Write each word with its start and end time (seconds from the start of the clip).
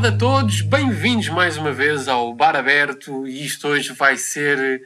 tarde 0.00 0.14
a 0.14 0.16
todos, 0.16 0.60
bem-vindos 0.60 1.28
mais 1.28 1.56
uma 1.56 1.72
vez 1.72 2.06
ao 2.06 2.32
Bar 2.32 2.54
Aberto 2.54 3.26
e 3.26 3.44
isto 3.44 3.66
hoje 3.66 3.92
vai 3.92 4.16
ser, 4.16 4.80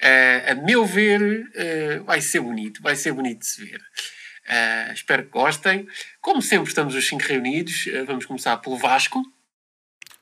uh, 0.00 0.52
a 0.52 0.54
meu 0.54 0.86
ver, 0.86 1.20
uh, 1.20 2.04
vai 2.04 2.22
ser 2.22 2.40
bonito, 2.40 2.80
vai 2.80 2.96
ser 2.96 3.12
bonito 3.12 3.40
de 3.40 3.46
se 3.46 3.62
ver. 3.62 3.78
Uh, 3.78 4.92
espero 4.94 5.24
que 5.24 5.28
gostem. 5.28 5.86
Como 6.18 6.40
sempre 6.40 6.68
estamos 6.68 6.94
os 6.94 7.06
cinco 7.06 7.24
reunidos, 7.24 7.84
vamos 8.06 8.24
começar 8.24 8.56
pelo 8.56 8.78
Vasco. 8.78 9.22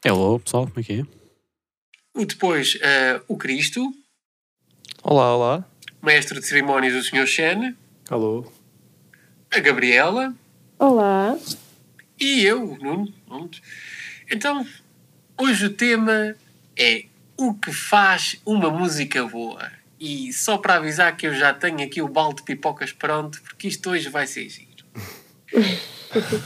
Hello 0.04 0.40
pessoal, 0.40 0.66
como 0.66 0.80
é 0.80 0.82
que 0.82 0.92
é? 1.00 2.20
O 2.20 2.26
depois 2.26 2.76
o 3.28 3.36
Cristo. 3.36 3.92
Olá, 5.04 5.36
olá. 5.36 5.64
Mestre 6.02 6.40
de 6.40 6.46
cerimónias 6.46 6.94
o 6.94 7.02
Sr. 7.08 7.28
Shen. 7.28 7.76
Alô. 8.10 8.50
A 9.52 9.60
Gabriela. 9.60 10.34
Olá. 10.80 11.38
E 12.18 12.44
eu, 12.44 12.76
Nuno. 12.80 13.12
Então, 14.32 14.66
hoje 15.38 15.66
o 15.66 15.70
tema 15.70 16.34
é 16.74 17.04
o 17.36 17.52
que 17.52 17.70
faz 17.70 18.40
uma 18.46 18.70
música 18.70 19.22
boa. 19.26 19.70
E 20.00 20.32
só 20.32 20.56
para 20.56 20.76
avisar 20.76 21.14
que 21.14 21.26
eu 21.26 21.34
já 21.34 21.52
tenho 21.52 21.82
aqui 21.82 22.00
o 22.00 22.08
balde 22.08 22.36
de 22.36 22.42
pipocas 22.44 22.92
pronto, 22.92 23.42
porque 23.42 23.68
isto 23.68 23.90
hoje 23.90 24.08
vai 24.08 24.26
ser 24.26 24.48
giro. 24.48 24.86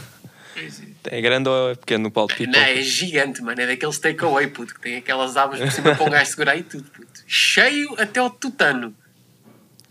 é 1.05 1.21
grande 1.21 1.49
ou 1.49 1.71
é 1.71 1.75
pequeno 1.77 2.09
o 2.09 2.11
balde 2.11 2.35
de 2.35 2.39
pipocas? 2.41 2.61
Não, 2.61 2.69
é 2.69 2.83
gigante, 2.83 3.41
mano. 3.41 3.61
É 3.61 3.69
daqueles 3.69 4.01
takeaway, 4.01 4.49
puto, 4.49 4.75
que 4.75 4.80
tem 4.80 4.97
aquelas 4.97 5.37
abas 5.37 5.61
por 5.61 5.71
cima 5.71 5.95
para 5.95 6.05
um 6.07 6.11
gajo 6.11 6.29
segurar 6.29 6.57
e 6.57 6.65
tudo, 6.65 6.91
puto. 6.91 7.23
Cheio 7.25 7.95
até 8.01 8.19
ao 8.19 8.30
tutano. 8.30 8.97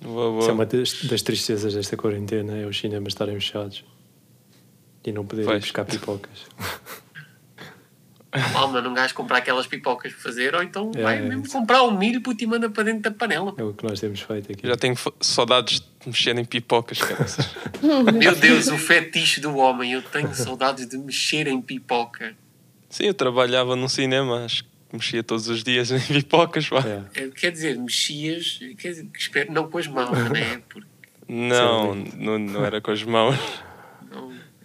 Boa, 0.02 0.31
boa. 0.31 0.41
Isso 0.41 0.50
é 0.50 0.53
uma 0.53 0.66
das, 0.66 1.02
das 1.06 1.22
tristezas 1.22 1.73
desta 1.73 1.95
quarentena, 1.95 2.58
é 2.58 2.66
os 2.66 2.78
cinemas 2.78 3.14
estarem 3.14 3.36
fechados. 3.36 3.86
E 5.06 5.14
não 5.14 5.25
poder 5.25 5.45
pois. 5.45 5.58
ir 5.58 5.62
buscar 5.62 5.86
pipocas. 5.86 6.45
Mal, 8.53 8.72
mano, 8.72 8.89
um 8.89 8.94
gajo 8.94 9.14
comprar 9.14 9.38
aquelas 9.38 9.67
pipocas 9.67 10.14
para 10.14 10.22
fazer, 10.22 10.55
ou 10.55 10.64
então 10.64 10.91
é, 10.95 11.02
vai 11.02 11.22
mesmo 11.22 11.47
comprar 11.50 11.83
o 11.83 11.91
milho 11.91 12.22
puto, 12.22 12.44
e 12.44 12.47
manda 12.47 12.69
para 12.69 12.83
dentro 12.83 13.02
da 13.02 13.11
panela. 13.11 13.53
É 13.58 13.64
o 13.64 13.73
que 13.73 13.83
nós 13.83 14.00
temos 14.00 14.22
feito 14.22 14.52
aqui. 14.52 14.67
Já 14.67 14.75
tenho 14.75 14.95
saudades 15.19 15.80
de 15.80 16.08
mexer 16.08 16.38
em 16.38 16.45
pipocas, 16.45 17.00
cara. 17.00 17.25
Meu 18.13 18.36
Deus, 18.36 18.67
o 18.67 18.78
fetiche 18.78 19.39
do 19.39 19.56
homem. 19.58 19.94
Eu 19.94 20.02
tenho 20.02 20.33
saudades 20.33 20.88
de 20.88 20.97
mexer 20.97 21.47
em 21.47 21.61
pipoca. 21.61 22.36
Sim, 22.89 23.06
eu 23.06 23.13
trabalhava 23.13 23.75
num 23.75 23.89
cinema, 23.89 24.45
acho 24.45 24.63
que 24.63 24.69
mexia 24.94 25.23
todos 25.23 25.47
os 25.47 25.63
dias 25.63 25.91
em 25.91 26.00
pipocas. 26.00 26.69
É. 26.72 27.23
é. 27.23 27.28
Quer 27.30 27.52
dizer, 27.52 27.78
mexias, 27.78 28.59
quer 28.78 28.89
dizer, 28.89 29.08
espero, 29.17 29.52
não 29.52 29.69
com 29.69 29.78
as 29.78 29.88
mãos, 29.88 30.17
não 30.17 30.36
é? 30.36 30.61
Porque... 30.69 30.88
Não, 31.28 31.95
não, 31.95 32.38
não 32.38 32.66
era 32.66 32.80
com 32.80 32.91
as 32.91 33.03
mãos. 33.03 33.36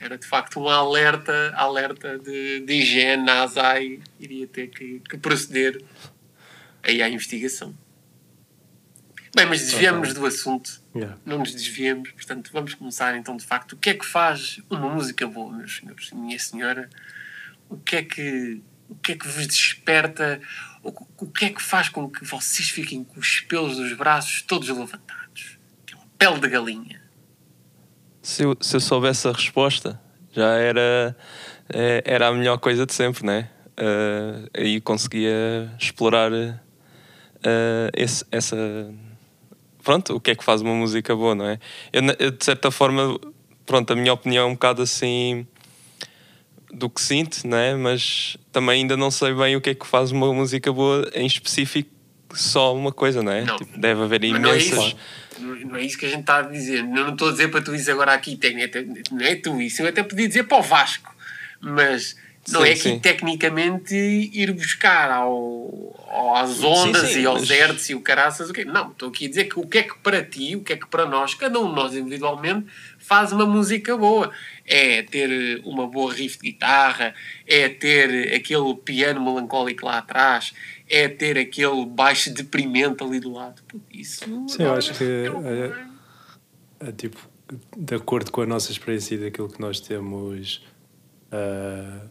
Era 0.00 0.16
de 0.16 0.26
facto 0.26 0.58
um 0.58 0.66
alerta, 0.66 1.52
alerta 1.54 2.18
de, 2.18 2.60
de 2.60 2.72
higiene, 2.72 3.28
a 3.28 3.42
ASAI 3.42 4.00
iria 4.18 4.46
ter 4.46 4.68
que, 4.68 5.00
que 5.00 5.18
proceder 5.18 5.84
aí 6.82 7.02
à 7.02 7.08
investigação. 7.08 7.76
Bem, 9.36 9.44
mas 9.44 9.60
desviamos 9.60 10.14
do 10.14 10.24
assunto. 10.24 10.82
Yeah. 10.96 11.18
Não 11.24 11.38
nos 11.38 11.54
desviamos, 11.54 12.10
portanto, 12.12 12.50
vamos 12.50 12.72
começar 12.74 13.14
então 13.14 13.36
de 13.36 13.44
facto. 13.44 13.74
O 13.74 13.76
que 13.76 13.90
é 13.90 13.94
que 13.94 14.06
faz 14.06 14.60
uma 14.70 14.88
música 14.88 15.26
boa, 15.26 15.52
meus 15.52 15.76
senhores 15.76 16.08
e 16.10 16.14
minha 16.14 16.38
senhora? 16.38 16.88
O 17.68 17.76
que 17.76 17.96
é 17.96 18.02
que, 18.02 18.62
o 18.88 18.94
que, 18.96 19.12
é 19.12 19.16
que 19.16 19.28
vos 19.28 19.46
desperta? 19.46 20.40
O, 20.82 20.88
o 21.18 21.30
que 21.30 21.44
é 21.44 21.50
que 21.50 21.62
faz 21.62 21.90
com 21.90 22.10
que 22.10 22.24
vocês 22.24 22.70
fiquem 22.70 23.04
com 23.04 23.20
os 23.20 23.40
pelos 23.40 23.76
dos 23.76 23.92
braços 23.92 24.40
todos 24.42 24.68
levantados? 24.68 25.58
Aquela 25.84 26.06
pele 26.18 26.40
de 26.40 26.48
galinha 26.48 26.99
se 28.22 28.44
eu, 28.44 28.56
se 28.60 28.76
eu 28.76 28.80
soubesse 28.80 29.26
a 29.28 29.32
resposta, 29.32 30.00
já 30.32 30.54
era, 30.54 31.16
é, 31.72 32.02
era 32.04 32.28
a 32.28 32.32
melhor 32.32 32.58
coisa 32.58 32.86
de 32.86 32.92
sempre, 32.92 33.24
né? 33.26 33.50
Uh, 33.78 34.50
aí 34.54 34.80
conseguia 34.80 35.72
explorar 35.78 36.30
uh, 36.32 37.90
esse, 37.96 38.24
essa. 38.30 38.56
Pronto, 39.82 40.14
o 40.16 40.20
que 40.20 40.32
é 40.32 40.34
que 40.34 40.44
faz 40.44 40.60
uma 40.60 40.74
música 40.74 41.16
boa, 41.16 41.34
não 41.34 41.46
é? 41.46 41.58
Eu, 41.92 42.02
eu, 42.18 42.30
de 42.30 42.44
certa 42.44 42.70
forma, 42.70 43.18
pronto, 43.64 43.92
a 43.92 43.96
minha 43.96 44.12
opinião 44.12 44.44
é 44.44 44.46
um 44.46 44.52
bocado 44.52 44.82
assim 44.82 45.46
do 46.72 46.90
que 46.90 47.00
sinto, 47.00 47.46
né? 47.46 47.74
Mas 47.74 48.36
também 48.52 48.82
ainda 48.82 48.96
não 48.96 49.10
sei 49.10 49.32
bem 49.32 49.56
o 49.56 49.60
que 49.60 49.70
é 49.70 49.74
que 49.74 49.86
faz 49.86 50.12
uma 50.12 50.32
música 50.32 50.70
boa 50.72 51.10
em 51.14 51.26
específico, 51.26 51.90
só 52.34 52.74
uma 52.74 52.92
coisa, 52.92 53.22
não 53.22 53.32
é? 53.32 53.44
Não. 53.44 53.56
Tipo, 53.56 53.78
deve 53.78 54.02
haver 54.02 54.24
imensas 54.24 54.94
não 55.40 55.76
é 55.76 55.84
isso 55.84 55.98
que 55.98 56.06
a 56.06 56.08
gente 56.08 56.20
está 56.20 56.38
a 56.38 56.42
dizer. 56.42 56.80
Eu 56.80 56.84
não 56.84 57.12
estou 57.12 57.28
a 57.28 57.32
dizer 57.32 57.48
para 57.48 57.62
tu 57.62 57.74
isso 57.74 57.90
agora 57.90 58.12
aqui, 58.12 58.38
não 59.10 59.24
é 59.24 59.36
tu 59.36 59.60
isso. 59.60 59.82
Eu 59.82 59.88
até 59.88 60.02
podia 60.02 60.28
dizer 60.28 60.44
para 60.44 60.58
o 60.58 60.62
Vasco, 60.62 61.14
mas 61.60 62.16
não 62.48 62.62
sim, 62.62 62.68
é 62.68 62.70
aqui 62.72 62.82
sim. 62.82 62.98
tecnicamente 62.98 63.94
ir 63.94 64.52
buscar 64.52 65.10
ao, 65.10 66.34
às 66.34 66.62
ondas 66.62 67.10
sim, 67.10 67.22
e 67.22 67.26
aos 67.26 67.40
mas... 67.40 67.50
hertz 67.50 67.90
e 67.90 67.94
o 67.94 68.00
caraças. 68.00 68.50
O 68.50 68.52
quê? 68.52 68.64
Não, 68.64 68.90
estou 68.90 69.08
aqui 69.08 69.26
a 69.26 69.28
dizer 69.28 69.44
que 69.44 69.58
o 69.58 69.66
que 69.66 69.78
é 69.78 69.82
que 69.82 69.96
para 69.98 70.22
ti, 70.22 70.56
o 70.56 70.62
que 70.62 70.72
é 70.72 70.76
que 70.76 70.86
para 70.86 71.06
nós, 71.06 71.34
cada 71.34 71.58
um 71.58 71.68
de 71.68 71.74
nós 71.74 71.94
individualmente, 71.94 72.66
faz 72.98 73.32
uma 73.32 73.46
música 73.46 73.96
boa. 73.96 74.30
É 74.66 75.02
ter 75.02 75.60
uma 75.64 75.86
boa 75.86 76.12
riff 76.12 76.38
de 76.38 76.50
guitarra, 76.50 77.14
é 77.46 77.68
ter 77.68 78.34
aquele 78.34 78.74
piano 78.84 79.20
melancólico 79.22 79.84
lá 79.84 79.98
atrás, 79.98 80.52
é 80.90 81.08
ter 81.08 81.38
aquele 81.38 81.86
baixo 81.86 82.34
deprimente 82.34 83.02
ali 83.02 83.20
do 83.20 83.32
lado. 83.32 83.62
Isso. 83.90 84.24
Sim, 84.48 84.64
eu 84.64 84.74
acho 84.74 84.92
que 84.94 85.04
é, 85.04 86.88
é, 86.88 86.92
tipo, 86.92 87.30
de 87.76 87.94
acordo 87.94 88.32
com 88.32 88.42
a 88.42 88.46
nossa 88.46 88.72
experiência 88.72 89.14
e 89.14 89.18
daquilo 89.18 89.48
que 89.48 89.60
nós 89.60 89.78
temos 89.78 90.66
uh, 91.32 92.10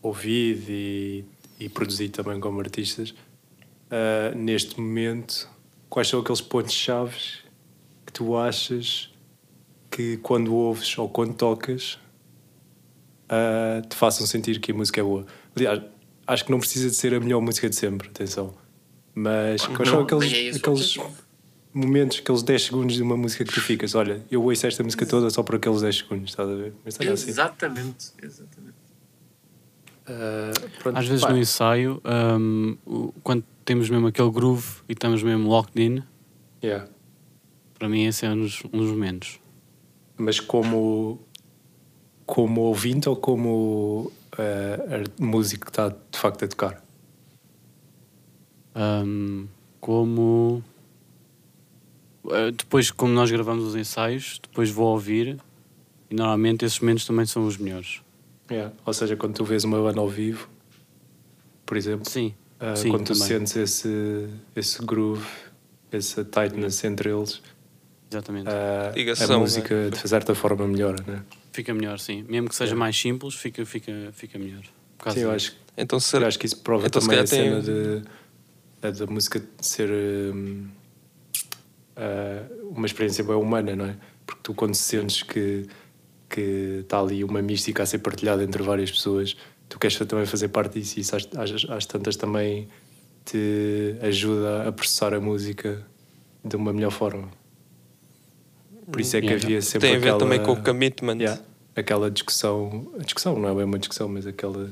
ouvido 0.00 0.70
e, 0.70 1.24
e 1.58 1.68
produzido 1.68 2.12
também 2.12 2.38
como 2.38 2.60
artistas, 2.60 3.10
uh, 3.10 4.36
neste 4.36 4.80
momento, 4.80 5.50
quais 5.90 6.08
são 6.08 6.20
aqueles 6.20 6.40
pontos-chave 6.40 7.18
que 8.06 8.12
tu 8.12 8.36
achas 8.36 9.12
que 9.90 10.18
quando 10.18 10.54
ouves 10.54 10.96
ou 10.96 11.08
quando 11.08 11.34
tocas 11.34 11.98
uh, 13.24 13.86
te 13.88 13.96
façam 13.96 14.24
sentir 14.24 14.60
que 14.60 14.70
a 14.70 14.74
música 14.74 15.00
é 15.00 15.04
boa? 15.04 15.26
Aliás, 15.56 15.82
acho 16.26 16.44
que 16.44 16.50
não 16.50 16.58
precisa 16.58 16.88
de 16.88 16.96
ser 16.96 17.14
a 17.14 17.20
melhor 17.20 17.40
música 17.40 17.68
de 17.68 17.76
sempre, 17.76 18.08
atenção. 18.08 18.54
Mas 19.14 19.66
quais 19.66 19.88
são 19.88 20.00
aqueles, 20.00 20.32
é 20.32 20.56
aqueles 20.56 20.98
momentos, 21.72 22.18
aqueles 22.18 22.42
10 22.42 22.62
segundos 22.62 22.96
de 22.96 23.02
uma 23.02 23.16
música 23.16 23.44
que 23.44 23.52
tu 23.52 23.60
ficas, 23.60 23.94
olha, 23.94 24.22
eu 24.30 24.42
ouço 24.42 24.66
esta 24.66 24.82
música 24.82 25.04
toda 25.06 25.28
só 25.30 25.42
por 25.42 25.56
aqueles 25.56 25.82
10 25.82 25.96
segundos, 25.96 26.30
estás 26.30 26.48
a 26.48 26.54
ver? 26.54 26.72
Mas 26.84 27.00
assim. 27.00 27.30
Exatamente, 27.30 28.12
exatamente. 28.22 28.82
Uh, 30.02 30.70
pronto, 30.80 30.98
Às 30.98 31.06
vezes 31.06 31.24
pá. 31.24 31.30
no 31.30 31.38
ensaio, 31.38 32.02
um, 32.04 32.76
quando 33.22 33.44
temos 33.64 33.88
mesmo 33.88 34.08
aquele 34.08 34.30
groove 34.30 34.66
e 34.88 34.92
estamos 34.92 35.22
mesmo 35.22 35.48
locked 35.48 35.80
in, 35.80 36.02
yeah. 36.62 36.88
para 37.78 37.88
mim 37.88 38.06
esse 38.06 38.26
é 38.26 38.30
um 38.30 38.40
dos, 38.40 38.62
um 38.72 38.78
dos 38.78 38.90
momentos. 38.90 39.38
Mas 40.16 40.40
como, 40.40 41.20
como 42.26 42.62
ouvinte 42.62 43.08
ou 43.08 43.16
como 43.16 44.12
uh, 44.38 45.22
músico 45.24 45.66
que 45.66 45.70
está 45.70 45.88
de 45.88 46.18
facto 46.18 46.44
a 46.44 46.48
tocar? 46.48 46.82
Um, 48.74 49.48
como 49.80 50.62
uh, 52.24 52.52
depois 52.56 52.90
como 52.90 53.12
nós 53.12 53.30
gravamos 53.30 53.64
os 53.64 53.74
ensaios 53.74 54.40
depois 54.42 54.70
vou 54.70 54.86
ouvir 54.92 55.38
e 56.08 56.14
normalmente 56.14 56.64
esses 56.64 56.78
momentos 56.80 57.04
também 57.04 57.26
são 57.26 57.46
os 57.46 57.58
melhores 57.58 58.00
yeah. 58.50 58.72
ou 58.86 58.94
seja 58.94 59.16
quando 59.16 59.34
tu 59.34 59.44
vês 59.44 59.64
uma 59.64 59.78
banda 59.82 60.00
ao 60.00 60.08
vivo 60.08 60.48
por 61.66 61.76
exemplo 61.76 62.08
sim, 62.08 62.34
uh, 62.60 62.76
sim 62.76 62.90
quando 62.90 63.06
tu 63.06 63.12
também. 63.12 63.28
sentes 63.28 63.56
esse 63.56 64.28
esse 64.56 64.82
groove 64.84 65.26
essa 65.90 66.24
tightness 66.24 66.82
entre 66.84 67.10
eles 67.10 67.42
exatamente 68.10 68.48
uh, 68.48 69.32
a 69.34 69.38
música 69.38 69.74
né? 69.74 69.90
de 69.90 70.08
certa 70.08 70.34
forma 70.34 70.66
melhora 70.66 71.02
né? 71.06 71.22
Fica 71.52 71.74
melhor, 71.74 71.98
sim. 71.98 72.24
Mesmo 72.28 72.48
que 72.48 72.54
seja 72.54 72.72
é. 72.72 72.74
mais 72.74 72.98
simples, 72.98 73.34
fica, 73.34 73.64
fica, 73.64 73.92
fica 74.12 74.38
melhor. 74.38 74.62
Sim, 75.12 75.20
eu 75.20 75.30
acho, 75.30 75.56
então, 75.76 75.98
será... 76.00 76.24
eu 76.24 76.28
acho 76.28 76.38
que 76.38 76.46
isso 76.46 76.58
prova 76.58 76.86
então, 76.86 77.02
também 77.02 77.18
a 77.18 77.26
cena 77.26 77.60
de, 77.60 78.02
da 78.80 79.06
música 79.06 79.42
ser 79.60 79.90
um, 79.90 80.68
uh, 81.96 82.68
uma 82.70 82.86
experiência 82.86 83.22
bem 83.24 83.34
humana, 83.34 83.74
não 83.74 83.86
é? 83.86 83.96
Porque 84.24 84.40
tu 84.44 84.54
quando 84.54 84.74
sentes 84.74 85.22
que 85.22 85.66
que 86.32 86.80
está 86.80 86.98
ali 86.98 87.22
uma 87.22 87.42
mística 87.42 87.82
a 87.82 87.86
ser 87.86 87.98
partilhada 87.98 88.42
entre 88.42 88.62
várias 88.62 88.90
pessoas, 88.90 89.36
tu 89.68 89.78
queres 89.78 89.98
também 89.98 90.24
fazer 90.24 90.48
parte 90.48 90.80
disso 90.80 90.98
e 90.98 91.02
isso 91.02 91.14
às, 91.14 91.28
às, 91.36 91.70
às 91.70 91.84
tantas 91.84 92.16
também 92.16 92.68
te 93.24 93.96
ajuda 94.00 94.66
a 94.66 94.72
processar 94.72 95.12
a 95.12 95.20
música 95.20 95.86
de 96.42 96.56
uma 96.56 96.72
melhor 96.72 96.90
forma. 96.90 97.30
Por 98.90 99.00
isso 99.00 99.16
é 99.16 99.20
que 99.20 99.26
yeah. 99.26 99.44
havia 99.44 99.62
sempre 99.62 99.88
Tem 99.88 99.96
a 99.96 100.00
ver 100.00 100.08
aquela, 100.08 100.18
também 100.18 100.42
com 100.42 100.52
o 100.52 100.62
commitment. 100.62 101.18
Yeah, 101.18 101.40
aquela 101.74 102.10
discussão, 102.10 102.92
a 102.98 103.02
discussão 103.02 103.38
não 103.38 103.48
é 103.48 103.54
bem 103.54 103.64
uma 103.64 103.78
discussão, 103.78 104.08
mas 104.08 104.26
aquela, 104.26 104.70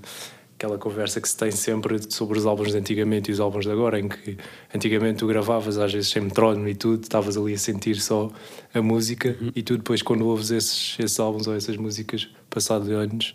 aquela 0.57 0.79
conversa 0.79 1.21
que 1.21 1.29
se 1.29 1.37
tem 1.37 1.51
sempre 1.51 1.99
sobre 2.13 2.39
os 2.39 2.47
álbuns 2.47 2.73
de 2.73 2.79
antigamente 2.79 3.31
e 3.31 3.33
os 3.33 3.41
álbuns 3.41 3.65
de 3.65 3.71
agora, 3.71 3.99
em 3.99 4.09
que 4.09 4.37
antigamente 4.75 5.19
tu 5.19 5.27
gravavas 5.27 5.79
às 5.79 5.93
vezes 5.93 6.11
sem 6.11 6.23
metrónomo 6.23 6.69
e 6.69 6.75
tudo, 6.75 7.03
estavas 7.03 7.37
ali 7.37 7.55
a 7.55 7.59
sentir 7.59 7.97
só 8.01 8.31
a 8.75 8.83
música 8.83 9.37
uhum. 9.41 9.53
e 9.55 9.63
tu 9.63 9.77
depois 9.77 10.03
quando 10.03 10.27
ouves 10.27 10.51
esses, 10.51 10.97
esses 10.99 11.19
álbuns 11.19 11.47
ou 11.47 11.55
essas 11.55 11.77
músicas 11.77 12.29
passado 12.49 12.85
de 12.85 12.93
anos 12.93 13.35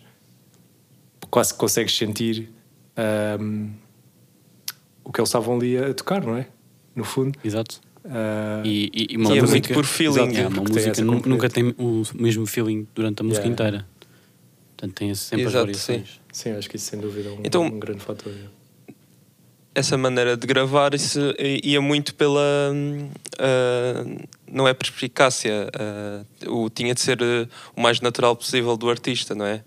quase 1.30 1.54
consegues 1.54 1.96
sentir 1.96 2.50
um, 3.40 3.70
o 5.04 5.12
que 5.12 5.20
eles 5.20 5.28
estavam 5.28 5.56
ali 5.56 5.76
a 5.76 5.92
tocar, 5.94 6.24
não 6.24 6.36
é? 6.36 6.48
No 6.94 7.04
fundo. 7.04 7.38
Exato. 7.44 7.80
Uh, 8.06 8.64
e, 8.64 8.90
e, 8.94 9.06
e 9.14 9.16
uma 9.16 9.30
é 9.36 9.40
música, 9.40 9.50
muito 9.50 9.72
por 9.74 9.84
feeling. 9.84 10.22
Exato, 10.30 10.38
é, 10.38 10.46
uma 10.46 10.62
música 10.62 10.92
tem 10.92 11.04
nunca, 11.04 11.50
tem 11.50 11.74
o 11.76 12.02
mesmo 12.14 12.46
feeling 12.46 12.86
durante 12.94 13.20
a 13.20 13.24
música 13.24 13.46
Yeah. 13.46 13.52
inteira. 13.52 13.86
Portanto, 14.76 14.94
tem 14.96 15.14
sempre 15.14 15.42
Exato, 15.46 15.56
as 15.56 15.62
variações. 15.62 16.20
sim, 16.32 16.50
acho 16.52 16.68
que 16.70 16.76
isso 16.76 16.86
sem 16.86 17.00
dúvida 17.00 17.28
é 17.28 17.32
um, 17.32 17.40
Então- 17.44 17.64
um 17.64 17.78
grande 17.80 18.00
fator. 18.00 18.32
essa 19.74 19.96
maneira 19.98 20.36
de 20.36 20.46
gravar 20.46 20.94
isso 20.94 21.18
ia 21.62 21.80
muito 21.80 22.14
pela 22.14 22.40
ah, 23.38 24.04
não 24.50 24.66
é 24.68 24.72
perspicácia 24.74 25.70
ah, 25.78 26.24
o 26.48 26.70
tinha 26.70 26.94
de 26.94 27.00
ser 27.00 27.18
ah, 27.22 27.48
o 27.76 27.80
mais 27.80 28.00
natural 28.00 28.34
possível 28.36 28.76
do 28.76 28.88
artista 28.88 29.34
não 29.34 29.44
é 29.46 29.62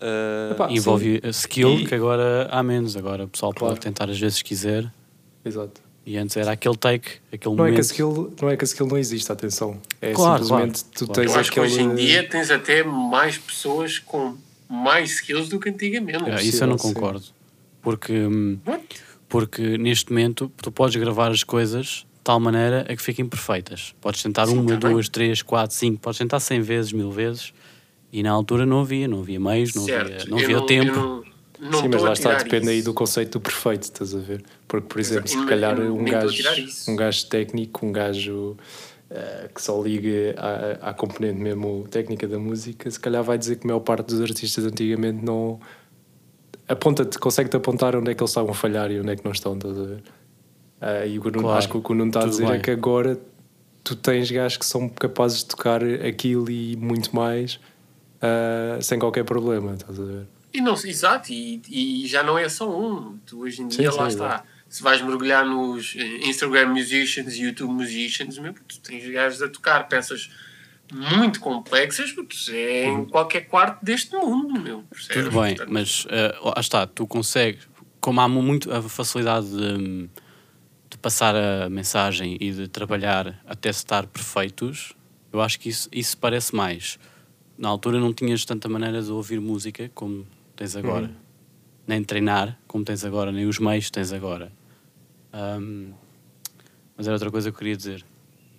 Ah, 0.00 0.50
Epá, 0.52 0.68
E 0.70 0.74
envolve 0.78 1.20
a 1.22 1.28
skill 1.28 1.74
E- 1.78 1.86
que 1.86 1.94
agora 1.94 2.48
há 2.50 2.60
menos. 2.60 2.96
Agora 2.96 3.22
o 3.24 3.28
pessoal 3.28 3.52
Claro. 3.54 3.74
pode 3.74 3.80
tentar 3.86 4.10
às 4.10 4.18
vezes 4.18 4.42
quiser. 4.42 4.90
Exato. 5.44 5.80
E 6.04 6.16
antes 6.18 6.36
era 6.36 6.52
aquele 6.52 6.76
take, 6.76 7.08
aquele 7.32 7.54
Não 7.54 7.64
é, 7.64 7.70
momento. 7.70 7.74
que 7.74 7.80
a 7.80 7.82
skill, 7.82 8.34
não 8.42 8.48
é 8.50 8.56
que 8.56 8.64
a 8.64 8.66
skill 8.66 8.86
não 8.86 8.98
existe, 8.98 9.30
atenção. 9.30 9.80
É 10.00 10.12
Claro, 10.12 10.42
simplesmente 10.42 10.80
claro, 10.82 10.94
tu 10.96 11.06
claro. 11.06 11.20
tens 11.22 11.32
Eu 11.34 11.40
acho 11.40 11.52
que 11.52 11.60
aquele. 11.60 11.74
hoje 11.74 11.82
em 11.82 11.94
dia 11.94 12.28
tens 12.28 12.50
até 12.50 12.82
mais 12.82 13.38
pessoas 13.38 13.98
com 14.00 14.36
mais 14.68 15.12
skills 15.12 15.48
do 15.48 15.60
que 15.60 15.68
antigamente. 15.68 16.24
Ah, 16.28 16.42
isso 16.42 16.64
eu 16.64 16.68
não 16.68 16.76
concordo. 16.76 17.22
Porque, 17.80 18.12
hum, 18.12 18.58
porque 19.28 19.78
neste 19.78 20.10
momento 20.10 20.50
tu 20.56 20.72
podes 20.72 20.96
gravar 20.96 21.30
as 21.30 21.44
coisas 21.44 21.86
de 21.86 22.06
tal 22.24 22.40
maneira 22.40 22.80
a 22.88 22.96
que 22.96 23.02
fiquem 23.02 23.24
perfeitas. 23.26 23.94
Podes 24.00 24.22
tentar 24.22 24.46
Sim, 24.46 24.58
uma, 24.58 24.70
tá 24.78 24.86
bem. 24.88 24.92
duas, 24.94 25.08
três, 25.08 25.40
quatro, 25.42 25.76
cinco, 25.76 26.00
podes 26.00 26.18
tentar 26.18 26.40
cem 26.40 26.60
vezes, 26.60 26.92
mil 26.92 27.10
vezes. 27.12 27.52
E 28.12 28.22
na 28.22 28.30
altura 28.30 28.66
não 28.66 28.80
havia, 28.80 29.06
não 29.08 29.20
havia 29.20 29.40
meios, 29.40 29.74
não 29.74 29.84
havia, 29.84 29.96
certo. 30.08 30.30
não 30.30 30.38
Eu 30.38 30.44
havia 30.44 30.58
o 30.58 30.66
tempo. 30.66 30.90
eu 30.90 30.96
não, 30.96 31.24
não 31.70 31.80
Sim, 31.80 31.88
mas 31.88 32.02
lá 32.02 32.12
está, 32.12 32.34
depende 32.34 32.68
aí 32.68 32.78
isso. 32.78 32.86
do 32.86 32.94
conceito 32.94 33.38
do 33.38 33.40
perfeito, 33.40 33.84
estás 33.84 34.14
a 34.14 34.18
ver? 34.18 34.42
Porque, 34.66 34.86
por 34.88 35.00
exemplo, 35.00 35.28
Exato. 35.28 35.42
se 35.42 35.46
calhar 35.48 35.78
Eu 35.78 35.96
um 35.96 36.04
gajo, 36.04 36.42
um 36.88 36.96
gajo 36.96 37.26
técnico, 37.26 37.86
um 37.86 37.92
gajo 37.92 38.56
eh, 39.10 39.48
que 39.54 39.62
só 39.62 39.80
liga 39.82 40.34
à, 40.36 40.90
à 40.90 40.94
componente 40.94 41.38
mesmo 41.38 41.86
técnica 41.90 42.26
da 42.26 42.38
música, 42.38 42.90
se 42.90 42.98
calhar 42.98 43.22
vai 43.22 43.38
dizer 43.38 43.56
que 43.56 43.66
a 43.66 43.68
maior 43.68 43.80
parte 43.80 44.06
dos 44.08 44.20
artistas 44.20 44.64
antigamente 44.64 45.24
não 45.24 45.60
aponta-te, 46.68 47.18
consegue-te 47.18 47.56
apontar 47.56 47.94
onde 47.96 48.10
é 48.10 48.14
que 48.14 48.22
eles 48.22 48.30
estavam 48.30 48.50
a 48.50 48.54
falhar 48.54 48.90
e 48.90 48.98
onde 49.00 49.10
é 49.12 49.16
que 49.16 49.24
não 49.24 49.32
estão, 49.32 49.54
estás 49.54 49.78
a 49.78 49.82
ver? 49.84 50.02
Ah, 50.80 51.06
e 51.06 51.18
o 51.18 51.22
Nuno- 51.24 51.40
Claro, 51.42 51.58
acho 51.58 51.68
que 51.68 51.76
o 51.76 51.82
que 51.82 51.92
o 51.92 51.94
Nuno 51.94 52.08
está 52.10 52.24
a 52.24 52.26
dizer 52.26 52.44
é 52.44 52.50
bem. 52.52 52.60
que 52.60 52.70
agora 52.70 53.18
tu 53.84 53.94
tens 53.96 54.30
gajos 54.30 54.56
que 54.58 54.66
são 54.66 54.88
capazes 54.88 55.38
de 55.38 55.46
tocar 55.46 55.82
aquilo 55.84 56.50
e 56.50 56.76
muito 56.76 57.14
mais 57.14 57.60
ah, 58.20 58.78
sem 58.80 58.98
qualquer 58.98 59.24
problema, 59.24 59.74
estás 59.74 59.98
a 60.00 60.02
ver? 60.04 60.26
E 60.54 60.60
não, 60.60 60.74
exato, 60.74 61.32
e, 61.32 61.62
e 61.68 62.06
já 62.06 62.22
não 62.22 62.38
é 62.38 62.48
só 62.48 62.68
um. 62.70 63.18
Tu 63.26 63.38
hoje 63.40 63.62
em 63.62 63.70
Sim, 63.70 63.78
dia, 63.82 63.92
sim, 63.92 63.98
lá 63.98 64.06
exato. 64.08 64.34
está. 64.34 64.44
Se 64.68 64.82
vais 64.82 65.00
mergulhar 65.02 65.44
nos 65.46 65.94
Instagram 65.96 66.68
musicians 66.68 67.34
e 67.34 67.42
YouTube 67.42 67.70
musicians, 67.72 68.38
meu, 68.38 68.54
tu 68.66 68.80
tens 68.80 69.06
gajos 69.10 69.42
a 69.42 69.48
tocar 69.48 69.86
peças 69.88 70.30
muito 70.90 71.40
complexas, 71.40 72.10
puto, 72.12 72.34
é 72.50 72.86
em 72.86 73.04
qualquer 73.06 73.42
quarto 73.42 73.82
deste 73.84 74.14
mundo, 74.16 74.60
meu. 74.60 74.82
percebes? 74.90 75.24
Tudo 75.24 75.40
bem, 75.40 75.54
Portanto, 75.56 75.72
mas 75.72 76.06
lá 76.42 76.54
está, 76.58 76.86
tu 76.86 77.06
consegues, 77.06 77.66
como 78.00 78.20
há 78.20 78.28
mu- 78.28 78.42
muito 78.42 78.70
a 78.72 78.82
facilidade 78.82 79.46
de, 79.48 80.08
de 80.90 80.98
passar 80.98 81.34
a 81.36 81.68
mensagem 81.70 82.36
e 82.40 82.50
de 82.52 82.68
trabalhar 82.68 83.42
até 83.46 83.70
estar 83.70 84.06
perfeitos, 84.06 84.92
eu 85.32 85.40
acho 85.40 85.58
que 85.60 85.68
isso, 85.70 85.88
isso 85.92 86.16
parece 86.18 86.54
mais. 86.54 86.98
Na 87.56 87.68
altura 87.68 87.98
não 88.00 88.12
tinhas 88.12 88.44
tanta 88.44 88.68
maneira 88.68 89.02
de 89.02 89.10
ouvir 89.10 89.40
música 89.40 89.90
como 89.94 90.26
tens 90.62 90.76
agora, 90.76 91.06
Uhum. 91.06 91.14
nem 91.88 92.04
treinar 92.04 92.56
como 92.68 92.84
tens 92.84 93.04
agora, 93.04 93.32
nem 93.32 93.46
os 93.46 93.58
meios 93.58 93.86
que 93.86 93.92
tens 93.92 94.12
agora. 94.12 94.52
Ahm, 95.32 95.90
mas 96.96 97.06
era 97.08 97.16
outra 97.16 97.30
coisa 97.32 97.50
que 97.50 97.54
eu 97.56 97.58
queria 97.58 97.76
dizer 97.76 98.04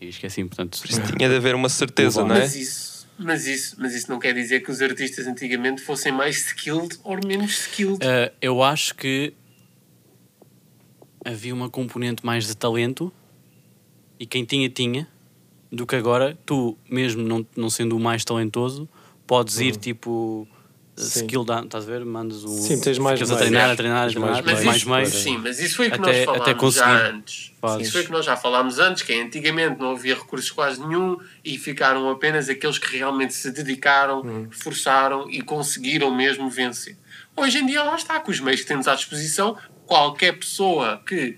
e 0.02 0.08
esqueci, 0.10 0.44
portanto. 0.44 0.82
tinha 1.18 1.30
de 1.30 1.36
haver 1.36 1.56
uma 1.56 1.70
certeza 1.70 2.26
não 2.26 2.36
é 2.36 2.40
Mas 2.40 2.56
isso, 2.56 3.08
mas, 3.18 3.48
isso, 3.48 3.76
mas 3.80 3.96
isso 3.96 4.12
não 4.12 4.20
quer 4.20 4.34
dizer 4.34 4.62
que 4.62 4.70
os 4.70 4.82
artistas 4.82 5.28
antigamente 5.28 5.82
fossem 5.82 6.12
mais 6.12 6.38
skilled 6.48 7.00
ou 7.06 7.18
menos 7.26 7.52
skilled. 7.68 8.06
Uh, 8.06 8.34
eu 8.42 8.62
acho 8.62 8.94
que 8.96 9.34
havia 11.24 11.54
uma 11.54 11.70
componente 11.70 12.26
mais 12.26 12.46
de 12.46 12.58
talento 12.58 13.14
e 14.20 14.26
quem 14.26 14.44
tinha, 14.44 14.70
tinha, 14.70 15.08
do 15.72 15.88
que 15.88 15.96
agora 15.96 16.38
tu, 16.46 16.78
mesmo 16.90 17.24
não, 17.24 17.46
não 17.56 17.70
sendo 17.70 17.96
o 17.96 18.00
mais 18.00 18.26
talentoso, 18.26 18.90
podes 19.26 19.60
ir 19.60 19.78
tipo 19.78 20.46
Sim. 20.96 21.22
skill 21.26 21.44
down, 21.44 21.64
estás 21.66 21.86
a 21.86 21.92
ver? 21.92 22.06
Mandas 22.06 22.44
um. 22.44 22.56
Sim, 22.62 22.80
tens 22.80 23.00
mais 23.00 23.20
a 23.22 23.26
meios. 23.26 23.40
treinar, 23.40 23.70
a 23.72 23.76
treinar, 23.76 23.98
a 23.98 24.06
Tens 24.06 24.14
treinar, 24.14 24.44
mais 24.46 24.64
mais, 24.64 24.86
meios. 24.86 25.24
Sim, 25.24 25.38
mas 25.40 25.60
isso 25.60 25.76
foi 25.78 25.88
o 25.88 25.92
que 25.92 25.96
Até- 26.00 26.26
nós 26.26 26.38
até 26.42 26.54
falámos 26.54 26.76
já 26.76 27.08
antes. 27.10 27.52
Fazes. 27.60 27.82
Isso 27.84 27.92
foi 27.94 28.02
o 28.02 28.06
que 28.06 28.12
nós 28.12 28.26
já 28.26 28.38
falámos 28.38 28.78
antes, 28.80 29.02
que 29.04 29.14
antigamente 29.14 29.80
não 29.80 29.92
havia 29.92 30.14
recursos 30.16 30.52
quase 30.52 30.80
nenhum 30.86 31.18
e 31.44 31.58
ficaram 31.58 32.10
apenas 32.10 32.48
aqueles 32.50 32.78
que 32.78 32.96
realmente 32.98 33.34
se 33.34 33.50
dedicaram, 33.52 34.22
Uhum. 34.22 34.48
forçaram 34.52 35.30
e 35.30 35.42
conseguiram 35.42 36.14
mesmo 36.14 36.50
vencer. 36.50 36.96
Hoje 37.36 37.58
em 37.58 37.66
dia 37.66 37.82
lá 37.84 37.96
está, 37.96 38.20
com 38.20 38.30
os 38.30 38.40
meios 38.40 38.62
que 38.62 38.68
temos 38.68 38.88
à 38.88 38.94
disposição, 38.94 39.58
qualquer 39.88 40.34
pessoa 40.38 41.02
que 41.08 41.38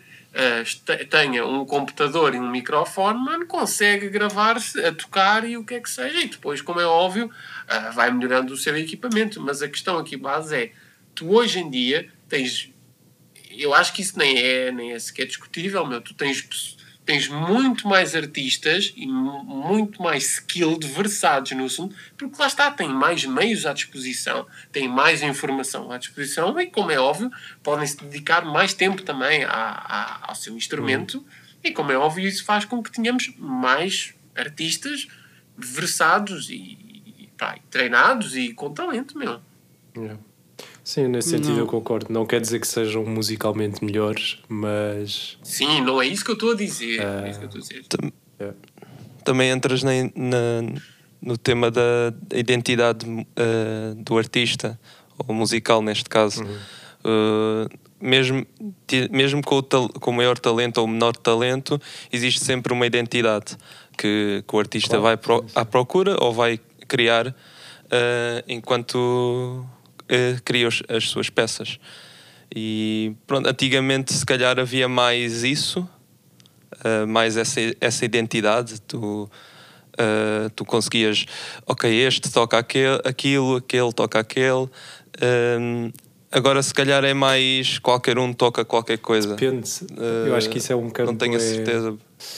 este- 0.61 1.05
tenha 1.05 1.45
um 1.45 1.65
computador 1.65 2.35
e 2.35 2.39
um 2.39 2.49
microfone, 2.49 3.17
mano, 3.19 3.45
consegue 3.45 4.09
gravar-se 4.09 4.83
a 4.83 4.93
tocar 4.93 5.47
e 5.47 5.55
o 5.57 5.63
que 5.63 5.75
é 5.75 5.79
que 5.79 5.89
seja. 5.89 6.19
E 6.19 6.27
depois, 6.27 6.61
como 6.61 6.79
é 6.81 6.85
óbvio, 6.85 7.31
ah, 7.67 7.91
vai 7.91 8.11
melhorando 8.11 8.53
o 8.53 8.57
seu 8.57 8.77
equipamento. 8.77 9.41
Mas 9.41 9.61
a 9.61 9.69
questão 9.69 9.97
aqui 9.97 10.17
base 10.17 10.55
é, 10.55 10.71
tu 11.13 11.31
hoje 11.31 11.59
em 11.59 11.69
dia 11.69 12.09
tens 12.27 12.69
eu 13.57 13.73
acho 13.73 13.93
que 13.93 14.01
isso 14.01 14.17
nem 14.17 14.37
é, 14.37 14.71
nem 14.71 14.91
é 14.91 14.99
sequer 14.99 15.25
discutível, 15.25 15.85
meu. 15.85 16.01
Tu 16.01 16.13
tens, 16.13 16.77
tens 17.05 17.27
muito 17.27 17.87
mais 17.87 18.15
artistas 18.15 18.91
e 18.95 19.05
mu- 19.05 19.43
muito 19.43 20.01
mais 20.01 20.23
skilled, 20.37 20.85
versados 20.87 21.51
no 21.51 21.65
assunto, 21.65 21.95
porque 22.17 22.35
lá 22.39 22.47
está, 22.47 22.71
têm 22.71 22.89
mais 22.89 23.23
meios 23.25 23.65
à 23.65 23.73
disposição, 23.73 24.47
têm 24.71 24.87
mais 24.87 25.21
informação 25.21 25.91
à 25.91 25.97
disposição 25.97 26.59
e, 26.59 26.67
como 26.67 26.89
é 26.91 26.99
óbvio, 26.99 27.31
podem 27.61 27.85
se 27.85 27.97
dedicar 27.97 28.43
mais 28.43 28.73
tempo 28.73 29.03
também 29.03 29.43
ao 29.45 30.33
seu 30.35 30.55
instrumento 30.57 31.23
e, 31.63 31.71
como 31.71 31.91
é 31.91 31.97
óbvio, 31.97 32.27
isso 32.27 32.43
faz 32.43 32.65
com 32.65 32.81
que 32.81 32.91
tenhamos 32.91 33.33
mais 33.37 34.13
artistas 34.35 35.07
versados 35.57 36.49
e, 36.49 36.55
e, 36.55 37.29
pá, 37.37 37.57
treinados 37.69 38.35
e 38.35 38.51
com 38.53 38.73
talento, 38.73 39.17
meu. 39.17 39.39
Yeah. 39.95 40.19
Sim, 40.85 41.07
nesse 41.07 41.29
sentido 41.31 41.53
Não. 41.53 41.59
eu 41.61 41.65
concordo. 41.67 42.05
Não 42.13 42.27
quer 42.27 42.39
dizer 42.39 42.59
que 42.59 42.67
sejam 42.67 43.03
musicalmente 43.03 43.83
melhores, 43.83 44.37
mas 44.47 45.35
Sim, 45.43 45.81
não 45.81 45.99
é 45.99 46.05
isso 46.05 46.23
que 46.23 46.29
eu 46.29 46.35
estou 46.35 46.51
a 46.51 46.55
dizer. 46.55 47.03
não 47.03 47.25
é 47.25 47.29
isso 47.31 47.39
que 47.39 47.45
eu 47.45 47.49
estou 47.49 47.59
a 47.59 47.63
dizer. 47.63 47.85
yeah. 48.39 48.57
também 49.23 49.49
entras 49.49 49.81
na, 49.81 49.91
na- 50.15 50.79
no 51.19 51.35
tema 51.39 51.71
da 51.71 52.13
identidade 52.35 53.03
eh, 53.35 53.95
do 53.97 54.15
artista, 54.15 54.79
ou 55.27 55.33
musical 55.33 55.81
neste 55.81 56.07
caso. 56.07 56.43
Eh, 57.03 57.67
mesmo, 57.99 58.45
ti- 58.85 59.09
mesmo 59.11 59.41
com, 59.41 59.55
o 59.55 59.63
tal- 59.63 59.89
com 59.89 60.11
o 60.11 60.13
maior 60.13 60.37
talento 60.37 60.77
ou 60.77 60.85
o 60.85 60.87
menor 60.87 61.15
talento, 61.15 61.81
existe 62.13 62.43
sempre 62.43 62.71
uma 62.71 62.85
identidade 62.85 63.57
que, 63.97 64.43
que 64.47 64.55
o 64.55 64.59
artista 64.59 64.89
Claro, 64.99 65.01
vai 65.03 65.17
pro- 65.17 65.45
à 65.55 65.65
procura 65.65 66.15
ou 66.23 66.31
vai 66.31 66.59
criar 66.87 67.33
enquanto 68.47 69.65
eh, 70.09 70.37
cria 70.43 70.67
os- 70.67 70.83
as 70.89 71.09
suas 71.09 71.29
peças. 71.29 71.79
E 72.55 73.13
pronto, 73.27 73.47
antigamente 73.49 74.13
se 74.13 74.25
calhar 74.25 74.59
havia 74.59 74.87
mais 74.87 75.43
isso, 75.43 75.79
uh, 76.85 77.07
mais 77.07 77.35
essa, 77.37 77.59
essa 77.81 78.05
identidade. 78.05 78.79
Tu, 78.81 78.97
uh, 78.99 80.49
tu 80.55 80.63
conseguias, 80.63 81.25
ok, 81.65 81.89
este 82.05 82.31
toca 82.31 82.57
aquele, 82.57 83.01
aquilo, 83.03 83.55
aquele 83.57 83.91
toca 83.93 84.19
aquele. 84.19 84.69
Um, 85.59 85.91
agora, 86.31 86.61
se 86.61 86.73
calhar, 86.73 87.03
é 87.03 87.13
mais 87.13 87.79
qualquer 87.79 88.17
um 88.19 88.31
toca 88.31 88.63
qualquer 88.63 88.99
coisa. 88.99 89.35
depende. 89.35 89.69
Uh, 89.91 90.27
eu 90.27 90.35
acho 90.35 90.49
que 90.49 90.59
isso 90.59 90.71
é 90.71 90.75
um 90.75 90.89
campo. 90.89 91.11
Não 91.11 91.17
tenho 91.17 91.33
a 91.33 91.37
é- 91.37 91.39
certeza. 91.39 91.97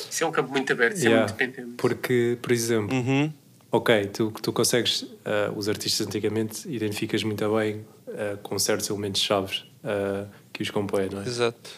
Isso 0.10 0.24
é 0.24 0.28
um 0.28 0.32
campo 0.32 0.52
muito 0.52 0.72
aberto, 0.74 0.96
isso 0.98 1.06
é 1.06 1.10
Yeah. 1.10 1.28
muito 1.28 1.38
dependente. 1.38 1.76
Porque, 1.78 2.38
por 2.42 2.52
exemplo, 2.52 2.96
Uhum. 2.96 3.32
Ok, 3.72 4.06
tu, 4.08 4.32
tu 4.42 4.52
consegues, 4.54 5.06
ah, 5.26 5.52
os 5.56 5.68
artistas 5.70 6.08
antigamente 6.08 6.68
identificas 6.70 7.24
muito 7.24 7.48
bem 7.56 7.86
ah, 8.08 8.38
com 8.42 8.58
certos 8.58 8.90
elementos 8.90 9.22
chaves 9.22 9.66
ah, 9.84 10.26
que 10.54 10.62
os 10.64 10.70
compõem, 10.70 11.10
não 11.10 11.22
é? 11.22 11.26
Exato. 11.26 11.70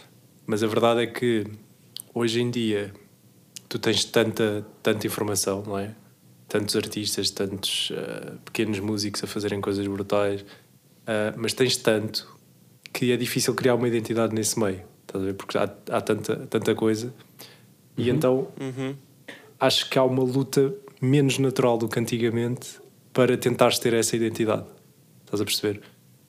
Mas 0.45 0.63
a 0.63 0.67
verdade 0.67 1.01
é 1.03 1.07
que 1.07 1.45
hoje 2.13 2.41
em 2.41 2.49
dia 2.49 2.93
tu 3.67 3.77
tens 3.77 4.03
tanta, 4.05 4.65
tanta 4.81 5.05
informação, 5.05 5.63
não 5.65 5.77
é? 5.77 5.95
Tantos 6.47 6.75
artistas, 6.75 7.29
tantos 7.29 7.91
pequenos 8.43 8.79
músicos 8.79 9.23
a 9.23 9.27
fazerem 9.27 9.61
coisas 9.61 9.85
brutais, 9.85 10.43
mas 11.37 11.53
tens 11.53 11.77
tanto 11.77 12.27
que 12.91 13.11
é 13.11 13.17
difícil 13.17 13.53
criar 13.53 13.75
uma 13.75 13.87
identidade 13.87 14.33
nesse 14.33 14.59
meio, 14.59 14.81
estás 15.03 15.23
a 15.23 15.27
ver? 15.27 15.35
Porque 15.35 15.55
há, 15.59 15.69
há 15.91 16.01
tanta, 16.01 16.35
tanta 16.47 16.73
coisa. 16.73 17.13
E 17.95 18.09
então 18.09 18.47
Uhum. 18.59 18.95
acho 19.59 19.87
que 19.87 19.99
há 19.99 20.03
uma 20.03 20.23
luta 20.23 20.73
menos 21.01 21.37
natural 21.39 21.77
do 21.77 21.87
que 21.87 21.99
antigamente 21.99 22.79
para 23.13 23.37
tentares 23.37 23.79
ter 23.79 23.93
essa 23.93 24.15
identidade. 24.15 24.65
Estás 25.25 25.41
a 25.41 25.45
perceber? 25.45 25.81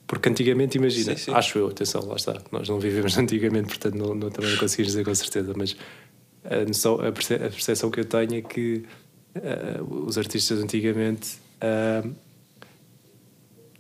Porque 0.07 0.29
antigamente, 0.29 0.77
imagina, 0.77 1.17
sim, 1.17 1.27
sim. 1.27 1.33
acho 1.33 1.59
eu, 1.59 1.69
atenção, 1.69 2.05
lá 2.05 2.17
está, 2.17 2.41
nós 2.50 2.69
não 2.69 2.81
vivemos 2.81 3.17
antigamente, 3.19 3.69
portanto 3.69 3.95
não, 3.95 4.15
não 4.15 4.31
também 4.31 4.50
não 4.50 4.59
conseguimos 4.59 4.93
dizer 4.93 5.05
com 5.05 5.15
certeza, 5.15 5.53
mas 5.57 5.77
a, 6.45 6.65
noção, 6.65 6.95
a, 6.95 7.12
percepção 7.12 7.91
que 7.91 8.00
eu 8.00 8.05
tenho 8.05 8.35
é 8.35 8.43
que 8.43 8.83
uh, 9.37 10.05
os 10.07 10.19
artistas 10.19 10.61
antigamente 10.61 11.39
uh, 11.62 12.12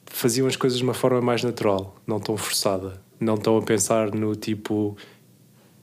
faziam 0.06 0.46
as 0.46 0.56
coisas 0.56 0.78
de 0.78 0.84
uma 0.84 0.94
forma 0.94 1.20
mais 1.20 1.42
natural, 1.42 1.96
não 2.06 2.20
tão 2.20 2.36
forçada. 2.36 3.00
Não 3.18 3.34
estão 3.34 3.56
a 3.58 3.62
pensar 3.62 4.14
no 4.14 4.34
tipo 4.34 4.96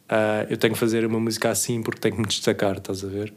uh, 0.08 0.48
eu 0.50 0.58
tenho 0.58 0.74
que 0.74 0.80
fazer 0.80 1.06
uma 1.06 1.20
música 1.20 1.50
assim 1.50 1.82
porque 1.82 2.00
tenho 2.00 2.16
que 2.16 2.22
me 2.22 2.28
destacar, 2.28 2.78
estás 2.78 3.04
a 3.04 3.08
ver? 3.08 3.34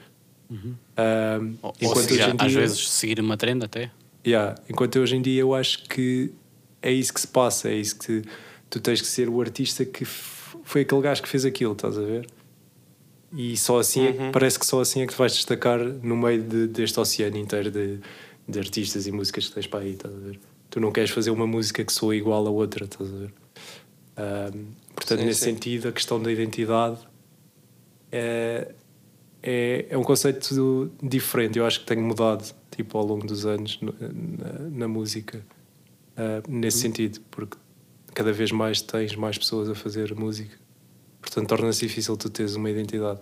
Uhum. 0.50 0.75
Uh, 0.99 1.59
ou, 1.62 1.75
enquanto 1.80 2.11
hoje 2.11 2.23
em 2.23 2.37
dia, 2.37 2.47
às 2.47 2.52
vezes 2.52 2.90
seguir 2.90 3.21
uma 3.21 3.37
trend 3.37 3.64
até. 3.64 3.90
Yeah, 4.26 4.61
enquanto 4.69 4.99
hoje 4.99 5.16
em 5.16 5.23
dia 5.23 5.40
eu 5.40 5.54
acho 5.54 5.85
que 5.85 6.33
é 6.83 6.92
isso 6.92 7.14
que 7.14 7.21
se 7.21 7.28
passa, 7.28 7.69
é 7.69 7.75
isso 7.75 7.99
que 7.99 8.23
tu 8.69 8.80
tens 8.80 9.00
que 9.00 9.07
ser 9.07 9.28
o 9.28 9.40
artista 9.40 9.85
que 9.85 10.04
foi 10.04 10.83
aquele 10.83 11.00
gajo 11.00 11.23
que 11.23 11.28
fez 11.28 11.45
aquilo, 11.45 11.73
estás 11.73 11.97
a 11.97 12.02
ver? 12.02 12.26
E 13.33 13.57
só 13.57 13.78
assim 13.78 14.07
é 14.07 14.11
uhum. 14.11 14.33
parece 14.33 14.59
que 14.59 14.66
só 14.66 14.80
assim 14.80 15.02
é 15.02 15.07
que 15.07 15.12
te 15.12 15.19
vais 15.19 15.33
destacar 15.33 15.78
no 15.78 16.16
meio 16.16 16.42
de, 16.42 16.66
deste 16.66 16.99
oceano 16.99 17.37
inteiro 17.37 17.71
de, 17.71 18.00
de 18.49 18.59
artistas 18.59 19.07
e 19.07 19.12
músicas 19.12 19.49
que 19.49 19.54
tens 19.54 19.66
para 19.66 19.80
aí, 19.80 19.92
estás 19.92 20.14
a 20.14 20.19
ver? 20.19 20.40
Tu 20.69 20.80
não 20.80 20.90
queres 20.90 21.11
fazer 21.11 21.30
uma 21.30 21.47
música 21.47 21.85
que 21.85 21.92
soa 21.92 22.14
igual 22.14 22.47
a 22.47 22.50
outra, 22.50 22.85
estás 22.85 23.09
a 23.09 23.16
ver? 23.16 23.33
Um, 24.19 24.66
portanto, 24.95 25.21
sim, 25.21 25.26
nesse 25.26 25.40
sim. 25.40 25.52
sentido, 25.52 25.88
a 25.88 25.92
questão 25.92 26.21
da 26.21 26.30
identidade 26.30 26.99
é, 28.12 28.73
é, 29.43 29.87
é 29.91 29.99
um 29.99 30.03
conceito 30.03 30.91
diferente. 31.03 31.59
Eu 31.59 31.67
acho 31.67 31.81
que 31.81 31.87
tem 31.87 31.99
mudado 31.99 32.55
tipo, 32.71 32.97
ao 32.99 33.05
longo 33.05 33.27
dos 33.27 33.47
anos 33.47 33.79
na, 33.81 33.93
na 34.71 34.89
música 34.89 35.45
uh, 36.17 36.51
nesse 36.51 36.79
uhum. 36.79 36.83
sentido, 36.83 37.21
porque 37.31 37.57
cada 38.15 38.33
vez 38.33 38.51
mais 38.51 38.81
tens 38.81 39.15
mais 39.17 39.39
pessoas 39.39 39.69
a 39.69 39.75
fazer 39.75 40.15
música. 40.15 40.57
Portanto, 41.21 41.49
torna-se 41.49 41.87
difícil 41.87 42.17
tu 42.17 42.31
teres 42.31 42.55
uma 42.55 42.71
identidade. 42.71 43.21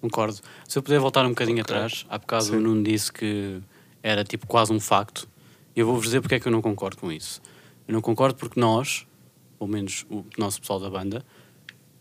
Concordo. 0.00 0.38
Se 0.66 0.78
eu 0.78 0.82
puder 0.82 0.98
voltar 0.98 1.24
um 1.26 1.30
bocadinho 1.30 1.60
okay. 1.60 1.74
atrás, 1.74 2.06
há 2.08 2.18
bocado 2.18 2.44
Sim. 2.44 2.56
o 2.56 2.60
Nuno 2.60 2.82
disse 2.82 3.12
que 3.12 3.60
era 4.02 4.24
tipo 4.24 4.46
quase 4.46 4.72
um 4.72 4.80
facto. 4.80 5.28
Eu 5.76 5.86
vou-vos 5.86 6.04
dizer 6.04 6.20
porque 6.20 6.36
é 6.36 6.40
que 6.40 6.48
eu 6.48 6.52
não 6.52 6.62
concordo 6.62 6.96
com 6.96 7.12
isso. 7.12 7.40
Eu 7.86 7.94
não 7.94 8.00
concordo 8.00 8.36
porque 8.36 8.58
nós, 8.58 9.06
pelo 9.58 9.70
menos 9.70 10.06
o 10.10 10.24
nosso 10.38 10.60
pessoal 10.60 10.80
da 10.80 10.88
banda, 10.88 11.24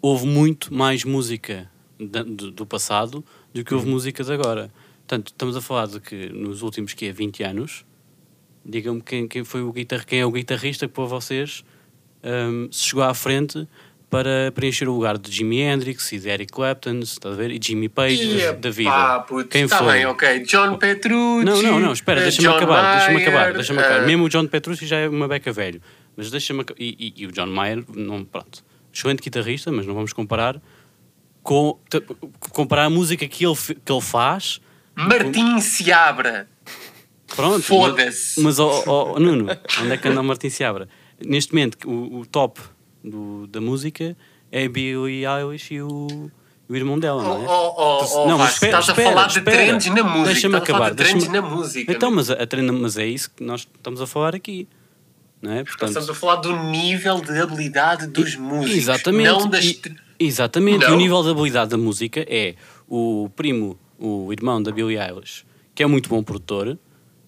houve 0.02 0.26
muito 0.26 0.74
mais 0.74 1.04
música 1.04 1.70
do, 2.00 2.52
do 2.52 2.66
passado 2.66 3.24
do 3.54 3.64
que 3.64 3.74
houve 3.74 3.86
uhum. 3.86 3.94
música 3.94 4.24
de 4.24 4.32
agora. 4.32 4.72
Portanto, 5.00 5.28
estamos 5.28 5.56
a 5.56 5.62
falar 5.62 5.88
de 5.88 6.00
que 6.00 6.30
nos 6.30 6.62
últimos 6.62 6.94
que 6.94 7.12
20 7.12 7.44
anos, 7.44 7.86
digam-me 8.64 9.02
quem, 9.02 9.28
quem, 9.28 9.44
foi 9.44 9.62
o 9.62 9.72
guitar, 9.72 10.06
quem 10.06 10.20
é 10.20 10.26
o 10.26 10.32
guitarrista 10.32 10.88
que 10.88 10.94
para 10.94 11.06
vocês 11.06 11.64
um, 12.24 12.72
se 12.72 12.86
chegou 12.86 13.04
à 13.04 13.14
frente 13.14 13.68
para 14.10 14.52
preencher 14.54 14.88
o 14.88 14.94
lugar 14.94 15.18
de 15.18 15.32
Jimi 15.32 15.62
Hendrix 15.62 16.12
e 16.12 16.20
de 16.20 16.30
Eric 16.30 16.52
Clapton, 16.52 17.00
está 17.00 17.30
a 17.30 17.34
ver? 17.34 17.52
E 17.52 17.60
Jimmy 17.62 17.88
Page 17.88 18.24
yeah, 18.24 18.58
da 18.58 18.72
vida. 18.72 18.90
Pá, 18.90 19.20
putz, 19.20 19.50
Quem 19.50 19.68
tá 19.68 19.78
foi? 19.78 19.94
bem, 19.94 20.06
ok. 20.08 20.40
John 20.46 20.78
Petrucci. 20.78 21.46
Não, 21.46 21.62
não, 21.62 21.80
não, 21.80 21.94
espera, 21.94 22.22
deixa-me 22.22 22.48
acabar, 22.48 22.98
deixa-me 22.98 23.22
acabar, 23.22 23.54
deixa-me 23.54 23.80
acabar. 23.80 24.04
Uh... 24.04 24.08
Mesmo 24.08 24.24
o 24.24 24.30
John 24.30 24.48
Petrucci 24.48 24.88
já 24.88 24.98
é 24.98 25.08
uma 25.08 25.28
beca 25.28 25.52
velho. 25.52 25.80
Mas 26.18 26.32
deixa-me 26.32 26.66
e, 26.78 27.14
e, 27.18 27.24
e, 27.24 27.28
o 27.28 27.32
John 27.32 27.46
Mayer, 27.46 27.84
não, 27.96 28.26
pronto. 28.26 28.64
Excelente 28.92 29.22
guitarrista, 29.22 29.72
mas 29.72 29.86
não 29.86 29.94
vamos 29.94 30.12
comparar 30.12 30.60
com 31.50 31.80
comparar 32.52 32.86
a 32.86 32.90
música 32.92 33.28
que 33.28 33.44
ele, 33.44 33.56
que 33.56 33.92
ele 33.92 34.02
faz. 34.02 34.62
Martim 34.94 35.56
com... 35.56 35.62
Seabra. 35.62 36.48
Pronto. 37.36 37.64
Foda-se. 37.64 38.40
Mas, 38.40 38.60
oh, 38.60 38.84
oh, 38.86 39.20
Nuno, 39.20 39.48
onde 39.82 39.92
é 39.92 39.98
que 39.98 40.08
anda 40.08 40.22
o 40.22 40.24
Martim 40.24 40.52
Seabra? 40.52 40.88
Neste 41.26 41.52
momento, 41.52 41.90
o, 41.90 42.20
o 42.20 42.26
top 42.28 42.62
do, 43.04 43.48
da 43.48 43.60
música 43.60 44.16
é 44.52 44.68
Billie 44.68 45.26
Eilish 45.26 45.74
e 45.74 45.82
o, 45.82 46.30
o 46.68 46.76
irmão 46.76 47.00
dela, 47.00 47.24
não 47.24 47.42
é? 47.42 47.48
Oh, 47.48 47.74
oh, 47.76 48.06
oh, 48.06 48.28
não, 48.28 48.38
mas 48.38 48.54
espera, 48.54 48.80
estás 48.80 48.90
espera, 48.90 49.10
a 49.10 49.12
falar 49.14 49.28
de 49.28 49.42
trends 49.42 49.86
na 49.88 50.04
música. 50.04 50.26
Deixa-me 50.26 50.56
acabar. 50.56 50.94
Deixa 50.94 51.32
na 51.32 51.42
música. 51.42 51.92
Então, 51.92 52.12
mas, 52.12 52.30
a, 52.30 52.36
a 52.36 52.46
trend, 52.46 52.72
mas 52.74 52.96
é 52.96 53.08
isso 53.08 53.32
que 53.32 53.44
nós 53.44 53.62
estamos 53.62 54.00
a 54.00 54.06
falar 54.06 54.36
aqui. 54.36 54.68
Não 55.42 55.52
é? 55.52 55.64
Portanto, 55.64 55.88
estamos 55.88 56.10
a 56.12 56.14
falar 56.14 56.36
do 56.36 56.56
nível 56.70 57.20
de 57.22 57.42
habilidade 57.42 58.06
dos 58.06 58.36
músicos. 58.36 58.78
Exatamente. 58.78 59.30
Não 59.30 59.50
das... 59.50 59.66
e, 59.66 59.82
exatamente. 60.20 60.84
Não. 60.86 60.92
E 60.92 60.94
o 60.94 60.98
nível 60.98 61.24
de 61.24 61.30
habilidade 61.30 61.72
da 61.72 61.78
música 61.78 62.26
é 62.28 62.56
o 62.88 63.30
primo, 63.36 63.80
o 63.98 64.32
irmão 64.32 64.62
da 64.62 64.72
Billie 64.72 64.98
Eilish, 64.98 65.46
que 65.74 65.84
é 65.84 65.86
muito 65.88 66.10
bom 66.10 66.22
produtor, 66.22 66.78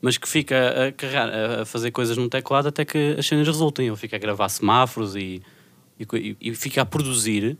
mas 0.02 0.18
que 0.18 0.28
fica 0.28 0.88
a, 0.88 0.92
carregar, 0.92 1.30
a 1.62 1.66
fazer 1.66 1.92
coisas 1.92 2.18
no 2.18 2.28
teclado 2.28 2.68
até 2.68 2.84
que 2.84 3.16
as 3.18 3.26
cenas 3.26 3.48
resultem. 3.48 3.88
Ele 3.88 3.96
fica 3.96 4.16
a 4.16 4.20
gravar 4.20 4.50
semáforos 4.50 5.16
e 5.16 5.42
e, 6.16 6.38
e 6.42 6.56
fica 6.56 6.82
a 6.82 6.86
produzir 6.86 7.58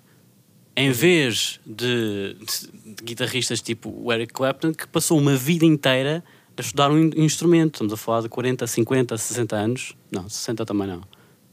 em 0.76 0.92
vez 0.92 1.60
de, 1.66 2.36
de, 2.36 2.96
de, 2.96 3.04
guitarristas 3.04 3.62
tipo 3.62 3.94
o 3.96 4.12
Eric 4.12 4.34
Clapton 4.34 4.74
que 4.74 4.88
passou 4.88 5.18
uma 5.18 5.36
vida 5.36 5.66
inteira 5.66 6.24
a 6.58 6.62
estudar 6.62 6.92
um 6.92 7.10
instrumento. 7.16 7.76
Estamos 7.76 7.94
a 7.94 7.98
falar 7.98 8.22
de 8.22 8.30
40, 8.30 8.68
50, 8.68 9.18
60 9.18 9.56
anos. 9.56 9.96
Não, 10.12 10.30
60 10.30 10.64
também 10.64 10.88
não. 10.88 11.02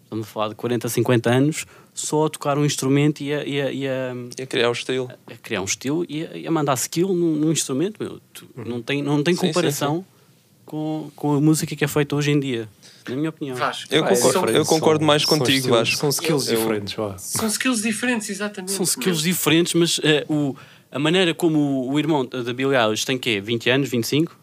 Estamos 0.04 0.26
a 0.26 0.30
falar 0.30 0.48
de 0.48 0.54
40, 0.54 0.88
50 0.88 1.30
anos 1.30 1.66
só 1.98 2.26
a 2.26 2.30
tocar 2.30 2.58
um 2.58 2.64
instrumento 2.64 3.22
e 3.22 3.32
a, 3.32 3.44
e 3.44 3.60
a, 3.60 3.72
e 3.72 3.88
a, 3.88 4.14
e 4.38 4.42
a 4.42 4.46
criar 4.46 4.68
um 4.68 4.72
estilo. 4.72 5.10
A, 5.26 5.32
a 5.32 5.36
criar 5.36 5.60
um 5.60 5.64
estilo 5.64 6.04
e 6.08 6.24
a, 6.24 6.36
e 6.36 6.46
a 6.46 6.50
mandar 6.50 6.74
skill 6.74 7.08
num, 7.08 7.34
num 7.34 7.52
instrumento. 7.52 8.02
Meu. 8.02 8.20
Tu, 8.32 8.48
uhum. 8.56 8.64
Não 8.64 8.82
tem, 8.82 9.02
não 9.02 9.22
tem 9.22 9.34
comparação 9.34 9.96
sim, 9.96 10.00
sim, 10.00 10.04
sim. 10.04 10.18
Com, 10.64 11.10
com 11.16 11.34
a 11.34 11.40
música 11.40 11.74
que 11.74 11.84
é 11.84 11.88
feita 11.88 12.14
hoje 12.14 12.30
em 12.30 12.38
dia 12.38 12.68
na 13.08 13.16
minha 13.16 13.30
opinião. 13.30 13.56
Vasco, 13.56 13.92
eu, 13.92 14.04
concordo, 14.04 14.52
eu 14.52 14.64
concordo 14.66 15.04
mais 15.04 15.22
são, 15.22 15.38
contigo, 15.38 15.68
são 15.68 15.76
Vasco. 15.76 15.96
São 15.96 16.08
skills 16.10 16.48
eu, 16.48 16.58
diferentes, 16.58 16.94
vá. 16.94 17.16
São 17.16 17.48
skills 17.48 17.80
diferentes, 17.80 18.28
exatamente. 18.28 18.72
São 18.72 18.84
skills 18.84 19.22
diferentes, 19.22 19.72
mas 19.72 19.98
uh, 19.98 20.02
o, 20.28 20.56
a 20.92 20.98
maneira 20.98 21.32
como 21.32 21.58
o, 21.58 21.92
o 21.92 21.98
irmão 21.98 22.24
da 22.24 22.52
Billie 22.52 22.76
Eilish 22.76 23.06
tem 23.06 23.18
quê? 23.18 23.40
20 23.40 23.70
anos, 23.70 23.88
25? 23.88 24.38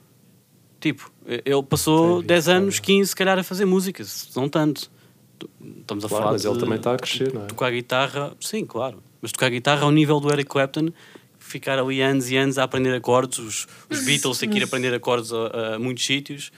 Tipo, 0.80 1.12
ele 1.26 1.64
passou 1.64 2.22
Sim, 2.22 2.28
10 2.28 2.48
anos, 2.50 2.80
15 2.80 3.10
se 3.10 3.16
calhar 3.16 3.38
a 3.38 3.44
fazer 3.44 3.66
música, 3.66 4.04
não 4.36 4.50
tanto. 4.50 4.92
Estamos 5.80 6.06
a 6.06 6.08
claro, 6.08 6.24
falar 6.24 6.32
mas 6.34 6.42
de, 6.42 6.48
ele 6.48 6.60
também 6.60 6.78
está 6.78 6.94
a 6.94 6.98
crescer, 6.98 7.34
não 7.34 7.44
é? 7.44 7.46
Tocar 7.46 7.72
guitarra, 7.72 8.34
sim, 8.40 8.66
claro. 8.66 9.04
Mas 9.22 9.32
tocar 9.32 9.50
guitarra 9.50 9.84
ao 9.84 9.92
nível 9.92 10.20
do 10.20 10.32
Eric 10.32 10.50
Clapton, 10.50 10.90
ficar 11.40 11.80
ali 11.80 12.02
anos 12.02 12.30
e 12.30 12.38
anos 12.38 12.58
a 12.58 12.64
aprender 12.64 12.94
acordes, 12.94 13.40
os, 13.40 13.68
os 13.90 14.06
Beatles 14.06 14.42
a 14.42 14.46
ir 14.46 14.64
aprender 14.64 14.94
acordes 14.94 15.32
a, 15.32 15.76
a 15.76 15.80
muitos 15.80 16.06
sítios 16.06 16.52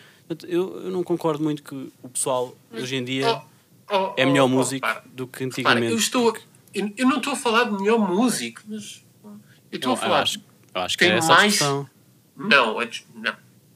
eu, 0.47 0.83
eu 0.83 0.91
não 0.91 1.03
concordo 1.03 1.43
muito 1.43 1.63
que 1.63 1.91
o 2.01 2.09
pessoal 2.09 2.55
hoje 2.71 2.95
em 2.95 3.03
dia 3.03 3.41
oh, 3.89 3.95
oh, 3.95 4.13
é 4.17 4.25
melhor 4.25 4.45
oh, 4.45 4.49
músico 4.49 4.87
do 5.13 5.27
que 5.27 5.43
antigamente. 5.43 5.83
Repara, 5.83 5.93
eu, 5.93 5.97
estou, 5.97 6.37
eu, 6.73 6.93
eu, 6.97 7.07
não 7.07 7.17
estou 7.17 7.33
a 7.33 7.35
falar 7.35 7.65
de 7.65 7.71
melhor 7.71 7.97
músico, 7.97 8.61
mas 8.67 9.05
eu 9.71 9.77
estou 9.77 9.93
a 9.93 9.97
falar. 9.97 10.17
Eu 10.17 10.23
acho, 10.23 10.43
eu 10.75 10.81
acho 10.81 10.97
que 10.97 11.05
é 11.05 11.17
essa 11.17 11.33
mais... 11.33 11.59
Não, 11.59 11.87
não. 12.35 12.77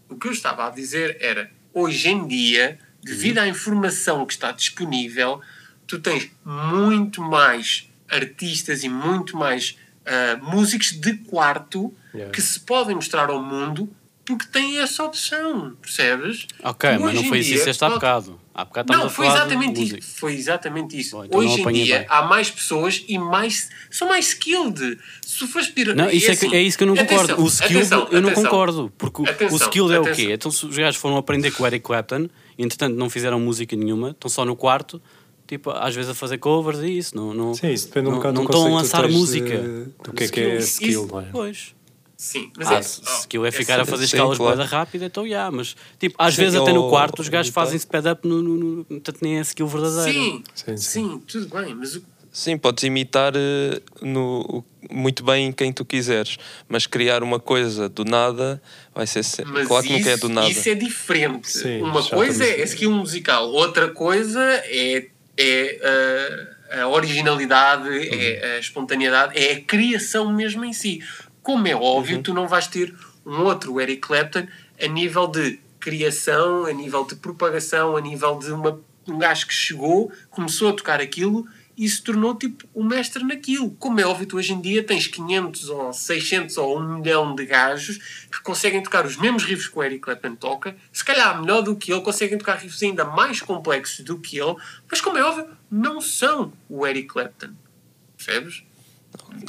O 0.09 0.17
que 0.17 0.27
eu 0.27 0.31
estava 0.31 0.67
a 0.67 0.69
dizer 0.69 1.17
era 1.21 1.49
hoje 1.73 2.09
em 2.09 2.27
dia, 2.27 2.77
devido 3.03 3.39
à 3.39 3.47
informação 3.47 4.25
que 4.25 4.33
está 4.33 4.51
disponível, 4.51 5.41
tu 5.87 5.99
tens 5.99 6.29
muito 6.45 7.21
mais 7.21 7.89
artistas 8.09 8.83
e 8.83 8.89
muito 8.89 9.37
mais 9.37 9.77
uh, 10.05 10.43
músicos 10.43 10.91
de 10.91 11.13
quarto 11.13 11.93
yeah. 12.13 12.31
que 12.31 12.41
se 12.41 12.59
podem 12.59 12.95
mostrar 12.95 13.29
ao 13.29 13.41
mundo 13.41 13.89
porque 14.23 14.45
têm 14.45 14.79
essa 14.79 15.03
opção, 15.03 15.75
percebes? 15.81 16.45
Ok, 16.63 16.89
mas 16.99 17.15
não 17.15 17.23
foi 17.23 17.39
isso 17.39 17.49
que 17.49 17.57
disseste 17.57 17.83
há 17.83 17.89
bocado. 17.89 18.39
Há 18.53 18.65
bocado 18.65 18.93
não, 18.93 19.09
foi 19.09 19.27
exatamente 19.27 19.83
isso. 19.83 20.19
Foi 20.19 20.33
exatamente 20.33 20.99
isso. 20.99 21.17
Bom, 21.17 21.25
então 21.25 21.39
Hoje 21.39 21.61
em 21.61 21.73
dia 21.73 21.99
bem. 21.99 22.07
há 22.09 22.21
mais 22.21 22.51
pessoas 22.51 23.03
e 23.07 23.17
mais 23.17 23.69
são 23.89 24.07
mais 24.07 24.27
skilled. 24.27 24.99
Se 25.25 25.47
fores 25.47 25.69
pedir. 25.69 25.95
Não, 25.95 26.09
isso 26.09 26.29
é, 26.29 26.33
assim, 26.33 26.53
é, 26.53 26.61
isso 26.61 26.77
que 26.77 26.83
eu 26.83 26.87
não 26.87 26.95
concordo. 26.95 27.33
Atenção, 27.33 27.43
o 27.43 27.47
skill 27.47 27.77
atenção, 27.79 28.07
eu 28.11 28.21
não 28.21 28.29
atenção, 28.29 28.49
concordo. 28.49 28.93
Porque 28.97 29.21
o 29.21 29.55
skill 29.55 29.91
é 29.91 29.99
o 29.99 30.13
quê? 30.13 30.31
Então 30.31 30.51
se 30.51 30.65
os 30.65 30.77
gajos 30.77 30.99
foram 30.99 31.17
aprender 31.17 31.51
com 31.51 31.63
o 31.63 31.67
Eric 31.67 31.83
Clapton 31.83 32.29
entretanto 32.63 32.95
não 32.95 33.09
fizeram 33.09 33.39
música 33.39 33.75
nenhuma, 33.75 34.11
estão 34.11 34.29
só 34.29 34.45
no 34.45 34.55
quarto. 34.55 35.01
Tipo, 35.47 35.71
às 35.71 35.93
vezes 35.93 36.11
a 36.11 36.15
fazer 36.15 36.37
covers 36.37 36.79
e 36.79 36.97
isso, 36.97 37.13
não, 37.13 37.33
não, 37.33 37.53
Sim, 37.53 37.71
isso 37.71 37.87
depende 37.87 38.07
um 38.07 38.11
não, 38.11 38.17
bocado 38.19 38.35
não 38.35 38.43
estão 38.43 38.67
a 38.67 38.69
lançar 38.69 39.09
música. 39.09 39.57
Do 40.01 40.13
que 40.13 40.23
é 40.23 40.27
que 40.29 40.39
é 40.39 40.55
skill, 40.57 41.07
não 41.07 41.19
é? 41.19 41.25
Pois. 41.29 41.75
Sim, 42.21 42.51
mas 42.55 42.67
ah, 42.67 42.75
é, 42.75 43.23
aquilo 43.23 43.47
é 43.47 43.51
ficar 43.51 43.79
a 43.79 43.83
fazer 43.83 44.05
sim, 44.05 44.15
escalas 44.15 44.37
claro. 44.37 44.61
rápida, 44.61 45.05
então 45.05 45.23
já, 45.23 45.29
yeah, 45.29 45.57
mas 45.57 45.75
tipo, 45.99 46.13
às 46.19 46.35
sim, 46.35 46.41
vezes 46.43 46.61
até 46.61 46.71
no 46.71 46.87
quarto 46.87 47.19
os 47.19 47.27
gajos 47.27 47.51
fazem 47.51 47.79
speed 47.79 48.05
up 48.05 48.27
no, 48.27 48.43
no, 48.43 48.57
no, 48.57 48.85
portanto 48.85 49.17
nem 49.23 49.39
é 49.39 49.41
skill 49.41 49.65
verdadeiro. 49.65 50.13
Sim, 50.13 50.43
sim, 50.53 50.77
sim. 50.77 51.19
tudo 51.25 51.47
bem, 51.49 51.73
mas 51.73 51.95
o... 51.95 52.03
Sim, 52.31 52.57
podes 52.57 52.83
imitar 52.85 53.33
uh, 53.35 53.81
no, 54.01 54.63
muito 54.89 55.21
bem 55.23 55.51
quem 55.51 55.73
tu 55.73 55.83
quiseres, 55.83 56.37
mas 56.67 56.87
criar 56.87 57.23
uma 57.23 57.39
coisa 57.39 57.89
do 57.89 58.05
nada 58.05 58.61
vai 58.95 59.05
ser 59.05 59.25
mas 59.45 59.67
claro 59.67 59.85
que 59.85 59.89
isso, 59.89 59.99
nunca 59.99 60.09
é 60.11 60.17
do 60.17 60.29
nada. 60.29 60.49
Isso 60.49 60.69
é 60.69 60.75
diferente. 60.75 61.51
Sim, 61.51 61.81
uma 61.81 62.01
coisa 62.01 62.45
é, 62.45 62.61
é 62.61 62.63
skill 62.63 62.91
musical, 62.91 63.49
outra 63.49 63.89
coisa 63.89 64.41
é, 64.41 65.07
é 65.37 66.55
uh, 66.71 66.81
a 66.81 66.87
originalidade, 66.87 67.89
uhum. 67.89 67.99
é 68.01 68.55
a 68.55 68.59
espontaneidade, 68.59 69.37
é 69.37 69.53
a 69.53 69.61
criação 69.61 70.31
mesmo 70.31 70.63
em 70.63 70.71
si. 70.71 71.03
Como 71.43 71.67
é 71.67 71.75
óbvio, 71.75 72.17
uhum. 72.17 72.23
tu 72.23 72.33
não 72.33 72.47
vais 72.47 72.67
ter 72.67 72.93
um 73.25 73.41
outro 73.41 73.79
Eric 73.81 74.01
Clapton 74.01 74.47
a 74.81 74.87
nível 74.87 75.27
de 75.27 75.59
criação, 75.81 76.65
a 76.65 76.71
nível 76.71 77.05
de 77.05 77.15
propagação, 77.15 77.97
a 77.97 78.01
nível 78.01 78.39
de 78.39 78.51
uma 78.51 78.79
um 79.07 79.17
gajo 79.17 79.47
que 79.47 79.53
chegou, 79.53 80.11
começou 80.29 80.69
a 80.69 80.73
tocar 80.73 81.01
aquilo 81.01 81.47
e 81.81 81.89
se 81.89 81.99
tornou 82.03 82.35
tipo 82.35 82.69
o 82.75 82.83
mestre 82.83 83.23
naquilo. 83.23 83.71
Como 83.79 83.99
é 83.99 84.05
óbvio, 84.05 84.27
tu 84.27 84.37
hoje 84.37 84.53
em 84.53 84.61
dia 84.61 84.83
tens 84.83 85.07
500 85.07 85.67
ou 85.69 85.91
600 85.91 86.57
ou 86.57 86.79
1 86.79 86.99
milhão 86.99 87.33
de 87.33 87.43
gajos 87.43 87.97
que 88.31 88.39
conseguem 88.43 88.83
tocar 88.83 89.03
os 89.03 89.17
mesmos 89.17 89.43
riffs 89.43 89.67
que 89.67 89.79
o 89.79 89.81
Eric 89.81 90.01
Clapton 90.01 90.35
toca, 90.35 90.75
se 90.93 91.03
calhar 91.03 91.41
melhor 91.41 91.63
do 91.63 91.75
que 91.75 91.91
ele, 91.91 92.01
conseguem 92.01 92.37
tocar 92.37 92.57
riffs 92.57 92.83
ainda 92.83 93.03
mais 93.03 93.41
complexos 93.41 94.05
do 94.05 94.19
que 94.19 94.37
ele, 94.37 94.55
mas 94.87 95.01
como 95.01 95.17
é 95.17 95.23
óbvio, 95.23 95.47
não 95.71 95.99
são 95.99 96.53
o 96.69 96.85
Eric 96.85 97.07
Clapton. 97.07 97.49
Percebes? 98.15 98.61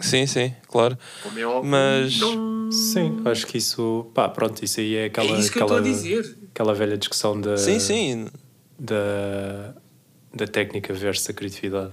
Sim, 0.01 0.27
sim, 0.27 0.55
claro. 0.69 0.99
Como 1.23 1.39
é 1.39 1.45
óbvio, 1.45 1.71
Mas 1.71 2.19
não... 2.19 2.73
Sim, 2.73 3.21
acho 3.27 3.47
que 3.47 3.59
isso. 3.59 4.11
Pá, 4.15 4.27
pronto, 4.27 4.65
isso 4.65 4.81
aí 4.81 4.97
é 4.97 5.05
aquela. 5.05 5.37
É 5.37 5.39
isso 5.39 5.53
que 5.53 5.59
aquela, 5.59 5.79
eu 5.79 5.85
estou 5.85 5.93
a 5.93 5.95
dizer. 5.95 6.39
Aquela 6.51 6.75
velha 6.75 6.97
discussão 6.97 7.39
da. 7.39 7.59
sim, 7.59 7.79
sim. 7.79 8.27
Da, 8.79 9.75
da 10.35 10.47
técnica 10.47 10.95
versus 10.95 11.29
a 11.29 11.35
criatividade. 11.35 11.93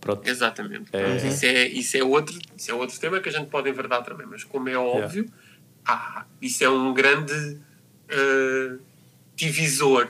Pronto. 0.00 0.26
Exatamente. 0.28 0.88
É. 0.94 1.16
Isso, 1.28 1.44
é, 1.46 1.68
isso, 1.68 1.96
é 1.96 2.02
outro, 2.02 2.38
isso 2.56 2.70
é 2.70 2.74
outro 2.74 2.98
tema 2.98 3.20
que 3.20 3.28
a 3.28 3.32
gente 3.32 3.48
pode 3.50 3.68
enverdar 3.68 4.02
também, 4.02 4.26
mas 4.26 4.44
como 4.44 4.68
é 4.68 4.76
óbvio, 4.76 5.26
ah, 5.86 6.24
isso 6.40 6.64
é 6.64 6.70
um 6.70 6.94
grande 6.94 7.58
eh, 8.08 8.76
divisor. 9.36 10.08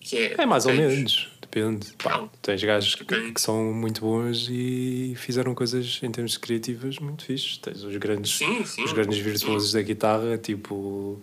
Que 0.00 0.16
é, 0.18 0.34
É 0.38 0.46
mais 0.46 0.64
ou 0.66 0.72
tens- 0.72 0.94
menos, 0.96 1.28
depende. 1.40 1.92
Pá, 2.02 2.16
Não. 2.18 2.28
tens 2.40 2.64
gajos 2.64 2.94
que, 2.96 3.04
que 3.32 3.40
são 3.40 3.72
muito 3.72 4.00
bons 4.00 4.48
e 4.50 5.14
fizeram 5.16 5.54
coisas 5.54 6.00
em 6.02 6.10
termos 6.10 6.36
criativas 6.36 6.98
muito 6.98 7.24
fixes. 7.24 7.58
Tens 7.58 7.84
os 7.84 7.96
grandes, 7.98 8.36
Sim, 8.36 8.64
sim. 8.64 8.82
os 8.82 8.92
grandes 8.92 9.18
virtuosos 9.18 9.72
da 9.72 9.82
guitarra, 9.82 10.36
tipo 10.38 11.22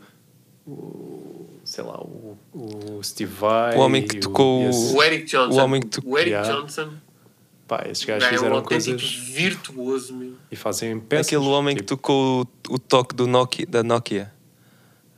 o, 0.66 1.50
sei 1.66 1.84
lá, 1.84 2.00
o, 2.00 2.38
o 2.54 3.04
Steve 3.04 3.34
Vai. 3.34 3.76
O 3.76 3.80
homem 3.80 4.06
que 4.08 4.20
tocou 4.20 4.70
esse- 4.70 4.96
O 4.96 5.04
Eric 5.04 5.26
Johnson. 5.26 5.60
O 5.60 5.64
homem 5.64 5.82
que 5.82 5.88
tu- 5.88 6.02
o 6.06 6.18
Eric 6.18 6.32
Yeah. 6.32 6.54
Johnson 6.56 6.94
pá, 7.70 7.86
esses 7.90 8.04
gajos 8.04 8.24
é 8.26 8.28
um 8.28 8.34
fizeram 8.34 8.56
autêntico 8.58 8.98
coisas 9.00 9.14
virtuoso, 9.14 10.14
meu. 10.16 10.34
e 10.52 10.56
fazem 10.56 11.00
peças. 11.00 11.28
Aquele 11.28 11.46
homem 11.50 11.76
que 11.76 11.84
tipo, 11.84 11.96
tocou 11.96 12.42
o, 12.70 12.74
o 12.74 12.80
toque 12.80 13.16
do 13.16 13.28
Nokia, 13.28 13.66
da 13.68 13.84
Nokia. 13.84 14.34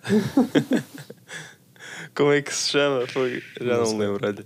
Como 2.13 2.31
é 2.31 2.41
que 2.41 2.53
se 2.53 2.71
chama? 2.71 3.07
Foi? 3.07 3.41
Já 3.59 3.77
Não 3.77 3.83
não, 3.83 3.93
me 3.93 4.05
lembro. 4.05 4.27
Olha. 4.27 4.45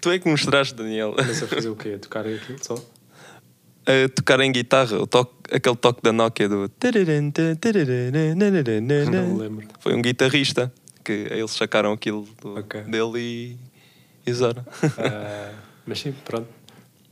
Tu 0.00 0.10
é 0.10 0.18
que 0.18 0.28
mostraste, 0.28 0.74
Daniel. 0.74 1.14
Mas 1.16 1.42
a 1.42 1.46
fazer 1.46 1.68
o 1.68 1.76
quê? 1.76 1.94
A 1.96 1.98
tocar 1.98 2.26
aquilo 2.26 2.58
só? 2.62 2.74
A 2.74 4.08
tocar 4.14 4.40
em 4.40 4.52
guitarra, 4.52 4.98
o 5.00 5.06
toque, 5.06 5.32
aquele 5.54 5.76
toque 5.76 6.02
da 6.02 6.12
Nokia 6.12 6.48
do. 6.48 6.70
Não 9.10 9.26
me 9.34 9.38
lembro. 9.40 9.68
Foi 9.80 9.94
um 9.94 10.02
guitarrista 10.02 10.72
que 11.04 11.12
eles 11.30 11.50
sacaram 11.52 11.92
aquilo 11.92 12.28
do- 12.40 12.58
Ok. 12.58 12.82
dele 12.82 13.18
e, 13.18 13.56
e 14.26 14.30
usaram. 14.30 14.64
Ah, 14.98 15.52
mas 15.86 15.98
sim, 16.00 16.12
pronto. 16.24 16.46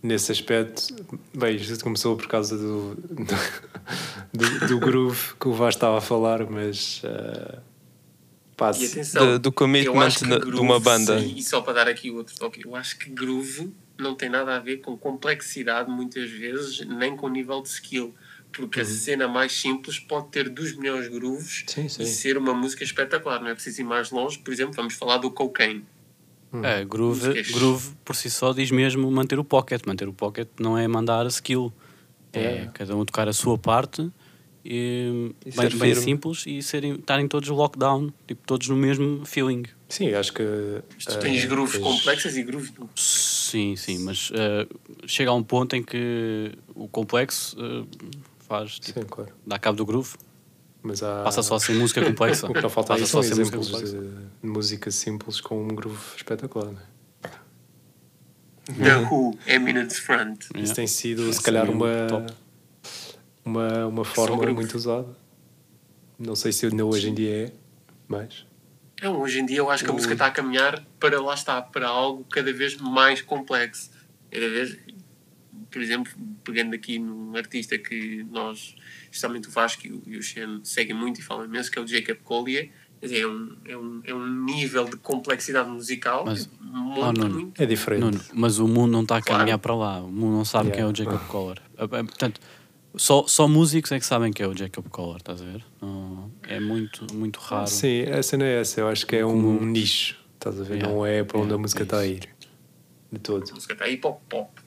Nesse 0.02 0.32
aspecto, 0.32 0.94
bem, 1.34 1.56
isto 1.56 1.84
começou 1.84 2.16
por 2.16 2.26
causa 2.26 2.56
do, 2.56 2.94
do, 4.32 4.66
do 4.68 4.78
groove 4.78 5.34
que 5.38 5.46
o 5.48 5.52
Vaz 5.52 5.74
estava 5.74 5.98
a 5.98 6.00
falar, 6.00 6.48
mas 6.50 7.02
pá, 8.56 8.70
E 8.78 8.86
atenção, 8.86 9.32
De- 9.32 9.38
do 9.38 9.48
eu 9.48 9.52
commitment 9.52 10.08
na- 10.26 10.38
de 10.38 10.58
uma 10.58 10.80
banda. 10.80 11.20
sim, 11.20 11.34
e 11.36 11.42
só 11.42 11.60
para 11.60 11.74
dar 11.74 11.88
aqui 11.88 12.10
outro 12.10 12.34
toque, 12.38 12.64
eu 12.64 12.74
acho 12.74 12.98
que 12.98 13.10
groove 13.10 13.72
não 13.98 14.14
tem 14.14 14.30
nada 14.30 14.56
a 14.56 14.58
ver 14.58 14.78
com 14.78 14.96
complexidade, 14.96 15.90
muitas 15.90 16.30
vezes, 16.30 16.80
nem 16.86 17.14
com 17.14 17.28
nível 17.28 17.60
de 17.60 17.68
skill. 17.68 18.14
Porque 18.52 18.80
a 18.80 18.84
cena 18.84 19.28
mais 19.28 19.52
simples 19.52 19.98
pode 20.00 20.28
ter 20.30 20.48
dos 20.48 20.74
melhores 20.74 21.06
grooves 21.08 21.62
Sim, 21.68 21.88
sim. 21.88 22.02
e 22.02 22.06
ser 22.06 22.36
uma 22.38 22.52
música 22.52 22.82
espetacular. 22.82 23.38
Não 23.40 23.46
é 23.48 23.54
preciso 23.54 23.82
ir 23.82 23.84
mais 23.84 24.10
longe. 24.10 24.38
Por 24.40 24.52
exemplo, 24.52 24.72
vamos 24.74 24.94
falar 24.94 25.18
do 25.18 25.30
Cocaine. 25.30 25.84
É, 26.62 26.84
groove, 26.84 27.28
Músicas. 27.28 27.50
groove 27.52 27.90
por 28.04 28.16
si 28.16 28.28
só 28.30 28.52
diz 28.52 28.70
mesmo 28.70 29.10
manter 29.10 29.38
o 29.38 29.44
pocket. 29.44 29.82
Manter 29.86 30.08
o 30.08 30.12
pocket 30.12 30.48
não 30.58 30.76
é 30.76 30.86
mandar 30.88 31.24
a 31.24 31.28
skill. 31.28 31.72
É, 32.32 32.40
É. 32.40 32.70
cada 32.74 32.94
um 32.96 33.04
tocar 33.04 33.28
a 33.28 33.32
sua 33.32 33.58
parte 33.58 34.08
e, 34.64 35.32
E 35.44 35.50
bem, 35.50 35.68
bem 35.78 35.94
simples 35.94 36.44
e 36.46 36.62
serem, 36.62 36.92
estarem 36.94 37.26
todos 37.26 37.48
lockdown, 37.48 38.12
tipo, 38.26 38.42
todos 38.46 38.68
no 38.68 38.76
mesmo 38.76 39.24
feeling. 39.26 39.64
sim, 39.88 40.12
acho 40.14 40.32
que. 40.32 40.42
Tu 40.42 40.82
ah, 41.08 41.16
tens 41.16 41.44
grooves 41.46 41.72
tens- 41.78 41.84
complexas 41.84 42.36
e 42.36 42.42
grooves 42.42 42.72
não. 42.78 42.88
Sim, 42.94 43.74
sim, 43.74 43.98
mas 44.00 44.30
eh, 44.34 44.66
chega 45.06 45.30
a 45.30 45.34
um 45.34 45.42
ponto 45.42 45.74
em 45.74 45.82
que 45.82 46.52
o 46.74 46.86
complexo 46.86 47.56
eh, 47.58 47.84
faz, 48.46 48.78
tipo, 48.78 49.00
Sim, 49.00 49.06
claro. 49.08 49.32
dá 49.46 49.58
cabo 49.58 49.76
do 49.76 49.84
groove, 49.86 50.14
Mas 50.82 51.02
há, 51.02 51.22
passa 51.22 51.42
só 51.42 51.56
a 51.56 51.60
ser 51.60 51.74
música 51.74 52.02
complexa. 52.04 52.46
O 52.48 52.54
que 52.54 52.60
não 52.60 52.70
falta 52.70 52.94
aí 52.94 53.00
Passa 53.00 53.10
são 53.12 53.22
só 53.22 53.26
a 53.26 53.30
ser 53.30 53.38
música 53.38 53.58
exemplos 53.58 53.90
complexa. 53.90 53.98
de, 54.08 54.26
de 54.42 54.48
música 54.48 54.90
simples 54.90 55.40
com 55.40 55.62
um 55.62 55.68
groove 55.68 55.98
espetacular. 56.16 56.72
Né? 56.72 56.80
The 58.78 58.96
Who, 59.10 59.36
Eminence 59.46 60.00
Front. 60.00 60.44
Yeah. 60.44 60.60
Isso 60.62 60.74
tem 60.74 60.86
sido, 60.86 61.24
se 61.24 61.30
Esse 61.30 61.42
calhar, 61.42 61.64
é 61.64 61.68
mesmo 61.68 61.84
uma, 61.84 62.06
top. 62.06 62.32
uma, 63.44 63.86
uma 63.86 64.04
forma 64.04 64.36
groove. 64.38 64.54
muito 64.54 64.74
usada. 64.76 65.08
Não 66.18 66.36
sei 66.36 66.52
se 66.52 66.66
ainda 66.66 66.84
hoje 66.84 67.08
em 67.08 67.14
dia 67.14 67.46
é, 67.46 67.52
mas. 68.06 68.46
Não, 69.02 69.18
hoje 69.20 69.40
em 69.40 69.46
dia 69.46 69.58
eu 69.58 69.70
acho 69.70 69.82
que 69.82 69.90
a 69.90 69.92
música 69.92 70.12
está 70.12 70.26
a 70.26 70.30
caminhar 70.30 70.84
para 70.98 71.20
lá 71.20 71.32
está, 71.34 71.60
para 71.62 71.88
algo 71.88 72.24
cada 72.30 72.52
vez 72.52 72.76
mais 72.76 73.22
complexo. 73.22 73.90
Cada 74.30 74.48
vez, 74.48 74.76
por 75.70 75.80
exemplo, 75.80 76.12
pegando 76.44 76.74
aqui 76.74 76.98
num 76.98 77.36
artista 77.36 77.78
que 77.78 78.24
nós, 78.30 78.74
especialmente 79.04 79.48
o 79.48 79.50
Vasco 79.50 79.86
e 79.86 79.92
o, 79.92 80.02
e 80.06 80.16
o 80.16 80.22
Xen, 80.22 80.60
seguem 80.64 80.94
muito 80.96 81.20
e 81.20 81.22
falam 81.22 81.44
imenso, 81.44 81.70
que 81.70 81.78
é 81.78 81.82
o 81.82 81.86
Jacob 81.86 82.16
Collier. 82.24 82.70
É 83.02 83.26
um, 83.26 83.56
é 83.64 83.76
um, 83.76 84.00
é 84.04 84.14
um 84.14 84.44
nível 84.44 84.84
de 84.84 84.96
complexidade 84.98 85.70
musical 85.70 86.22
Mas- 86.26 86.50
muito, 86.60 87.00
Oh, 87.00 87.12
Nuno. 87.12 87.30
muito. 87.34 87.62
É 87.62 87.64
diferente. 87.64 88.02
Nuno, 88.02 88.20
mas 88.34 88.58
o 88.58 88.68
mundo 88.68 88.92
não 88.92 89.02
está 89.02 89.16
a 89.16 89.22
Claro. 89.22 89.38
caminhar 89.38 89.58
para 89.58 89.74
lá. 89.74 90.02
O 90.02 90.08
mundo 90.12 90.36
não 90.36 90.44
sabe 90.44 90.68
Yeah. 90.68 90.92
quem 90.92 91.02
é 91.04 91.06
o 91.06 91.10
Jacob 91.10 91.26
Collar. 91.28 91.58
Eh, 91.78 91.84
eh, 91.84 92.02
Portanto, 92.02 92.40
só, 92.96 93.26
só 93.26 93.48
músicos 93.48 93.90
é 93.92 93.98
que 93.98 94.04
sabem 94.04 94.30
quem 94.32 94.44
é 94.44 94.48
o 94.48 94.54
Jacob 94.54 94.86
Collar, 94.90 95.16
estás 95.16 95.40
a 95.40 95.44
ver? 95.46 95.64
Não- 95.80 96.30
é 96.46 96.60
muito, 96.60 97.06
muito 97.14 97.38
raro. 97.40 97.66
Sim, 97.68 98.02
a 98.02 98.22
cena 98.22 98.44
é 98.44 98.60
essa. 98.60 98.80
Eu 98.82 98.88
acho 98.88 99.06
que 99.06 99.16
é 99.16 99.24
um 99.24 99.64
nicho. 99.64 100.18
Estás 100.34 100.60
a 100.60 100.64
ver? 100.64 100.74
Yeah. 100.74 100.92
Não 100.92 101.06
é 101.06 101.24
para 101.24 101.38
onde 101.38 101.44
Yeah, 101.46 101.54
a 101.54 101.58
música 101.58 101.82
é 101.82 101.84
está 101.84 101.98
a 102.00 102.06
ir. 102.06 102.28
De 103.10 103.18
todo. 103.18 103.48
A 103.50 103.54
música 103.54 103.72
está 103.72 103.84
aí 103.86 103.96
pop 103.96 104.20
pop. 104.28 104.59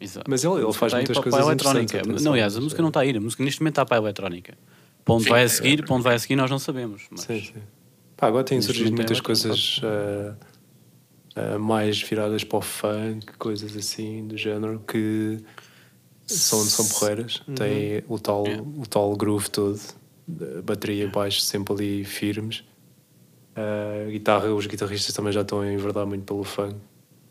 Exato. 0.00 0.30
Mas 0.30 0.42
ele- 0.44 0.62
ele 0.62 0.72
faz 0.72 0.94
aí 0.94 1.00
muitas 1.00 1.18
coisas 1.18 1.40
eletrónica. 1.40 2.02
Não, 2.22 2.32
aliás, 2.32 2.56
a 2.56 2.60
música 2.60 2.80
é. 2.80 2.82
não 2.82 2.88
está 2.88 3.00
a 3.00 3.06
ir. 3.06 3.16
A 3.16 3.20
música 3.20 3.44
neste 3.44 3.60
momento 3.60 3.72
está 3.74 3.84
para 3.86 3.96
a 3.98 4.00
eletrónica. 4.00 4.56
Para 5.04 5.14
onde 5.14 5.24
Sim, 5.24 5.30
vai 5.30 5.40
a 5.42 5.44
é 5.44 5.48
seguir, 5.48 5.84
para 5.84 5.94
onde 5.94 6.04
vai 6.04 6.14
a 6.14 6.18
seguir, 6.18 6.36
nós 6.36 6.50
não 6.50 6.58
sabemos. 6.58 7.02
Mas 7.10 7.20
Sim, 7.22 7.40
sim. 7.40 7.62
Pá, 8.16 8.26
agora 8.28 8.44
têm 8.44 8.60
surgido 8.60 8.88
é 8.88 8.92
muitas 8.96 9.20
coisas 9.20 9.80
ah, 9.82 10.36
ah, 11.36 11.58
mais 11.58 12.00
viradas 12.02 12.44
para 12.44 12.58
o 12.58 12.60
funk, 12.62 13.26
coisas 13.38 13.76
assim 13.76 14.26
do 14.26 14.36
género, 14.36 14.82
que 14.86 15.38
são, 16.26 16.62
são 16.64 16.86
porreiras. 16.88 17.42
Tem 17.56 18.02
o 18.08 18.18
tal, 18.18 18.46
Yeah. 18.46 18.62
o 18.62 18.86
tal 18.86 19.16
groove 19.16 19.50
todo, 19.50 19.80
bateria 20.64 21.04
e 21.04 21.08
baixo 21.08 21.40
sempre 21.40 21.72
ali 21.74 22.04
firmes. 22.04 22.62
A 23.56 24.10
guitarra, 24.10 24.52
os 24.54 24.66
guitarristas 24.66 25.14
também 25.14 25.32
já 25.32 25.40
estão 25.40 25.60
a 25.60 25.72
enverdar 25.72 26.06
muito 26.06 26.24
pelo 26.24 26.44
funk. 26.44 26.76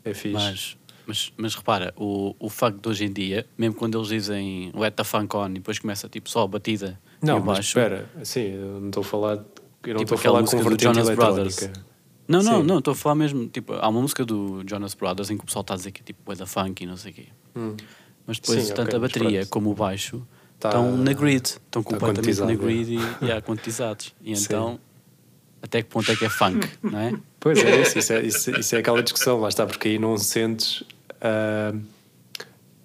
É 0.04 0.12
fixe. 0.12 0.34
Mas, 0.34 0.76
mas, 1.10 1.32
mas 1.36 1.54
repara, 1.56 1.92
o, 1.96 2.34
o 2.38 2.48
funk 2.48 2.78
de 2.80 2.88
hoje 2.88 3.04
em 3.04 3.12
dia, 3.12 3.44
mesmo 3.58 3.74
quando 3.74 3.98
eles 3.98 4.08
dizem 4.08 4.70
let 4.74 4.94
the 4.94 5.02
funk 5.04 5.36
on 5.36 5.48
e 5.50 5.54
depois 5.54 5.78
começa 5.78 6.08
tipo 6.08 6.30
só 6.30 6.42
a 6.44 6.46
batida 6.46 6.98
não, 7.20 7.36
e 7.36 7.40
o 7.40 7.42
baixo. 7.42 7.62
espera, 7.62 8.08
assim, 8.20 8.40
eu 8.52 8.80
não 8.80 8.88
estou 8.88 9.00
a 9.00 9.04
falar, 9.04 9.32
eu 9.32 9.94
não 9.94 9.98
Tipo 9.98 10.02
estou 10.02 10.16
a 10.16 10.18
aquela 10.20 10.34
falar 10.38 10.50
com 10.50 10.56
do 10.56 10.62
vertente 10.62 10.82
Jonas. 10.94 11.16
Brothers. 11.16 11.70
Não, 12.28 12.42
não, 12.42 12.60
Sim. 12.60 12.66
não, 12.66 12.78
estou 12.78 12.92
a 12.92 12.94
falar 12.94 13.14
mesmo. 13.16 13.48
Tipo, 13.48 13.72
há 13.74 13.88
uma 13.88 14.00
música 14.00 14.24
do 14.24 14.62
Jonas 14.64 14.94
Brothers 14.94 15.30
em 15.30 15.36
que 15.36 15.42
o 15.42 15.46
pessoal 15.46 15.62
está 15.62 15.74
a 15.74 15.76
dizer 15.76 15.90
que 15.90 16.00
é 16.00 16.04
tipo 16.04 16.36
the 16.36 16.46
funk 16.46 16.84
e 16.84 16.86
não 16.86 16.96
sei 16.96 17.10
o 17.10 17.14
quê. 17.14 17.26
Hum. 17.56 17.76
Mas 18.26 18.38
depois, 18.38 18.62
Sim, 18.62 18.74
tanto 18.74 18.88
ok, 18.88 18.96
a 18.96 19.00
bateria 19.00 19.46
como 19.46 19.70
o 19.70 19.74
baixo 19.74 20.24
Tá- 20.60 20.68
estão 20.68 20.96
na 20.96 21.12
grid, 21.12 21.44
estão 21.46 21.82
tá 21.82 21.90
completamente 21.90 22.40
na 22.40 22.54
grid 22.54 22.94
e, 22.94 23.26
e 23.26 23.32
há 23.32 23.42
quantizados. 23.42 24.14
E 24.22 24.36
Sim. 24.36 24.44
então, 24.44 24.78
até 25.62 25.82
que 25.82 25.88
ponto 25.88 26.10
é 26.12 26.14
que 26.14 26.24
é 26.24 26.28
funk, 26.28 26.68
não 26.82 26.98
é? 26.98 27.18
Pois 27.40 27.58
é, 27.64 27.80
isso, 27.80 27.98
isso 27.98 28.12
é, 28.12 28.20
isso, 28.22 28.50
isso 28.60 28.74
é 28.76 28.78
aquela 28.80 29.02
discussão, 29.02 29.40
lá 29.40 29.48
está, 29.48 29.66
porque 29.66 29.88
aí 29.88 29.98
não 29.98 30.14
sentes 30.18 30.84
ah, 31.20 31.74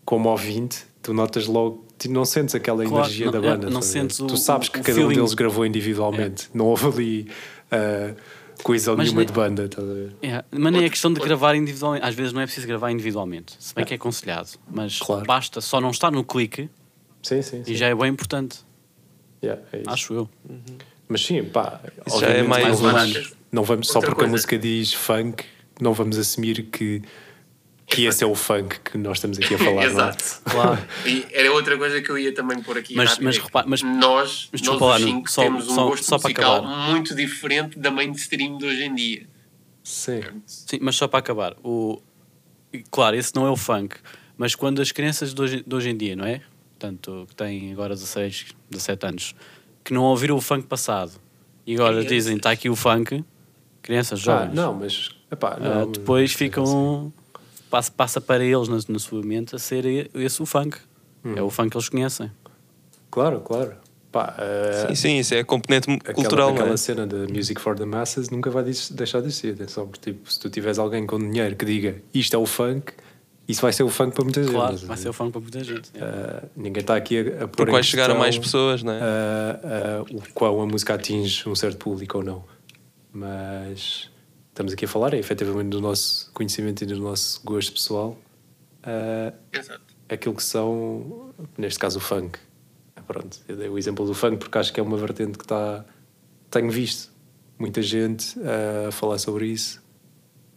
como 0.03 0.29
ouvinte, 0.29 0.85
tu 1.01 1.13
notas 1.13 1.47
logo, 1.47 1.85
tu 1.97 2.09
não 2.11 2.25
sentes 2.25 2.53
aquela 2.55 2.83
Claro, 2.85 2.97
energia 3.05 3.25
não- 3.25 3.31
da 3.31 3.37
é, 3.39 3.41
banda. 3.41 3.69
não 3.69 3.79
a 3.79 3.83
sentes 3.83 4.19
o- 4.19 4.27
tu 4.27 4.37
sabes 4.37 4.69
que 4.69 4.79
o 4.79 4.83
cada 4.83 4.97
um 4.99 5.01
feeling. 5.01 5.15
deles 5.15 5.33
gravou 5.33 5.65
individualmente, 5.65 6.49
não 6.53 6.65
houve 6.67 6.85
ali 6.87 7.27
ah, 7.71 8.13
coesão 8.63 8.95
Mas 8.95 9.05
nenhuma 9.07 9.21
nem- 9.21 9.27
de 9.27 9.33
banda, 9.33 9.65
estás 9.65 9.87
a 9.89 9.93
ver? 9.93 10.15
É, 10.21 10.43
mas 10.51 10.71
nem 10.73 10.83
é 10.85 10.89
questão 10.89 11.11
de 11.13 11.19
gravar 11.19 11.55
individualmente. 11.55 12.05
Às 12.05 12.15
vezes 12.15 12.31
não 12.33 12.41
é 12.41 12.45
preciso 12.45 12.67
gravar 12.67 12.91
individualmente, 12.91 13.55
se 13.59 13.73
bem 13.75 13.83
que 13.85 13.93
é 13.93 13.95
aconselhado. 13.97 14.49
Mas 14.71 14.99
Claro. 14.99 15.25
basta 15.25 15.59
só 15.61 15.81
não 15.81 15.89
estar 15.89 16.11
no 16.11 16.23
clique 16.23 16.69
Sim, 17.23 17.41
sim, 17.41 17.63
sim. 17.63 17.71
e 17.71 17.75
já 17.75 17.87
é 17.87 17.95
bem 17.95 18.09
importante, 18.09 18.59
Yeah, 19.43 19.61
é 19.73 19.81
isso. 19.81 19.89
acho 19.89 20.13
eu. 20.13 20.29
Mas 21.07 21.23
sim, 21.25 21.43
pá, 21.43 21.79
já 22.19 22.27
é 22.27 22.41
mais 22.43 22.79
não, 22.81 22.89
humano. 22.89 23.13
vamos, 23.13 23.33
não 23.51 23.63
vamos 23.63 23.87
só 23.87 23.99
porque 23.99 24.13
a 24.13 24.15
coisa. 24.15 24.31
música 24.31 24.57
diz 24.57 24.93
funk, 24.93 25.43
não 25.79 25.93
vamos 25.93 26.17
assumir 26.17 26.63
que, 26.63 27.01
que 27.87 28.05
esse 28.05 28.23
é 28.23 28.27
o 28.27 28.33
funk 28.35 28.79
que 28.79 28.97
nós 28.97 29.17
estamos 29.17 29.37
aqui 29.37 29.53
a 29.55 29.57
falar. 29.59 29.71
não 29.73 29.81
é? 29.81 29.85
Exato. 29.85 30.23
Claro. 30.45 30.87
E 31.05 31.25
era 31.31 31.51
outra 31.53 31.77
coisa 31.77 32.01
que 32.01 32.09
eu 32.09 32.17
ia 32.17 32.33
também 32.33 32.61
pôr 32.61 32.77
aqui. 32.77 32.95
Mas- 32.95 33.19
mas 33.19 33.37
é 33.37 33.41
repara- 33.41 33.67
mas- 33.67 33.81
nós, 33.81 34.49
mas 34.51 34.61
nós 34.61 34.79
Nuno, 34.79 34.97
cinco, 34.99 35.31
só- 35.31 35.43
temos 35.43 35.67
um 35.67 35.75
só- 35.75 35.85
gosto 35.87 36.03
só 36.03 36.17
para 36.17 36.29
musical 36.29 36.55
acabar. 36.57 36.89
muito 36.91 37.15
diferente 37.15 37.77
da 37.79 37.91
mainstream 37.91 38.57
de 38.57 38.65
hoje 38.65 38.83
em 38.83 38.95
dia. 38.95 39.27
Sim. 39.83 40.21
Sim, 40.45 40.79
mas 40.81 40.95
só 40.95 41.07
para 41.07 41.19
acabar. 41.19 41.55
O... 41.63 42.01
Claro, 42.91 43.15
esse 43.15 43.33
não 43.35 43.45
é 43.45 43.49
o 43.51 43.55
funk. 43.55 43.95
Mas 44.37 44.55
quando 44.55 44.81
as 44.81 44.91
crianças 44.91 45.33
de 45.33 45.41
hoje, 45.41 45.63
de 45.65 45.75
hoje 45.75 45.89
em 45.89 45.95
dia, 45.95 46.15
não 46.15 46.25
é? 46.25 46.41
Portanto, 46.77 47.25
que 47.29 47.35
têm 47.35 47.71
agora 47.71 47.93
16, 47.93 48.47
17 48.69 49.05
anos, 49.05 49.35
que 49.83 49.93
não 49.93 50.03
ouviram 50.03 50.35
o 50.35 50.41
funk 50.41 50.67
passado 50.67 51.13
e 51.65 51.73
agora 51.75 51.93
Crianças. 51.97 52.09
dizem 52.11 52.35
está 52.37 52.51
aqui 52.51 52.69
o 52.69 52.75
funk, 52.75 53.23
crianças 53.81 54.19
Ah, 54.21 54.23
jovens, 54.23 54.53
não, 54.55 54.73
mas. 54.73 55.09
Epá, 55.31 55.55
ah, 55.57 55.59
não, 55.59 55.91
depois 55.91 56.31
mas- 56.31 56.37
ficam. 56.37 57.13
Passa, 57.75 57.91
passa 57.91 58.21
para 58.21 58.41
eles 58.41 58.69
na, 58.69 58.77
na 58.87 58.99
sua 58.99 59.21
mente 59.21 59.53
a 59.53 59.59
ser 59.59 60.09
esse 60.13 60.41
o 60.41 60.45
funk. 60.45 60.77
É 61.35 61.41
o 61.41 61.49
funk 61.49 61.71
que 61.71 61.75
eles 61.75 61.89
conhecem. 61.89 62.31
Claro, 63.11 63.41
claro. 63.41 63.73
Pá, 64.13 64.33
eh, 64.39 64.85
Sim, 64.87 64.95
sim, 64.95 65.17
isso 65.19 65.33
é 65.33 65.39
a 65.39 65.43
componente 65.43 65.91
aquela, 65.91 66.13
cultural, 66.13 66.47
não 66.51 66.55
aquela 66.55 66.73
é? 66.75 66.77
cena 66.77 67.05
da 67.05 67.27
Music 67.27 67.59
for 67.59 67.75
the 67.77 67.83
Masses 67.83 68.29
nunca 68.29 68.49
vai 68.49 68.63
deixar 68.63 69.19
de 69.21 69.29
ser. 69.29 69.55
Atenção, 69.55 69.87
porque 69.89 70.13
tipo, 70.13 70.31
se 70.31 70.39
tu 70.39 70.49
tiveres 70.49 70.79
alguém 70.79 71.05
com 71.05 71.19
dinheiro 71.19 71.53
que 71.57 71.65
diga 71.65 72.01
isto 72.13 72.33
é 72.33 72.39
o 72.39 72.45
funk, 72.45 72.93
isso 73.45 73.61
vai 73.61 73.73
ser 73.73 73.83
o 73.83 73.89
funk 73.89 74.15
para 74.15 74.23
muita 74.23 74.41
gente. 74.41 74.53
Claro, 74.53 74.75
estás 74.75 74.83
a 74.85 74.87
vai 74.87 74.97
ser 74.97 75.09
o 75.09 75.13
funk 75.13 75.31
para 75.33 75.41
muita 75.41 75.61
gente. 75.61 75.91
é. 75.95 75.99
Eh, 75.99 76.43
ninguém 76.55 76.79
está 76.79 76.95
aqui 76.95 77.17
a, 77.17 77.21
a 77.43 77.47
pôr 77.47 77.57
Porque 77.57 77.71
vai 77.73 77.83
chegar 77.83 78.09
a 78.09 78.15
mais 78.15 78.37
pessoas, 78.37 78.83
não 78.83 78.93
é? 78.93 78.99
eh, 79.01 79.59
eh, 79.63 80.15
o 80.15 80.21
qual 80.33 80.61
a 80.61 80.65
música 80.65 80.93
atinge 80.93 81.43
um 81.49 81.55
certo 81.55 81.77
público 81.77 82.19
ou 82.19 82.23
não. 82.23 82.43
Mas 83.11 84.09
estamos 84.55 84.71
aqui 84.71 84.85
a 84.85 84.87
falar, 84.87 85.13
é, 85.13 85.17
efetivamente, 85.19 85.67
do 85.69 85.81
nosso 85.81 86.31
conhecimento 86.33 86.81
e 86.81 86.85
do 86.87 86.97
nosso 86.97 87.41
gosto 87.43 87.73
pessoal. 87.73 88.17
eh, 88.83 89.33
Exato. 89.51 89.81
aquilo 90.07 90.33
que 90.35 90.43
são, 90.43 91.33
neste 91.57 91.77
caso, 91.77 91.97
o 91.97 92.01
funk. 92.01 92.39
Ah, 92.95 93.01
Pronto, 93.01 93.37
eu 93.49 93.57
dei 93.57 93.67
o 93.67 93.77
exemplo 93.77 94.05
do 94.05 94.13
funk 94.13 94.37
porque 94.37 94.57
acho 94.57 94.71
que 94.71 94.79
é 94.79 94.83
uma 94.83 94.95
vertente 94.97 95.37
que 95.37 95.43
está. 95.43 95.83
Tenho 96.49 96.71
visto 96.71 97.11
muita 97.59 97.81
gente 97.81 98.35
ah, 98.39 98.87
a 98.87 98.91
falar 98.93 99.17
sobre 99.17 99.47
isso, 99.47 99.81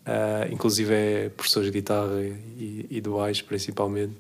ah, 0.07 0.47
inclusive 0.51 0.95
é 0.95 1.29
professores 1.31 1.71
de 1.73 1.79
guitarra 1.79 2.21
e, 2.23 2.87
e 2.91 3.01
de 3.01 3.11
baixo, 3.11 3.45
principalmente, 3.47 4.17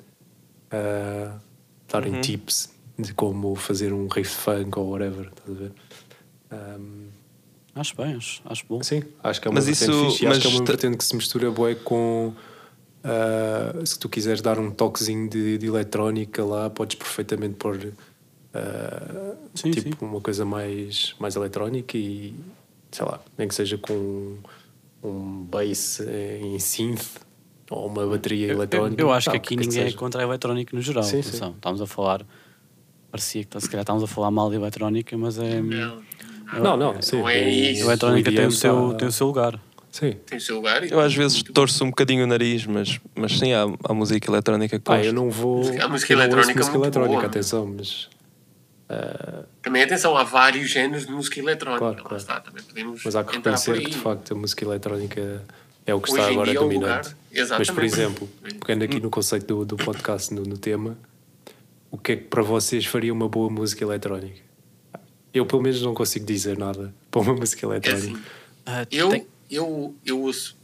a 0.72 1.38
darem 1.86 2.14
Uhum. 2.14 2.20
tips 2.20 2.72
de 2.98 3.14
como 3.14 3.54
fazer 3.54 3.92
um 3.92 4.08
riff 4.08 4.34
funk 4.34 4.76
ou 4.78 4.88
whatever, 4.90 5.28
estás 5.28 5.50
a 5.50 5.60
ver? 5.60 5.72
Ahm, 6.50 7.08
Acho 7.78 7.96
bem, 7.96 8.14
acho, 8.16 8.42
acho 8.44 8.64
bom. 8.68 8.82
Sim, 8.82 9.02
acho 9.22 9.40
que 9.40 9.48
é 9.48 9.50
uma 9.50 9.54
Mas 9.56 9.66
vertente 9.66 9.90
isso- 9.90 10.10
fixe 10.10 10.24
e 10.24 10.26
acho 10.28 10.40
que 10.40 10.46
é 10.46 10.50
mas 10.50 10.58
uma 10.60 10.66
vertente 10.66 10.96
que 10.96 11.04
se 11.04 11.14
mistura 11.16 11.50
bué 11.50 11.74
com 11.76 12.32
ah, 13.04 13.72
se 13.84 13.98
tu 13.98 14.08
quiseres 14.08 14.40
dar 14.42 14.58
um 14.58 14.70
toquezinho 14.70 15.28
de, 15.30 15.58
de 15.58 15.66
eletrónica 15.66 16.44
lá, 16.44 16.68
podes 16.68 16.96
perfeitamente 16.96 17.54
pôr 17.54 17.92
ah, 18.54 19.34
Sim, 19.54 19.70
tipo 19.70 19.96
sim. 19.96 20.04
uma 20.04 20.20
coisa 20.20 20.44
mais, 20.44 21.14
mais 21.18 21.36
eletrónica 21.36 21.96
e 21.96 22.34
sei 22.90 23.04
lá, 23.04 23.20
nem 23.36 23.46
que 23.46 23.54
seja 23.54 23.76
com 23.78 24.36
um 25.02 25.44
bass 25.44 26.00
em 26.42 26.58
synth 26.58 27.04
ou 27.70 27.86
uma 27.86 28.06
bateria 28.06 28.48
eletrónica. 28.52 29.00
Eu 29.00 29.12
acho 29.12 29.26
Pá, 29.26 29.32
que 29.32 29.36
o 29.36 29.40
aqui 29.40 29.56
quer 29.56 29.64
ninguém 29.64 29.80
é 29.82 29.84
seja. 29.84 29.96
contra 29.96 30.20
a 30.22 30.24
eletrónica 30.24 30.74
no 30.74 30.82
geral. 30.82 31.04
Sim. 31.04 31.20
Estamos 31.20 31.80
a 31.82 31.86
falar. 31.86 32.24
Parecia 33.10 33.44
que 33.44 33.60
se 33.60 33.68
calhar 33.68 33.82
estamos 33.82 34.02
a 34.02 34.06
falar 34.06 34.30
mal 34.30 34.50
de 34.50 34.56
eletrónica, 34.56 35.16
mas 35.16 35.38
é. 35.38 35.60
Não, 35.60 36.02
Não, 36.54 36.76
não, 36.76 37.02
sim. 37.02 37.18
Não 37.18 37.28
é 37.28 37.40
o- 37.44 37.48
isso. 37.48 37.82
A 37.82 37.86
eletrónica 37.86 38.30
o 38.30 38.34
tem 38.34 38.46
o, 38.46 38.50
seu, 38.52 38.94
tem 38.94 39.08
o 39.08 39.12
seu 39.12 39.26
lugar. 39.26 39.60
Sim. 39.90 40.12
tem 40.26 40.38
o 40.38 40.40
seu 40.40 40.56
lugar. 40.56 40.84
Eu 40.84 41.00
às 41.00 41.14
vezes 41.14 41.42
torço 41.42 41.82
um 41.84 41.88
bocadinho 41.88 42.24
o 42.24 42.26
nariz, 42.26 42.66
mas, 42.66 43.00
mas 43.14 43.38
sim, 43.38 43.52
há, 43.52 43.64
há 43.84 43.94
música 43.94 44.30
eletrónica 44.30 44.78
que 44.78 44.84
gosto. 44.84 45.04
eu 45.04 45.12
não 45.12 45.30
vou. 45.30 45.62
A 45.80 45.88
música 45.88 46.12
eletrónica 46.12 46.52
é 46.52 46.56
música 46.56 46.78
muito 46.78 46.84
eletrónica, 46.84 47.16
boa. 47.20 47.26
atenção, 47.26 47.74
mas. 47.76 48.08
ah, 48.88 49.44
Também, 49.62 49.82
atenção, 49.82 50.16
há 50.16 50.22
vários 50.24 50.70
géneros 50.70 51.06
de 51.06 51.12
música 51.12 51.40
eletrónica. 51.40 51.78
Claro, 51.80 52.02
claro. 52.02 52.16
está, 52.16 52.40
também 52.40 52.62
podemos 52.62 53.02
Mas 53.04 53.16
há 53.16 53.24
que 53.24 53.36
reconhecer 53.36 53.80
que 53.80 53.90
de 53.90 53.96
facto 53.96 54.32
a 54.32 54.36
música 54.36 54.64
eletrónica 54.64 55.42
é 55.86 55.94
o 55.94 56.00
que 56.00 56.12
Hoje 56.12 56.20
está 56.20 56.32
agora 56.32 56.50
é 56.50 56.52
o 56.58 56.60
dominante. 56.62 57.08
lugar. 57.08 57.16
Exatamente. 57.32 57.68
Mas, 57.68 57.70
por 57.74 57.84
exemplo, 57.84 58.28
pegando 58.60 58.84
aqui 58.84 59.00
no 59.00 59.10
conceito 59.10 59.46
do, 59.46 59.64
do 59.64 59.76
podcast, 59.84 60.32
no, 60.34 60.42
no 60.42 60.58
tema, 60.58 60.96
o 61.90 61.96
que 61.98 62.12
é 62.12 62.16
que 62.16 62.24
para 62.24 62.42
vocês 62.42 62.84
faria 62.86 63.12
uma 63.12 63.28
boa 63.28 63.50
música 63.50 63.82
eletrónica? 63.84 64.46
Eu, 65.32 65.44
pelo 65.46 65.62
menos, 65.62 65.80
não 65.82 65.94
consigo 65.94 66.24
dizer 66.26 66.56
nada 66.58 66.94
para 67.10 67.20
uma 67.20 67.34
música 67.34 67.66
É 67.66 67.68
eletrónica. 67.70 68.06
assim, 68.12 68.22
Ah, 68.66 68.86
eu, 68.90 69.08
tem- 69.10 69.26
eu, 69.50 69.94
eu 70.04 70.20
ouço 70.20 70.56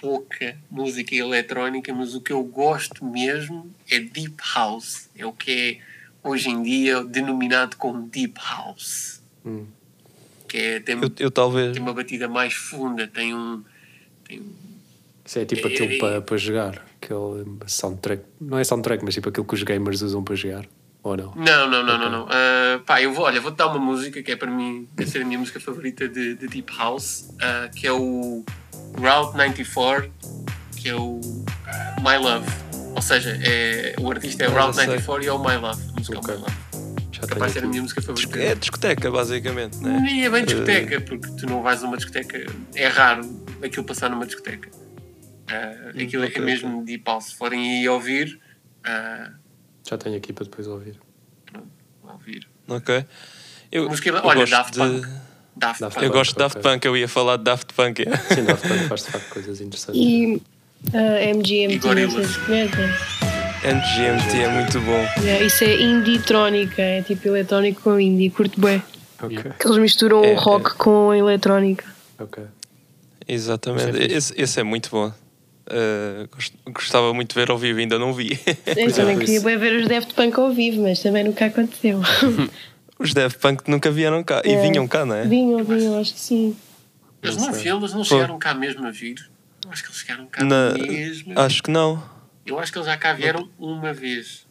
pouca 0.00 0.56
música 0.70 1.14
eletrónica, 1.14 1.92
mas 1.94 2.14
o 2.14 2.20
que 2.20 2.32
eu 2.32 2.42
gosto 2.42 3.04
mesmo 3.04 3.72
é 3.90 4.00
Deep 4.00 4.34
House. 4.54 5.08
É 5.16 5.24
o 5.24 5.32
que 5.32 5.80
é 6.24 6.28
hoje 6.28 6.48
em 6.50 6.62
dia 6.62 7.04
denominado 7.04 7.76
como 7.76 8.08
Deep 8.08 8.34
House. 8.40 9.22
Hum. 9.44 9.66
Que 10.48 10.56
é, 10.58 10.80
tem, 10.80 10.96
Eu, 11.00 11.10
eu 11.18 11.30
talvez. 11.30 11.72
tem 11.72 11.82
uma 11.82 11.94
batida 11.94 12.28
mais 12.28 12.52
funda, 12.54 13.06
tem 13.06 13.34
um. 13.34 13.62
Tem 14.26 14.40
um 14.40 14.52
Isso 15.24 15.38
é 15.38 15.44
tipo 15.44 15.66
É- 15.68 15.72
aquilo 15.72 15.92
é- 15.92 15.98
para, 15.98 16.20
para 16.20 16.36
jogar, 16.36 16.84
aquele 17.00 17.44
soundtrack. 17.68 18.22
Não 18.40 18.58
é 18.58 18.64
soundtrack, 18.64 19.04
mas 19.04 19.14
tipo 19.14 19.28
aquilo 19.28 19.46
que 19.46 19.54
os 19.54 19.62
gamers 19.62 20.02
usam 20.02 20.22
para 20.22 20.34
jogar. 20.34 20.66
Ou 21.02 21.16
não? 21.16 21.34
Não, 21.34 21.68
não, 21.68 21.84
não, 21.84 21.98
não, 21.98 22.10
não. 22.10 22.28
Ah, 22.30 22.80
pá, 22.86 23.02
eu 23.02 23.12
vou, 23.12 23.24
olha, 23.24 23.40
vou-te 23.40 23.56
dar 23.56 23.66
uma 23.68 23.78
música 23.78 24.22
que 24.22 24.30
é 24.32 24.36
para 24.36 24.50
mim, 24.50 24.88
deve 24.94 25.10
ser 25.10 25.22
a 25.22 25.24
minha 25.24 25.38
música 25.38 25.58
favorita 25.58 26.08
de, 26.08 26.34
de 26.36 26.46
Deep 26.46 26.72
House, 26.76 27.28
ah, 27.40 27.68
que 27.74 27.86
é 27.86 27.92
o 27.92 28.44
Route 28.96 29.36
94, 29.36 30.12
que 30.76 30.88
é 30.88 30.94
o 30.94 31.20
ah, 31.66 31.96
My 32.00 32.16
Love. 32.18 32.46
Ou 32.94 33.02
seja, 33.02 33.36
é, 33.42 33.94
o 33.98 34.10
artista 34.10 34.44
é 34.44 34.46
Ah, 34.46 34.50
Route 34.50 34.76
já 34.76 34.84
sei. 34.84 34.86
94 34.86 35.24
e 35.24 35.26
é 35.26 35.32
o 35.32 35.38
My 35.38 35.56
Love. 35.56 35.82
A 35.88 35.98
música 35.98 36.14
é 36.16 36.18
o 36.20 36.22
My 36.22 36.40
Love. 36.40 36.56
Já 37.12 37.26
Capaz 37.26 37.52
de 37.52 37.58
ser 37.58 37.64
a 37.64 37.68
minha 37.68 37.82
música 37.82 38.02
favorita. 38.02 38.38
É 38.38 38.54
discoteca, 38.54 39.10
basicamente, 39.10 39.78
né? 39.78 40.00
Nem 40.02 40.24
é 40.24 40.30
bem 40.30 40.44
discoteca, 40.44 41.00
porque 41.00 41.28
tu 41.38 41.46
não 41.46 41.62
vais 41.62 41.82
a 41.82 41.86
uma 41.88 41.96
discoteca. 41.96 42.46
É 42.74 42.86
raro 42.86 43.22
aquilo 43.62 43.84
passar 43.84 44.08
numa 44.08 44.26
discoteca. 44.26 44.68
Ah, 45.48 45.90
aquilo 46.00 46.24
ok, 46.24 46.36
é 46.36 46.40
mesmo 46.44 46.84
Deep 46.84 47.02
House. 47.06 47.26
Se 47.26 47.34
forem 47.36 47.78
aí 47.78 47.88
ouvir, 47.88 48.40
ah, 48.84 49.30
Já 49.92 49.98
tenho 49.98 50.16
aqui 50.16 50.32
para 50.32 50.44
depois 50.44 50.66
ouvir. 50.66 50.94
ouvir. 52.02 52.48
Ok. 52.66 53.04
Eu, 53.70 53.90
Música- 53.90 54.08
eu 54.08 54.20
olha, 54.24 54.40
gosto 54.40 54.50
Daft 54.52 54.72
de. 54.72 54.78
Punk. 54.78 55.06
Daft 55.54 55.80
Daft 55.80 55.94
Punk. 55.96 56.06
Eu 56.06 56.12
gosto 56.12 56.32
de 56.32 56.38
Daft 56.38 56.56
Ok. 56.58 56.70
Punk, 56.72 56.84
eu 56.86 56.96
ia 56.96 57.08
falar 57.08 57.36
de 57.36 57.44
Daft 57.44 57.74
Punk. 57.74 58.00
é. 58.00 58.16
Sim, 58.34 58.44
Daft 58.44 58.66
Punk 58.66 58.88
faz 58.88 59.04
de 59.04 59.10
facto 59.10 59.28
coisas 59.28 59.60
interessantes. 59.60 60.00
E 60.00 60.40
a 60.94 61.24
MGMT, 61.34 61.74
E 61.74 61.76
não 61.76 61.78
Gorillaz. 61.88 62.14
sei 62.14 62.24
se 62.24 62.38
conhecem. 62.40 62.84
NGMT 63.64 64.38
é 64.38 64.48
muito 64.48 64.80
bom. 64.80 65.22
Yeah, 65.22 65.44
isso 65.44 65.62
é 65.62 65.80
indie-trónica, 65.82 66.80
é 66.82 67.02
tipo 67.02 67.28
eletrónico 67.28 67.82
com 67.82 68.00
indie, 68.00 68.30
curto 68.30 68.58
bem. 68.58 68.82
Ok, 69.22 69.36
Que 69.60 69.66
eles 69.68 69.76
misturam 69.78 70.24
É, 70.24 70.32
o 70.32 70.36
rock 70.36 70.74
com 70.76 71.10
a 71.10 71.18
eletrónica. 71.18 71.84
ok. 72.18 72.44
Exatamente. 73.28 73.90
Isso 73.90 73.98
é 74.00 74.16
esse, 74.16 74.34
esse 74.40 74.60
é 74.60 74.62
muito 74.64 74.88
bom. 74.90 75.12
Uh, 75.72 76.28
gost- 76.30 76.54
gostava 76.66 77.14
muito 77.14 77.30
de 77.30 77.34
ver 77.34 77.50
ao 77.50 77.56
vivo, 77.56 77.78
ainda 77.78 77.98
não 77.98 78.12
vi. 78.12 78.38
Eu 78.76 78.92
também 78.92 79.18
queria 79.18 79.40
bem 79.40 79.56
ver 79.56 79.74
os 79.80 79.88
Daft 79.88 80.12
Punk 80.14 80.38
ao 80.38 80.52
vivo, 80.52 80.82
mas 80.82 81.00
também 81.00 81.24
nunca 81.24 81.46
aconteceu. 81.46 82.00
Os 82.98 83.12
Daft 83.14 83.38
Punk 83.40 83.68
nunca 83.68 83.90
vieram 83.90 84.22
cá. 84.22 84.42
E 84.44 84.52
É. 84.52 84.62
vinham 84.62 84.86
cá, 84.86 85.04
não 85.04 85.16
é? 85.16 85.24
vinham, 85.24 85.64
vinham, 85.64 85.98
acho 85.98 86.14
que 86.14 86.20
sim. 86.20 86.56
Eles 87.22 87.36
Não 87.36 87.52
viram, 87.52 87.78
eles 87.78 87.92
não 87.94 88.04
chegaram 88.04 88.38
cá 88.38 88.54
mesmo 88.54 88.86
a 88.86 88.90
vir. 88.92 89.16
Acho 89.68 89.82
que 89.82 89.88
eles 89.88 89.98
chegaram 90.00 90.26
cá 90.26 90.44
Na- 90.44 90.74
mesmo. 90.74 91.38
Acho 91.40 91.62
que 91.62 91.70
não. 91.70 92.02
Eu 92.46 92.58
acho 92.60 92.70
que 92.70 92.78
eles 92.78 92.86
já 92.86 92.96
cá 92.96 93.12
vieram 93.12 93.48
uma 93.58 93.92
vez. 93.92 94.46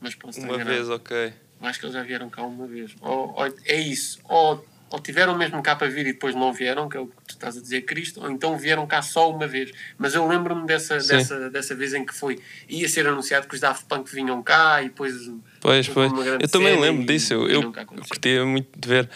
Mas 0.00 0.14
posso 0.16 0.40
Uma 0.40 0.58
vez, 0.64 0.88
ok. 0.88 1.32
Eu 1.60 1.66
acho 1.68 1.78
que 1.78 1.86
eles 1.86 1.94
já 1.94 2.02
vieram 2.02 2.28
cá 2.28 2.42
uma 2.42 2.66
vez. 2.66 2.90
Ou, 3.00 3.34
ou- 3.36 3.54
é 3.66 3.80
isso. 3.80 4.18
Ou, 4.28 4.64
ou 4.90 5.00
tiveram 5.00 5.36
mesmo 5.36 5.60
cá 5.62 5.74
para 5.74 5.88
vir 5.88 6.06
e 6.06 6.12
depois 6.12 6.34
não 6.34 6.52
vieram, 6.52 6.88
que 6.88 6.96
é 6.96 7.00
o 7.00 7.06
que 7.06 7.12
tu 7.26 7.30
estás 7.30 7.56
a 7.56 7.60
dizer, 7.60 7.82
Cristo, 7.82 8.20
ou 8.22 8.30
então 8.30 8.56
vieram 8.56 8.86
cá 8.86 9.02
só 9.02 9.30
uma 9.30 9.46
vez. 9.46 9.72
Mas 9.98 10.14
eu 10.14 10.26
lembro-me 10.26 10.64
dessa, 10.66 11.00
Sim. 11.00 11.08
dessa, 11.16 11.50
dessa 11.50 11.74
vez 11.74 11.92
em 11.92 12.06
que 12.06 12.14
foi. 12.14 12.38
Ia 12.68 12.88
ser 12.88 13.06
anunciado 13.06 13.48
que 13.48 13.54
os 13.54 13.60
Daft 13.60 13.84
Punk 13.86 14.08
vinham 14.14 14.42
cá 14.42 14.82
e 14.82 14.86
depois. 14.88 15.12
Pois, 15.60 15.88
pois. 15.88 16.12
uma 16.12 16.22
grande 16.24 16.44
Eu 16.44 16.48
também 16.48 16.78
lembro 16.80 17.02
e- 17.02 17.06
disso. 17.06 17.34
Eu, 17.34 17.48
eu, 17.48 17.72
curtia 18.08 18.44
muito 18.44 18.68
de 18.78 18.88
ver. 18.88 19.10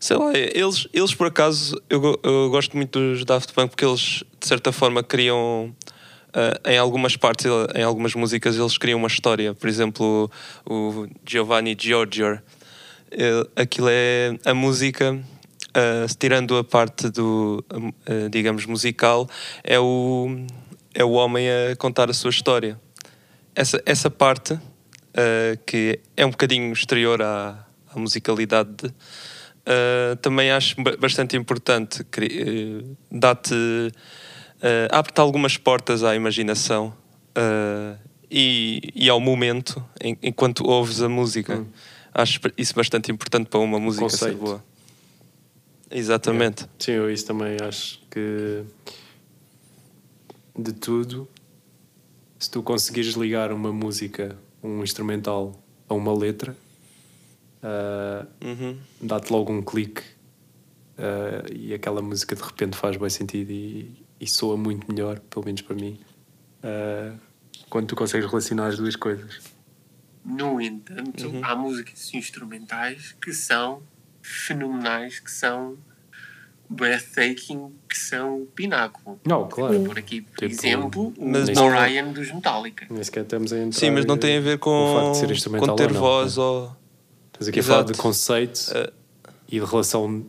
Sei 0.00 0.16
lá, 0.16 0.32
eles, 0.34 0.88
eles 0.92 1.14
por 1.14 1.28
acaso, 1.28 1.80
eu, 1.88 2.18
eu 2.24 2.50
gosto 2.50 2.76
muito 2.76 2.98
dos 2.98 3.24
Daft 3.24 3.52
Punk 3.52 3.70
porque 3.70 3.84
eles, 3.84 4.24
de 4.40 4.46
certa 4.48 4.72
forma, 4.72 5.04
criam. 5.04 5.72
ah, 6.34 6.60
em 6.68 6.78
algumas 6.78 7.16
partes, 7.16 7.46
em 7.76 7.82
algumas 7.84 8.12
músicas, 8.16 8.56
eles 8.56 8.76
criam 8.76 8.98
uma 8.98 9.06
história. 9.06 9.54
Por 9.54 9.68
exemplo, 9.68 10.28
o 10.66 11.06
Giovanni 11.24 11.76
Giorgio. 11.78 12.40
Eh, 13.12 13.62
Aquilo 13.62 13.88
é 13.90 14.36
a 14.44 14.54
música, 14.54 15.18
ah, 15.74 16.06
tirando 16.18 16.56
a 16.56 16.64
parte 16.64 17.08
do, 17.10 17.64
ah, 17.70 18.28
digamos, 18.30 18.66
musical, 18.66 19.28
é 19.62 19.78
o, 19.78 20.28
é 20.94 21.04
o 21.04 21.12
homem 21.12 21.46
a 21.48 21.76
contar 21.76 22.10
a 22.10 22.12
sua 22.14 22.30
história. 22.30 22.78
Essa, 23.54 23.82
essa 23.84 24.10
parte 24.10 24.54
uh, 24.54 24.60
que 25.66 26.00
é 26.16 26.24
um 26.24 26.30
bocadinho 26.30 26.72
exterior 26.72 27.20
à, 27.20 27.66
à 27.94 27.98
musicalidade 27.98 28.86
uh, 28.86 30.16
também 30.22 30.50
acho 30.50 30.82
ba- 30.82 30.96
bastante 30.98 31.36
importante 31.36 32.00
uh, 32.00 32.96
dá-te 33.10 33.52
uh, 33.52 33.92
abre-te 34.90 35.20
algumas 35.20 35.58
portas 35.58 36.02
à 36.02 36.14
imaginação 36.16 36.94
uh, 37.36 37.98
e, 38.30 38.80
e 38.94 39.10
ao 39.10 39.20
momento 39.20 39.84
em- 40.00 40.16
enquanto 40.22 40.64
ouves 40.66 41.02
a 41.02 41.08
música 41.10 41.62
acho 42.14 42.40
isso 42.56 42.74
bastante 42.74 43.10
importante 43.10 43.48
para 43.48 43.60
uma 43.60 43.78
música 43.78 44.08
ser 44.08 44.18
Conceito. 44.18 44.38
boa 44.38 44.72
Exatamente. 45.92 46.66
Sim, 46.78 46.92
eu 46.92 47.10
isso 47.10 47.26
também 47.26 47.56
acho 47.60 48.00
que 48.10 48.64
de 50.58 50.72
tudo, 50.72 51.28
se 52.38 52.50
tu 52.50 52.62
conseguires 52.62 53.14
ligar 53.14 53.52
uma 53.52 53.72
música, 53.72 54.36
um 54.62 54.82
instrumental 54.82 55.62
a 55.88 55.94
uma 55.94 56.14
letra, 56.16 56.56
uh, 57.62 58.26
Uhum. 58.42 58.78
dá-te 59.00 59.30
logo 59.32 59.52
um 59.52 59.62
clique 59.62 60.02
uh, 60.98 61.52
e 61.52 61.74
aquela 61.74 62.00
música 62.00 62.34
de 62.34 62.42
repente 62.42 62.76
faz 62.76 62.96
bem 62.96 63.10
sentido 63.10 63.50
e, 63.50 64.04
e 64.18 64.26
soa 64.26 64.56
muito 64.56 64.90
melhor, 64.90 65.20
pelo 65.20 65.44
menos 65.44 65.60
para 65.60 65.76
mim, 65.76 65.98
uh, 66.64 67.18
quando 67.68 67.88
tu 67.88 67.96
consegues 67.96 68.28
relacionar 68.28 68.68
as 68.68 68.78
duas 68.78 68.96
coisas. 68.96 69.40
No 70.24 70.60
entanto, 70.60 71.26
Uhum. 71.28 71.40
há 71.44 71.54
músicas 71.56 72.12
instrumentais 72.14 73.14
que 73.20 73.32
são 73.32 73.82
fenomenais, 74.22 75.18
que 75.18 75.30
são 75.30 75.76
breathtaking, 76.68 77.72
que 77.88 77.98
são 77.98 78.42
o 78.42 78.46
pináculo. 78.46 79.20
Não, 79.26 79.46
claro. 79.48 79.82
Por 79.84 79.98
aqui, 79.98 80.22
por 80.22 80.38
Tipo, 80.38 80.52
exemplo, 80.52 81.12
o 81.18 81.28
mas 81.28 81.48
não- 81.50 81.68
Ryan 81.68 82.12
dos 82.12 82.32
Metallica. 82.32 82.86
Nem 82.88 83.02
sequer 83.04 83.24
estamos 83.24 83.52
a 83.52 83.58
entrar 83.58 83.78
Sim, 83.78 83.90
mas 83.90 84.04
não 84.06 84.16
tem 84.16 84.38
a 84.38 84.40
ver 84.40 84.58
com 84.58 84.70
o 84.70 84.94
facto 84.94 85.06
com, 85.06 85.12
de 85.12 85.18
ser 85.18 85.30
instrumental 85.30 85.68
com 85.68 85.76
ter 85.76 85.88
ou 85.88 85.92
não, 85.94 86.00
voz 86.00 86.36
né? 86.36 86.42
ou. 86.42 86.76
Estás 87.32 87.48
aqui 87.48 87.60
a 87.60 87.62
falar 87.62 87.82
de 87.82 87.90
Exato. 87.92 88.02
conceito 88.02 88.58
Uh, 88.70 88.92
e 89.48 89.60
de 89.60 89.66
relação 89.66 90.24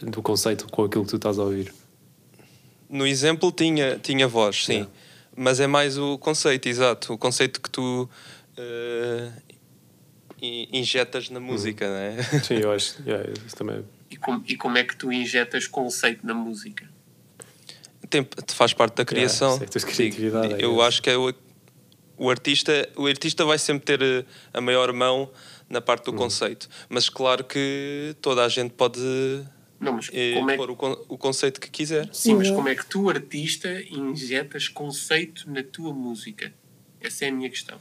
do 0.00 0.22
conceito 0.22 0.66
com 0.70 0.84
aquilo 0.84 1.04
que 1.04 1.10
tu 1.10 1.16
estás 1.16 1.38
a 1.38 1.42
ouvir. 1.42 1.74
No 2.88 3.06
exemplo 3.06 3.52
tinha, 3.52 3.98
tinha 3.98 4.26
voz, 4.26 4.64
sim. 4.64 4.72
Yeah. 4.72 4.90
Mas 5.36 5.60
é 5.60 5.66
mais 5.66 5.98
o 5.98 6.16
conceito, 6.18 6.66
exato. 6.68 7.12
O 7.12 7.18
conceito 7.18 7.60
que 7.60 7.68
tu 7.70 8.08
injetas 10.40 11.30
na 11.30 11.40
música, 11.40 11.86
Uhum. 11.86 11.92
né? 11.92 12.22
Sim, 12.44 12.54
eu 12.54 12.72
acho. 12.72 13.02
yeah, 13.06 13.28
isso 13.46 13.56
também. 13.56 13.84
E, 14.10 14.16
com- 14.16 14.42
e 14.46 14.56
como 14.56 14.78
é 14.78 14.84
que 14.84 14.96
tu 14.96 15.12
injetas 15.12 15.66
conceito 15.66 16.26
na 16.26 16.34
música? 16.34 16.88
Tem, 18.08 18.26
faz 18.48 18.72
parte 18.72 18.94
da 18.96 19.04
criação. 19.04 19.56
é 19.62 19.66
tens 19.66 19.84
criatividade, 19.84 20.62
eu 20.62 20.80
acho 20.80 21.02
que 21.02 21.10
é 21.10 21.16
o, 21.16 21.34
o 22.16 22.30
artista, 22.30 22.88
o 22.96 23.06
artista 23.06 23.44
vai 23.44 23.58
sempre 23.58 23.84
ter 23.84 24.02
eh, 24.02 24.24
a 24.54 24.60
maior 24.60 24.92
mão 24.92 25.30
na 25.68 25.80
parte 25.80 26.06
Uhum. 26.08 26.14
do 26.14 26.18
conceito. 26.18 26.68
Mas 26.88 27.08
claro 27.08 27.44
que 27.44 28.14
toda 28.22 28.44
a 28.44 28.48
gente 28.48 28.70
pode 28.72 29.00
Não, 29.78 29.92
mas 29.92 30.08
eh, 30.12 30.34
como 30.34 30.50
é 30.50 30.56
pôr 30.56 30.70
o, 30.70 30.74
o 31.08 31.18
conceito 31.18 31.60
que 31.60 31.68
quiser. 31.70 32.08
Sim, 32.12 32.36
mas 32.36 32.48
Uhum. 32.48 32.54
como 32.56 32.68
é 32.68 32.74
que 32.74 32.86
tu, 32.86 33.10
artista, 33.10 33.68
injetas 33.90 34.68
conceito 34.68 35.50
na 35.50 35.62
tua 35.62 35.92
música? 35.92 36.52
Essa 37.00 37.26
é 37.26 37.28
a 37.28 37.32
minha 37.32 37.50
questão. 37.50 37.78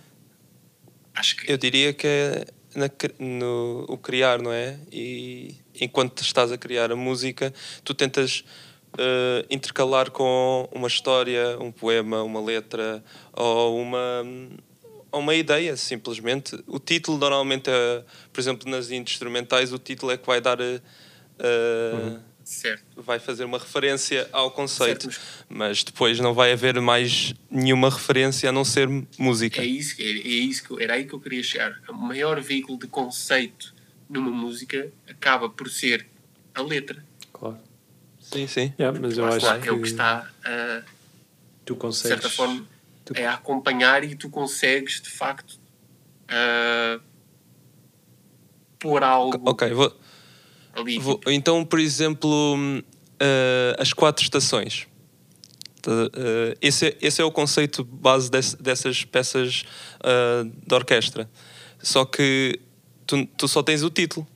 Acho 1.18 1.36
que 1.36 1.52
Eu 1.52 1.58
diria 1.58 1.94
que 1.94 2.06
é 2.08 2.46
na 2.76 2.90
no, 3.18 3.86
o 3.90 3.98
criar, 3.98 4.40
não 4.40 4.54
é? 4.54 4.78
E 4.92 5.56
enquanto 5.82 6.22
estás 6.22 6.52
a 6.52 6.58
criar 6.58 6.92
a 6.92 6.96
música, 6.96 7.52
tu 7.84 7.96
tentas 7.96 8.44
eh, 9.00 9.46
intercalar 9.50 10.12
com 10.12 10.70
uma 10.72 10.88
história, 10.88 11.58
um 11.60 11.72
poema, 11.72 12.22
uma 12.22 12.40
letra 12.40 13.04
ou 13.34 13.82
uma, 13.82 14.24
uma 15.12 15.34
ideia, 15.34 15.76
simplesmente. 15.76 16.56
O 16.68 16.78
título, 16.78 17.18
normalmente, 17.18 17.68
é, 17.70 18.04
por 18.32 18.40
exemplo, 18.40 18.70
nas 18.70 18.92
instrumentais, 18.92 19.74
o 19.74 19.80
título 19.80 20.12
é 20.12 20.18
que 20.18 20.28
vai 20.28 20.40
dar. 20.40 20.62
eh, 20.62 20.80
eh, 21.40 22.20
certo. 22.48 22.84
Vai 23.02 23.20
fazer 23.20 23.44
uma 23.44 23.58
referência 23.58 24.28
ao 24.32 24.50
conceito, 24.52 25.12
Certo, 25.12 25.22
mas 25.50 25.84
depois 25.84 26.20
não 26.20 26.34
vai 26.34 26.52
haver 26.54 26.80
mais 26.82 27.34
nenhuma 27.52 27.90
referência 27.90 28.50
a 28.50 28.52
não 28.52 28.64
ser 28.64 28.88
música. 29.18 29.62
É 29.62 29.66
isso, 29.66 29.96
é, 30.02 30.04
é 30.06 30.10
isso 30.28 30.80
era 30.80 30.94
aí 30.94 31.06
que 31.06 31.14
eu 31.14 31.20
queria 31.20 31.44
chegar. 31.44 31.80
O 31.90 31.94
maior 31.94 32.40
veículo 32.42 32.80
de 32.80 32.88
conceito 32.88 33.74
numa 34.10 34.32
música 34.32 34.90
acaba 35.10 35.50
por 35.50 35.70
ser 35.70 36.08
a 36.56 36.62
letra. 36.62 37.04
Claro. 37.34 37.60
Sim, 38.20 38.48
sim. 38.48 38.74
Yeah, 38.80 38.98
mas 39.00 39.18
eu 39.18 39.26
acho 39.26 39.60
que, 39.62 39.70
é 39.70 39.72
o 39.72 39.82
que 39.82 39.88
está 39.88 40.30
a, 40.44 40.82
tu 41.66 41.74
de 41.74 41.80
consegues. 41.80 42.08
certa 42.22 42.30
forma, 42.30 42.66
tu- 43.06 43.14
é 43.16 43.26
a 43.26 43.34
acompanhar 43.36 44.04
e 44.04 44.16
tu 44.16 44.30
consegues, 44.30 45.02
de 45.02 45.10
facto, 45.10 45.60
a 46.28 47.00
pôr 48.80 49.04
algo 49.04 49.42
Ok, 49.50 49.72
vou, 49.74 49.96
ali. 50.78 51.00
Vou- 51.00 51.20
então, 51.28 51.64
por 51.66 51.80
exemplo, 51.80 52.58
eh, 53.20 53.76
as 53.80 53.94
quatro 53.94 54.24
estações. 54.24 54.88
Eh, 55.88 56.58
esse, 56.62 56.88
é, 56.88 56.98
esse 57.02 57.22
é 57.22 57.26
o 57.26 57.32
conceito 57.32 57.84
base 57.84 58.30
desse- 58.30 58.62
dessas 58.62 59.06
peças 59.06 59.64
ah, 60.04 60.44
de 60.66 60.74
orquestra. 60.76 61.30
Só 61.82 62.04
que 62.06 62.60
tu, 63.06 63.26
tu 63.38 63.48
só 63.48 63.64
tens 63.64 63.84
o 63.84 63.90
título. 63.90 64.28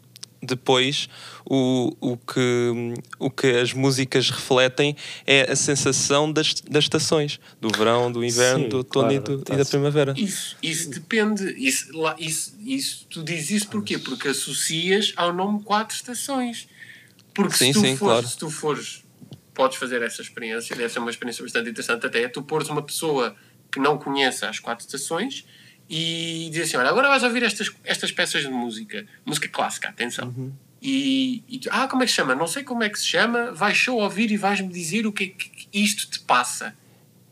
Depois, 0.44 1.08
o, 1.46 1.96
o, 2.02 2.18
que, 2.18 2.94
o 3.20 3.30
que 3.30 3.48
as 3.48 3.74
músicas 3.74 4.30
refletem 4.32 4.96
é 5.26 5.52
a 5.52 5.56
sensação 5.56 6.32
das, 6.32 6.56
das 6.62 6.86
estações: 6.86 7.40
do 7.60 7.70
verão, 7.70 8.12
do 8.12 8.24
inverno, 8.26 8.64
Sim, 8.64 8.70
do 8.70 8.78
outono 8.78 9.12
e, 9.12 9.20
claro, 9.20 9.38
do- 9.38 9.44
tá 9.44 9.54
e 9.54 9.58
da 9.58 9.66
primavera. 9.66 10.14
Isso, 10.18 10.58
isso 10.64 10.90
depende. 10.90 11.44
Isso, 11.58 11.96
lá, 11.96 12.16
isso, 12.18 12.56
isso, 12.60 13.06
tu 13.08 13.24
dizes 13.24 13.52
isso 13.52 13.68
porquê? 13.70 14.00
Porque 14.00 14.30
associas 14.30 15.14
ao 15.16 15.32
nome 15.32 15.62
quatro 15.64 15.96
estações. 15.96 16.68
Porque 17.34 17.56
Sim, 17.56 17.72
se, 17.72 17.80
tu 17.80 17.86
sim, 17.86 17.96
fores, 17.98 18.14
claro. 18.14 18.28
se 18.28 18.38
tu 18.38 18.50
fores, 18.50 19.04
podes 19.54 19.78
fazer 19.78 20.02
essa 20.02 20.22
experiência, 20.22 20.76
deve 20.76 20.90
ser 20.90 21.00
uma 21.00 21.10
experiência 21.12 21.44
bastante 21.44 21.70
interessante 21.70 22.06
até, 22.06 22.28
tu 22.28 22.42
pôres 22.42 22.68
uma 22.68 22.82
pessoa 22.82 23.36
que 23.72 23.80
não 23.80 23.98
conheça 23.98 24.50
as 24.50 24.60
quatro 24.60 24.86
estações 24.86 25.46
e 25.94 26.48
dizer 26.50 26.64
assim, 26.64 26.78
olha, 26.78 26.90
agora 26.90 27.10
vais 27.10 27.22
ouvir 27.22 27.44
estas, 27.44 27.70
estas 27.84 28.14
peças 28.14 28.44
de 28.44 28.48
música, 28.50 29.06
música 29.26 29.50
clássica, 29.50 29.90
atenção. 29.90 30.30
Uhum. 30.30 30.54
E, 30.82 31.44
e 31.50 31.60
tu, 31.60 31.68
ah, 31.70 31.86
como 31.88 32.02
é 32.02 32.06
que 32.06 32.12
se 32.12 32.16
chama? 32.16 32.34
Não 32.34 32.48
sei 32.48 32.64
como 32.64 32.82
é 32.82 32.90
que 32.90 32.98
se 32.98 33.06
chama, 33.06 33.52
vais 33.52 33.78
só 33.78 33.94
ouvir 33.98 34.32
e 34.32 34.38
vais-me 34.38 34.70
dizer 34.72 35.06
o 35.06 35.12
que 35.12 35.24
é 35.26 35.28
que 35.28 35.68
isto 35.74 36.10
te 36.10 36.20
passa. 36.22 36.74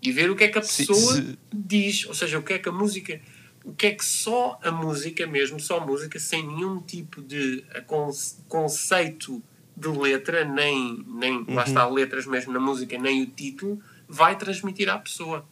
E 0.02 0.12
ver 0.12 0.30
o 0.30 0.36
que 0.36 0.43
é 0.43 0.48
que 0.50 0.58
a 0.58 0.62
pessoa 0.62 1.13
se- 1.15 1.38
diz, 1.54 2.06
ou 2.06 2.13
seja, 2.13 2.38
o 2.38 2.43
que 2.43 2.54
é 2.54 2.60
que 2.60 2.67
a 2.67 2.72
música, 2.72 3.19
o 3.63 3.74
que 3.74 3.88
é 3.88 3.91
que 3.91 4.04
só 4.06 4.60
a 4.62 4.72
música 4.72 5.26
mesmo, 5.26 5.58
só 5.60 5.78
a 5.80 5.86
música, 5.86 6.19
sem 6.19 6.45
nenhum 6.45 6.82
tipo 6.82 7.22
de 7.22 7.63
conce- 7.88 8.36
conceito 8.48 9.41
de 9.76 9.88
letra, 9.88 10.43
nem, 10.43 11.04
nem 11.08 11.45
lá 11.48 11.63
está 11.63 11.88
letras 11.88 12.26
mesmo 12.26 12.52
na 12.54 12.60
música, 12.60 12.98
nem 12.98 13.24
o 13.24 13.26
título, 13.28 13.82
vai 14.08 14.38
transmitir 14.38 14.89
à 14.89 14.98
pessoa. 14.98 15.45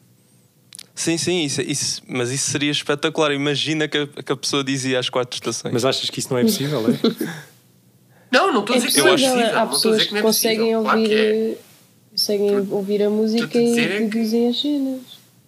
Sim, 0.97 1.15
sim, 1.17 1.43
isso, 1.43 1.62
isso- 1.62 2.01
mas 2.07 2.31
isso 2.31 2.49
seria 2.49 2.71
espetacular. 2.71 3.31
Imagina 3.31 3.88
que 3.88 3.97
a, 3.99 4.07
que 4.07 4.31
a 4.31 4.36
pessoa 4.36 4.63
dizia 4.63 4.97
as 4.99 5.10
quatro 5.10 5.36
estações. 5.36 5.71
Mas 5.71 5.86
achas 5.86 6.10
que 6.10 6.19
isso 6.19 6.29
não 6.31 6.39
é 6.39 6.41
possível, 6.43 6.79
é? 6.89 7.38
Não, 8.29 8.51
não 8.51 8.60
estou 8.60 8.75
a 8.75 8.77
É 8.77 8.81
dizer 8.81 8.93
que 8.93 8.99
não 9.01 9.07
é 9.07 9.12
possível, 9.12 9.57
há 9.57 9.62
não 9.65 9.69
pessoas 9.69 10.01
que 10.01 10.07
que 10.07 10.13
não 10.13 10.19
é 10.19 10.21
conseguem. 10.23 10.71
Claro 10.73 10.99
ouvir, 10.99 11.07
que 11.10 11.15
é. 11.15 11.57
conseguem 12.12 12.67
ouvir 12.71 13.03
a 13.03 13.10
música 13.10 13.57
é 13.57 13.63
e 13.63 14.10
que- 14.10 14.19
dizem 14.19 14.49
as 14.49 14.60
cenas. 14.60 15.01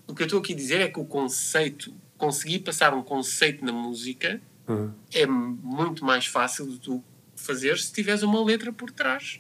O 0.08 0.16
que 0.16 0.22
eu 0.22 0.26
estou 0.28 0.40
aqui 0.40 0.54
a 0.54 0.56
dizer 0.56 0.80
é 0.82 0.88
que 0.88 0.98
o 1.00 1.04
conceito, 1.04 1.94
conseguir 2.18 2.60
passar 2.60 2.94
um 2.94 3.02
conceito 3.04 3.66
na 3.66 3.74
música 3.74 4.40
Uhum. 4.68 4.92
é 5.14 5.26
muito 5.26 6.06
mais 6.06 6.26
fácil 6.28 6.68
de 6.68 6.78
tu 6.80 7.04
fazer 7.36 7.78
se 7.80 7.92
tiveres 7.92 8.22
uma 8.24 8.42
letra 8.46 8.72
por 8.72 8.92
trás. 8.92 9.40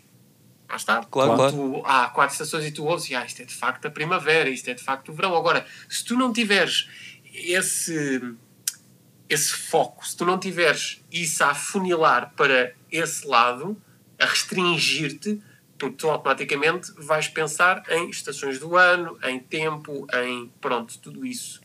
Lá 0.70 0.76
está. 0.76 1.04
Claro, 1.04 1.36
Claro. 1.36 1.52
Tu, 1.52 1.82
há 1.84 2.08
quatro 2.10 2.34
estações 2.34 2.66
e 2.66 2.72
tu 2.72 2.86
ouves 2.86 3.10
e 3.10 3.16
ah, 3.16 3.26
isto 3.26 3.42
é 3.42 3.46
de 3.46 3.56
facto 3.56 3.88
a 3.88 3.92
primavera, 3.92 4.50
isto 4.50 4.70
é 4.70 4.74
de 4.76 4.84
facto 4.84 5.10
o 5.10 5.14
verão. 5.14 5.36
Agora, 5.36 5.66
se 5.90 6.06
tu 6.06 6.16
não 6.16 6.32
tiveres 6.32 6.88
esse, 7.34 8.22
esse 9.28 9.52
foco, 9.52 10.08
se 10.08 10.16
tu 10.16 10.26
não 10.26 10.38
tiveres 10.38 11.04
isso 11.12 11.44
a 11.44 11.48
afunilar 11.48 12.34
para 12.36 12.74
esse 12.92 13.26
lado, 13.28 13.82
a 14.20 14.26
restringir-te, 14.26 15.42
porque 15.78 15.96
tu 15.96 16.10
automaticamente 16.10 16.92
vais 16.98 17.28
pensar 17.28 17.84
em 17.90 18.10
estações 18.10 18.60
do 18.60 18.76
ano, 18.76 19.18
em 19.24 19.40
tempo, 19.40 20.06
em 20.14 20.52
pronto, 20.62 21.00
tudo 21.00 21.26
isso. 21.26 21.62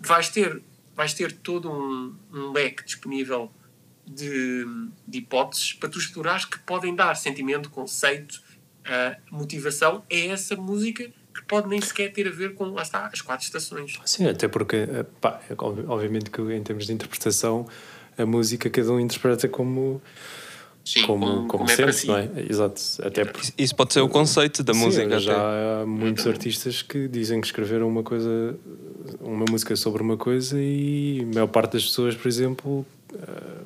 Vais 0.00 0.28
ter, 0.28 0.60
vais 0.96 1.14
ter 1.14 1.30
todo 1.30 1.70
um, 1.70 2.16
um 2.32 2.50
leque 2.50 2.84
disponível 2.84 3.52
de, 4.06 4.64
de 5.06 5.18
hipóteses 5.18 5.72
para 5.74 5.88
tu 5.88 5.98
explorares 5.98 6.44
que 6.44 6.58
podem 6.60 6.94
dar 6.94 7.14
sentimento, 7.16 7.70
conceito, 7.70 8.40
ah, 8.84 9.16
motivação 9.30 10.02
a 10.10 10.14
essa 10.16 10.56
música 10.56 11.04
que 11.34 11.42
pode 11.46 11.68
nem 11.68 11.80
sequer 11.80 12.12
ter 12.12 12.26
a 12.28 12.30
ver 12.30 12.54
com, 12.54 12.64
lá 12.66 12.82
está, 12.82 13.06
as 13.06 13.20
quatro 13.22 13.44
estações. 13.46 13.98
Sim, 14.04 14.26
até 14.28 14.48
porque, 14.48 14.76
eh, 14.76 15.06
pá, 15.20 15.40
é 15.48 15.54
ob- 15.56 15.88
obviamente 15.88 16.30
que 16.30 16.42
em 16.42 16.62
termos 16.62 16.86
de 16.86 16.92
interpretação, 16.92 17.66
a 18.18 18.26
música 18.26 18.68
cada 18.68 18.92
um 18.92 19.00
interpreta 19.00 19.48
como, 19.48 20.02
Sim, 20.84 21.02
como, 21.06 21.46
como, 21.48 21.64
é 21.70 21.74
para 21.76 21.90
sente, 21.92 21.96
si. 21.96 22.06
não 22.08 22.16
é? 22.18 22.28
Exato. 22.50 22.82
Até. 23.02 23.22
Isso- 23.40 23.52
Isso 23.56 23.74
pode 23.76 23.94
ser 23.94 24.00
o 24.02 24.08
conceito 24.10 24.62
da 24.62 24.74
Sim, 24.74 24.80
música. 24.80 25.18
já 25.20 25.32
até. 25.32 25.82
há 25.82 25.86
muitos 25.86 26.26
artistas 26.26 26.82
que 26.82 27.08
dizem 27.08 27.40
que 27.40 27.46
escreveram 27.46 27.88
uma 27.88 28.02
coisa, 28.02 28.54
uma 29.20 29.46
música 29.48 29.74
sobre 29.74 30.02
uma 30.02 30.18
coisa 30.18 30.58
e 30.60 31.20
a 31.22 31.34
maior 31.34 31.46
parte 31.46 31.72
das 31.74 31.84
pessoas, 31.84 32.14
por 32.14 32.28
exemplo, 32.28 32.84
eh, 33.14 33.61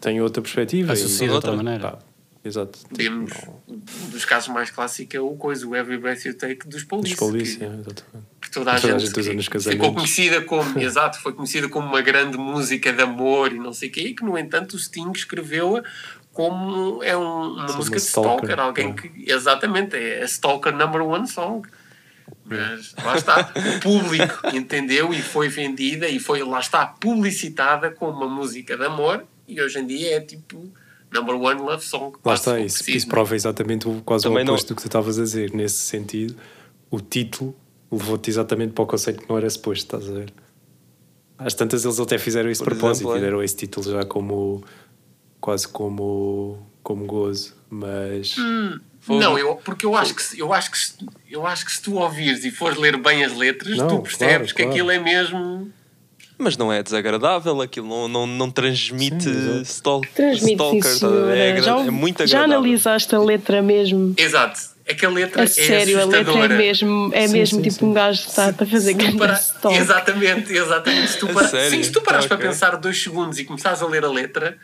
tem 0.00 0.20
outra 0.20 0.42
perspectiva. 0.42 0.92
Associa 0.92 1.26
e- 1.26 1.28
de 1.28 1.34
outra 1.34 1.52
maneira. 1.52 1.92
Pá, 1.92 1.98
exato. 2.44 2.78
Temos 2.94 3.32
um 3.68 4.08
dos 4.10 4.24
casos 4.24 4.48
mais 4.48 4.70
clássicos 4.70 5.14
é 5.14 5.20
o 5.20 5.30
coisa, 5.36 5.66
o 5.66 5.74
Every 5.76 5.98
Breath 5.98 6.24
You 6.24 6.34
Take 6.36 6.66
dos 6.68 6.84
Police. 6.84 7.10
Dos 7.10 7.18
polícia, 7.18 7.58
que- 7.58 7.64
exatamente. 7.74 8.04
que 8.40 8.50
toda 8.50 8.72
a 8.72 8.80
Toda 8.80 8.94
a 8.94 8.98
gente, 8.98 9.08
gente 9.08 9.20
usa 9.20 9.34
nos 9.34 9.64
ficou 9.66 9.94
conhecida 9.94 10.42
como, 10.42 10.78
exato, 10.80 11.18
foi 11.20 11.32
conhecida 11.32 11.68
como 11.68 11.86
uma 11.88 12.00
grande 12.02 12.36
música 12.36 12.92
de 12.92 13.02
amor 13.02 13.52
e 13.52 13.58
não 13.58 13.72
sei 13.72 13.88
o 13.88 13.92
quê, 13.92 14.00
e 14.08 14.14
que 14.14 14.24
no 14.24 14.36
entanto 14.38 14.74
o 14.74 14.78
Sting 14.78 15.12
escreveu-a 15.14 15.82
como 16.32 17.02
é 17.02 17.16
um, 17.16 17.54
uma 17.54 17.68
Sim, 17.68 17.76
música 17.76 17.96
uma 17.96 18.00
de 18.00 18.06
stalker, 18.06 18.50
stalker 18.50 18.60
alguém 18.60 18.90
é. 18.90 18.92
que. 18.92 19.30
Exatamente, 19.32 19.96
é 19.96 20.22
a 20.22 20.24
Stalker 20.24 20.74
Number 20.74 21.00
One 21.02 21.28
Song. 21.28 21.66
Mas 22.44 22.94
lá 23.04 23.16
está, 23.16 23.52
o 23.76 23.80
público 23.80 24.40
entendeu 24.52 25.12
e 25.14 25.22
foi 25.22 25.48
vendida 25.48 26.08
e 26.08 26.18
foi, 26.18 26.42
lá 26.42 26.58
está, 26.60 26.86
publicitada 26.86 27.90
como 27.90 28.12
uma 28.12 28.28
música 28.28 28.76
de 28.76 28.84
amor 28.84 29.24
e 29.46 29.60
hoje 29.60 29.78
em 29.78 29.86
dia 29.86 30.16
é 30.16 30.20
tipo 30.20 30.72
number 31.12 31.34
one 31.34 31.60
love 31.60 31.84
song. 31.84 32.16
Lá 32.24 32.34
está, 32.34 32.58
isso, 32.58 32.90
isso 32.90 33.06
prova 33.06 33.34
exatamente 33.34 33.88
o, 33.88 34.02
quase 34.02 34.24
Também 34.24 34.40
o 34.40 34.48
oposto 34.48 34.68
não... 34.70 34.74
do 34.74 34.76
que 34.76 34.82
tu 34.82 34.88
estavas 34.88 35.18
a 35.18 35.22
dizer. 35.22 35.52
Nesse 35.52 35.76
sentido, 35.76 36.36
o 36.90 37.00
título 37.00 37.54
levou-te 37.90 38.30
exatamente 38.30 38.72
para 38.72 38.82
o 38.82 38.86
conceito 38.86 39.22
que 39.22 39.28
não 39.28 39.38
era 39.38 39.48
suposto, 39.48 39.84
estás 39.84 40.08
a 40.10 40.12
ver? 40.12 40.32
Às 41.38 41.54
tantas 41.54 41.84
eles 41.84 41.98
até 41.98 42.18
fizeram 42.18 42.50
isso 42.50 42.62
de 42.62 42.70
propósito 42.70 43.04
exemplo, 43.04 43.16
e 43.16 43.18
é. 43.18 43.20
deram 43.22 43.42
esse 43.42 43.56
título 43.56 43.90
já 43.90 44.04
como 44.04 44.64
quase 45.40 45.68
como, 45.68 46.58
como 46.82 47.04
gozo, 47.06 47.54
mas. 47.68 48.36
Hum, 48.38 48.78
não, 49.08 49.38
eu, 49.38 49.56
porque 49.56 49.84
eu 49.84 49.94
acho, 49.94 50.14
que, 50.14 50.40
eu, 50.40 50.52
acho 50.52 50.70
que 50.70 50.78
se, 50.78 50.94
eu 51.28 51.46
acho 51.46 51.66
que 51.66 51.72
se 51.72 51.82
tu 51.82 51.96
ouvires 51.96 52.44
e 52.44 52.50
fores 52.50 52.78
ler 52.78 52.96
bem 52.96 53.24
as 53.24 53.36
letras, 53.36 53.76
não, 53.76 53.88
tu 53.88 54.00
percebes 54.00 54.52
claro, 54.52 54.54
que 54.54 54.54
claro. 54.54 54.70
aquilo 54.70 54.90
é 54.90 54.98
mesmo 54.98 55.70
mas 56.38 56.56
não 56.56 56.72
é 56.72 56.82
desagradável, 56.82 57.60
aquilo 57.60 57.88
não, 57.88 58.08
não, 58.08 58.26
não 58.26 58.50
transmite 58.50 59.24
Sim, 59.24 59.62
stalk, 59.62 60.08
transmite 60.08 60.54
stalker, 60.54 60.90
isso, 60.90 61.06
é, 61.30 61.62
já, 61.62 61.78
é 61.78 61.90
muito 61.90 62.22
agradável. 62.22 62.26
Já 62.26 62.42
analisaste 62.42 63.14
a 63.14 63.18
letra 63.18 63.62
mesmo? 63.62 64.14
Exato. 64.16 64.74
É 64.86 64.92
que 64.92 65.06
a 65.06 65.08
letra 65.08 65.42
a 65.42 65.44
é 65.44 65.46
sério, 65.46 66.02
a 66.02 66.04
letra 66.04 66.44
é 66.44 66.48
mesmo, 66.48 67.10
é 67.14 67.26
sim, 67.26 67.32
mesmo 67.32 67.56
sim, 67.58 67.62
tipo 67.62 67.76
sim. 67.76 67.86
um 67.86 67.94
gajo 67.94 68.22
que 68.22 68.28
está 68.28 68.48
a 68.48 68.66
fazer 68.66 68.92
grande 68.92 69.16
para... 69.16 69.40
Exatamente, 69.70 70.52
exatamente. 70.52 71.12
Se 71.12 71.18
tu, 71.18 71.28
para... 71.32 71.70
sim, 71.70 71.82
se 71.82 71.90
tu 71.90 72.02
parares 72.02 72.26
okay. 72.26 72.36
para 72.36 72.48
pensar 72.48 72.76
dois 72.76 73.02
segundos 73.02 73.38
e 73.38 73.44
começares 73.44 73.80
a 73.80 73.86
ler 73.86 74.04
a 74.04 74.10
letra, 74.10 74.58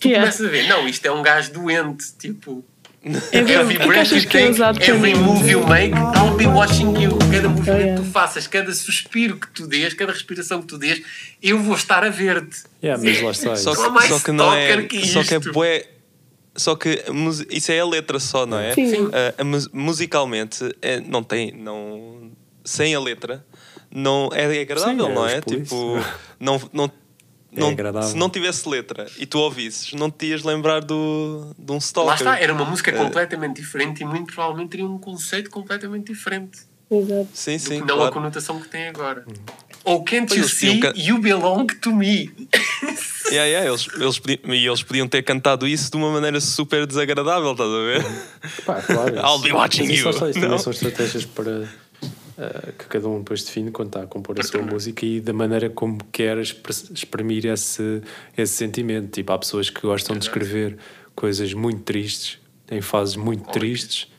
tu 0.00 0.06
yeah. 0.06 0.22
começas 0.24 0.46
a 0.46 0.48
ver, 0.48 0.68
não, 0.68 0.86
isto 0.86 1.04
é 1.06 1.10
um 1.10 1.22
gajo 1.22 1.52
doente, 1.52 2.04
tipo 2.16 2.64
é 3.32 3.38
every 3.38 3.78
breath 3.78 4.12
you 4.12 4.26
take, 4.26 4.60
every 4.88 5.14
move 5.14 5.50
you 5.50 5.66
make, 5.66 5.94
I'll 5.94 6.36
be 6.36 6.46
watching 6.46 6.98
you. 6.98 7.18
Cada 7.30 7.48
movimento 7.48 8.00
que 8.00 8.06
tu 8.06 8.12
faças, 8.12 8.46
cada 8.46 8.72
suspiro 8.72 9.36
que 9.36 9.48
tu 9.48 9.66
dês, 9.66 9.92
cada 9.92 10.12
respiração 10.12 10.60
que 10.62 10.66
tu 10.66 10.78
dês, 10.78 11.02
eu 11.42 11.58
vou 11.58 11.74
estar 11.74 12.02
a 12.02 12.08
ver-te. 12.08 12.64
Yeah, 12.82 13.02
mas 13.02 13.20
lá 13.20 13.30
está. 13.30 13.56
Só 13.56 13.74
que, 13.74 14.08
só 14.08 14.18
que 14.20 14.32
não 14.32 14.54
é. 14.54 14.82
Que 14.84 15.06
só 15.06 15.22
que 15.22 15.34
é 15.34 15.38
bué. 15.38 15.86
Só 16.56 16.76
que 16.76 17.04
isso 17.50 17.72
é 17.72 17.80
a 17.80 17.86
letra 17.86 18.18
só, 18.20 18.46
não 18.46 18.58
é? 18.58 18.72
Sim. 18.74 19.06
Uh, 19.06 19.10
musicalmente 19.72 20.64
é, 20.80 21.00
não 21.00 21.22
tem. 21.22 21.52
Não, 21.52 22.30
sem 22.64 22.94
a 22.94 23.00
letra 23.00 23.44
não 23.94 24.30
é 24.32 24.60
agradável, 24.60 25.06
Sim, 25.06 25.10
é, 25.10 25.14
não 25.14 25.26
é? 25.26 25.40
Tipo, 25.40 26.04
não, 26.40 26.60
não 26.72 26.90
é 27.56 27.92
não, 27.92 28.02
se 28.02 28.16
não 28.16 28.28
tivesse 28.28 28.68
letra 28.68 29.06
e 29.18 29.26
tu 29.26 29.38
ouvisses, 29.38 29.92
não 29.92 30.10
te 30.10 30.26
ias 30.26 30.42
lembrar 30.42 30.80
do, 30.80 31.54
de 31.58 31.72
um 31.72 31.78
stalker. 31.78 32.08
Lá 32.08 32.14
está, 32.14 32.38
era 32.42 32.52
uma 32.52 32.64
música 32.64 32.90
é. 32.90 32.94
completamente 32.94 33.60
diferente 33.60 34.02
e 34.02 34.04
muito 34.04 34.32
provavelmente 34.32 34.70
teria 34.70 34.86
um 34.86 34.98
conceito 34.98 35.50
completamente 35.50 36.12
diferente. 36.12 36.62
Exato. 36.90 37.28
Sim, 37.32 37.58
sim. 37.58 37.78
não 37.78 37.86
claro. 37.86 38.04
a 38.04 38.12
conotação 38.12 38.60
que 38.60 38.68
tem 38.68 38.88
agora. 38.88 39.24
Uhum. 39.26 39.34
Ou 39.84 40.02
can't 40.02 40.34
you 40.36 40.48
see, 40.48 40.80
can... 40.80 40.92
you 40.96 41.18
belong 41.18 41.66
to 41.66 41.94
me. 41.94 42.30
yeah, 43.30 43.44
yeah, 43.46 43.68
eles, 43.68 43.86
eles, 43.94 44.18
podiam, 44.18 44.54
eles 44.54 44.82
podiam 44.82 45.06
ter 45.06 45.22
cantado 45.22 45.66
isso 45.66 45.90
de 45.90 45.96
uma 45.96 46.10
maneira 46.10 46.40
super 46.40 46.86
desagradável, 46.86 47.52
estás 47.52 47.70
a 47.70 47.78
ver? 47.78 48.04
Pá, 48.64 48.82
claro. 48.82 49.16
I'll 49.20 49.40
be 49.40 49.52
watching 49.52 49.90
you. 49.92 50.12
Só, 50.12 50.28
isso 50.28 50.40
também 50.40 50.58
são 50.58 50.72
estratégias 50.72 51.24
para 51.26 51.68
uh, 52.38 52.72
que 52.72 52.86
cada 52.86 53.08
um 53.08 53.18
depois 53.18 53.42
define 53.42 53.70
quando 53.70 53.88
está 53.88 54.02
a 54.02 54.06
compor 54.06 54.38
a 54.38 54.42
sua 54.42 54.62
música 54.62 55.04
e 55.04 55.20
da 55.20 55.32
maneira 55.32 55.70
como 55.70 55.98
quer 56.12 56.38
exprimir 56.38 57.46
esse, 57.46 58.02
esse 58.36 58.54
sentimento. 58.54 59.10
Tipo, 59.10 59.32
há 59.32 59.38
pessoas 59.38 59.70
que 59.70 59.80
gostam 59.80 60.16
de 60.16 60.24
escrever 60.24 60.76
coisas 61.14 61.52
muito 61.54 61.82
tristes, 61.82 62.38
em 62.70 62.80
fases 62.80 63.16
muito 63.16 63.50
tristes, 63.50 64.10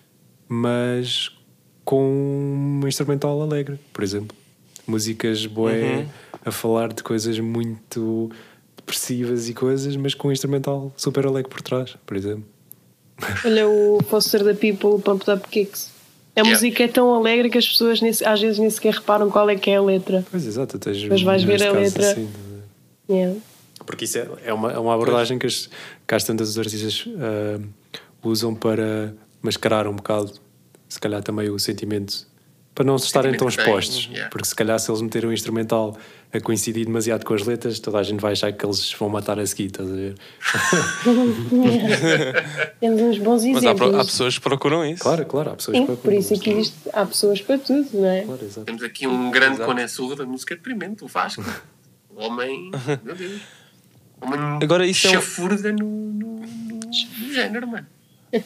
mas 0.47 1.31
com 1.83 2.81
um 2.81 2.87
instrumental 2.87 3.41
alegre, 3.41 3.79
por 3.93 4.03
exemplo. 4.03 4.35
Músicas 4.87 5.45
boé 5.45 5.97
uhum. 5.97 6.05
a 6.45 6.51
falar 6.51 6.93
de 6.93 7.03
coisas 7.03 7.39
muito 7.39 8.29
depressivas 8.75 9.49
e 9.49 9.53
coisas, 9.53 9.95
mas 9.95 10.13
com 10.13 10.27
um 10.27 10.31
instrumental 10.31 10.93
super 10.95 11.25
alegre 11.25 11.49
por 11.49 11.61
trás, 11.61 11.97
por 12.05 12.15
exemplo. 12.15 12.45
Olha 13.43 13.67
o 13.67 13.99
Foster 14.03 14.43
da 14.43 14.53
People, 14.53 15.01
Pumped 15.01 15.29
Up 15.31 15.47
Kicks. 15.49 15.94
A 16.35 16.41
yeah. 16.41 16.49
música 16.49 16.83
é 16.83 16.87
tão 16.87 17.13
alegre 17.13 17.49
que 17.49 17.57
as 17.57 17.67
pessoas 17.67 18.01
às 18.25 18.41
vezes 18.41 18.59
nem 18.59 18.69
sequer 18.69 18.95
reparam 18.95 19.29
qual 19.29 19.49
é 19.49 19.55
que 19.55 19.71
é 19.71 19.77
a 19.77 19.81
letra. 19.81 20.25
Pois 20.29 20.45
exato, 20.45 20.77
tens 20.77 21.07
Mas 21.07 21.21
vais 21.21 21.43
ver 21.43 21.63
a 21.63 21.71
letra. 21.71 22.11
Assim, 22.11 22.29
yeah. 23.09 23.39
Porque 23.85 24.05
isso 24.05 24.17
é, 24.17 24.27
é, 24.43 24.53
uma, 24.53 24.71
é 24.71 24.77
uma 24.77 24.93
abordagem 24.93 25.39
que, 25.39 25.45
as, 25.45 25.69
que 26.05 26.15
as 26.15 26.23
tantas 26.23 26.49
os 26.49 26.59
artistas 26.59 27.05
uh, 27.05 27.63
usam 28.23 28.53
para 28.53 29.13
mascarar 29.41 29.87
um 29.87 29.95
bocado, 29.95 30.33
se 30.89 30.99
calhar 30.99 31.21
também 31.23 31.49
o 31.49 31.59
sentimento, 31.59 32.27
para 32.75 32.83
não 32.83 32.97
se 32.97 33.05
estarem 33.05 33.35
tão 33.37 33.47
expostos. 33.47 34.09
Yeah. 34.11 34.29
Porque 34.29 34.45
se 34.45 34.53
calhar 34.53 34.77
se 34.77 34.91
eles 34.91 35.01
meterem 35.01 35.29
um 35.29 35.33
instrumental 35.33 35.97
a 36.31 36.39
coincidir 36.41 36.85
demasiado 36.85 37.25
com 37.25 37.33
as 37.33 37.43
letras, 37.43 37.79
toda 37.79 37.97
a 37.97 38.03
gente 38.03 38.19
vai 38.19 38.33
achar 38.33 38.51
que 38.51 38.65
eles 38.65 38.91
vão 38.91 39.07
matar 39.07 39.39
a 39.39 39.45
seguir, 39.45 39.67
estás 39.67 39.89
a 39.89 39.95
ver? 39.95 40.15
Temos 42.81 43.01
uns 43.01 43.17
bons 43.19 43.45
exemplos. 43.45 43.79
Mas 43.79 43.95
há, 43.95 44.01
há, 44.01 44.05
pessoas 44.05 44.37
que 44.37 44.43
procuram 44.43 44.85
isso. 44.85 45.01
Claro, 45.01 45.25
claro, 45.25 45.51
há 45.51 45.55
pessoas 45.55 45.77
Sim, 45.77 45.83
que 45.83 45.87
procuram. 45.87 46.13
Por 46.13 46.19
isso 46.19 46.33
aqui 46.33 46.49
é 46.49 46.53
existe, 46.53 46.75
há 46.91 47.05
pessoas 47.05 47.41
para 47.41 47.57
tudo, 47.57 47.87
não 47.93 48.05
é? 48.05 48.23
Claro, 48.23 48.41
Temos 48.65 48.83
aqui 48.83 49.07
um 49.07 49.31
grande 49.31 49.63
conhecedor 49.63 50.17
da 50.17 50.25
música 50.25 50.53
deprimente, 50.53 51.01
o 51.03 51.07
Vasco. 51.07 51.43
O 52.17 52.23
homem, 52.23 52.71
meu 53.03 53.13
Deus. 53.13 53.41
Homem 54.21 54.39
Agora, 54.63 54.87
isso 54.87 55.05
chafurda 55.05 55.67
é 55.67 55.73
um... 55.73 55.75
no, 55.75 56.13
no, 56.13 56.79
no 56.79 57.33
género, 57.33 57.67
mano. 57.67 57.85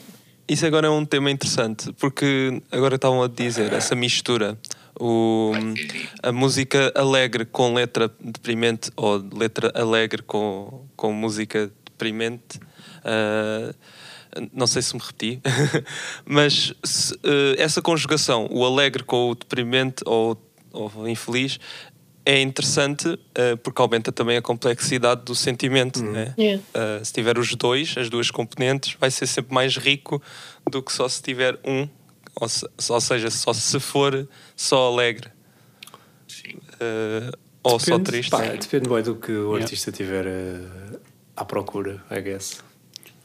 Isso 0.50 0.66
agora 0.66 0.88
é 0.88 0.90
um 0.90 1.06
tema 1.06 1.30
interessante, 1.30 1.94
porque 1.94 2.60
agora 2.72 2.96
estavam 2.96 3.22
a 3.22 3.28
dizer 3.28 3.72
essa 3.72 3.94
mistura 3.94 4.58
o, 5.00 5.52
a 6.22 6.32
música 6.32 6.92
alegre 6.96 7.46
com 7.46 7.74
letra 7.74 8.12
deprimente 8.20 8.92
ou 8.96 9.24
letra 9.34 9.72
alegre 9.74 10.22
com, 10.24 10.86
com 10.96 11.14
música 11.14 11.72
deprimente. 11.86 12.60
Uh, 13.00 13.74
não 14.52 14.68
sei 14.68 14.82
se 14.82 14.96
me 14.96 15.02
repeti, 15.02 15.40
mas 16.26 16.74
se, 16.84 17.14
uh, 17.14 17.56
essa 17.58 17.82
conjugação, 17.82 18.48
o 18.52 18.66
alegre 18.66 19.04
com 19.04 19.30
o 19.30 19.36
deprimente 19.36 20.04
ou, 20.06 20.36
ou 20.72 21.08
infeliz, 21.08 21.60
é 22.26 22.42
interessante 22.42 23.08
uh, 23.08 23.58
porque 23.64 23.82
aumenta 23.82 24.12
também 24.12 24.38
a 24.38 24.42
complexidade 24.42 25.24
do 25.24 25.36
sentimento. 25.36 26.00
Uhum. 26.00 26.12
Né? 26.12 26.34
Yeah. 26.38 26.64
se 27.04 27.14
tiver 27.14 27.38
os 27.38 27.56
dois, 27.56 27.96
as 27.98 28.10
duas 28.10 28.30
componentes, 28.30 28.96
vai 29.00 29.10
ser 29.10 29.28
sempre 29.28 29.54
mais 29.54 29.78
rico 29.78 30.22
do 30.70 30.82
que 30.82 30.92
só 30.92 31.08
se 31.10 31.22
tiver 31.22 31.58
um 31.66 31.88
ou, 32.40 32.48
se, 32.48 32.66
ou 32.90 33.02
seja, 33.02 33.30
só 33.30 33.54
se 33.54 33.80
for 33.80 34.28
só 34.56 34.88
alegre. 34.88 35.30
Sim. 36.28 36.56
Uh, 36.76 37.38
ou 37.64 37.78
depende, 37.78 37.98
só 37.98 38.00
triste. 38.00 38.32
Pá, 38.32 38.42
depende 38.44 38.90
bem 38.90 39.04
do 39.04 39.16
que 39.16 39.32
o 39.32 39.56
artista 39.56 39.92
tiver 39.92 40.26
uh, 40.26 41.00
à 41.36 41.44
procura, 41.44 42.04
I 42.10 42.22
guess. 42.22 42.62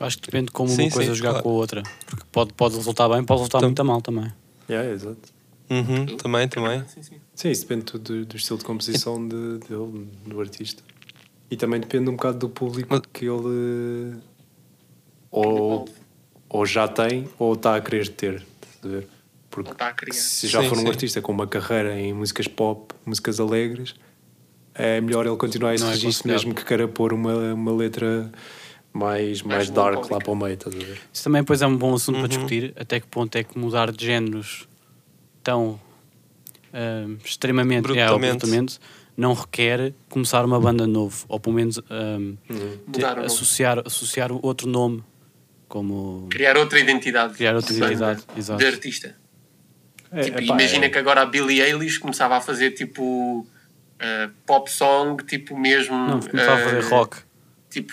Acho 0.00 0.18
que 0.18 0.26
depende 0.26 0.50
como 0.50 0.68
sim, 0.68 0.82
uma 0.82 0.90
coisa 0.90 1.10
sim, 1.10 1.16
jogar 1.16 1.30
claro. 1.30 1.44
com 1.44 1.50
a 1.50 1.52
outra. 1.52 1.82
Porque 2.06 2.24
pode, 2.32 2.52
pode 2.52 2.76
resultar 2.76 3.08
bem, 3.08 3.24
pode 3.24 3.40
resultar 3.40 3.60
muito 3.60 3.84
mal 3.84 4.02
também. 4.02 4.32
Yeah, 4.68 4.90
exato. 4.90 5.32
Uhum, 5.70 6.16
também, 6.16 6.48
também. 6.48 6.84
Sim, 6.88 7.02
sim. 7.02 7.20
Sim, 7.34 7.50
isso 7.50 7.62
depende 7.62 7.84
tudo 7.84 8.02
do, 8.02 8.26
do 8.26 8.36
estilo 8.36 8.58
de 8.58 8.64
composição 8.64 9.26
de, 9.26 9.58
dele, 9.58 10.08
do 10.26 10.40
artista. 10.40 10.82
E 11.50 11.56
também 11.56 11.80
depende 11.80 12.08
um 12.08 12.16
bocado 12.16 12.38
do 12.38 12.48
público 12.48 12.88
Mas... 12.90 13.02
que 13.12 13.26
ele 13.26 14.16
ou, 15.30 15.88
ou 16.48 16.66
já 16.66 16.86
tem 16.88 17.28
ou 17.38 17.54
está 17.54 17.76
a 17.76 17.80
querer 17.80 18.08
ter? 18.08 18.46
Porque 19.50 20.12
se 20.12 20.48
já 20.48 20.62
sim, 20.62 20.68
for 20.68 20.78
um 20.78 20.82
sim. 20.82 20.88
artista 20.88 21.20
com 21.20 21.32
uma 21.32 21.46
carreira 21.46 21.98
em 21.98 22.12
músicas 22.12 22.48
pop, 22.48 22.92
músicas 23.06 23.38
alegres, 23.38 23.94
é 24.74 25.00
melhor 25.00 25.26
ele 25.26 25.36
continuar 25.36 25.74
esse 25.74 25.84
é 25.84 25.90
registro 25.90 26.28
mesmo 26.28 26.54
que 26.54 26.64
queira 26.64 26.88
pôr 26.88 27.12
uma, 27.12 27.54
uma 27.54 27.72
letra 27.72 28.32
mais, 28.92 29.42
mais, 29.42 29.70
dark 29.70 30.10
lá 30.10 30.18
para 30.18 30.30
o 30.30 30.36
meio, 30.36 30.54
estás 30.54 30.74
a 30.74 30.78
ver? 30.78 31.00
Isso 31.12 31.24
também 31.24 31.42
depois 31.42 31.62
é 31.62 31.66
um 31.66 31.76
bom 31.76 31.94
assunto 31.94 32.16
uhum. 32.16 32.22
para 32.22 32.28
discutir, 32.28 32.72
até 32.76 33.00
que 33.00 33.06
ponto 33.06 33.36
é 33.36 33.44
que 33.44 33.58
mudar 33.58 33.92
de 33.92 34.04
géneros 34.04 34.68
tão 35.42 35.80
uh, 36.74 37.18
extremamente, 37.24 37.82
brutalmente. 37.82 38.46
É, 38.46 39.04
não 39.16 39.32
requer 39.32 39.94
começar 40.08 40.44
uma 40.44 40.60
banda 40.60 40.86
novo, 40.86 41.24
ou 41.28 41.38
pelo 41.38 41.54
menos 41.54 41.78
uh, 41.78 41.82
uhum. 42.50 42.78
ter, 42.92 43.06
associar, 43.20 43.80
associar 43.86 44.30
outro 44.32 44.68
nome 44.68 45.04
como 45.74 46.28
criar 46.30 46.56
outra 46.56 46.78
identidade 46.78 47.34
criar 47.34 47.56
outra 47.56 47.72
identidade 47.72 48.22
exato. 48.36 48.58
de 48.58 48.66
artista 48.66 49.16
é, 50.12 50.22
tipo, 50.22 50.40
imagina 50.40 50.86
é. 50.86 50.88
que 50.88 50.98
agora 50.98 51.22
a 51.22 51.26
Billie 51.26 51.60
Eilish 51.60 51.98
começava 51.98 52.36
a 52.36 52.40
fazer 52.40 52.70
tipo 52.72 53.40
uh, 53.40 54.30
pop 54.46 54.70
song 54.70 55.24
tipo 55.24 55.58
mesmo 55.58 55.96
não, 55.96 56.20
começava 56.20 56.60
uh, 56.60 56.60
a 56.60 56.64
fazer 56.64 56.78
eh, 56.78 56.88
rock 56.88 57.16
tipo 57.70 57.92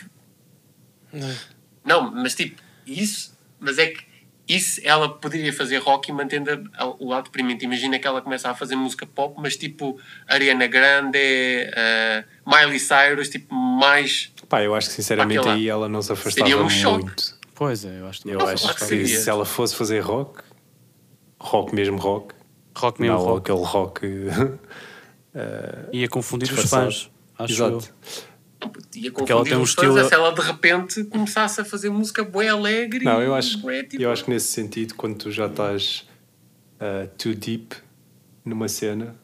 não 1.84 2.12
mas 2.12 2.36
tipo 2.36 2.62
isso 2.86 3.36
mas 3.60 3.80
é 3.80 3.88
que 3.88 4.11
isso 4.56 4.82
ela 4.84 5.08
poderia 5.08 5.54
fazer 5.54 5.78
rock 5.78 6.10
e 6.10 6.14
mantendo 6.14 6.52
a, 6.52 6.84
a, 6.84 6.88
o 6.88 7.08
lado 7.08 7.26
deprimente. 7.26 7.64
Imagina 7.64 7.97
que 7.97 8.08
ela 8.08 8.22
começa 8.22 8.49
a 8.49 8.56
fazer 8.56 8.76
música 8.76 9.06
pop, 9.06 9.36
mas 9.39 9.56
tipo 9.56 9.97
Ariana 10.28 10.68
Grande, 10.68 11.18
uh, 11.18 12.49
Miley 12.49 12.80
Cyrus, 12.80 13.30
tipo 13.30 13.54
mais. 13.54 14.32
Pá, 14.49 14.62
eu 14.62 14.76
acho 14.76 14.89
que 14.89 14.95
sinceramente 14.95 15.47
aí 15.47 15.70
ela 15.70 15.88
não 15.88 16.02
se 16.02 16.12
afastava 16.12 16.49
um 16.56 16.60
muito. 16.60 16.72
Choque. 16.72 17.41
Pois 17.56 17.86
é, 17.86 17.99
eu 17.99 18.08
acho, 18.08 18.28
eu 18.28 18.47
acho 18.47 18.76
que, 18.76 18.86
que 18.88 19.08
se 19.08 19.30
ela 19.30 19.45
fosse 19.45 19.76
fazer 19.76 19.99
rock, 19.99 20.41
rock 21.39 21.76
mesmo 21.76 21.97
rock, 21.97 22.34
rock 22.76 22.99
mesmo 22.99 23.18
não 23.18 23.24
rock. 23.24 23.52
aquele 23.52 23.66
rock. 23.66 24.06
uh, 24.06 24.60
Ia 25.93 26.10
confundir 26.10 26.52
os 26.52 26.70
fãs, 26.70 27.12
acho 27.38 27.54
Exato. 27.54 27.74
eu 27.76 28.31
ia 28.95 29.12
confundir 29.12 29.32
ela 29.32 29.43
tem 29.43 29.57
um 29.57 29.64
estilo... 29.64 29.93
fãs 29.93 30.07
se 30.07 30.14
ela 30.14 30.32
de 30.32 30.41
repente 30.41 31.03
começasse 31.05 31.62
a 31.62 31.66
fazer 31.66 31.89
música 31.89 32.24
bem 32.24 32.49
alegre. 32.49 33.05
Não, 33.05 33.22
eu 33.22 33.34
acho, 33.34 33.57
bué, 33.59 33.84
tipo... 33.84 34.01
eu 34.01 34.12
acho 34.12 34.26
que 34.26 34.30
nesse 34.30 34.47
sentido, 34.47 34.95
quando 34.95 35.18
tu 35.18 35.32
já 35.32 35.47
estás 35.47 36.07
uh, 36.80 37.07
too 37.18 37.34
deep 37.34 37.76
numa 38.45 38.68
cena, 38.68 39.16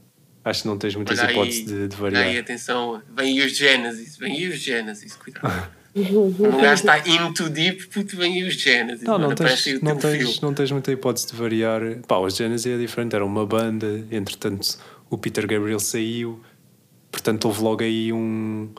acho 0.44 0.64
que 0.64 0.68
não 0.68 0.78
tens 0.78 0.96
muitas 0.96 1.20
aí, 1.20 1.32
hipóteses 1.32 1.66
de, 1.66 1.88
de 1.88 1.96
variar. 1.96 2.24
Aí, 2.24 2.38
atenção, 2.38 3.02
vem 3.16 3.40
aí 3.40 3.46
os 3.46 3.56
Genesis, 3.56 4.18
vem 4.18 4.34
aí 4.34 4.48
os 4.48 4.60
Genesis, 4.60 5.16
cuidado. 5.16 5.70
um 5.96 6.62
gajo 6.62 6.74
está 6.74 7.00
in 7.00 7.34
too 7.34 7.50
deep, 7.50 7.88
puto, 7.88 8.16
vem 8.18 8.36
aí 8.36 8.48
os 8.48 8.56
Genesis. 8.56 9.04
Não, 9.04 9.18
não 9.18 9.34
tens, 9.34 9.82
não, 9.82 9.98
tens, 9.98 10.42
não 10.42 10.54
tens 10.54 10.72
muita 10.72 10.92
hipótese 10.92 11.28
de 11.28 11.36
variar. 11.36 11.82
Pá, 12.08 12.18
os 12.18 12.36
Genesis 12.36 12.72
é 12.72 12.78
diferente, 12.78 13.16
era 13.16 13.26
uma 13.26 13.46
banda, 13.46 14.06
entretanto 14.12 14.78
o 15.10 15.18
Peter 15.18 15.48
Gabriel 15.48 15.80
saiu, 15.80 16.42
portanto 17.12 17.46
houve 17.46 17.62
logo 17.62 17.84
aí 17.84 18.12
um 18.12 18.70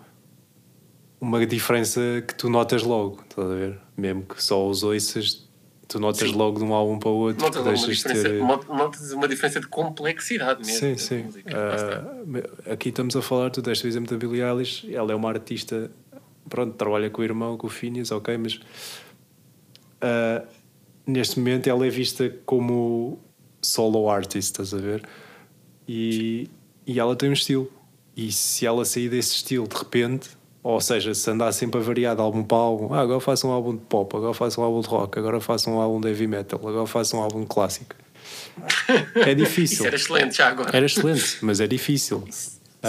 uma 1.21 1.45
diferença 1.47 2.01
que 2.27 2.35
tu 2.35 2.49
notas 2.49 2.83
logo, 2.83 3.23
estás 3.29 3.51
a 3.51 3.55
ver? 3.55 3.79
Mesmo 3.97 4.23
que 4.23 4.43
só 4.43 4.69
os 4.69 4.83
ouças, 4.83 5.49
tu 5.89 5.99
notas 5.99 6.29
sim. 6.29 6.35
logo 6.35 6.59
de 6.59 6.65
um 6.65 6.73
álbum 6.75 6.99
para 6.99 7.09
o 7.09 7.17
outro. 7.17 7.43
Notas 7.43 7.63
uma 7.63 7.75
diferença, 7.75 8.29
ter... 8.29 8.39
notas 8.41 9.13
uma 9.13 9.29
diferença 9.29 9.61
de 9.61 9.67
complexidade 9.67 10.65
mesmo. 10.65 10.79
Sim, 10.79 10.97
sim. 10.97 11.21
Uh, 11.21 12.73
aqui 12.73 12.91
estamos 12.91 13.17
a 13.17 13.23
falar, 13.23 13.51
tu 13.51 13.61
deste 13.63 13.87
o 13.87 13.89
exemplo 13.89 14.11
da 14.11 14.17
Billie 14.17 14.43
Eilish, 14.43 14.93
ela 14.95 15.13
é 15.13 15.15
uma 15.15 15.29
artista, 15.29 15.91
pronto, 16.49 16.75
trabalha 16.75 17.11
com 17.11 17.21
o 17.21 17.25
irmão, 17.25 17.57
com 17.57 17.67
o 17.67 17.71
Phineas, 17.71 18.13
ok, 18.13 18.37
mas 18.37 18.55
uh, 20.03 20.47
neste 21.07 21.39
momento 21.39 21.69
ela 21.69 21.87
é 21.87 21.91
vista 21.91 22.33
como 22.47 23.19
solo 23.61 24.09
artist, 24.09 24.53
estás 24.53 24.73
a 24.73 24.79
ver? 24.79 25.03
E, 25.89 26.49
e 26.87 27.01
ela 27.01 27.17
tem 27.17 27.31
um 27.31 27.33
estilo. 27.33 27.73
E 28.15 28.31
se 28.33 28.67
ela 28.67 28.85
sair 28.85 29.09
desse 29.09 29.37
estilo 29.37 29.67
de 29.67 29.77
repente, 29.77 30.38
ou 30.69 30.83
seja, 30.83 31.15
se 31.15 31.31
andar 31.31 31.51
sempre 31.53 31.81
a 31.81 31.83
variar 31.83 32.15
de 32.15 32.21
álbum 32.21 32.45
para 32.45 32.59
álbum, 32.59 32.93
ah, 32.93 33.01
agora 33.01 33.21
faço 33.21 33.49
um 33.49 33.51
álbum 33.51 33.73
de 33.75 33.81
pop, 33.89 34.15
agora 34.15 34.35
faço 34.35 34.61
um 34.61 34.65
álbum 34.65 34.83
de 34.83 34.87
rock, 34.87 35.19
agora 35.19 35.41
faço 35.41 35.71
um 35.71 35.81
álbum 35.81 35.99
de 35.99 36.09
heavy 36.09 36.27
metal, 36.27 36.61
agora 36.63 36.87
faço 36.87 37.17
um 37.17 37.21
álbum 37.21 37.41
de 37.41 37.47
clássico. 37.47 37.97
É 39.15 39.35
difícil. 39.35 39.77
Isso 39.81 39.87
era 39.87 39.97
excelente 39.97 40.37
já 40.37 40.49
agora. 40.49 40.77
Era 40.77 40.85
excelente, 40.85 41.39
mas 41.41 41.61
é 41.61 41.67
difícil. 41.67 42.23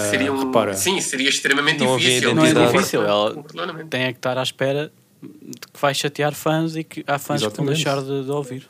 Seria 0.10 0.34
um, 0.34 0.36
uh, 0.36 0.46
repara. 0.48 0.74
Sim, 0.74 1.00
seria 1.00 1.30
extremamente 1.30 1.82
não 1.82 1.96
difícil. 1.96 2.36
Não 2.36 2.46
é 2.46 2.54
difícil, 2.54 3.02
ela 3.02 3.46
tem 3.90 4.02
é 4.02 4.12
que 4.12 4.20
estar 4.20 4.38
à 4.38 4.44
espera 4.44 4.92
de 5.24 5.68
que 5.72 5.80
vai 5.80 5.94
chatear 5.94 6.34
fãs 6.34 6.76
e 6.76 6.84
que 6.84 7.02
há 7.08 7.18
fãs 7.18 7.42
Exatamente. 7.42 7.78
que 7.78 7.86
vão 7.86 7.96
deixar 7.96 8.02
de, 8.02 8.26
de 8.26 8.32
ouvir. 8.32 8.70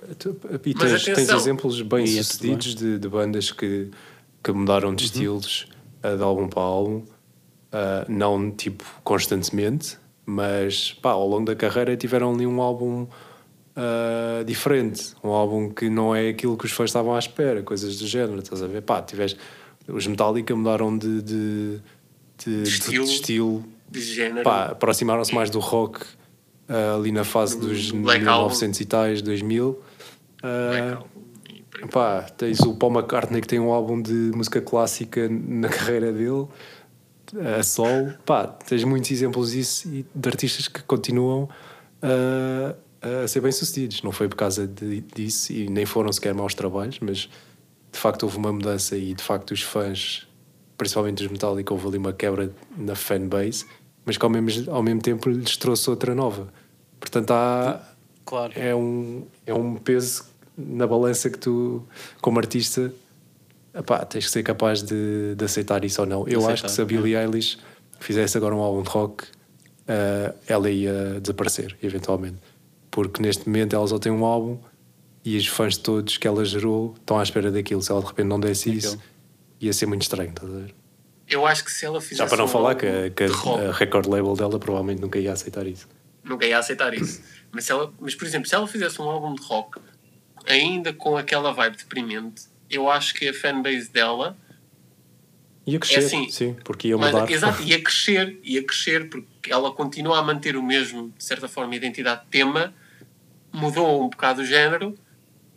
E 0.64 0.74
tens, 0.76 1.04
tens 1.04 1.30
exemplos 1.30 1.82
bem 1.82 2.06
e 2.06 2.24
sucedidos 2.24 2.76
de, 2.76 3.00
de, 3.00 3.10
bandas 3.10 3.52
que, 3.52 3.90
que 4.44 4.52
mudaram 4.52 4.94
de 4.94 5.06
uhum. 5.06 5.10
estilos 5.10 5.68
de 6.04 6.24
álbum 6.24 6.48
para 6.48 6.62
álbum 6.62 7.04
Uh, 7.72 8.12
não 8.12 8.50
tipo 8.50 8.84
constantemente, 9.04 9.98
mas 10.26 10.94
pá, 10.94 11.12
ao 11.12 11.28
longo 11.28 11.46
da 11.46 11.56
carreira 11.56 11.96
tiveram 11.96 12.34
ali 12.34 12.48
um 12.48 12.62
álbum 12.62 13.04
uh, 13.04 14.44
diferente, 14.44 15.14
um 15.24 15.30
álbum 15.30 15.70
que 15.70 15.90
não 15.90 16.16
é 16.16 16.30
aquilo 16.30 16.58
que 16.58 16.66
os 16.66 16.72
fãs 16.72 16.90
estavam 16.90 17.16
à 17.16 17.20
espera, 17.20 17.62
coisas 17.64 17.98
do 17.98 18.08
género, 18.08 18.40
estás 18.40 18.62
a 18.62 18.68
ver? 18.68 18.82
Pá, 18.82 19.02
tiveste, 19.02 19.40
os 19.88 20.06
Metallica 20.08 20.56
mudaram 20.56 20.98
de, 20.98 21.22
de, 21.22 21.80
de, 22.44 22.64
de 22.64 22.70
estilo, 22.70 23.06
de, 23.06 23.12
estilo, 23.12 23.66
de 23.90 24.02
género, 24.02 24.44
pá, 24.44 24.66
aproximaram-se 24.68 25.34
mais 25.34 25.50
do 25.50 25.60
rock 25.60 26.02
uh, 26.02 27.00
ali 27.00 27.12
na 27.12 27.24
fase 27.24 27.60
do 27.60 27.68
dos 27.68 27.92
1900 27.92 28.80
e 28.80 28.86
tais, 28.86 29.22
2000. 29.22 29.80
Uh, 30.44 31.88
pá, 31.88 32.22
tens 32.38 32.60
o 32.62 32.76
Paul 32.76 32.94
McCartney 32.94 33.42
que 33.42 33.48
tem 33.48 33.60
um 33.60 33.72
álbum 33.72 34.02
de 34.02 34.32
música 34.36 34.62
clássica 34.62 35.28
na 35.30 35.70
carreira 35.70 36.12
dele 36.12 36.48
a 37.58 37.64
solo, 37.64 38.14
pá, 38.26 38.48
tens 38.48 38.84
muitos 38.84 39.12
exemplos 39.12 39.52
disso 39.52 39.88
e 39.88 40.06
de 40.14 40.30
artistas 40.30 40.68
que 40.68 40.82
continuam 40.84 41.50
a, 42.02 43.24
a 43.24 43.28
ser 43.28 43.42
bem-sucedidos. 43.42 44.02
Não 44.02 44.12
foi 44.12 44.28
por 44.28 44.36
causa 44.36 44.68
de, 44.68 45.02
disso 45.02 45.54
e 45.54 45.70
nem 45.70 45.86
foram 45.86 46.12
sequer 46.12 46.34
maus 46.34 46.54
trabalhos, 46.54 47.00
mas 47.00 47.30
de 47.92 48.00
facto 48.00 48.24
houve 48.24 48.38
uma 48.38 48.52
mudança 48.52 48.98
e 48.98 49.14
de 49.14 49.24
facto 49.24 49.52
os 49.52 49.62
fãs, 49.62 50.28
principalmente 50.78 51.24
os 51.24 51.32
Metallica, 51.32 51.74
houve 51.74 51.88
ali 51.88 51.98
uma 51.98 52.14
quebra 52.14 52.52
na 52.78 52.96
fanbase, 52.96 53.66
mas 54.06 54.18
que 54.18 54.26
ao 54.26 54.30
mesmo, 54.30 54.72
ao 54.72 54.82
mesmo 54.82 55.02
tempo 55.02 55.30
lhes 55.30 55.58
trouxe 55.58 55.90
outra 55.90 56.16
nova. 56.16 56.52
Portanto, 57.00 57.32
há, 57.32 57.82
claro. 58.26 58.54
é, 58.56 58.76
um, 58.76 59.26
é 59.46 59.54
um 59.54 59.76
peso 59.76 60.26
na 60.58 60.86
balança 60.86 61.30
que 61.30 61.38
tu, 61.38 61.88
como 62.22 62.38
artista, 62.40 62.94
Epá, 63.74 64.04
tens 64.06 64.26
que 64.26 64.32
ser 64.32 64.44
capaz 64.44 64.82
de, 64.82 65.36
de 65.36 65.46
aceitar 65.46 65.84
isso 65.86 66.02
ou 66.02 66.08
não. 66.08 66.28
Eu 66.28 66.40
aceitar, 66.40 66.54
acho 66.54 66.64
que 66.64 66.72
se 66.72 66.82
a 66.82 66.86
Billie 66.86 67.16
é. 67.16 67.24
Eilish 67.24 67.58
fizesse 68.00 68.38
agora 68.38 68.56
um 68.56 68.60
álbum 68.60 68.82
de 68.82 68.90
rock, 68.90 69.24
uh, 69.24 70.36
ela 70.48 70.70
ia 70.70 71.20
desaparecer, 71.20 71.78
eventualmente. 71.82 72.38
Porque 72.90 73.22
neste 73.22 73.48
momento 73.48 73.76
ela 73.76 73.88
só 73.88 74.00
tem 74.00 74.12
um 74.12 74.26
álbum 74.26 74.58
e 75.24 75.38
os 75.38 75.48
fãs 75.48 75.78
todos 75.78 76.18
que 76.18 76.28
ela 76.28 76.44
gerou 76.44 76.96
estão 77.00 77.20
à 77.20 77.24
espera 77.24 77.52
daquilo. 77.52 77.82
Se 77.82 77.92
ela 77.92 78.02
de 78.02 78.08
repente 78.08 78.28
não 78.28 78.40
desse 78.40 78.72
isso, 78.72 79.00
ia 79.60 79.74
ser 79.74 79.86
muito 79.86 80.02
estranho, 80.02 80.30
estás 80.30 80.52
a 80.52 80.58
ver? 80.58 80.76
Eu 81.28 81.46
acho 81.46 81.64
que 81.64 81.72
se 81.72 81.86
ela 81.86 82.02
fizesse. 82.02 82.18
Já 82.18 82.28
para 82.28 82.38
não 82.38 82.46
um 82.46 82.48
falar 82.48 82.74
que, 82.76 82.88
a, 82.88 83.10
que 83.12 83.24
a, 83.24 83.72
record 83.72 84.08
label 84.08 84.36
dela 84.36 84.58
provavelmente 84.58 85.00
nunca 85.00 85.20
ia 85.20 85.32
aceitar 85.32 85.68
isso. 85.68 85.88
Nunca 86.24 86.46
ia 86.46 86.58
aceitar 86.58 86.94
isso. 86.94 87.22
Mas, 87.52 87.70
ela, 87.70 87.94
mas 88.00 88.16
por 88.16 88.26
exemplo, 88.26 88.50
se 88.50 88.56
ela 88.56 88.68
fizesse 88.68 89.00
um 89.00 89.06
álbum 89.06 89.36
de 89.36 89.42
rock, 89.44 89.80
ainda 90.48 90.92
com 90.92 91.16
aquela 91.16 91.52
vibe 91.52 91.78
deprimente, 91.78 92.44
eu 92.70 92.90
acho 92.90 93.14
que 93.14 93.28
a 93.28 93.34
fanbase 93.34 93.90
dela 93.90 94.38
ia 95.66 95.80
crescer, 95.80 95.96
é 95.96 96.06
assim, 96.06 96.30
sim, 96.30 96.56
porque 96.64 96.88
ia 96.90 96.98
mudar. 96.98 97.22
Mas, 97.22 97.30
exato, 97.32 97.62
ia 97.64 97.82
crescer, 97.82 98.40
ia 98.44 98.64
crescer, 98.64 99.10
porque 99.10 99.52
ela 99.52 99.72
continua 99.72 100.20
a 100.20 100.24
manter 100.24 100.56
o 100.56 100.64
mesmo, 100.64 101.14
de 101.18 101.24
certa 101.24 101.48
forma, 101.48 101.76
identidade 101.76 102.22
de 102.22 102.28
tema, 102.28 102.74
mudou 103.52 104.04
um 104.04 104.10
bocado 104.10 104.42
o 104.42 104.46
género, 104.46 104.96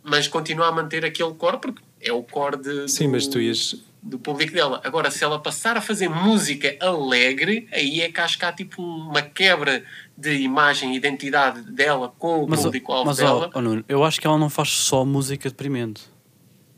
mas 0.03 0.27
continua 0.27 0.67
a 0.67 0.71
manter 0.71 1.05
aquele 1.05 1.33
core, 1.33 1.57
porque 1.59 1.81
é 2.01 2.11
o 2.11 2.21
core 2.23 2.57
de, 2.57 2.87
sim, 2.89 3.05
do, 3.05 3.11
mas 3.11 3.27
tu 3.27 3.39
ias... 3.39 3.75
do 4.01 4.19
público 4.19 4.53
dela. 4.53 4.81
Agora, 4.83 5.09
se 5.09 5.23
ela 5.23 5.39
passar 5.39 5.77
a 5.77 5.81
fazer 5.81 6.09
música 6.09 6.75
alegre, 6.79 7.67
aí 7.71 8.01
é 8.01 8.11
que 8.11 8.19
acho 8.19 8.37
que 8.37 8.45
há 8.45 8.51
tipo 8.51 8.81
uma 8.81 9.21
quebra 9.21 9.83
de 10.17 10.35
imagem 10.35 10.93
e 10.93 10.97
identidade 10.97 11.61
dela 11.61 12.13
com 12.19 12.43
o 12.43 12.47
público-alvo 12.47 13.13
dela. 13.13 13.49
Oh, 13.53 13.57
oh, 13.57 13.61
Nuno, 13.61 13.85
eu 13.87 14.03
acho 14.03 14.19
que 14.19 14.27
ela 14.27 14.37
não 14.37 14.49
faz 14.49 14.69
só 14.69 15.05
música 15.05 15.49
deprimente. 15.49 16.12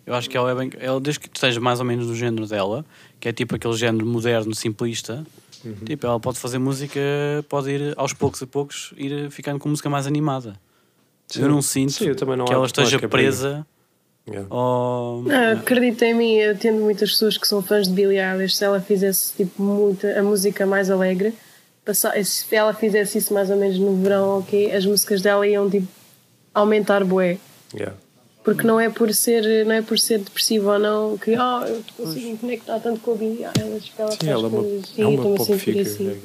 Eu 0.05 0.13
acho 0.13 0.29
que 0.29 0.37
ela 0.37 0.51
é 0.51 0.55
bem. 0.55 0.69
Ela, 0.79 0.99
desde 0.99 1.19
que 1.19 1.29
esteja 1.33 1.59
mais 1.59 1.79
ou 1.79 1.85
menos 1.85 2.05
no 2.07 2.15
género 2.15 2.45
dela, 2.45 2.85
que 3.19 3.27
é 3.27 3.33
tipo 3.33 3.55
aquele 3.55 3.73
género 3.73 4.05
moderno, 4.05 4.53
simplista, 4.53 5.25
uhum. 5.63 5.73
tipo, 5.85 6.05
ela 6.05 6.19
pode 6.19 6.37
fazer 6.37 6.59
música, 6.59 6.99
pode 7.49 7.71
ir 7.71 7.93
aos 7.97 8.13
poucos 8.13 8.41
a 8.43 8.47
poucos, 8.47 8.93
ir 8.97 9.31
ficando 9.31 9.59
com 9.59 9.67
música 9.69 9.89
mais 9.89 10.05
animada. 10.05 10.59
Sim. 11.27 11.41
Eu 11.41 11.49
não 11.49 11.61
sinto 11.61 11.93
Sim, 11.93 12.07
eu 12.09 12.37
não 12.37 12.45
que 12.45 12.53
ela 12.53 12.65
esteja 12.65 12.99
que 12.99 13.05
é 13.05 13.07
presa. 13.07 13.65
Yeah. 14.27 14.47
Ou... 14.53 15.23
Não, 15.23 15.53
acredita 15.53 16.05
em 16.05 16.13
mim, 16.13 16.33
eu 16.33 16.57
tendo 16.57 16.81
muitas 16.81 17.11
pessoas 17.11 17.37
que 17.37 17.47
são 17.47 17.61
fãs 17.61 17.87
de 17.87 17.93
Billie 17.93 18.19
Eilish, 18.19 18.55
se 18.55 18.65
ela 18.65 18.79
fizesse 18.79 19.35
tipo 19.35 19.61
muita, 19.61 20.19
a 20.19 20.23
música 20.23 20.65
mais 20.65 20.89
alegre, 20.89 21.33
se 22.23 22.55
ela 22.55 22.73
fizesse 22.73 23.19
isso 23.19 23.33
mais 23.33 23.49
ou 23.49 23.57
menos 23.57 23.77
no 23.77 23.95
verão, 24.01 24.39
ok, 24.39 24.71
as 24.71 24.85
músicas 24.85 25.21
dela 25.21 25.47
iam 25.47 25.69
tipo 25.69 25.87
aumentar 26.53 27.03
bué. 27.03 27.37
Yeah. 27.73 27.95
Porque 28.45 28.65
não 28.65 28.79
é 28.79 28.89
por 28.91 29.11
ser, 29.11 29.65
não 29.65 29.73
é 29.73 29.81
por 29.81 29.97
ser 29.97 30.19
depressivo 30.19 30.69
ou 30.69 30.77
não 30.77 31.17
que 31.17 31.31
oh, 31.31 31.65
eu 31.65 31.83
consigo 31.97 32.27
me 32.27 32.37
conectar 32.37 32.79
tanto 32.79 32.99
com 32.99 33.13
a 33.13 33.15
Billie 33.15 33.43
Eilish 33.43 33.89
porque 33.89 34.01
ela 34.01 34.11
Sim, 34.11 34.17
faz 34.17 34.29
ela 34.29 34.49
coisas 34.49 34.93
é 34.95 35.05
uma, 35.05 35.13
é 35.13 35.17
uma 35.17 35.35
pop 35.35 35.57
figure, 35.57 35.79
assim. 35.81 36.21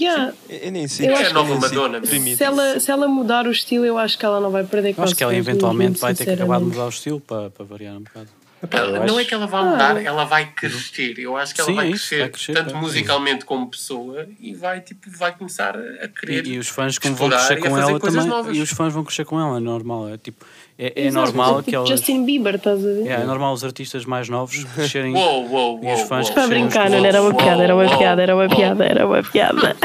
Yeah. 0.00 0.32
Eu 0.48 0.72
nem 0.72 0.86
sei. 0.86 1.08
é 1.08 1.26
a 1.26 1.32
nova 1.32 1.56
Madonna. 1.56 2.00
Se 2.04 2.44
ela, 2.44 2.78
se 2.78 2.90
ela 2.90 3.08
mudar 3.08 3.46
o 3.46 3.50
estilo, 3.50 3.84
eu 3.84 3.98
acho 3.98 4.16
que 4.16 4.24
ela 4.24 4.40
não 4.40 4.50
vai 4.50 4.64
perder 4.64 4.94
Acho 4.96 5.14
que 5.14 5.24
ela 5.24 5.34
eventualmente 5.34 6.00
vai 6.00 6.14
ter 6.14 6.24
que 6.24 6.30
acabar 6.30 6.58
de 6.58 6.66
mudar 6.66 6.86
o 6.86 6.88
estilo 6.88 7.20
para, 7.20 7.50
para 7.50 7.64
variar 7.64 7.96
um 7.96 8.02
bocado. 8.02 8.28
Ela, 8.70 9.06
não 9.06 9.20
é 9.20 9.24
que 9.24 9.32
ela 9.32 9.46
vai 9.46 9.62
mudar, 9.62 9.96
ah. 9.96 10.02
ela 10.02 10.24
vai 10.24 10.46
crescer. 10.46 11.16
Eu 11.18 11.36
acho 11.36 11.54
que 11.54 11.60
ela 11.60 11.70
Sim, 11.70 11.76
vai, 11.76 11.88
crescer, 11.90 12.18
vai, 12.18 12.28
crescer, 12.28 12.52
tanto 12.54 12.74
é. 12.74 12.80
musicalmente 12.80 13.44
como 13.44 13.70
pessoa 13.70 14.26
e 14.40 14.52
vai, 14.52 14.80
tipo, 14.80 15.08
vai 15.10 15.32
começar 15.32 15.76
a 15.76 16.08
querer. 16.08 16.44
E, 16.44 16.54
e 16.54 16.58
os 16.58 16.68
fãs 16.68 16.98
como 16.98 17.14
vão 17.14 17.28
crescer 17.28 17.56
com 17.60 17.78
ela 17.78 18.00
também. 18.00 18.26
Novas. 18.26 18.56
E 18.56 18.60
os 18.60 18.70
fãs 18.70 18.92
vão 18.92 19.04
crescer 19.04 19.24
com 19.24 19.38
ela, 19.38 19.58
é 19.58 19.60
normal. 19.60 20.08
É 20.08 20.18
tipo, 20.18 20.44
é, 20.76 21.06
é 21.06 21.10
normal 21.10 21.62
que 21.62 21.74
elas. 21.74 21.88
Justin 21.88 22.24
Bieber, 22.24 22.56
estás 22.56 22.84
a 22.84 22.88
ver? 22.88 23.06
É, 23.06 23.12
é 23.12 23.24
normal 23.24 23.52
os 23.52 23.62
artistas 23.62 24.04
mais 24.04 24.28
novos 24.28 24.64
crescerem. 24.74 25.14
Uou, 25.14 25.48
uou, 25.48 25.80
e 25.84 25.92
os 25.94 26.02
fãs 26.02 26.28
Para 26.30 26.48
brincar, 26.48 26.90
não 26.90 27.04
era 27.04 27.22
uma 27.22 27.34
piada, 27.34 27.62
era 27.62 27.74
uma 27.74 27.96
piada, 27.96 28.22
era 28.22 28.34
uma 28.34 28.48
piada, 28.48 28.84
era 28.84 29.06
uma 29.06 29.22
piada. 29.22 29.76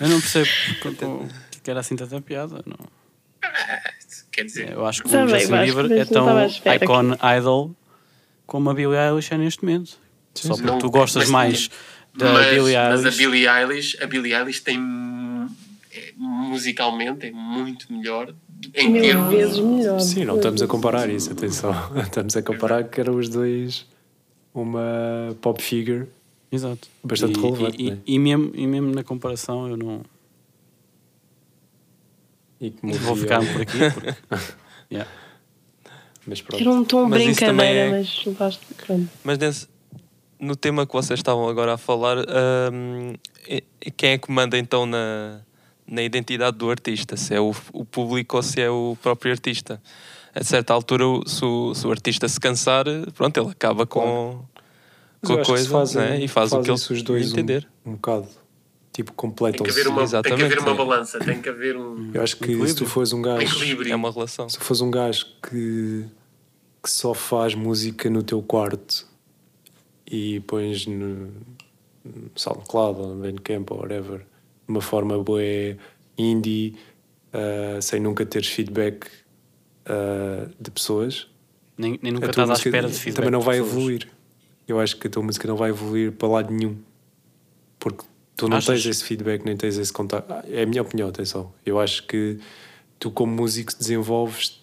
Eu 0.00 0.08
não 0.08 0.20
percebo 0.20 0.48
que 1.62 1.70
era 1.70 1.80
assim 1.80 1.96
tanta 1.96 2.20
piada, 2.20 2.62
não. 2.64 2.78
Quer 4.32 4.44
dizer, 4.44 4.70
Eu 4.72 4.86
acho 4.86 5.02
que 5.02 5.08
o 5.08 5.10
Também, 5.12 5.40
Justin 5.40 5.56
Bieber 5.58 5.92
é 6.00 6.04
tão 6.06 6.26
icon 6.46 7.16
idol 7.38 7.70
como 8.46 8.70
a 8.70 8.74
Billie 8.74 8.96
Eilish 8.98 9.32
é 9.32 9.38
neste 9.38 9.62
momento. 9.64 9.96
Só 10.34 10.54
porque 10.54 10.66
Não, 10.66 10.78
tu 10.78 10.90
gostas 10.90 11.28
mas- 11.28 11.68
mais 11.68 11.70
da 12.16 12.32
mas, 12.32 12.46
Billie 12.48 12.74
mas 12.76 13.04
a 13.04 13.08
Eilish. 13.08 13.16
Billie 13.18 13.46
Eilish, 13.48 13.98
a 14.02 14.06
Billie 14.06 14.34
Eilish 14.34 14.60
tem 14.62 14.78
é, 15.94 16.12
musicalmente 16.16 17.26
é 17.26 17.30
muito 17.30 17.92
melhor 17.92 18.34
em 18.74 18.90
Mil 18.90 19.02
termos 19.02 19.30
vezes 19.34 19.58
melhor. 19.58 20.00
Sim, 20.00 20.24
não 20.24 20.36
estamos 20.36 20.62
a 20.62 20.66
comparar 20.66 21.08
isso, 21.10 21.30
atenção. 21.30 21.74
Estamos 22.02 22.34
a 22.36 22.42
comparar 22.42 22.84
que 22.84 23.00
eram 23.00 23.16
os 23.16 23.28
dois 23.28 23.84
uma 24.54 25.36
pop 25.42 25.60
figure. 25.62 26.06
Exato. 26.50 26.88
Bastante 27.02 27.38
e, 27.38 27.42
relevante, 27.42 27.76
E, 27.82 27.90
né? 27.90 27.98
e, 28.06 28.14
e 28.14 28.18
mesmo, 28.18 28.50
e 28.54 28.66
mesmo 28.66 28.92
na 28.94 29.02
comparação 29.02 29.68
eu 29.68 29.76
não 29.76 30.02
E 32.62 32.70
que 32.70 32.86
vou 32.98 33.16
ficar 33.16 33.40
por 33.40 33.60
aqui. 33.60 33.78
Porque, 33.92 34.14
yeah. 34.90 35.10
Mas 36.26 36.40
pronto. 36.40 36.60
Era 36.60 36.70
um 36.70 36.84
tom 36.84 37.08
Mas 37.08 37.22
isso 37.22 37.40
também 37.40 37.56
brincadeira, 37.66 37.88
é- 37.88 37.90
mas 37.98 38.24
levaste. 38.24 38.60
Pronto. 38.86 39.08
Mas 39.24 39.38
nesse- 39.38 39.68
no 40.40 40.54
tema 40.56 40.86
que 40.86 40.92
vocês 40.92 41.18
estavam 41.18 41.48
agora 41.48 41.74
a 41.74 41.76
falar, 41.78 42.18
hum, 42.72 43.14
quem 43.96 44.10
é 44.12 44.18
que 44.18 44.30
manda 44.30 44.56
então 44.56 44.86
na, 44.86 45.40
na 45.86 46.02
identidade 46.02 46.56
do 46.56 46.70
artista? 46.70 47.16
Se 47.16 47.34
é 47.34 47.40
o, 47.40 47.52
o 47.72 47.84
público 47.84 48.36
ou 48.36 48.42
se 48.42 48.60
é 48.60 48.70
o 48.70 48.96
próprio 49.02 49.32
artista? 49.32 49.82
A 50.34 50.42
certa 50.44 50.72
altura, 50.72 51.06
o- 51.06 51.28
se 51.28 51.44
o, 51.44 51.74
se 51.74 51.86
o 51.86 51.90
artista 51.90 52.28
se 52.28 52.38
cansar, 52.40 52.84
pronto, 53.14 53.36
ele 53.38 53.50
acaba 53.50 53.84
com, 53.86 54.40
com 55.24 55.32
a 55.34 55.44
coisa 55.44 55.68
fazem- 55.68 56.00
né? 56.02 56.20
e 56.20 56.28
faz 56.28 56.52
o 56.52 56.60
que 56.62 56.70
ele 56.70 56.74
os 56.74 57.02
dois 57.02 57.28
um- 57.28 57.32
entender. 57.32 57.68
Um, 57.84 57.92
bocado. 57.94 58.28
Tipo, 58.92 59.10
tem 59.10 59.16
completam 59.16 59.64
que 59.64 59.70
haver 59.70 59.88
uma, 59.88 60.06
tem 60.06 60.08
que 60.22 60.32
haver 60.32 60.44
Exatamente, 60.44 60.58
uma 60.58 60.74
balança, 60.74 61.18
tem 61.18 61.40
que 61.40 61.48
haver 61.48 61.76
um 61.76 62.10
Eu 62.12 62.22
acho 62.22 62.36
que 62.36 62.44
se 62.44 62.52
Equilíbrio. 62.52 62.74
tu 62.76 62.86
fores 62.86 63.12
um 63.12 63.22
gajo. 63.22 63.42
equilíbrio. 63.42 63.92
É 63.92 63.96
uma 63.96 64.10
relação. 64.12 64.48
Se 64.50 64.58
fores 64.58 64.82
um 64.82 64.90
gajo 64.90 65.26
que, 65.42 66.04
que 66.82 66.90
só 66.90 67.14
faz 67.14 67.54
música 67.54 68.10
no 68.10 68.22
teu 68.22 68.42
quarto 68.42 69.06
e 70.06 70.40
pões 70.40 70.86
no, 70.86 71.32
SoundCloud 72.34 73.00
ou 73.00 73.14
no 73.14 73.22
Bandcamp 73.22 73.70
ou 73.70 73.78
whatever, 73.78 74.18
de 74.18 74.24
uma 74.68 74.80
forma 74.82 75.18
boa 75.22 75.40
indie, 76.18 76.76
ah, 77.32 77.80
sem 77.80 78.00
nunca 78.00 78.26
teres 78.26 78.48
feedback 78.48 79.06
ah, 79.86 80.48
de 80.60 80.70
pessoas, 80.70 81.28
Nem, 81.78 81.98
nem 82.02 82.12
nunca 82.12 82.28
estás 82.28 82.50
à 82.50 82.52
espera 82.54 82.88
de 82.88 82.94
feedback. 82.94 83.16
também 83.16 83.30
não 83.30 83.40
vai 83.40 83.58
evoluir. 83.58 84.08
Eu 84.68 84.78
acho 84.78 84.96
que 84.96 85.06
a 85.06 85.10
tua 85.10 85.22
música 85.22 85.48
não 85.48 85.56
vai 85.56 85.70
evoluir 85.70 86.12
para 86.12 86.28
lado 86.28 86.52
nenhum. 86.52 86.76
Porque 87.78 88.04
tu 88.36 88.48
não 88.48 88.56
Achas? 88.58 88.82
tens 88.82 88.86
esse 88.96 89.04
feedback, 89.04 89.44
nem 89.44 89.56
tens 89.56 89.76
esse 89.78 89.92
contato. 89.92 90.30
Ah, 90.30 90.44
É 90.48 90.62
a 90.62 90.66
minha 90.66 90.82
opinião, 90.82 91.08
atenção. 91.08 91.52
Eu 91.64 91.78
acho 91.80 92.06
que 92.06 92.38
tu, 92.98 93.10
como 93.10 93.32
músico, 93.32 93.72
desenvolves 93.76 94.60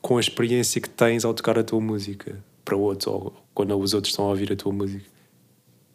com 0.00 0.16
a 0.16 0.20
experiência 0.20 0.80
que 0.80 0.88
tens 0.88 1.24
ao 1.24 1.32
tocar 1.34 1.58
a 1.58 1.62
tua 1.64 1.80
música 1.80 2.36
para 2.64 2.76
outros, 2.76 3.06
ou 3.06 3.32
quando 3.54 3.76
os 3.78 3.94
outros 3.94 4.12
estão 4.12 4.24
a 4.26 4.28
ouvir 4.28 4.52
a 4.52 4.56
tua 4.56 4.72
música. 4.72 5.04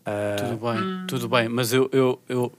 Ah, 0.05 0.35
Tudo 0.37 0.57
bem, 0.57 1.07
tudo 1.07 1.29
bem, 1.29 1.49
mas 1.49 1.73
eu, 1.73 1.89
eu, 1.91 2.19
eu 2.29 2.51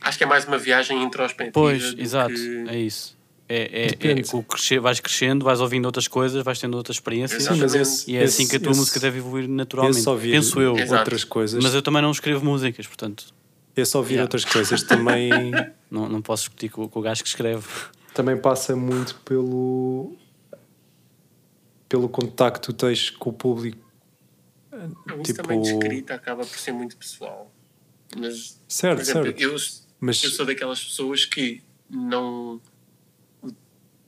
Acho 0.00 0.18
que 0.18 0.24
é 0.24 0.26
mais 0.26 0.46
uma 0.46 0.56
viagem 0.56 1.02
introspectiva. 1.02 1.52
Pois, 1.52 1.94
exato, 1.98 2.32
que- 2.34 2.64
é 2.68 2.78
isso. 2.78 3.15
É, 3.48 3.86
é, 3.86 4.08
é 4.10 4.36
o 4.36 4.42
crescer, 4.42 4.80
vais 4.80 4.98
crescendo, 4.98 5.44
vais 5.44 5.60
ouvindo 5.60 5.84
outras 5.86 6.08
coisas, 6.08 6.42
vais 6.42 6.58
tendo 6.58 6.76
outras 6.76 6.96
experiências 6.96 7.44
Sim, 7.44 7.54
mas 7.60 7.74
esse- 7.76 8.10
e 8.10 8.16
é 8.16 8.24
assim 8.24 8.42
esse- 8.42 8.50
que 8.50 8.56
a 8.56 8.60
tua 8.60 8.70
esse- 8.72 8.80
música 8.80 8.98
deve 8.98 9.18
evoluir 9.18 9.48
naturalmente. 9.48 9.98
esse 9.98 10.08
ouvir 10.08 10.32
Penso 10.32 10.60
eu. 10.60 10.76
Exato. 10.76 10.94
outras 11.00 11.22
coisas, 11.24 11.62
Mas 11.62 11.72
eu 11.72 11.80
também 11.80 12.02
não 12.02 12.10
escrevo 12.10 12.44
músicas, 12.44 12.86
portanto 12.88 13.32
esse 13.76 13.96
ouvir 13.96 14.14
Yeah. 14.14 14.24
outras 14.24 14.44
coisas 14.44 14.82
também, 14.82 15.30
não, 15.90 16.08
não 16.08 16.20
posso 16.22 16.44
discutir 16.44 16.70
com, 16.70 16.88
com 16.88 16.98
o 16.98 17.02
gajo 17.02 17.22
que 17.22 17.28
escreve. 17.28 17.66
também 18.14 18.36
passa 18.36 18.74
muito 18.74 19.14
pelo 19.24 20.16
pelo 21.88 22.08
contacto 22.08 22.60
que 22.60 22.66
tu 22.66 22.72
tens 22.86 23.10
com 23.10 23.30
o 23.30 23.32
público. 23.32 23.78
Isso 24.72 25.22
Tipo- 25.22 25.42
também 25.42 25.62
de 25.62 25.68
escrita 25.70 26.14
acaba 26.14 26.44
por 26.44 26.58
ser 26.58 26.72
muito 26.72 26.96
pessoal. 26.96 27.52
Mas, 28.16 28.60
Certo, 28.68 29.00
exemplo, 29.00 29.22
certo. 29.24 29.40
eu, 29.40 29.56
Mas 30.00 30.22
eu 30.22 30.30
sou 30.30 30.44
daquelas 30.44 30.82
pessoas 30.82 31.24
que 31.24 31.62
não. 31.88 32.60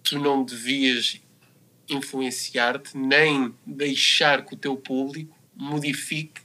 Tu 0.08 0.18
não 0.18 0.44
devias 0.44 1.20
influenciar-te 1.88 2.96
nem 2.96 3.52
deixar 3.66 4.44
que 4.44 4.54
o 4.54 4.56
teu 4.56 4.76
público 4.76 5.36
modifique 5.56 6.40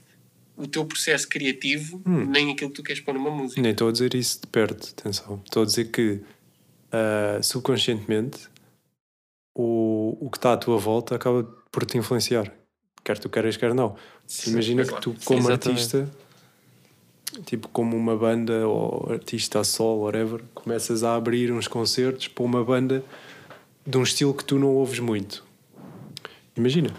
o 0.56 0.66
teu 0.68 0.84
processo 0.84 1.28
criativo, 1.28 2.00
Hum. 2.06 2.26
nem 2.26 2.52
aquilo 2.52 2.70
que 2.70 2.76
tu 2.76 2.82
queres 2.82 3.02
pôr 3.02 3.14
numa 3.14 3.30
música. 3.30 3.60
Nem 3.60 3.72
estou 3.72 3.88
a 3.88 3.92
dizer 3.92 4.14
isso 4.14 4.40
de 4.40 4.46
perto, 4.46 4.90
atenção. 4.96 5.40
Estou 5.44 5.62
a 5.64 5.66
dizer 5.66 5.90
que 5.90 6.20
ah, 6.92 7.40
subconscientemente 7.42 8.48
o, 9.54 10.16
o 10.20 10.30
que 10.30 10.38
está 10.38 10.52
à 10.52 10.56
tua 10.56 10.78
volta 10.78 11.16
acaba 11.16 11.42
por 11.72 11.84
te 11.84 11.98
influenciar. 11.98 12.52
Quer 13.02 13.18
tu 13.18 13.28
queiras, 13.28 13.56
quer 13.56 13.74
não. 13.74 13.96
Sim, 14.26 14.52
Imagina 14.52 14.82
é 14.82 14.84
que 14.84 14.90
claro. 14.90 15.02
tu, 15.02 15.10
Sim, 15.18 15.24
como 15.24 15.40
exatamente. 15.40 15.68
artista, 15.96 16.10
tipo 17.44 17.68
como 17.68 17.96
uma 17.96 18.16
banda 18.16 18.66
ou 18.68 19.10
artista 19.12 19.58
a 19.60 19.64
sol, 19.64 20.00
whatever, 20.02 20.40
começas 20.54 21.02
a 21.02 21.16
abrir 21.16 21.52
uns 21.52 21.66
concertos 21.66 22.28
para 22.28 22.44
uma 22.44 22.64
banda 22.64 23.04
de 23.86 23.98
um 23.98 24.02
estilo 24.02 24.32
que 24.34 24.44
tu 24.44 24.58
não 24.58 24.68
ouves 24.68 24.98
muito. 24.98 25.44
Imagina. 26.56 26.94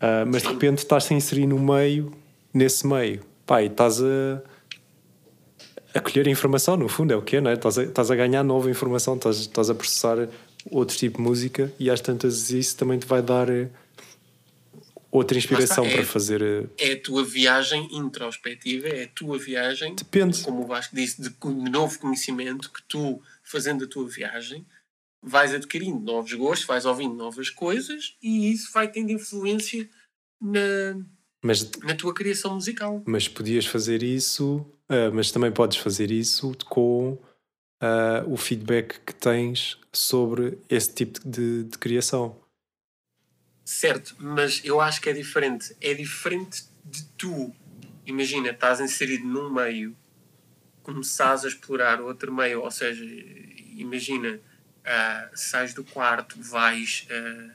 Ah, 0.00 0.24
mas 0.26 0.42
de 0.42 0.48
Sim. 0.48 0.54
repente 0.54 0.78
estás 0.78 1.10
a 1.10 1.14
inserir 1.14 1.46
no 1.46 1.58
meio, 1.58 2.12
nesse 2.52 2.86
meio. 2.86 3.22
E 3.60 3.66
estás 3.66 4.00
a 4.02 4.42
a 5.96 6.00
colher 6.00 6.26
informação, 6.26 6.76
no 6.76 6.88
fundo, 6.88 7.12
é 7.12 7.16
o 7.16 7.22
que 7.22 7.36
é, 7.36 7.40
não 7.40 7.50
é? 7.52 7.54
Estás 7.54 7.78
a, 7.78 7.84
estás 7.84 8.10
a 8.10 8.16
ganhar 8.16 8.42
nova 8.42 8.68
informação, 8.68 9.14
estás, 9.14 9.36
estás 9.36 9.70
a 9.70 9.74
processar 9.76 10.28
outro 10.68 10.96
tipo 10.96 11.18
de 11.18 11.22
música 11.22 11.72
e 11.78 11.88
às 11.88 12.00
tantas 12.00 12.50
isso 12.50 12.76
também 12.76 12.98
te 12.98 13.06
vai 13.06 13.22
dar 13.22 13.48
eh, 13.48 13.68
outra 15.10 15.38
inspiração 15.38 15.84
está, 15.84 15.94
é- 15.94 16.02
para 16.02 16.04
fazer. 16.12 16.42
eh, 16.42 16.64
É 16.78 16.92
a 16.94 17.00
tua 17.00 17.24
viagem 17.24 17.88
introspectiva, 17.92 18.88
é 18.88 19.04
a 19.04 19.08
tua 19.08 19.38
viagem, 19.38 19.94
Depende. 19.94 20.42
como 20.42 20.64
o 20.64 20.66
Vasco 20.66 20.96
disse, 20.96 21.22
de, 21.22 21.28
de 21.28 21.70
novo 21.70 21.96
conhecimento 22.00 22.72
que 22.72 22.82
tu, 22.88 23.22
fazendo 23.44 23.84
a 23.84 23.86
tua 23.86 24.08
viagem, 24.08 24.66
vais 25.24 25.54
adquirindo 25.54 26.00
novos 26.00 26.32
gostos, 26.34 26.66
vais 26.66 26.84
ouvindo 26.84 27.14
novas 27.14 27.48
coisas 27.48 28.16
e 28.22 28.52
isso 28.52 28.70
vai 28.72 28.88
tendo 28.90 29.10
influência 29.10 29.88
na, 30.40 31.00
Mas, 31.42 31.70
na 31.82 31.94
tua 31.94 32.12
criação 32.12 32.54
musical. 32.54 33.02
mas 33.06 33.26
podias 33.26 33.64
fazer 33.66 34.02
isso, 34.02 34.64
ah, 34.88 35.10
mas 35.12 35.30
também 35.30 35.50
podes 35.50 35.78
fazer 35.78 36.10
isso 36.10 36.52
com 36.68 37.18
ah, 37.80 38.22
o 38.26 38.36
feedback 38.36 39.00
que 39.00 39.14
tens 39.14 39.78
sobre 39.92 40.58
esse 40.68 40.92
tipo 40.92 41.20
de, 41.26 41.64
de 41.64 41.78
criação. 41.78 42.36
Certo, 43.64 44.14
mas 44.18 44.60
eu 44.62 44.78
acho 44.80 45.00
que 45.00 45.08
é 45.08 45.12
diferente. 45.14 45.74
É 45.80 45.94
diferente 45.94 46.64
de 46.84 47.02
tu, 47.16 47.50
imagina, 48.04 48.50
estás 48.50 48.78
inserido 48.78 49.24
num 49.26 49.50
meio, 49.50 49.96
começares 50.82 51.46
a 51.46 51.48
explorar 51.48 51.98
outro 52.02 52.30
meio, 52.30 52.60
ou 52.60 52.70
seja, 52.70 53.02
imagina, 53.74 54.38
ah, 54.84 55.28
sais 55.34 55.72
do 55.74 55.82
quarto, 55.84 56.36
vais, 56.40 57.06
ah, 57.10 57.50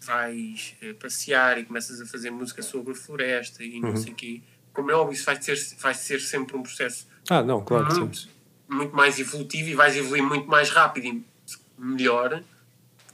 vais 0.00 0.74
ah, 0.82 0.94
passear 1.00 1.58
e 1.58 1.64
começas 1.64 2.00
a 2.00 2.06
fazer 2.06 2.30
música 2.30 2.62
sobre 2.62 2.92
a 2.92 2.96
floresta 2.96 3.62
e 3.64 3.80
não 3.80 3.90
Uhum. 3.90 3.96
sei 3.96 4.12
o 4.12 4.16
quê. 4.16 4.40
Como 4.72 4.90
é 4.90 4.94
óbvio, 4.94 5.14
isso 5.14 5.24
vai 5.24 5.40
ser, 5.40 5.56
vai 5.80 5.94
ser 5.94 6.20
sempre 6.20 6.56
um 6.56 6.62
processo 6.62 7.06
Ah, 7.30 7.42
não, 7.42 7.62
claro 7.64 7.86
que 7.86 7.94
sim. 7.94 8.00
muito, 8.00 8.28
muito 8.68 8.94
mais 8.96 9.18
evolutivo 9.18 9.68
e 9.70 9.74
vais 9.74 9.96
evoluir 9.96 10.22
muito 10.22 10.46
mais 10.48 10.68
rápido 10.70 11.06
e 11.06 11.24
melhor 11.78 12.42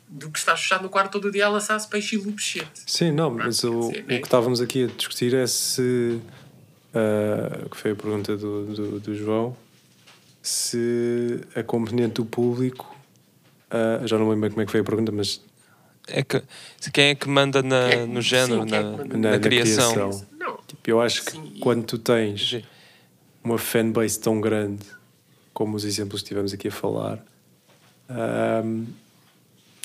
do 0.08 0.30
que 0.30 0.38
estás 0.38 0.60
fechado 0.60 0.82
no 0.82 0.90
quarto 0.90 1.12
todo 1.12 1.30
dia 1.30 1.46
a 1.46 1.48
lançar-se 1.48 1.88
peixe 1.88 2.16
e 2.16 2.18
lupechete. 2.18 2.82
Sim, 2.86 3.12
não, 3.12 3.30
mas 3.30 3.64
o, 3.64 3.84
Sim, 3.90 4.00
o 4.00 4.06
né? 4.06 4.18
que 4.18 4.24
estávamos 4.26 4.60
aqui 4.60 4.84
a 4.84 4.86
discutir 4.88 5.32
é 5.34 5.46
se. 5.46 6.20
ah, 6.94 7.66
que 7.70 7.76
foi 7.76 7.92
a 7.92 7.96
pergunta 7.96 8.36
do, 8.36 8.66
do, 8.74 9.00
do 9.00 9.14
João. 9.14 9.56
Se 10.42 11.40
a 11.54 11.62
componente 11.62 12.14
do 12.14 12.24
público. 12.24 12.96
ah, 13.70 14.00
já 14.06 14.18
não 14.18 14.28
lembro 14.28 14.40
bem 14.42 14.50
como 14.50 14.62
é 14.62 14.64
que 14.66 14.72
foi 14.72 14.80
a 14.80 14.84
pergunta, 14.84 15.12
mas 15.12 15.40
É 16.08 16.22
que, 16.22 16.42
quem 16.92 17.04
é 17.10 17.14
que 17.14 17.28
manda 17.28 17.62
na, 17.62 17.76
é 17.90 18.06
no 18.06 18.20
género, 18.20 18.62
sim, 18.62 18.66
quem 18.66 18.78
é 18.78 18.82
na, 18.82 18.96
na, 18.96 19.04
Na- 19.04 19.30
na 19.32 19.38
criação? 19.38 19.92
criação. 19.94 20.26
Não, 20.38 20.56
tipo, 20.66 20.90
eu 20.90 21.00
acho 21.00 21.24
que 21.24 21.30
Sim, 21.32 21.52
e- 21.54 21.60
quando 21.60 21.84
tu 21.84 21.96
tens 21.96 22.60
uma 23.44 23.56
fanbase 23.56 24.18
tão 24.18 24.40
grande 24.40 24.84
como 25.54 25.76
os 25.76 25.84
exemplos 25.84 26.22
que 26.22 26.26
estivemos 26.26 26.52
aqui 26.52 26.68
a 26.68 26.72
falar, 26.72 27.24
ahm, 28.08 28.86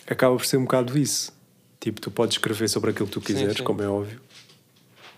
acaba 0.07 0.35
por 0.35 0.45
ser 0.45 0.57
um 0.57 0.63
bocado 0.63 0.97
isso. 0.97 1.31
Tipo, 1.79 2.01
tu 2.01 2.09
podes 2.09 2.35
escrever 2.35 2.67
sobre 2.67 2.89
aquilo 2.91 3.05
que 3.07 3.13
tu 3.13 3.21
quiseres, 3.21 3.57
sim. 3.57 3.63
como 3.63 3.81
é 3.83 3.87
óbvio, 3.87 4.19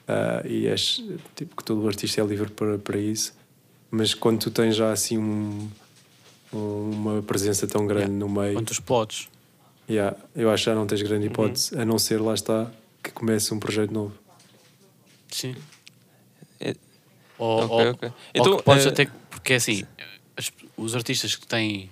Ah, 0.08 0.42
e 0.46 0.68
és 0.68 1.02
tipo 1.36 1.56
que 1.56 1.64
todo 1.64 1.88
artista 1.88 2.20
é 2.20 2.26
livre 2.26 2.50
para, 2.52 2.78
para 2.80 2.98
isso, 2.98 3.32
mas 3.92 4.14
quando 4.14 4.40
tu 4.40 4.52
tens 4.52 4.76
já 4.76 4.92
assim 4.92 5.18
um- 5.18 5.70
uma 6.52 7.22
presença 7.22 7.68
tão 7.68 7.86
grande 7.86 8.12
no 8.12 8.28
meio, 8.30 8.54
Quanto 8.56 8.72
os 8.72 8.80
podes. 8.80 9.30
yeah, 9.90 10.16
eu 10.36 10.50
acho 10.50 10.64
que 10.64 10.70
já 10.70 10.76
não 10.76 10.86
tens 10.88 11.02
Uhum. 11.02 11.08
grande 11.08 11.28
hipótese, 11.28 11.80
a 11.80 11.86
não 11.86 12.00
ser 12.00 12.20
lá 12.22 12.34
está 12.34 12.72
que 13.04 13.12
comece 13.12 13.54
um 13.54 13.60
projeto 13.60 13.92
novo. 13.92 14.14
Sim. 15.32 15.56
É- 16.60 16.76
Ou, 17.38 17.60
Ok, 17.62 17.70
ou- 17.86 17.92
ok. 17.92 18.10
ou 18.10 18.16
Então, 18.34 18.58
que 18.58 18.64
podes 18.64 18.86
eh, 18.86 18.90
até. 18.90 19.06
Porque 19.30 19.54
é 19.54 19.56
assim, 19.56 19.84
as- 20.36 20.52
os 20.76 20.96
artistas 20.96 21.36
que 21.36 21.48
têm 21.48 21.90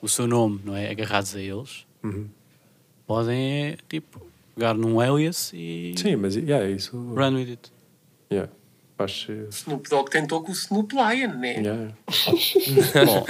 o 0.00 0.08
seu 0.08 0.26
nome, 0.26 0.60
não 0.64 0.76
é? 0.76 0.90
Agarrados 0.90 1.34
a 1.34 1.40
eles, 1.40 1.84
Uhum. 2.04 2.28
podem, 3.06 3.76
tipo, 3.88 4.24
pegar 4.54 4.74
num 4.74 5.00
alias 5.00 5.50
e 5.54 5.94
Sim, 5.96 6.16
mas 6.16 6.36
yeah, 6.36 6.68
isso. 6.68 6.96
run 6.96 7.34
with 7.34 7.48
it. 7.50 7.72
Yeah. 8.30 8.52
Acho. 8.98 9.32
Snoop 9.50 9.88
Dogg 9.88 10.10
tentou 10.10 10.42
com 10.42 10.50
o 10.50 10.54
Snoop 10.54 10.92
Lion, 10.94 11.34
né? 11.38 11.52
Yeah. 11.54 11.92
Bom, 13.04 13.26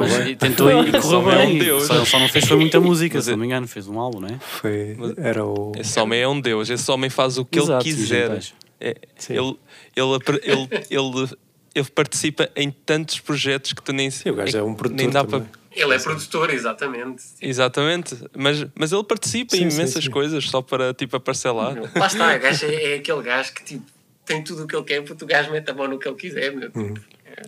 mas 0.00 0.26
e 0.28 0.36
tentou 0.36 0.68
e 0.70 0.90
correu 0.90 1.02
Só 1.02 1.30
é 1.32 1.36
um 1.44 1.46
bem. 1.46 1.58
deus. 1.58 1.84
Só, 1.84 2.04
só 2.04 2.18
não 2.18 2.28
fez 2.28 2.44
foi 2.46 2.56
muita 2.56 2.80
música, 2.80 3.16
Mas 3.18 3.24
se 3.24 3.30
é- 3.30 3.32
não 3.34 3.40
me 3.40 3.46
engano, 3.46 3.68
fez 3.68 3.86
um 3.86 3.98
álbum, 3.98 4.20
não 4.20 4.28
é? 4.28 4.38
Foi. 4.40 4.96
Era 5.16 5.44
o. 5.44 5.72
Esse 5.78 5.98
homem 6.00 6.20
é 6.20 6.28
um 6.28 6.40
deus, 6.40 6.68
esse 6.70 6.90
homem 6.90 7.08
faz 7.08 7.38
o 7.38 7.44
que 7.44 7.58
Exato, 7.60 7.86
ele 7.86 7.94
quiser. 7.96 8.42
É, 8.80 8.96
ele, 9.28 9.56
ele, 9.94 10.18
ele, 10.42 10.68
ele, 10.90 11.28
ele 11.74 11.88
participa 11.94 12.50
em 12.56 12.70
tantos 12.70 13.20
projetos 13.20 13.72
que 13.72 13.82
tu 13.82 13.92
nem 13.92 14.10
Sim, 14.10 14.30
o 14.30 14.34
gajo 14.34 14.56
é 14.56 14.62
um 14.62 14.74
produtor. 14.74 14.96
nem 15.04 15.10
dá 15.10 15.22
também. 15.24 15.46
para 15.46 15.60
Ele 15.84 15.94
é 15.94 15.98
produtor, 15.98 16.50
exatamente. 16.52 17.22
Exatamente, 17.40 18.16
mas, 18.36 18.66
mas 18.74 18.90
ele 18.90 19.04
participa 19.04 19.54
Sim, 19.54 19.64
em 19.66 19.70
sim, 19.70 19.76
imensas 19.76 20.04
sim. 20.04 20.10
coisas 20.10 20.44
só 20.48 20.60
para 20.62 20.92
tipo 20.94 21.14
aparecer 21.16 21.50
lá. 21.52 21.74
Lá 21.94 22.06
está, 22.06 22.34
o 22.34 22.40
gajo 22.40 22.66
é, 22.66 22.92
é 22.92 22.94
aquele 22.96 23.22
gajo 23.22 23.52
que 23.52 23.62
tipo, 23.64 23.84
tem 24.24 24.42
tudo 24.44 24.64
o 24.64 24.66
que 24.66 24.76
ele 24.76 24.84
quer, 24.84 25.02
porque 25.02 25.24
o 25.24 25.26
gajo 25.26 25.50
mete 25.50 25.70
a 25.70 25.74
mão 25.74 25.88
no 25.88 25.98
que 25.98 26.08
ele 26.08 26.16
quiser, 26.16 26.52
meu. 26.54 26.70
Uhum. 26.74 26.94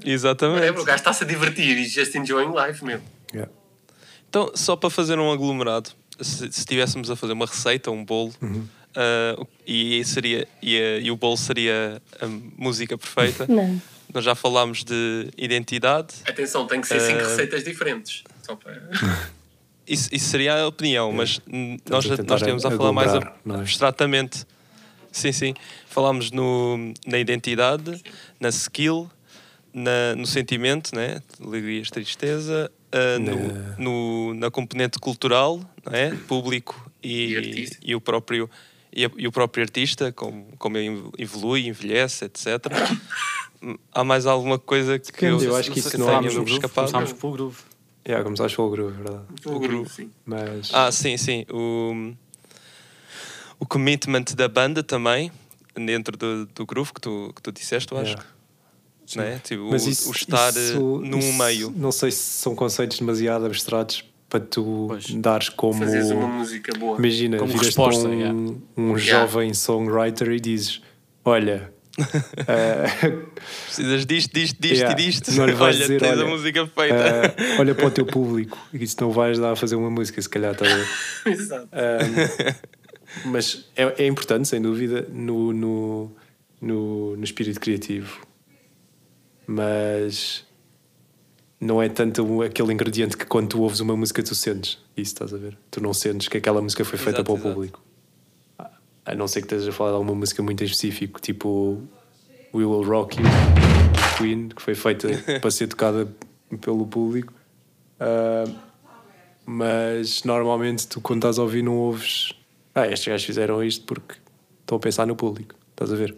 Exatamente. 0.04 0.64
É, 0.66 0.70
o 0.70 0.84
gajo 0.84 0.96
está-se 0.98 1.24
a 1.24 1.26
divertir 1.26 1.76
e 1.76 1.84
just 1.86 2.14
enjoying 2.14 2.52
life, 2.54 2.84
meu. 2.84 3.00
Yeah. 3.32 3.50
Então, 4.28 4.50
só 4.54 4.74
para 4.76 4.88
fazer 4.90 5.18
um 5.18 5.30
aglomerado, 5.30 5.90
se, 6.20 6.50
se 6.52 6.60
estivéssemos 6.60 7.10
a 7.10 7.16
fazer 7.16 7.32
uma 7.34 7.46
receita, 7.46 7.90
um 7.90 8.04
bolo, 8.04 8.32
Uhum. 8.40 8.66
ah, 8.96 9.44
e, 9.66 10.02
seria, 10.04 10.48
e, 10.62 10.78
a- 10.78 10.98
e 10.98 11.10
o 11.10 11.16
bolo 11.16 11.36
seria 11.36 12.00
a 12.20 12.26
música 12.56 12.96
perfeita, 12.96 13.46
Não. 13.48 13.80
nós 14.12 14.24
já 14.24 14.34
falámos 14.34 14.84
de 14.84 15.28
identidade, 15.36 16.14
Atenção, 16.26 16.66
tem 16.66 16.80
que 16.80 16.86
ser 16.88 17.00
cinco 17.00 17.20
Eh, 17.20 17.24
receitas 17.24 17.62
diferentes. 17.64 18.24
Só 18.42 18.56
para... 18.56 18.80
isso, 19.86 20.08
isso 20.12 20.28
seria 20.30 20.62
a 20.62 20.66
opinião, 20.66 21.12
mas 21.12 21.40
hum, 21.52 21.76
nós, 21.88 22.04
nós 22.06 22.42
temos 22.42 22.64
a 22.64 22.70
falar 22.70 22.92
mais 22.92 23.14
ab- 23.14 23.30
não 23.44 23.56
é? 23.56 23.58
abstratamente. 23.60 24.46
Sim, 25.12 25.30
sim. 25.32 25.54
Falámos 25.86 26.30
no, 26.30 26.92
na 27.06 27.18
identidade, 27.18 28.02
na 28.40 28.48
skill, 28.48 29.10
na, 29.72 30.16
no 30.16 30.26
sentimento, 30.26 30.94
né? 30.94 31.22
alegrias, 31.44 31.90
tristeza, 31.90 32.70
ah, 32.90 33.18
no, 33.18 33.48
Na- 33.48 33.76
no- 33.78 34.34
na 34.34 34.50
componente 34.50 34.98
cultural, 34.98 35.60
não 35.84 35.92
é? 35.94 36.10
público 36.26 36.90
E 37.02 37.68
e, 37.82 37.90
e 37.90 37.94
o 37.94 38.00
próprio 38.00 38.48
e, 38.94 39.04
a- 39.06 39.10
e 39.16 39.26
o 39.26 39.32
próprio 39.32 39.62
artista, 39.64 40.12
como, 40.12 40.46
como 40.58 40.76
ele 40.76 41.02
evolui, 41.18 41.66
envelhece, 41.66 42.24
etc. 42.26 42.46
Há 43.92 44.02
mais 44.04 44.26
alguma 44.26 44.58
coisa 44.58 44.98
que 44.98 45.12
Depende, 45.12 45.44
eu 45.44 45.56
acho 45.56 45.70
que 45.70 45.78
não 45.80 45.86
isso 45.86 45.98
não 45.98 46.08
é 46.10 46.20
escapado. 46.44 46.92
começámos 46.92 47.12
pelo 47.12 47.32
groove. 47.32 47.58
Yeah, 48.06 48.24
começaste 48.24 48.56
pelo 48.56 48.70
groove, 48.70 48.92
é 48.92 49.02
verdade. 49.02 49.24
O 49.46 49.60
groove, 49.60 49.88
sim. 49.88 50.10
Mas. 50.26 50.68
Ah, 50.72 50.90
sim, 50.90 51.16
sim. 51.16 51.46
O, 51.50 52.12
o 53.62 53.66
commitment 53.66 54.24
da 54.36 54.48
banda 54.48 54.82
também, 54.82 55.30
dentro 55.76 56.16
do, 56.16 56.46
do 56.46 56.66
groove 56.66 56.92
que 56.92 57.00
tu, 57.00 57.32
que 57.34 57.40
tu 57.40 57.52
disseste, 57.52 57.92
eu 57.92 57.98
acho. 57.98 58.10
Yeah. 58.10 58.26
Não 59.16 59.22
é? 59.24 59.38
Tipo, 59.38 59.68
Mas 59.70 59.86
o, 59.86 59.90
isso, 59.90 60.08
o 60.08 60.12
estar 60.12 60.48
eh, 60.56 60.58
isso- 60.60 60.80
num 61.04 61.18
isso 61.18 61.32
meio. 61.38 61.72
Não 61.76 61.92
sei 61.92 62.10
se 62.10 62.18
são 62.40 62.54
conceitos 62.56 62.98
demasiado 62.98 63.46
abstratos 63.46 64.04
para 64.28 64.40
tu 64.40 64.86
Pois. 64.88 65.14
dares 65.14 65.48
como. 65.48 65.74
Fazes 65.78 66.10
uma 66.10 66.26
música 66.26 66.72
boa. 66.78 66.98
Imagina, 66.98 67.36
Como 67.38 67.56
resposta, 67.56 68.08
um, 68.08 68.14
yeah. 68.14 68.34
um 68.76 68.96
Yeah. 68.98 69.26
jovem 69.26 69.54
songwriter 69.54 70.30
e 70.30 70.40
dizes: 70.40 70.80
Olha, 71.24 71.72
eh, 72.48 73.12
Precisas 73.66 74.06
disto, 74.06 74.32
disto, 74.32 74.56
disto 74.60 74.74
Yeah. 74.76 74.92
e 75.00 75.04
disto. 75.06 75.30
Não 75.32 75.46
lhe 75.46 75.52
vais 75.54 75.76
olha, 75.76 75.84
dizer, 75.84 76.00
tens 76.00 76.18
a 76.18 76.22
olha, 76.22 76.26
música 76.26 76.66
feita. 76.66 76.94
eh, 76.94 77.56
olha 77.58 77.74
para 77.74 77.86
o 77.86 77.90
teu 77.90 78.06
público 78.06 78.58
e 78.72 78.82
isso 78.82 78.96
não 79.00 79.10
vais 79.10 79.38
dar 79.38 79.52
a 79.52 79.56
fazer 79.56 79.76
uma 79.76 79.90
música, 79.90 80.20
se 80.22 80.28
calhar, 80.28 80.54
a 80.58 80.62
ver? 80.64 80.88
Exato. 81.38 81.68
Um, 81.72 82.81
mas 83.24 83.68
é, 83.76 84.04
é 84.04 84.06
importante, 84.06 84.48
sem 84.48 84.60
dúvida, 84.60 85.06
no, 85.12 85.52
no, 85.52 86.12
no, 86.60 87.16
no 87.16 87.24
espírito 87.24 87.60
criativo. 87.60 88.26
Mas 89.46 90.46
não 91.60 91.82
é 91.82 91.88
tanto 91.88 92.42
aquele 92.42 92.72
ingrediente 92.72 93.16
que 93.16 93.24
quando 93.26 93.48
tu 93.48 93.60
ouves 93.60 93.80
uma 93.80 93.96
música 93.96 94.22
tu 94.22 94.34
sentes. 94.34 94.78
Isso 94.96 95.12
estás 95.12 95.32
a 95.32 95.36
ver? 95.36 95.56
Tu 95.70 95.82
não 95.82 95.92
sentes 95.92 96.28
que 96.28 96.36
aquela 96.36 96.60
música 96.60 96.84
foi 96.84 96.98
feita 96.98 97.20
Exato, 97.20 97.24
para 97.24 97.32
o 97.32 97.36
exato. 97.36 97.54
público. 97.54 97.82
A 99.04 99.14
não 99.14 99.26
ser 99.26 99.40
que 99.40 99.46
estejas 99.46 99.68
a 99.68 99.72
falar 99.72 99.90
de 99.90 99.96
alguma 99.96 100.14
música 100.14 100.42
muito 100.42 100.62
em 100.62 100.66
específico, 100.66 101.20
tipo 101.20 101.82
We 102.54 102.64
Will 102.64 102.84
Rock 102.84 103.20
You, 103.20 103.26
Queen, 104.16 104.48
que 104.48 104.62
foi 104.62 104.74
feita 104.74 105.08
para 105.40 105.50
ser 105.50 105.66
tocada 105.68 106.08
pelo 106.60 106.86
público. 106.86 107.32
Ah, 107.98 108.44
mas 109.44 110.22
normalmente 110.24 110.86
tu 110.86 111.00
quando 111.00 111.18
estás 111.18 111.38
a 111.38 111.42
ouvir 111.42 111.62
não 111.62 111.76
ouves 111.76 112.32
ah, 112.74 112.86
estes 112.86 113.08
gajos 113.08 113.26
fizeram 113.26 113.62
isto 113.62 113.84
porque 113.84 114.14
estão 114.60 114.76
a 114.76 114.80
pensar 114.80 115.06
no 115.06 115.14
público, 115.16 115.54
estás 115.70 115.92
a 115.92 115.96
ver? 115.96 116.16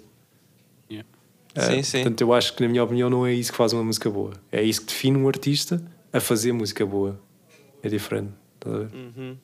Yeah. 0.91 1.09
Ah, 1.55 1.63
Sim, 1.63 1.83
sim. 1.83 1.99
Portanto, 2.03 2.21
eu 2.21 2.33
acho 2.35 2.55
que 2.55 2.63
na 2.63 2.69
minha 2.69 2.83
opinião 2.85 3.09
não 3.11 3.27
é 3.27 3.33
isso 3.33 3.51
que 3.53 3.57
faz 3.59 3.73
uma 3.73 3.83
música 3.85 4.11
boa. 4.11 4.33
É 4.51 4.63
isso 4.63 4.81
que 4.83 4.87
define 4.89 5.17
um 5.19 5.29
artista 5.29 5.83
a 6.13 6.21
fazer 6.21 6.53
música 6.53 6.85
boa. 6.85 7.19
É 7.83 7.89
diferente, 7.89 8.31
estás 8.57 8.75
a 8.75 8.79
ver? 8.81 8.91
Uhum. 8.95 9.37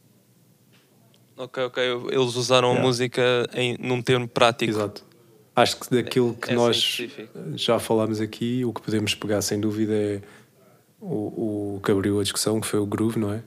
Ok, 1.36 1.62
ok. 1.64 1.82
Eles 2.10 2.34
usaram 2.36 2.68
a 2.68 2.72
Yeah. 2.72 2.86
música 2.86 3.22
em, 3.54 3.76
num 3.80 4.02
termo 4.02 4.28
prático. 4.28 4.70
Exato. 4.70 5.04
Acho 5.56 5.78
que 5.80 5.90
daquilo 5.90 6.34
que 6.34 6.44
Essa 6.44 6.52
em 6.52 6.56
nós 6.56 6.76
específico. 6.76 7.38
já 7.56 7.78
falámos 7.78 8.20
aqui, 8.20 8.64
o 8.64 8.72
que 8.72 8.80
podemos 8.82 9.14
pegar 9.14 9.40
sem 9.42 9.60
dúvida 9.60 9.92
é 9.94 10.20
o, 11.00 11.76
o 11.76 11.80
que 11.84 11.90
abriu 11.90 12.20
a 12.20 12.22
discussão, 12.22 12.60
que 12.60 12.66
foi 12.66 12.78
o 12.78 12.86
groove, 12.86 13.18
não 13.18 13.32
é? 13.32 13.42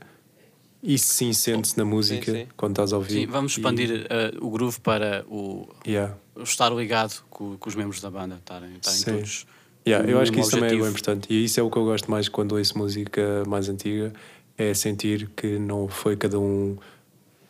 Isso 0.83 1.13
sim 1.13 1.31
sente-se 1.31 1.77
na 1.77 1.85
música 1.85 2.29
sim. 2.31 2.47
quando 2.57 2.73
estás 2.73 2.91
a 2.91 2.97
ouvir. 2.97 3.13
Sim, 3.13 3.25
vamos 3.27 3.53
E- 3.53 3.59
expandir 3.59 4.05
eh, 4.09 4.33
o 4.41 4.49
groove 4.49 4.79
para 4.81 5.23
o, 5.29 5.67
Yeah. 5.87 6.13
o 6.35 6.41
estar 6.43 6.69
ligado 6.71 7.23
com, 7.29 7.55
com 7.57 7.69
os 7.69 7.75
membros 7.75 8.01
da 8.01 8.11
banda, 8.11 8.35
estarem, 8.35 8.75
estarem 8.75 8.99
Sim. 8.99 9.11
todos. 9.13 9.45
Yeah, 9.87 10.09
eu 10.09 10.19
acho 10.19 10.31
que 10.31 10.39
isso 10.41 10.51
também 10.51 10.65
é 10.65 10.69
bem 10.71 10.79
objetivo. 10.81 10.89
importante. 11.11 11.33
E 11.33 11.43
isso 11.45 11.59
é 11.59 11.63
o 11.63 11.69
que 11.71 11.77
eu 11.77 11.85
gosto 11.85 12.09
mais 12.11 12.27
quando 12.29 12.53
ouço 12.57 12.77
música 12.77 13.43
mais 13.47 13.69
antiga: 13.69 14.11
é 14.57 14.73
sentir 14.73 15.29
que 15.35 15.57
não 15.57 15.87
foi 15.87 16.15
cada 16.17 16.37
um 16.39 16.77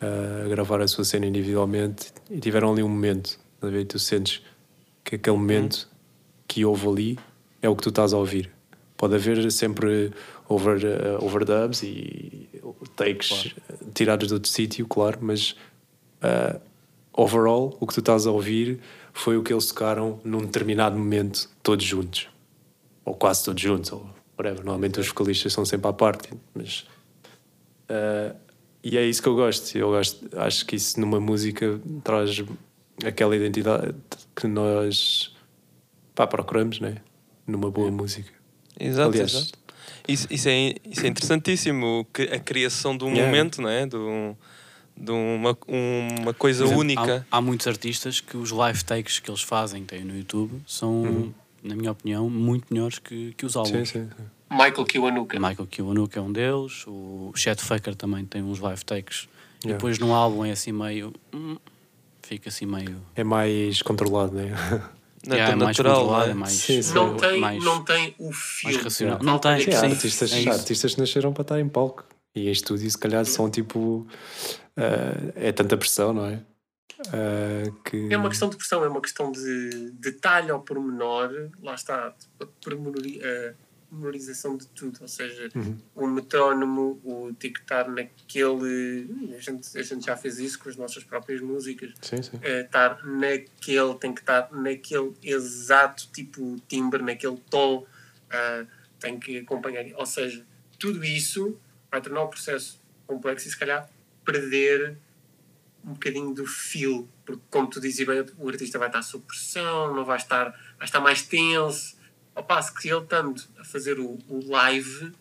ah, 0.00 0.42
a 0.44 0.48
gravar 0.48 0.80
a 0.80 0.86
sua 0.88 1.04
cena 1.04 1.26
individualmente 1.26 2.12
e 2.30 2.38
tiveram 2.38 2.72
ali 2.72 2.82
um 2.84 2.88
momento. 2.88 3.38
ver? 3.60 3.80
E 3.80 3.84
tu 3.84 3.98
sentes 3.98 4.42
que 5.04 5.16
aquele 5.16 5.36
momento 5.36 5.88
que 6.46 6.64
houve 6.64 6.86
ali 6.88 7.18
é 7.62 7.68
o 7.68 7.74
que 7.74 7.82
tu 7.82 7.88
estás 7.88 8.12
a 8.12 8.16
ouvir. 8.18 8.50
Pode 8.96 9.14
haver 9.16 9.50
sempre 9.50 10.12
over, 10.48 10.78
ah, 10.86 11.24
overdubs 11.24 11.82
e 11.82 12.43
takes 12.96 13.54
tirados 13.94 14.28
de 14.28 14.34
outro 14.34 14.48
sítio, 14.50 14.86
claro, 14.86 15.18
mas 15.22 15.54
ah, 16.22 16.58
overall 17.12 17.76
o 17.80 17.86
que 17.86 17.94
tu 17.94 18.00
estás 18.00 18.26
a 18.26 18.30
ouvir 18.30 18.80
foi 19.12 19.36
o 19.36 19.42
que 19.42 19.52
eles 19.52 19.66
tocaram 19.66 20.20
num 20.24 20.40
determinado 20.40 20.96
momento, 20.98 21.48
todos 21.62 21.84
juntos. 21.84 22.28
Ou 23.04 23.14
quase 23.14 23.44
todos 23.44 23.62
juntos, 23.62 23.92
ou 23.92 24.06
whatever. 24.38 24.64
Normalmente 24.64 24.98
os 24.98 25.06
vocalistas 25.08 25.52
são 25.52 25.64
sempre 25.64 25.88
à 25.88 25.92
parte, 25.92 26.30
mas. 26.54 26.86
ah, 27.88 28.34
e 28.82 28.98
é 28.98 29.04
isso 29.06 29.22
que 29.22 29.28
eu 29.28 29.34
gosto. 29.34 29.76
Eu 29.78 29.90
gosto, 29.90 30.28
acho 30.38 30.66
que 30.66 30.76
isso 30.76 31.00
numa 31.00 31.18
música 31.20 31.80
traz 32.02 32.42
aquela 33.04 33.34
identidade 33.34 33.94
que 34.36 34.46
nós 34.46 35.34
pá, 36.14 36.26
procuramos, 36.26 36.80
né? 36.80 36.96
Numa 37.46 37.70
boa 37.70 37.90
música. 37.90 38.30
Exato, 38.78 39.10
Aliás- 39.10 39.34
exato. 39.34 39.58
Isso, 40.06 40.26
isso, 40.30 40.48
é, 40.48 40.74
isso 40.90 41.04
é 41.04 41.08
interessantíssimo, 41.08 42.06
a 42.32 42.38
criação 42.38 42.96
de 42.96 43.04
um 43.04 43.08
Yeah. 43.08 43.26
momento, 43.26 43.62
não 43.62 43.68
é? 43.68 43.86
De, 43.86 43.96
um- 43.96 44.34
de 44.96 45.10
uma, 45.10 45.56
uma 45.66 46.34
coisa 46.34 46.64
exemplo, 46.64 46.80
única. 46.80 47.26
Há, 47.30 47.38
há 47.38 47.40
muitos 47.40 47.66
artistas 47.66 48.20
que 48.20 48.36
os 48.36 48.50
live 48.50 48.84
takes 48.84 49.18
que 49.18 49.30
eles 49.30 49.42
fazem, 49.42 49.84
têm 49.84 50.04
no 50.04 50.16
YouTube, 50.16 50.62
são, 50.66 51.02
Uhum. 51.02 51.34
na 51.62 51.74
minha 51.74 51.90
opinião, 51.92 52.28
muito 52.30 52.66
melhores 52.72 52.98
que, 52.98 53.32
que 53.36 53.44
os 53.46 53.56
álbuns. 53.56 53.88
Sim, 53.88 54.04
sim, 54.04 54.10
sim. 54.16 54.24
Michael 54.50 54.84
Kiwanuka. 54.84 55.40
Michael 55.40 55.66
Kiwanuka 55.66 56.18
é 56.18 56.22
um 56.22 56.30
deles, 56.32 56.84
o 56.86 57.32
Chet 57.34 57.60
Faker 57.60 57.94
também 57.96 58.24
tem 58.24 58.42
uns 58.42 58.60
live 58.60 58.84
takes. 58.84 59.22
E 59.62 59.68
Yeah. 59.68 59.78
depois 59.78 59.98
no 59.98 60.12
álbum 60.14 60.44
é 60.44 60.50
assim 60.52 60.70
meio. 60.72 61.12
hum, 61.32 61.56
fica 62.22 62.50
assim 62.50 62.66
meio. 62.66 63.00
É 63.16 63.24
mais 63.24 63.80
controlado, 63.82 64.32
né? 64.34 64.52
Nat- 65.26 65.38
Yeah, 65.38 65.52
é 65.52 65.56
mais 65.56 65.76
natural, 65.78 66.06
não 66.06 66.22
é 66.22 66.30
é? 66.30 66.34
mais. 66.34 66.52
Sim, 66.52 66.82
sim. 66.82 66.94
Não 66.94 67.16
tem, 67.16 67.40
mais, 67.40 67.64
não 67.64 67.84
tem 67.84 68.14
o 68.18 68.32
filme. 68.32 68.76
racional. 68.78 69.18
Falta 69.18 69.24
Não 69.30 69.38
tem, 69.38 69.64
Sim, 69.64 69.70
Sim, 69.72 69.86
artistas, 69.92 70.32
é 70.32 70.50
artistas 70.50 70.94
que 70.94 71.00
nasceram 71.00 71.32
para 71.32 71.42
estar 71.42 71.60
em 71.60 71.68
palco 71.68 72.04
e 72.34 72.48
em 72.48 72.52
estúdio, 72.52 72.90
se 72.90 72.98
calhar, 72.98 73.24
são 73.24 73.48
tipo. 73.50 74.06
ah, 74.76 75.32
é 75.36 75.52
tanta 75.52 75.76
pressão, 75.76 76.12
não 76.12 76.26
é? 76.26 76.40
Ah, 77.08 77.70
que... 77.84 78.08
É 78.12 78.16
uma 78.16 78.28
questão 78.28 78.48
de 78.48 78.56
pressão, 78.56 78.84
é 78.84 78.88
uma 78.88 79.00
questão 79.00 79.32
de 79.32 79.90
detalhe 79.92 80.50
ao 80.50 80.60
pormenor. 80.60 81.50
Lá 81.62 81.74
está, 81.74 82.14
a 82.40 82.46
pormenori- 82.62 83.20
a 83.22 83.54
memorização 83.94 84.56
de 84.56 84.66
tudo. 84.68 84.98
Ou 85.00 85.08
seja, 85.08 85.48
Uhum. 85.54 85.78
o 85.94 86.06
metrónomo, 86.06 87.00
o 87.04 87.32
tic-tar 87.38 87.88
naquele. 87.90 89.08
A 89.36 89.40
gente, 89.40 89.78
a 89.78 89.82
gente 89.82 90.06
já 90.06 90.16
fez 90.16 90.38
isso 90.38 90.58
com 90.58 90.68
as 90.68 90.76
nossas 90.76 91.04
próprias 91.04 91.40
músicas. 91.40 91.92
Sim, 92.02 92.22
sim. 92.22 92.38
eh, 92.42 92.62
estar 92.62 93.04
naquele, 93.06 93.94
tem 93.98 94.12
que 94.14 94.20
estar 94.20 94.50
naquele 94.52 95.12
exato 95.22 96.08
tipo 96.12 96.56
timbre, 96.68 97.02
naquele 97.02 97.38
tom, 97.50 97.86
ah, 98.30 98.64
tem 99.00 99.18
que 99.18 99.38
acompanhar. 99.38 99.84
Ou 99.96 100.06
seja, 100.06 100.44
tudo 100.78 101.04
isso 101.04 101.58
vai 101.90 102.00
tornar 102.00 102.22
o 102.22 102.28
processo 102.28 102.80
complexo 103.06 103.46
e 103.46 103.50
se 103.50 103.58
calhar 103.58 103.88
perder 104.24 104.96
um 105.84 105.92
bocadinho 105.92 106.32
do 106.32 106.46
feel, 106.46 107.06
porque 107.26 107.42
como 107.50 107.68
tu 107.68 107.78
dizes 107.78 108.06
bem, 108.06 108.24
o 108.38 108.48
artista 108.48 108.78
vai 108.78 108.88
estar 108.88 109.02
sob 109.02 109.22
pressão, 109.26 109.94
não 109.94 110.02
vai 110.04 110.16
estar, 110.16 110.50
vai 110.78 110.86
estar 110.86 110.98
mais 111.00 111.20
tenso, 111.22 111.94
ao 112.34 112.44
passo 112.44 112.74
que 112.74 112.88
ele 112.88 113.00
estando 113.02 113.40
a 113.58 113.64
fazer 113.64 113.98
o, 113.98 114.18
o 114.28 114.50
live, 114.50 115.12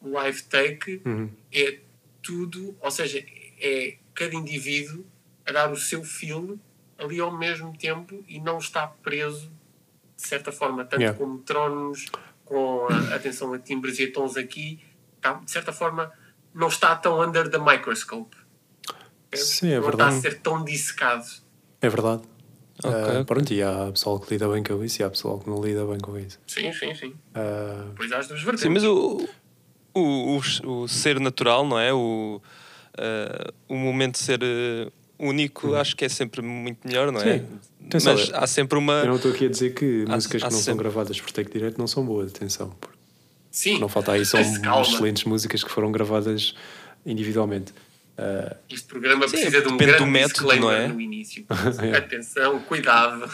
o 0.00 0.10
live 0.10 0.42
take, 0.44 1.00
Uhum. 1.04 1.30
é 1.52 1.80
tudo, 2.22 2.76
ou 2.80 2.90
seja, 2.90 3.24
é 3.60 3.96
cada 4.14 4.34
indivíduo 4.34 5.04
a 5.46 5.52
dar 5.52 5.70
o 5.72 5.76
seu 5.76 6.02
feel 6.04 6.58
ali 6.98 7.18
ao 7.20 7.36
mesmo 7.36 7.76
tempo 7.76 8.24
e 8.28 8.38
não 8.40 8.58
está 8.58 8.86
preso 8.86 9.50
de 10.16 10.22
certa 10.28 10.52
forma, 10.52 10.84
tanto 10.84 11.00
Yeah. 11.02 11.18
com 11.18 11.26
metrónomos, 11.26 12.06
com 12.44 12.86
a 12.88 13.14
atenção 13.16 13.52
a 13.52 13.58
timbres 13.58 13.98
e 13.98 14.04
a 14.04 14.12
tons 14.12 14.36
aqui, 14.36 14.80
está, 15.16 15.34
de 15.34 15.50
certa 15.50 15.72
forma 15.72 16.12
não 16.54 16.68
está 16.68 16.94
tão 16.94 17.20
under 17.20 17.50
the 17.50 17.58
microscope. 17.58 18.36
Sim, 19.34 19.70
é 19.72 19.76
não 19.80 19.82
verdade. 19.82 20.16
está 20.16 20.28
a 20.28 20.30
ser 20.32 20.40
tão 20.40 20.64
dissecado. 20.64 21.26
É 21.80 21.88
verdade. 21.88 22.22
Ok, 22.84 22.94
Ah, 22.94 23.12
ok. 23.20 23.24
Pronto, 23.24 23.52
e 23.54 23.62
há 23.62 23.90
pessoal 23.92 24.20
que 24.20 24.32
lida 24.34 24.48
bem 24.48 24.62
com 24.62 24.82
isso 24.84 25.00
e 25.00 25.04
há 25.04 25.10
pessoal 25.10 25.38
que 25.38 25.48
não 25.48 25.62
lida 25.64 25.84
bem 25.86 25.98
com 25.98 26.18
isso. 26.18 26.38
Sim, 26.46 26.72
sim, 26.72 26.94
sim. 26.94 27.14
Ah, 27.34 27.86
Pois 27.96 28.12
há 28.12 28.18
as 28.18 28.28
duas 28.28 28.40
vertentes. 28.42 28.62
Sim, 28.62 28.68
mas 28.70 28.84
o, 28.84 29.28
o, 29.94 30.38
o, 30.38 30.72
o 30.82 30.88
ser 30.88 31.18
natural, 31.20 31.66
não 31.66 31.78
é? 31.78 31.92
O, 31.92 32.40
ah, 32.98 33.52
o 33.68 33.74
momento 33.76 34.12
de 34.14 34.18
ser 34.20 34.40
único, 35.18 35.74
acho 35.74 35.96
que 35.96 36.04
é 36.04 36.08
sempre 36.08 36.42
muito 36.42 36.86
melhor, 36.86 37.10
não 37.12 37.20
é? 37.20 37.38
Sim. 37.38 37.46
Atenção, 37.86 38.14
Mas 38.14 38.30
há 38.32 38.46
sempre 38.46 38.78
uma. 38.78 38.92
eu 38.94 39.06
não 39.08 39.16
estou 39.16 39.30
aqui 39.30 39.46
a 39.46 39.48
dizer 39.48 39.74
que 39.74 40.04
Há- 40.08 40.12
músicas 40.14 40.42
que 40.42 40.44
não 40.46 40.50
são 40.50 40.60
sempre- 40.62 40.82
gravadas 40.84 41.20
por 41.20 41.30
take 41.32 41.50
direto 41.52 41.78
não 41.78 41.86
são 41.86 42.04
boas, 42.04 42.30
atenção. 42.34 42.70
porque 42.80 42.96
sim, 43.50 43.78
Não 43.78 43.88
falta 43.88 44.12
aí, 44.12 44.24
são 44.24 44.40
excelentes 44.82 45.24
músicas 45.24 45.62
que 45.62 45.70
foram 45.70 45.92
gravadas 45.92 46.54
individualmente. 47.06 47.72
Ah, 48.16 48.56
Este 48.68 48.86
programa 48.86 49.26
Sim, 49.26 49.36
precisa 49.36 49.60
de 49.62 49.68
um 49.68 49.76
grande 49.76 49.98
do 49.98 50.06
método, 50.06 50.34
disclaimer 50.34 50.62
não 50.62 50.70
é? 50.70 50.88
no 50.88 51.00
início. 51.00 51.44
É. 51.82 51.96
Atenção, 51.96 52.60
cuidado. 52.60 53.28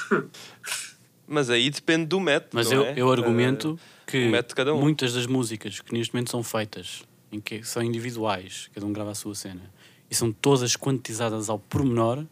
Mas 1.26 1.50
aí 1.50 1.70
depende 1.70 2.06
do 2.06 2.18
método. 2.18 2.50
Mas 2.54 2.70
não 2.70 2.78
eu, 2.78 2.84
é? 2.86 2.94
eu 2.96 3.10
argumento 3.12 3.78
que 4.06 4.30
de 4.30 4.54
cada 4.54 4.74
um. 4.74 4.80
muitas 4.80 5.12
das 5.14 5.26
músicas 5.26 5.80
que 5.80 5.92
neste 5.92 6.12
momento 6.14 6.30
são 6.30 6.42
feitas, 6.42 7.02
em 7.30 7.40
que 7.40 7.62
são 7.62 7.82
individuais, 7.82 8.68
cada 8.74 8.84
um 8.86 8.92
grava 8.92 9.12
a 9.12 9.14
sua 9.14 9.34
cena, 9.34 9.70
e 10.10 10.14
são 10.14 10.32
todas 10.32 10.74
quantizadas 10.76 11.48
ao 11.48 11.58
pormenor, 11.58 12.24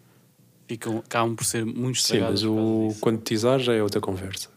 ficam, 0.66 0.98
acabam 0.98 1.36
por 1.36 1.44
ser 1.44 1.64
muito 1.64 1.98
sim, 2.00 2.16
estragadas. 2.16 2.42
mas 2.42 2.50
por 2.50 2.56
causa 2.56 2.96
o 2.96 3.00
quantizar 3.00 3.58
já 3.60 3.74
é 3.74 3.82
outra 3.82 4.00
conversa. 4.00 4.50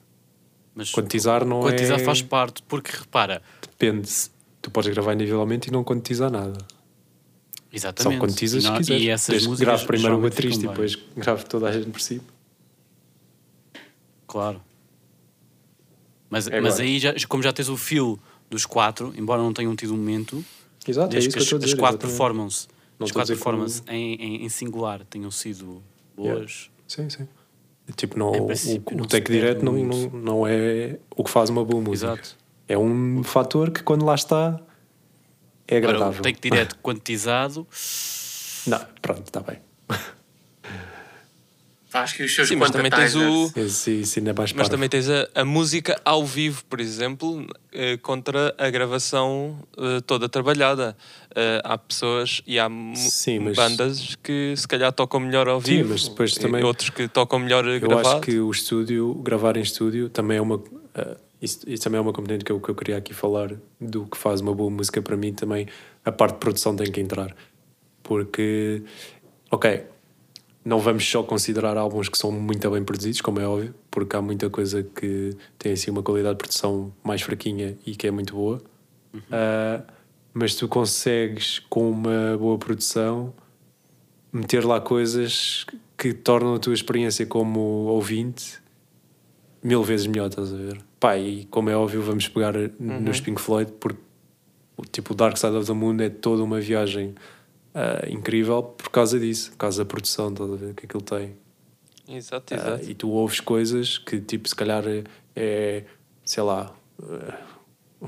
Mas 0.74 0.90
Quantizar 0.90 1.46
não 1.46 1.60
quantizar 1.60 2.00
é. 2.00 2.04
faz 2.04 2.22
parte, 2.22 2.64
porque 2.64 2.92
repara, 2.98 3.42
Depende. 3.62 4.10
Tu 4.62 4.70
podes 4.72 4.94
gravar 4.94 5.14
individualmente 5.14 5.70
e 5.70 5.72
não 5.72 5.84
quantizar 5.84 6.32
nada. 6.32 6.58
Exatamente. 7.72 8.14
Só 8.20 8.20
quantizas 8.26 8.64
e, 8.64 8.68
não- 8.68 8.78
quiseres. 8.78 9.04
e 9.04 9.10
essas 9.10 9.28
Desde 9.30 9.46
que 9.46 9.50
músicas 9.50 9.68
grave 9.74 9.88
primeiro 9.88 10.18
o 10.18 10.22
baterista 10.22 10.66
e 10.66 10.68
depois 10.68 10.96
grave 11.16 11.46
toda 11.46 11.70
a 11.70 11.72
gente 11.72 11.90
por 11.90 12.02
cima. 12.02 12.24
Claro. 14.28 14.62
Mas, 16.30 16.48
É 16.48 16.62
mas 16.62 16.80
aí, 16.80 17.00
já, 17.00 17.14
como 17.28 17.44
já 17.44 17.52
tens 17.52 17.68
o 17.70 17.76
fio 17.76 18.18
dos 18.50 18.66
quatro, 18.66 19.14
embora 19.18 19.42
não 19.42 19.52
tenham 19.54 19.76
tido 19.76 19.94
um 19.94 19.98
momento, 19.98 20.44
Exato, 20.88 21.08
é 21.08 21.12
desde 21.12 21.30
isso 21.30 21.38
que 21.38 21.46
que 21.46 21.56
as, 21.56 21.62
dizer. 21.62 21.78
quatro 21.78 22.00
performances, 22.00 22.68
as 23.00 23.12
quatro 23.12 23.34
que 23.34 23.38
performances 23.38 23.84
em, 23.88 24.16
em, 24.16 24.46
em 24.46 24.50
singular 24.50 25.04
tenham 25.10 25.30
sido 25.32 25.84
boas. 26.16 26.70
Sim, 26.88 27.10
sim. 27.10 27.28
Tipo, 27.96 28.18
não, 28.18 28.32
o, 28.32 28.48
o 29.02 29.06
take 29.06 29.30
direto 29.32 29.66
não, 29.66 29.74
não, 29.74 30.10
não 30.12 30.48
é 30.48 30.98
o 31.16 31.24
que 31.26 31.30
faz 31.30 31.50
uma 31.50 31.66
boa 31.66 31.82
música. 31.84 32.14
Exato. 32.14 32.38
É 32.68 32.78
um 32.78 33.22
fator 33.24 33.70
que 33.70 33.84
quando 33.84 34.06
lá 34.06 34.16
está 34.16 34.62
é 35.68 35.78
Agora, 35.78 35.96
agradável. 35.98 36.20
o 36.20 36.24
take 36.24 36.40
direto 36.42 36.76
quantizado, 36.82 37.68
Não, 38.68 38.80
pronto, 39.02 39.24
está 39.26 39.40
bem. 39.42 39.60
Faz 41.90 42.14
que 42.14 42.24
os 42.24 42.34
seus 42.34 42.48
Sim, 42.48 42.56
mas 42.56 42.72
também 42.72 42.90
tens 42.90 43.14
o. 43.16 43.52
Esse, 43.54 44.02
ainda 44.20 44.30
é 44.30 44.34
mais 44.34 44.54
Mas 44.54 44.56
parvo. 44.56 44.70
também 44.70 44.88
tens 44.88 45.10
a, 45.10 45.28
a 45.36 45.44
música 45.44 46.00
ao 46.06 46.26
vivo, 46.26 46.64
por 46.70 46.80
exemplo, 46.80 47.46
eh, 47.74 47.98
contra 47.98 48.56
a 48.58 48.70
gravação 48.70 49.60
eh, 49.78 50.00
toda 50.08 50.30
trabalhada. 50.30 50.96
Eh, 51.36 51.62
há 51.66 51.78
pessoas 51.78 52.42
e 52.48 52.58
há 52.58 52.70
Sim, 52.96 53.40
mas- 53.40 53.58
bandas 53.58 54.16
que 54.24 54.54
se 54.56 54.66
calhar 54.66 54.94
tocam 54.94 55.20
melhor 55.20 55.50
ao 55.50 55.60
Sim, 55.60 55.78
vivo, 55.78 55.90
mas 55.90 56.08
depois 56.08 56.34
e 56.38 56.40
também- 56.40 56.64
outros 56.64 56.90
que 56.92 57.10
tocam 57.10 57.40
melhor 57.40 57.68
Eu 57.68 57.82
gravado. 57.82 58.08
acho 58.08 58.22
que 58.22 58.40
o 58.40 58.50
estúdio, 58.50 59.14
gravar 59.16 59.58
em 59.58 59.62
estúdio, 59.62 60.08
também 60.08 60.38
é 60.38 60.42
uma. 60.42 60.64
Isso, 61.42 61.68
isso 61.68 61.84
também 61.84 61.98
é 61.98 62.02
uma 62.02 62.14
componente 62.14 62.46
que 62.46 62.52
eu, 62.52 62.60
que 62.60 62.70
eu 62.70 62.76
queria 62.76 62.98
aqui 62.98 63.14
falar 63.14 63.56
do 63.80 64.06
que 64.06 64.18
faz 64.18 64.42
uma 64.42 64.54
boa 64.54 64.70
música 64.70 65.02
para 65.02 65.18
mim. 65.18 65.34
Também 65.34 65.68
a 66.06 66.12
parte 66.12 66.36
de 66.36 66.40
produção 66.40 66.76
tem 66.76 66.92
que 66.92 67.02
entrar. 67.02 67.36
Porque, 68.04 68.84
ok, 69.50 69.86
não 70.64 70.78
vamos 70.78 71.10
só 71.10 71.24
considerar 71.24 71.78
álbuns 71.78 72.10
que 72.10 72.18
são 72.18 72.32
muito 72.32 72.70
bem 72.70 72.84
produzidos, 72.84 73.22
como 73.22 73.40
é 73.40 73.48
óbvio, 73.48 73.74
porque 73.90 74.16
há 74.16 74.22
muita 74.22 74.50
coisa 74.50 74.84
que 74.84 75.36
tem 75.58 75.74
assim 75.74 75.90
uma 75.90 76.04
qualidade 76.04 76.36
de 76.36 76.40
produção 76.40 76.94
mais 77.04 77.22
fraquinha 77.22 77.76
e 77.86 77.96
que 77.96 78.06
é 78.06 78.12
muito 78.12 78.36
boa. 78.36 78.62
Ah, 79.32 79.84
mas 80.34 80.56
tu 80.56 80.68
consegues, 80.68 81.60
com 81.60 81.90
uma 81.90 82.38
boa 82.38 82.58
produção, 82.58 83.34
meter 84.32 84.64
lá 84.64 84.80
coisas 84.80 85.66
que 85.98 86.14
tornam 86.14 86.56
a 86.56 86.60
tua 86.60 86.74
experiência 86.74 87.26
como 87.26 87.60
ouvinte 87.60 88.61
mil 89.64 89.84
vezes 89.84 90.08
melhor, 90.08 90.28
estás 90.30 90.54
a 90.54 90.58
ver? 90.58 90.82
Pá, 91.00 91.18
e 91.18 91.46
como 91.46 91.70
é 91.70 91.76
óbvio, 91.76 92.02
vamos 92.02 92.28
pegar 92.28 92.54
nos 92.80 93.20
Pink 93.22 93.40
Floyd, 93.42 93.72
porque 93.80 94.00
o 94.78 94.84
tipo 94.86 95.14
o 95.14 95.16
Dark 95.16 95.38
Side 95.38 95.56
of 95.56 95.66
the 95.68 95.74
Moon 95.74 95.98
é 96.02 96.10
toda 96.10 96.44
uma 96.44 96.60
viagem 96.60 97.14
ah, 97.74 98.06
incrível 98.10 98.64
por 98.64 98.90
causa 98.90 99.20
disso, 99.20 99.52
por 99.52 99.58
causa 99.58 99.84
da 99.84 99.88
produção, 99.88 100.30
estás 100.30 100.52
a 100.52 100.56
ver? 100.56 100.74
Que 100.74 100.86
aquilo 100.86 101.02
tem. 101.04 101.36
Exato, 102.08 102.54
Ah, 102.54 102.58
exato. 102.58 102.90
e 102.90 102.94
tu 102.96 103.10
ouves 103.10 103.40
coisas 103.40 103.98
que, 103.98 104.20
tipo, 104.20 104.48
se 104.50 104.56
calhar 104.56 104.84
é, 104.88 105.04
é, 105.36 105.84
sei 106.26 106.44
lá, 106.44 106.74
ah, 107.04 107.38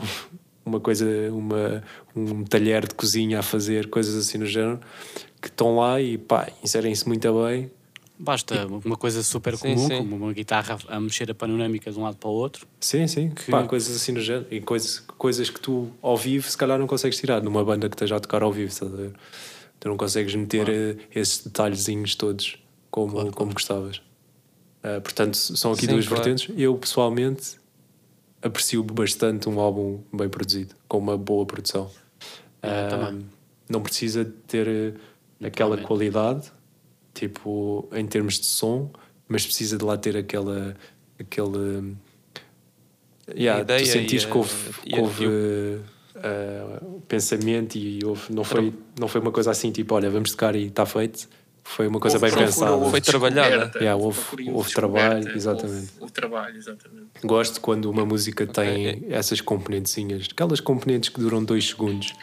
uma 0.65 0.79
coisa, 0.79 1.05
uma, 1.31 1.83
um 2.15 2.43
talher 2.43 2.87
de 2.87 2.95
cozinha 2.95 3.39
a 3.39 3.43
fazer, 3.43 3.89
coisas 3.89 4.15
assim 4.15 4.37
no 4.37 4.45
género, 4.45 4.79
que 5.41 5.47
estão 5.47 5.75
lá 5.77 6.01
e 6.01 6.17
pá, 6.17 6.49
inserem-se 6.63 7.07
muito 7.07 7.27
bem. 7.45 7.69
Basta 8.23 8.65
uma 8.85 8.95
coisa 8.95 9.21
super 9.21 9.55
Sim, 9.57 9.75
comum, 9.75 9.87
sim. 9.87 9.97
como 9.97 10.15
uma 10.15 10.33
guitarra 10.33 10.77
a 10.87 10.99
mexer 10.99 11.29
a 11.29 11.35
panorâmica 11.35 11.91
de 11.91 11.99
um 11.99 12.03
lado 12.03 12.17
para 12.17 12.29
o 12.29 12.33
outro. 12.33 12.65
Sim, 12.79 13.05
sim, 13.07 13.29
Que- 13.31 13.51
pá, 13.51 13.63
coisas 13.63 13.95
assim 13.95 14.11
no 14.13 14.21
género. 14.21 14.47
E 14.49 14.61
coisas, 14.61 14.99
coisas 14.99 15.49
que 15.49 15.59
tu, 15.59 15.91
ao 16.01 16.15
vivo, 16.17 16.49
se 16.49 16.57
calhar 16.57 16.79
não 16.79 16.87
consegues 16.87 17.17
tirar 17.19 17.41
numa 17.41 17.63
banda 17.63 17.89
que 17.89 17.95
esteja 17.95 18.15
a 18.15 18.19
tocar 18.19 18.41
ao 18.41 18.51
vivo, 18.51 18.69
estás 18.69 18.93
a 18.93 18.95
ver? 18.95 19.13
Tu 19.79 19.89
não 19.89 19.97
consegues 19.97 20.33
meter 20.35 20.69
eh, 20.69 20.97
esses 21.13 21.43
detalhezinhos 21.43 22.15
todos 22.15 22.57
como, 22.89 23.31
como 23.33 23.53
gostavas. 23.53 24.01
Ah, 24.81 25.01
portanto, 25.01 25.35
são 25.35 25.73
aqui 25.73 25.85
Sim, 25.85 25.91
duas 25.93 26.07
claro. 26.07 26.23
vertentes. 26.23 26.53
Eu, 26.57 26.75
pessoalmente, 26.77 27.57
aprecio 28.41 28.83
bastante 28.83 29.47
um 29.49 29.59
álbum 29.59 30.01
bem 30.13 30.29
produzido, 30.29 30.75
com 30.87 30.97
uma 30.97 31.17
boa 31.17 31.45
produção. 31.45 31.89
Ah, 32.61 32.87
também. 32.89 33.25
não 33.69 33.81
precisa 33.81 34.23
ter 34.47 34.67
eh, 34.67 34.93
aquela 35.47 35.77
qualidade, 35.77 36.49
tipo, 37.13 37.87
em 37.93 38.05
termos 38.05 38.39
de 38.39 38.45
som, 38.45 38.89
mas 39.27 39.45
precisa 39.45 39.77
de 39.77 39.85
lá 39.85 39.97
ter 39.97 40.15
aquela. 40.17 40.75
aquele. 41.19 41.95
Yeah, 43.33 43.61
ideia 43.61 43.79
tu 43.79 43.85
sentires 43.87 44.23
e 44.23 44.25
a- 44.25 44.29
que 44.29 44.37
houve, 44.37 44.53
e 44.85 44.89
que 44.89 44.95
a- 44.95 45.01
houve 45.01 45.25
e 45.25 45.79
eh, 46.15 46.79
pensamento 47.07 47.77
e 47.77 47.99
houve, 48.05 48.33
não, 48.33 48.43
foi, 48.43 48.73
não 48.99 49.07
foi 49.07 49.21
uma 49.21 49.31
coisa 49.31 49.49
assim 49.51 49.71
tipo, 49.71 49.95
olha, 49.95 50.09
vamos 50.09 50.31
tocar 50.31 50.55
e 50.55 50.65
está 50.67 50.85
feito. 50.85 51.27
Foi 51.65 51.87
uma 51.87 51.97
coisa 52.01 52.17
Houve 52.17 52.25
bem 52.25 52.31
procura, 52.31 52.51
pensada. 52.53 52.71
houve 52.75 52.91
Foi 52.91 52.99
trabalhada. 52.99 53.71
Yeah, 53.79 53.95
houve- 53.95 54.49
houve 54.51 54.73
trabalho, 54.73 55.31
exatamente. 55.33 55.77
Houve, 55.93 56.01
houve 56.01 56.11
trabalho, 56.11 56.57
exatamente. 56.57 57.07
Gosto 57.23 57.61
quando 57.61 57.85
uma 57.89 58.05
música 58.05 58.45
tem 58.45 58.89
Ok. 58.89 59.07
essas 59.09 59.39
componentezinhas, 59.39 60.27
aquelas 60.29 60.59
componentes 60.59 61.07
que 61.07 61.21
duram 61.21 61.41
dois 61.41 61.69
segundos. 61.69 62.13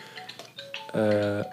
Ah, 0.92 1.50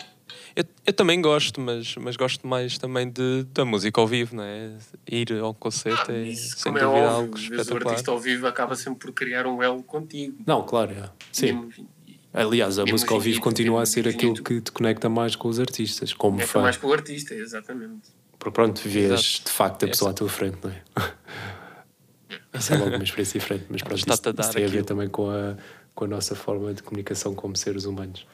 Eu, 0.59 0.63
eu 0.87 0.93
também 0.93 1.21
gosto, 1.21 1.61
mas, 1.61 1.95
mas 1.97 2.15
gosto 2.15 2.47
mais 2.47 2.79
também 2.79 3.07
de, 3.11 3.43
da 3.53 3.63
música 3.63 4.01
ao 4.01 4.07
vivo, 4.07 4.35
não 4.37 4.41
é? 4.43 4.71
Ir 5.07 5.31
ao 5.39 5.53
concerto 5.53 6.09
Ah, 6.11 6.15
é 6.15 6.23
isso, 6.23 6.57
sem 6.57 6.71
como 6.73 6.77
é 6.79 6.81
dúvida 6.81 6.99
óbvio, 7.01 7.15
algo 7.15 7.35
vezes 7.37 7.49
o 7.51 7.53
espetacular. 7.61 7.91
artista 7.91 8.11
ao 8.11 8.19
vivo 8.19 8.47
acaba 8.47 8.75
sempre 8.75 8.99
por 8.99 9.11
criar 9.13 9.45
um 9.45 9.61
elo 9.61 9.83
contigo. 9.83 10.35
não, 10.47 10.63
claro, 10.63 10.91
é. 10.93 11.09
sim. 11.31 11.53
Mesmo- 11.53 11.89
Aliás, 12.33 12.77
a 12.79 12.85
música 12.85 13.13
ao 13.13 13.19
vivo 13.19 13.39
continua 13.39 13.81
a 13.83 13.85
ser 13.85 14.07
aquilo 14.07 14.33
que 14.43 14.59
te 14.61 14.71
conecta 14.71 15.07
mais 15.09 15.35
com 15.35 15.47
os 15.47 15.59
artistas, 15.59 16.11
como 16.13 16.41
É 16.41 16.45
fã. 16.47 16.61
mais 16.61 16.75
com 16.77 16.87
o 16.87 16.93
artista, 16.93 17.33
exatamente. 17.35 18.09
Porque 18.39 18.53
pronto, 18.53 18.81
vês 18.83 19.11
Exato. 19.11 19.45
de 19.45 19.51
facto 19.51 19.83
a 19.83 19.87
É 19.87 19.89
pessoa 19.91 20.11
à 20.11 20.13
tua 20.13 20.29
frente, 20.29 20.57
não 20.63 20.71
é? 20.71 20.81
Isso 22.57 22.73
é 22.73 22.77
logo 22.77 22.95
uma 22.95 23.03
experiência 23.03 23.39
diferente, 23.39 23.65
mas 23.69 23.81
pronto, 23.81 23.97
isso, 23.99 24.07
isso 24.11 24.21
tem 24.21 24.35
a 24.41 24.49
ver 24.51 24.65
aquilo. 24.67 24.85
também 24.85 25.07
com 25.07 25.29
a, 25.29 25.55
com 25.95 26.05
a 26.05 26.07
nossa 26.07 26.35
forma 26.35 26.73
de 26.73 26.81
comunicação 26.83 27.33
como 27.35 27.55
seres 27.55 27.85
humanos. 27.85 28.25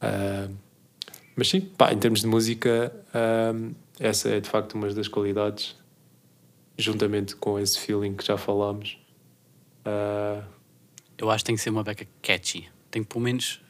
Ah, 0.00 0.48
mas 1.36 1.48
sim, 1.48 1.60
pá, 1.60 1.92
em 1.92 1.98
termos 1.98 2.20
de 2.22 2.26
música, 2.26 2.92
ah, 3.14 3.52
essa 4.00 4.30
é 4.30 4.40
de 4.40 4.48
facto 4.48 4.74
uma 4.74 4.88
das 4.92 5.06
qualidades, 5.08 5.76
juntamente 6.78 7.36
com 7.36 7.58
esse 7.58 7.78
feeling 7.78 8.14
que 8.14 8.24
já 8.24 8.36
falámos. 8.36 8.98
Ah, 9.84 10.42
Eu 11.18 11.30
acho 11.30 11.44
que 11.44 11.46
tem 11.48 11.56
que 11.56 11.62
ser 11.62 11.70
uma 11.70 11.82
beca 11.84 12.06
catchy. 12.22 12.68
Tem 12.90 13.02
que 13.02 13.08
pelo 13.08 13.22
menos 13.24 13.60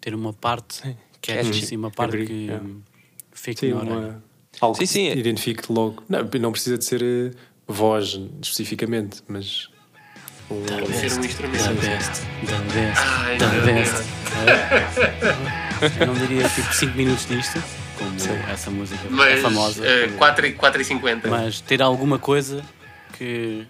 ter 0.00 0.14
uma 0.14 0.32
parte 0.32 0.96
catchy, 1.20 1.66
sim, 1.66 1.76
uma 1.76 1.90
parte 1.90 2.24
que 2.24 2.32
yeah. 2.32 2.66
fique 3.32 3.60
Sim, 3.60 3.70
na 3.70 3.76
orelha. 3.80 3.96
uma, 3.96 4.24
algo 4.60 4.76
Sim, 4.78 4.86
sim. 4.86 5.12
que 5.12 5.18
identifique 5.18 5.70
logo. 5.72 6.02
Não, 6.08 6.22
não 6.40 6.52
precisa 6.52 6.78
de 6.78 6.84
ser 6.84 7.02
eh, 7.02 7.30
voz 7.66 8.18
especificamente, 8.42 9.22
mas. 9.28 9.68
Um- 10.50 10.64
Pode 10.66 10.92
ser 10.94 11.12
um 11.18 11.24
instrumento. 11.24 11.62
The 11.62 11.72
best, 11.74 12.20
the 12.46 12.80
best, 12.80 13.02
Ai, 13.06 13.38
the 13.38 13.46
meu 13.46 13.64
best. 13.64 14.04
É. 15.90 16.02
Eu 16.02 16.06
não 16.06 16.14
diria 16.14 16.48
tipo 16.48 16.72
5 16.74 16.96
minutos 16.96 17.26
disto, 17.26 17.62
como 17.98 18.16
essa 18.50 18.70
música 18.70 19.00
é 19.06 19.10
Mas 19.10 19.40
famosa. 19.40 19.86
eh, 19.86 20.08
4 20.18 20.46
e 20.46 20.52
4 20.52 20.80
e 20.80 20.84
50. 20.84 21.28
Mas 21.28 21.60
ter 21.60 21.80
alguma 21.82 22.18
coisa 22.18 22.62
que 23.16 23.66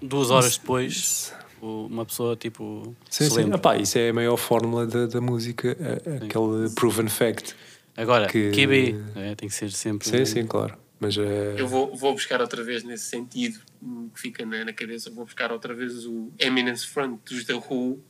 duas 0.00 0.30
horas 0.30 0.56
depois 0.56 1.32
uma 1.60 2.06
pessoa 2.06 2.36
tipo 2.36 2.94
Sim, 3.10 3.24
se 3.24 3.30
sim. 3.30 3.36
lembra. 3.38 3.56
Epá, 3.58 3.76
isso 3.76 3.98
é 3.98 4.08
a 4.10 4.12
maior 4.12 4.36
fórmula 4.36 4.86
da, 4.86 5.06
da 5.06 5.20
música, 5.20 5.76
a- 5.80 6.24
aquele 6.24 6.70
proven 6.74 7.08
fact. 7.08 7.54
Agora, 7.96 8.26
que- 8.28 8.50
QB, 8.52 8.96
é, 9.16 9.34
tem 9.34 9.48
que 9.48 9.54
ser 9.54 9.70
sempre. 9.72 10.08
Sim, 10.08 10.24
sim, 10.24 10.46
claro. 10.46 10.74
Mas 10.98 11.16
é. 11.18 11.54
Eu 11.58 11.66
vou, 11.68 11.94
vou 11.96 12.12
buscar 12.14 12.40
outra 12.40 12.62
vez 12.62 12.82
nesse 12.84 13.04
sentido, 13.04 13.58
que 14.14 14.20
fica 14.20 14.44
na, 14.44 14.64
na 14.64 14.72
cabeça, 14.72 15.10
vou 15.10 15.24
buscar 15.24 15.50
outra 15.52 15.74
vez 15.74 16.04
o 16.06 16.30
Eminence 16.38 16.86
Front 16.86 17.18
dos 17.28 17.44
The 17.44 17.54
Who, 17.54 18.00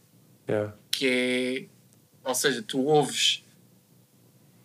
yeah. 0.49 0.75
que 0.91 1.07
é. 1.09 1.67
Ou 2.29 2.35
seja, 2.35 2.63
tu 2.63 2.81
ouves 2.85 3.45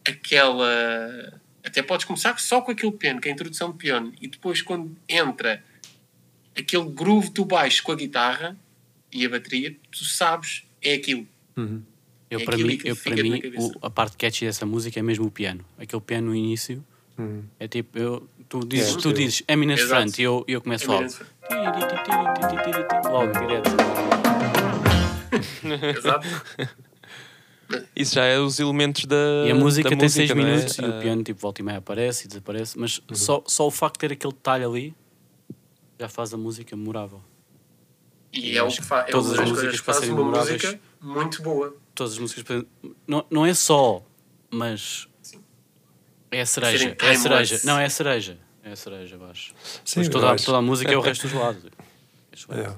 aquela. 0.08 1.40
Até 1.64 1.82
podes 1.82 2.06
começar 2.06 2.38
só 2.40 2.62
com 2.62 2.72
aquele 2.72 2.92
piano, 2.92 3.20
com 3.22 3.28
a 3.28 3.32
introdução 3.32 3.72
de 3.72 3.78
piano, 3.78 4.14
e 4.22 4.28
depois 4.28 4.62
quando 4.62 4.96
entra 5.10 5.64
aquele 6.58 6.86
groove 6.90 7.30
do 7.32 7.44
baixo 7.44 7.82
com 7.84 7.92
a 7.92 7.96
guitarra 7.96 8.56
e 9.12 9.26
a 9.26 9.30
bateria, 9.30 9.76
tu 9.92 10.04
sabes, 10.06 10.64
é 10.82 10.94
aquilo. 10.94 11.28
Eu, 12.30 12.40
É 12.40 12.44
para 12.46 12.54
aquilo 12.56 12.68
mim, 12.70 12.80
eu, 12.84 12.96
para 12.96 13.16
mim 13.16 13.42
o- 13.58 13.86
a 13.86 13.90
parte 13.90 14.16
catchy 14.18 14.46
dessa 14.46 14.66
música 14.66 15.00
é 15.00 15.04
mesmo 15.04 15.26
o 15.26 15.32
piano. 15.32 15.66
Aquele 15.78 16.02
piano 16.02 16.28
no 16.28 16.36
início 16.36 16.86
Hum. 17.18 17.44
é 17.60 17.68
tipo, 17.68 17.98
eu, 17.98 18.30
tu 18.50 18.60
dizes, 18.66 18.96
É, 18.96 19.00
tu 19.00 19.14
dizes 19.14 19.44
Eminence 19.48 19.84
Exato. 19.84 20.02
Front 20.02 20.20
e 20.20 20.24
eu, 20.24 20.44
eu 20.48 20.62
começo 20.62 20.88
logo. 20.92 21.04
Eminence 21.04 21.26
Logo, 23.10 23.32
direto. 23.40 23.70
Exato. 25.98 26.28
Isso 27.96 28.14
já 28.16 28.26
é 28.26 28.38
os 28.38 28.60
elementos 28.60 29.06
da. 29.06 29.16
E 29.48 29.52
a 29.52 29.56
música 29.56 29.90
tem 29.96 30.08
6 30.08 30.30
não 30.30 30.36
é? 30.38 30.44
minutos 30.46 30.78
e 30.78 30.86
Ah, 30.86 30.88
o 30.88 31.02
piano 31.02 31.24
tipo 31.24 31.40
volta 31.42 31.62
e 31.62 31.64
meia 31.64 31.80
aparece 31.80 32.26
e 32.26 32.28
desaparece, 32.28 32.78
mas 32.78 33.02
só, 33.14 33.44
só 33.48 33.66
o 33.66 33.72
facto 33.72 33.96
de 33.96 34.00
ter 34.08 34.14
aquele 34.14 34.34
detalhe 34.34 34.64
ali 34.64 34.96
já 36.00 36.08
faz 36.08 36.32
a 36.34 36.38
música 36.38 36.76
memorável. 36.76 37.22
E 38.32 38.56
é 38.58 38.62
o 38.62 38.68
que 38.68 38.76
que 38.78 38.84
faz. 38.86 39.08
É 39.08 39.12
todas 39.12 39.32
as 39.32 39.38
das 39.40 39.50
músicas 39.50 39.82
para 39.82 39.94
faz 39.94 39.98
serem 39.98 40.14
uma 40.14 40.24
memoráveis- 40.26 40.62
música 40.64 40.80
muito 41.02 41.42
boa. 41.42 41.76
Todas 41.96 42.14
as 42.14 42.20
músicas. 42.20 42.64
Não, 43.08 43.26
não 43.32 43.46
é 43.46 43.54
só, 43.54 44.04
mas 44.52 45.08
é 46.32 46.42
a 46.42 46.46
cereja. 46.46 46.96
É 47.02 47.10
a 47.12 47.16
cereja. 47.16 47.60
Não, 47.64 47.80
é 47.80 47.86
a 47.86 47.90
cereja. 47.90 48.38
É 48.64 48.72
a 48.72 48.76
cereja, 48.76 49.16
abaixo. 49.16 49.54
Sim, 49.84 50.00
Mas 50.00 50.10
toda, 50.10 50.36
toda 50.38 50.58
a 50.58 50.62
música 50.62 50.92
é 50.92 50.98
o 50.98 51.02
resto 51.02 51.28
do 51.28 51.30
gelado. 51.34 51.72
É. 52.50 52.72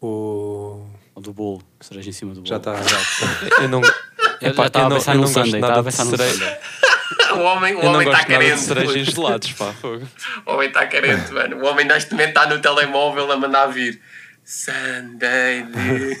O... 0.00 0.86
Ou 1.14 1.22
do 1.22 1.32
bolo, 1.32 1.62
cereja 1.80 2.08
em 2.08 2.12
cima 2.12 2.32
do 2.34 2.40
bolo. 2.42 2.46
Já 2.48 2.56
está. 2.56 2.74
Eu 3.62 3.68
não. 3.68 3.82
Eu 4.40 4.50
Epá, 4.50 4.62
já 4.62 4.66
estava 4.68 4.84
eu 4.84 4.86
a 4.86 4.88
não- 4.88 4.96
pensar 4.96 5.14
num 5.14 5.26
Sunday. 5.26 5.54
Estava 5.60 5.74
a 5.74 5.78
de 5.78 5.84
pensar 5.84 6.04
num 6.04 6.10
cereja. 6.16 6.60
O 7.10 7.32
Sunday. 7.32 7.44
homem 7.44 7.74
o 7.74 7.84
homem 7.86 8.00
está 8.08 8.12
nada 8.12 8.22
de 8.22 8.26
carente. 8.28 8.60
cereja 8.60 8.98
em 8.98 9.04
puto. 9.04 9.16
gelados, 9.20 9.52
pá. 9.52 9.72
fogo. 9.74 10.08
O 10.46 10.52
homem 10.52 10.68
está 10.68 10.86
carente, 10.86 11.32
mano. 11.32 11.56
O 11.58 11.66
homem 11.66 11.86
neste 11.86 12.12
momento 12.12 12.28
está 12.28 12.46
no 12.48 12.60
telemóvel 12.60 13.30
a 13.30 13.36
mandar 13.36 13.66
vir 13.66 14.00
Sunday 14.44 15.64
de 15.64 16.16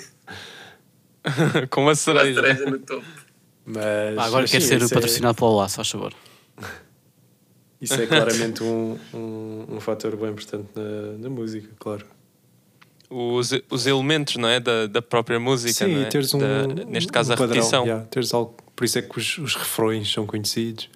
Com 1.68 1.80
uma 1.82 1.88
uma 1.90 1.94
cereja. 1.94 2.34
cereja 2.40 2.64
no 2.66 2.78
topo. 2.80 3.04
Mas, 3.64 4.14
Pá, 4.16 4.24
agora 4.24 4.42
mas 4.42 4.50
sim, 4.50 4.60
ser 4.60 4.80
isso 4.82 4.92
patrocinado 4.94 5.34
pelo 5.36 5.56
Laço, 5.56 5.76
faz 5.76 5.88
favor. 5.90 6.12
É, 6.62 7.84
isso 7.84 7.94
é 7.94 8.06
claramente 8.06 8.62
um, 8.62 8.98
um, 9.14 9.66
um 9.76 9.80
fator 9.80 10.14
bem 10.16 10.30
importante 10.30 10.68
na, 10.76 11.18
na 11.18 11.28
música, 11.30 11.68
claro. 11.78 12.04
Os, 13.08 13.50
os 13.70 13.86
elementos, 13.86 14.36
não 14.36 14.48
é? 14.48 14.60
Da, 14.60 14.86
da 14.86 15.02
própria 15.02 15.40
música, 15.40 15.84
Sim, 15.86 15.94
não 15.94 16.02
é? 16.02 16.04
teres 16.04 16.32
um. 16.32 16.38
Da- 16.38 16.66
neste 16.84 17.10
caso, 17.10 17.30
um 17.30 17.34
a 17.34 17.36
padrão, 17.36 17.54
repetição. 17.56 17.84
yeah, 17.84 18.04
teres 18.06 18.32
algo, 18.32 18.54
por 18.76 18.84
isso 18.84 18.98
é 18.98 19.02
que 19.02 19.18
os, 19.18 19.38
os 19.38 19.54
refrões 19.56 20.12
são 20.12 20.26
conhecidos. 20.26 20.88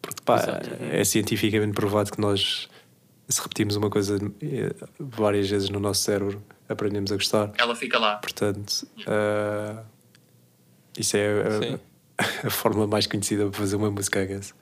Porque 0.00 0.22
pá, 0.24 0.36
Exato. 0.36 0.70
é 0.90 1.04
cientificamente 1.04 1.74
provado 1.74 2.12
que 2.12 2.20
nós, 2.20 2.68
se 3.28 3.40
repetimos 3.42 3.74
uma 3.76 3.90
coisa 3.90 4.16
eh, 4.40 4.72
várias 4.98 5.50
vezes 5.50 5.68
no 5.68 5.80
nosso 5.80 6.02
cérebro, 6.02 6.42
aprendemos 6.68 7.10
a 7.12 7.16
gostar. 7.16 7.52
Ela 7.58 7.74
fica 7.74 7.98
lá. 7.98 8.16
Portanto, 8.16 8.86
eh, 9.06 9.76
isso 10.98 11.16
é 11.16 11.60
Sim. 11.60 11.80
a, 12.44 12.50
forma 12.50 12.86
mais 12.86 13.06
conhecida 13.06 13.44
para 13.46 13.58
fazer 13.58 13.76
uma 13.76 13.90
música, 13.90 14.22
I 14.22 14.26
guess. 14.26 14.54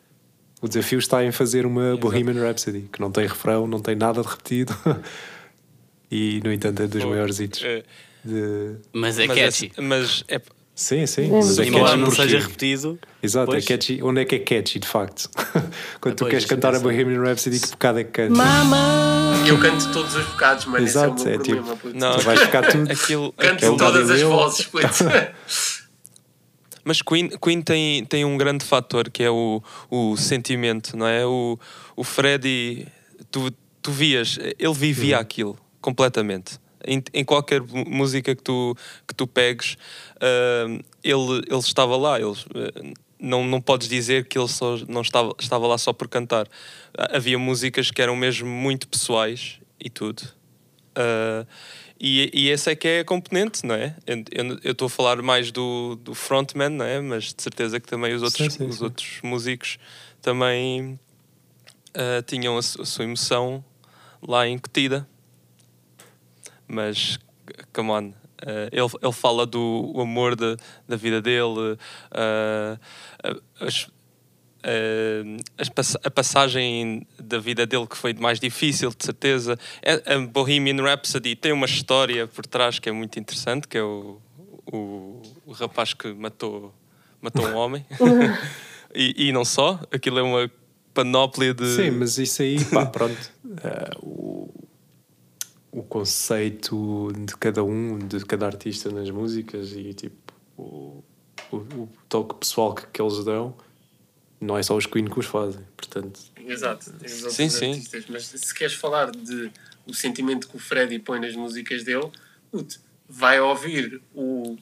O 0.61 0.69
desafio 0.69 0.99
está 0.99 1.25
em 1.25 1.31
fazer 1.33 1.67
uma 1.67 1.97
Bohemian 1.97 2.41
Rhapsody, 2.43 2.89
que 2.93 3.01
não 3.01 3.11
tem 3.11 3.27
refrão, 3.27 3.67
não 3.67 3.81
tem 3.81 3.95
nada 3.95 4.23
de 4.23 4.29
repetido. 4.29 4.75
e, 6.11 6.41
no 6.45 6.53
entanto, 6.53 6.83
é 6.83 6.87
dos 6.87 7.01
Fogo. 7.03 7.13
maiores 7.13 7.39
hits. 7.41 7.63
É, 7.63 7.83
De... 8.25 8.77
Mas 8.93 9.19
é 9.19 9.27
mas 9.27 9.39
catchy. 9.39 9.73
É, 9.77 9.81
mas 9.81 10.25
é, 10.29 10.41
Sim, 10.75 11.07
sim. 11.07 11.31
Mas 11.31 11.57
é 11.59 11.67
Embora 11.67 11.97
não 11.97 12.11
seja 12.11 12.39
repetido. 12.41 12.99
Exato, 13.23 13.47
Pois. 13.47 13.65
é 13.65 13.69
catchy. 13.69 14.03
Onde 14.03 14.23
é 14.23 14.25
que 14.25 14.35
é 14.35 14.39
catchy, 14.41 14.81
de 14.81 14.89
facto? 14.89 15.31
Quando 16.01 16.17
tu 16.17 16.21
Pois, 16.25 16.31
queres 16.31 16.45
cantar 16.47 16.75
a 16.75 16.81
Bohemian 16.81 17.23
Rhapsody, 17.23 17.61
que 17.61 17.71
bocado 17.71 18.01
é 18.01 18.05
que 18.05 18.11
cantas? 18.11 18.37
Mama! 18.37 19.35
Eu 19.47 19.57
canto 19.61 19.93
todos 19.93 20.17
os 20.17 20.25
bocados, 20.27 20.65
mano. 20.65 20.85
Exato, 20.85 21.15
Esse 21.17 21.29
é 21.29 21.31
o 21.31 21.35
é 21.35 21.37
meu 21.37 21.43
tipo- 21.45 21.77
problema. 21.77 22.07
Não, 22.09 22.19
Tu 22.19 22.25
vais 22.25 22.41
ficar 22.41 22.63
tudo. 22.67 22.91
aquilo, 22.91 23.33
Canto 23.35 23.53
aquilo- 23.55 23.77
todas 23.77 24.11
as 24.11 24.23
vozes, 24.23 24.67
puto. 24.67 24.87
Mas 26.85 27.01
Queen, 27.01 27.31
Queen 27.43 27.63
tem, 27.63 28.05
tem 28.05 28.25
um 28.25 28.37
grande 28.37 28.65
fator 28.65 29.11
que 29.11 29.23
é 29.23 29.31
o, 29.31 29.63
o 29.91 30.17
sentimento, 30.17 30.97
não 30.97 31.07
é? 31.07 31.25
O, 31.25 31.59
o 31.97 32.05
Freddie, 32.05 32.87
tu, 33.31 33.51
tu 33.81 33.91
vias, 33.91 34.39
ele 34.59 34.75
vivia 34.75 35.19
aquilo 35.19 35.59
completamente. 35.81 36.59
Em, 36.87 37.03
em 37.15 37.25
qualquer 37.25 37.63
música 37.63 38.35
que 38.35 38.43
tu, 38.43 38.77
que 39.09 39.15
tu 39.15 39.27
pegues, 39.27 39.77
ah, 40.21 40.67
ele, 41.03 41.43
ele 41.49 41.59
estava 41.59 41.97
lá. 41.97 42.21
Ele, 42.21 42.35
ah, 42.55 42.93
não, 43.19 43.47
não 43.47 43.61
podes 43.61 43.89
dizer 43.89 44.27
que 44.27 44.39
ele 44.39 44.49
só, 44.49 44.77
não 44.89 45.01
estava, 45.01 45.35
estava 45.39 45.67
lá 45.67 45.79
só 45.79 45.93
por 45.93 46.09
cantar. 46.09 46.47
Ah, 46.97 47.17
Havia 47.17 47.39
músicas 47.39 47.91
que 47.91 48.01
eram 48.03 48.17
mesmo 48.17 48.49
muito 48.49 48.89
pessoais 48.89 49.59
e 49.79 49.89
tudo. 49.91 50.23
Ah, 50.95 51.47
e, 52.01 52.31
e 52.35 52.51
essa 52.51 52.73
é 52.73 52.77
que 52.77 52.87
é 52.89 53.01
a 53.01 53.05
componente, 53.05 53.65
não 53.65 53.75
é? 53.75 53.97
Eu- 54.07 54.71
estou 54.73 54.87
a 54.87 54.91
falar 54.91 55.23
mais 55.23 55.51
do, 55.51 55.97
do 55.97 56.15
frontman, 56.15 56.69
não 56.71 56.85
é? 56.85 57.01
Mas 57.01 57.33
de 57.33 57.43
certeza 57.43 57.79
que 57.81 57.87
também 57.87 58.13
os 58.15 58.23
outros, 58.23 58.45
Sim, 58.45 58.51
sim, 58.51 58.67
os 58.69 58.77
sim. 58.79 58.85
outros 58.85 59.21
músicos 59.23 59.79
também 60.21 60.99
ah, 61.95 62.23
tinham 62.27 62.57
a, 62.57 62.59
a 62.59 62.63
sua 62.63 63.05
emoção 63.05 63.65
lá 64.27 64.47
incutida. 64.49 65.07
Mas, 66.67 67.19
come 67.73 67.91
on, 67.91 68.13
ah, 68.43 68.69
ele, 68.73 68.89
ele 69.03 69.13
fala 69.13 69.47
do 69.47 69.93
amor 69.97 70.35
da, 70.37 70.57
da 70.89 70.97
vida 70.97 71.21
dele, 71.23 71.79
ah, 72.11 72.79
as, 73.61 73.89
a 76.03 76.11
passagem 76.11 77.07
da 77.19 77.39
vida 77.39 77.67
dele 77.67 77.87
que 77.87 77.97
foi 77.97 78.15
mais 78.15 78.41
difícil, 78.41 78.91
de 78.97 79.05
certeza. 79.05 79.59
É- 79.83 80.15
A 80.15 80.19
Bohemian 80.21 80.83
Rhapsody 80.83 81.37
tem 81.37 81.53
uma 81.53 81.67
história 81.67 82.27
por 82.27 82.47
trás 82.47 82.79
que 82.79 82.89
é 82.89 82.93
muito 82.93 83.19
interessante, 83.19 83.69
que 83.69 83.77
é 83.79 83.83
o, 83.83 84.19
o, 84.73 85.23
o 85.47 85.53
rapaz 85.53 85.93
que 85.93 86.13
matou, 86.15 86.75
matou 87.21 87.47
um 87.47 87.55
homem. 87.55 87.85
e, 88.95 89.29
e 89.29 89.33
não 89.33 89.45
só, 89.45 89.81
aquilo 89.93 90.19
é 90.19 90.23
uma 90.23 90.51
panóplia 90.93 91.53
de... 91.53 91.67
Sim, 91.77 91.91
mas 91.91 92.19
isso 92.19 92.43
aí, 92.43 92.65
pá, 92.67 92.87
pronto. 92.87 93.31
eh, 93.63 93.91
o, 94.01 94.49
o 95.73 95.83
conceito 95.83 97.13
de 97.27 97.37
cada 97.37 97.65
um, 97.65 97.99
de 97.99 98.25
cada 98.25 98.47
artista 98.47 98.91
nas 98.91 99.11
músicas 99.11 99.73
e 99.73 99.93
tipo 99.93 100.33
o, 100.57 101.03
o, 101.51 101.57
o 101.57 101.89
toque 102.09 102.37
pessoal 102.37 102.75
que, 102.75 102.87
que 102.87 103.03
eles 103.03 103.25
dão, 103.25 103.55
não 104.45 104.57
é 104.57 104.63
só 104.63 104.77
os 104.77 104.87
Queen 104.87 105.07
que 105.07 105.19
os 105.19 105.27
fazem. 105.27 105.65
Portanto, 105.77 106.21
Exato, 106.47 106.93
tem 106.93 107.07
os 107.07 107.19
outros 107.19 107.35
Sim, 107.35 107.49
sim. 107.49 107.71
artistas. 107.73 108.05
Mas 108.09 108.27
se 108.27 108.55
queres 108.55 108.75
falar 108.75 109.11
de 109.11 109.51
o 109.87 109.95
sentimento 109.95 110.49
que 110.49 110.57
o 110.57 110.59
Freddy 110.59 110.99
põe 110.99 111.21
nas 111.21 111.35
músicas 111.35 111.83
dele, 111.85 112.11
puto, 112.51 112.81
vai 113.09 113.41
ouvir 113.41 114.01
o 114.15 114.57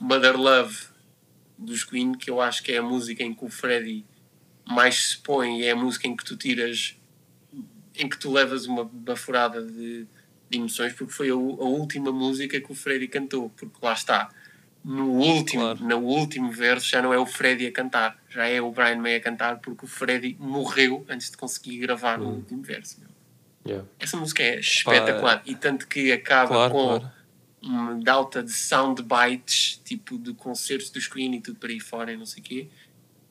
Mother 0.00 0.36
Love 0.36 0.76
dos 1.56 1.84
Queen, 1.84 2.12
que 2.12 2.30
eu 2.30 2.40
acho 2.40 2.62
que 2.62 2.72
é 2.72 2.78
a 2.78 2.82
música 2.82 3.22
em 3.22 3.34
que 3.34 3.44
o 3.44 3.48
Freddy 3.48 4.04
mais 4.66 5.08
se 5.08 5.18
põe 5.18 5.60
e 5.60 5.64
é 5.64 5.72
a 5.72 5.76
música 5.76 6.06
em 6.06 6.16
que 6.16 6.24
tu 6.24 6.36
tiras, 6.36 6.96
em 7.96 8.08
que 8.08 8.16
tu 8.16 8.32
levas 8.32 8.66
uma 8.66 8.84
baforada 8.84 9.62
de, 9.62 10.06
de 10.48 10.58
emoções, 10.58 10.92
porque 10.92 11.12
foi 11.12 11.28
a, 11.30 11.34
a 11.34 11.36
última 11.36 12.12
música 12.12 12.60
que 12.60 12.72
o 12.72 12.74
Freddy 12.74 13.08
cantou, 13.08 13.50
porque 13.50 13.76
lá 13.82 13.92
está. 13.92 14.30
No 14.82 15.10
último, 15.10 15.62
Claro. 15.62 15.84
no 15.84 15.98
último 15.98 16.50
verso 16.50 16.86
já 16.88 17.02
não 17.02 17.12
é 17.12 17.18
o 17.18 17.26
Freddy 17.26 17.66
a 17.66 17.72
cantar, 17.72 18.16
já 18.30 18.46
é 18.46 18.62
o 18.62 18.70
Brian 18.72 18.96
May 18.96 19.16
a 19.16 19.20
cantar, 19.20 19.58
porque 19.58 19.84
o 19.84 19.88
Freddy 19.88 20.36
morreu 20.40 21.04
antes 21.08 21.30
de 21.30 21.36
conseguir 21.36 21.78
gravar 21.78 22.18
no 22.18 22.30
último 22.30 22.62
verso. 22.62 22.96
yeah. 23.66 23.86
Essa 23.98 24.16
música 24.16 24.42
é 24.42 24.58
espetacular 24.58 25.42
e 25.44 25.54
tanto 25.54 25.86
que 25.86 26.10
acaba 26.12 26.48
Claro, 26.48 26.72
com 26.72 26.86
claro. 26.98 27.12
uma 27.62 27.94
delta 27.96 28.42
de 28.42 28.52
soundbites, 28.52 29.80
tipo 29.84 30.16
de 30.18 30.32
concertos 30.32 30.88
do 30.88 31.00
Queen 31.00 31.34
e 31.34 31.40
tudo 31.42 31.58
para 31.58 31.70
aí 31.70 31.78
fora 31.80 32.10
e 32.12 32.16
não 32.16 32.24
sei 32.24 32.40
o 32.42 32.44
quê. 32.46 32.68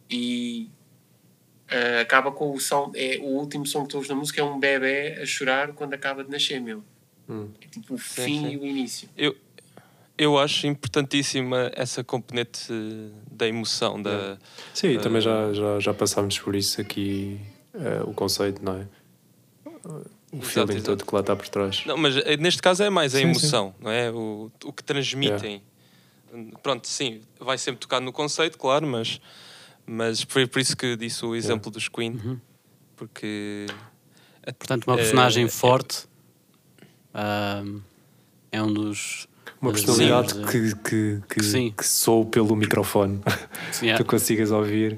E 0.07 0.69
uh, 1.71 2.01
acaba 2.01 2.31
com 2.31 2.51
o 2.53 2.59
som, 2.59 2.91
é, 2.95 3.17
o 3.21 3.25
último 3.25 3.65
som 3.65 3.83
que 3.83 3.89
tu 3.89 3.95
ouves 3.95 4.09
na 4.09 4.15
música 4.15 4.39
é 4.39 4.43
um 4.43 4.59
bebê 4.59 5.17
a 5.19 5.25
chorar 5.25 5.73
quando 5.73 5.95
acaba 5.95 6.23
de 6.23 6.29
nascer, 6.29 6.61
meu. 6.61 6.83
Hum. 7.27 7.49
É 7.61 7.67
tipo 7.67 7.93
o 7.95 7.99
sim, 7.99 8.23
fim 8.23 8.39
sim. 8.41 8.53
e 8.53 8.57
o 8.57 8.65
início. 8.65 9.09
Eu, 9.17 9.35
eu 10.19 10.37
acho 10.37 10.67
importantíssima 10.67 11.71
essa 11.73 12.03
componente 12.03 12.67
da 13.31 13.47
emoção. 13.47 14.01
Da, 14.01 14.37
Sim, 14.73 14.97
uh, 14.97 15.01
também 15.01 15.21
já, 15.21 15.53
já, 15.53 15.79
já 15.79 15.93
passámos 15.93 16.37
por 16.37 16.57
isso 16.57 16.81
aqui, 16.81 17.39
uh, 17.73 18.09
o 18.09 18.13
conceito, 18.13 18.63
não 18.63 18.75
é? 18.75 18.87
O 20.31 20.35
exato, 20.35 20.45
feeling 20.45 20.73
exato. 20.73 20.83
todo 20.83 21.05
que 21.05 21.15
lá 21.15 21.21
está 21.21 21.35
por 21.37 21.47
trás. 21.47 21.85
Não, 21.85 21.95
mas 21.95 22.17
eh, 22.17 22.35
neste 22.35 22.61
caso 22.61 22.83
é 22.83 22.89
mais 22.89 23.15
a 23.15 23.19
sim, 23.19 23.23
emoção, 23.23 23.73
sim. 23.77 23.83
não 23.85 23.91
é? 23.91 24.11
O, 24.11 24.51
o 24.65 24.73
que 24.73 24.83
transmitem. 24.83 25.63
Yeah. 26.33 26.57
Pronto, 26.61 26.85
sim, 26.85 27.21
vai 27.39 27.57
sempre 27.57 27.79
tocar 27.79 28.01
no 28.01 28.11
conceito, 28.11 28.57
claro, 28.57 28.85
mas, 28.85 29.21
mas 29.87 30.21
foi 30.21 30.45
por 30.45 30.59
isso 30.59 30.75
que 30.75 30.97
disse 30.97 31.25
o 31.25 31.33
exemplo 31.33 31.71
yeah. 31.71 31.73
dos 31.73 31.87
Queen, 31.87 32.11
uhum. 32.11 32.39
porque. 32.97 33.67
Portanto, 34.57 34.85
uma 34.85 34.97
personagem 34.97 35.45
é, 35.45 35.49
forte 35.49 36.07
é, 37.13 38.57
é 38.57 38.61
um 38.61 38.73
dos 38.73 39.28
uma 39.61 39.71
personalidade 39.71 40.33
que, 40.33 40.73
que, 40.75 41.21
que, 41.27 41.41
que, 41.41 41.71
que 41.71 41.85
sou 41.85 42.25
pelo 42.25 42.55
microfone. 42.55 43.21
Sim, 43.71 43.89
é. 43.89 43.95
tu 43.97 44.05
consigas 44.05 44.51
ouvir 44.51 44.97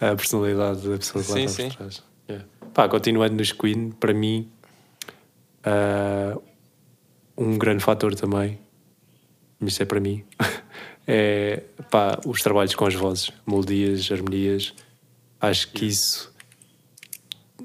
a 0.00 0.14
personalidade 0.14 0.88
da 0.88 0.98
pessoa 0.98 1.24
que 1.24 1.32
lá 1.32 1.40
está 1.40 1.64
por 1.64 1.74
trás. 1.76 2.02
Yeah. 2.28 2.46
Pá, 2.74 2.88
continuando 2.88 3.36
nos 3.36 3.52
Queen, 3.52 3.90
para 3.92 4.12
mim, 4.12 4.50
uh, 5.66 6.42
um 7.36 7.56
grande 7.56 7.82
fator 7.82 8.14
também, 8.14 8.58
isto 9.60 9.82
é 9.82 9.86
para 9.86 10.00
mim, 10.00 10.24
é 11.06 11.62
pá, 11.90 12.20
os 12.26 12.42
trabalhos 12.42 12.74
com 12.74 12.86
as 12.86 12.94
vozes, 12.94 13.30
melodias, 13.46 14.10
harmonias. 14.10 14.74
Acho 15.40 15.68
que 15.70 15.86
isso 15.86 16.34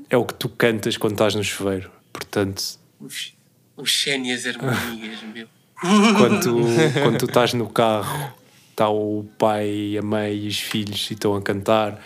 é 0.09 0.17
o 0.17 0.25
que 0.25 0.33
tu 0.33 0.47
cantas 0.49 0.97
quando 0.97 1.13
estás 1.13 1.35
no 1.35 1.43
chuveiro. 1.43 1.91
Portanto. 2.11 2.79
Os, 2.99 3.33
os 3.75 4.05
as 4.07 4.45
harmonias, 4.45 5.23
meu. 5.33 5.47
Quando 5.81 6.39
tu, 6.39 6.55
quando 7.01 7.17
tu 7.17 7.25
estás 7.25 7.53
no 7.53 7.67
carro, 7.67 8.31
está 8.69 8.87
o 8.89 9.25
pai, 9.37 9.97
a 9.97 10.01
mãe 10.01 10.35
e 10.35 10.47
os 10.47 10.59
filhos 10.59 11.09
e 11.09 11.13
estão 11.13 11.35
a 11.35 11.41
cantar 11.41 11.99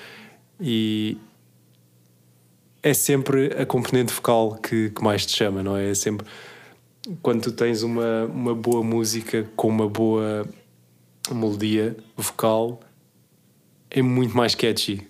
e 0.60 1.18
é 2.82 2.94
sempre 2.94 3.48
a 3.62 3.66
componente 3.66 4.14
vocal 4.14 4.56
que, 4.56 4.92
que 4.92 5.04
mais 5.04 5.26
te 5.26 5.36
chama, 5.36 5.62
não 5.62 5.76
é? 5.76 5.92
É 5.92 5.94
sempre 5.94 6.26
quando 7.22 7.44
tu 7.44 7.52
tens 7.52 7.84
uma, 7.84 8.26
uma 8.26 8.56
boa 8.56 8.84
música 8.84 9.48
com 9.56 9.68
uma 9.68 9.90
boa 9.90 10.48
melodia 11.30 11.96
vocal 12.16 12.80
é 13.92 14.02
muito 14.02 14.36
mais 14.36 14.56
catchy 14.56 15.08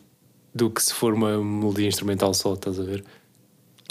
do 0.54 0.70
que 0.70 0.82
se 0.82 0.94
for 0.94 1.14
uma 1.14 1.38
melodia 1.42 1.88
instrumental 1.88 2.34
só, 2.34 2.54
estás 2.54 2.80
a 2.80 2.84
ver? 2.84 3.04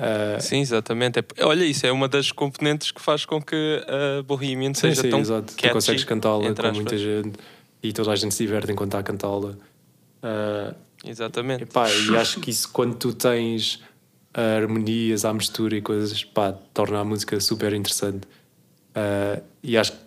Uh, 0.01 0.41
sim, 0.41 0.61
exatamente. 0.61 1.21
É, 1.21 1.45
olha, 1.45 1.65
isso 1.65 1.87
é 1.87 1.93
uma 1.93 2.09
das 2.09 2.33
componentes 2.33 2.91
que 2.91 3.01
faz 3.01 3.25
com 3.25 3.41
que 3.41 3.85
a 3.87 4.23
Bohemian 4.23 4.75
seja 4.75 5.03
sim, 5.03 5.11
tão 5.11 5.21
exato. 5.21 5.53
Catchy, 5.53 5.69
tu 5.69 5.73
consegues 5.73 6.05
cantá-la 6.05 6.53
com 6.53 6.73
muita 6.73 6.99
gente 6.99 7.39
e 7.83 7.93
toda 7.93 8.11
a 8.11 8.17
gente 8.17 8.35
se 8.35 8.45
diverte 8.45 8.73
enquanto 8.73 8.89
está 8.89 8.99
a 8.99 9.03
cantá-la. 9.03 9.51
Uh, 9.51 10.75
exatamente. 11.05 11.63
Epá, 11.63 11.87
e 11.89 12.17
acho 12.17 12.41
que 12.41 12.51
isso, 12.51 12.69
quando 12.71 12.97
tu 12.97 13.15
tens 13.15 13.81
harmonias 14.33 15.25
à 15.25 15.33
mistura 15.33 15.77
e 15.77 15.83
coisas, 15.83 16.25
pá, 16.25 16.53
torna 16.73 16.99
a 17.01 17.05
música 17.05 17.39
super 17.39 17.73
interessante. 17.73 18.27
Uh, 18.97 19.41
e 19.63 19.77
acho 19.77 19.93
que 19.93 19.99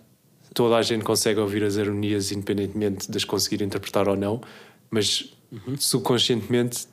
toda 0.53 0.75
a 0.75 0.81
gente 0.81 1.03
consegue 1.05 1.39
ouvir 1.39 1.63
as 1.63 1.77
harmonias 1.77 2.31
independentemente 2.31 3.09
de 3.09 3.17
as 3.17 3.23
conseguir 3.23 3.63
interpretar 3.63 4.09
ou 4.09 4.17
não, 4.17 4.41
mas 4.89 5.33
uhum. 5.51 5.77
subconscientemente 5.77 6.87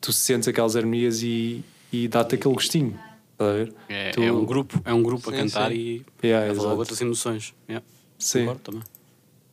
tu 0.00 0.12
sentes 0.12 0.48
aquelas 0.48 0.74
harmonias 0.76 1.22
e 1.22 1.62
e 1.94 2.08
dá-te 2.08 2.34
aquele 2.34 2.54
gostinho. 2.54 2.98
Está 3.32 3.50
a 3.50 3.52
ver? 3.52 3.74
É, 3.88 4.10
tu... 4.10 4.22
é 4.22 4.32
um 4.32 4.44
grupo, 4.44 4.80
é 4.84 4.92
um 4.92 5.02
grupo 5.02 5.30
sim, 5.30 5.36
a 5.36 5.40
cantar 5.40 5.70
sim. 5.70 5.76
e 5.76 6.06
yeah, 6.24 6.46
leva 6.46 6.62
logo 6.62 6.78
outras 6.78 7.00
emoções. 7.00 7.54
Yeah. 7.68 7.84
Sim. 8.18 8.46
também. 8.62 8.82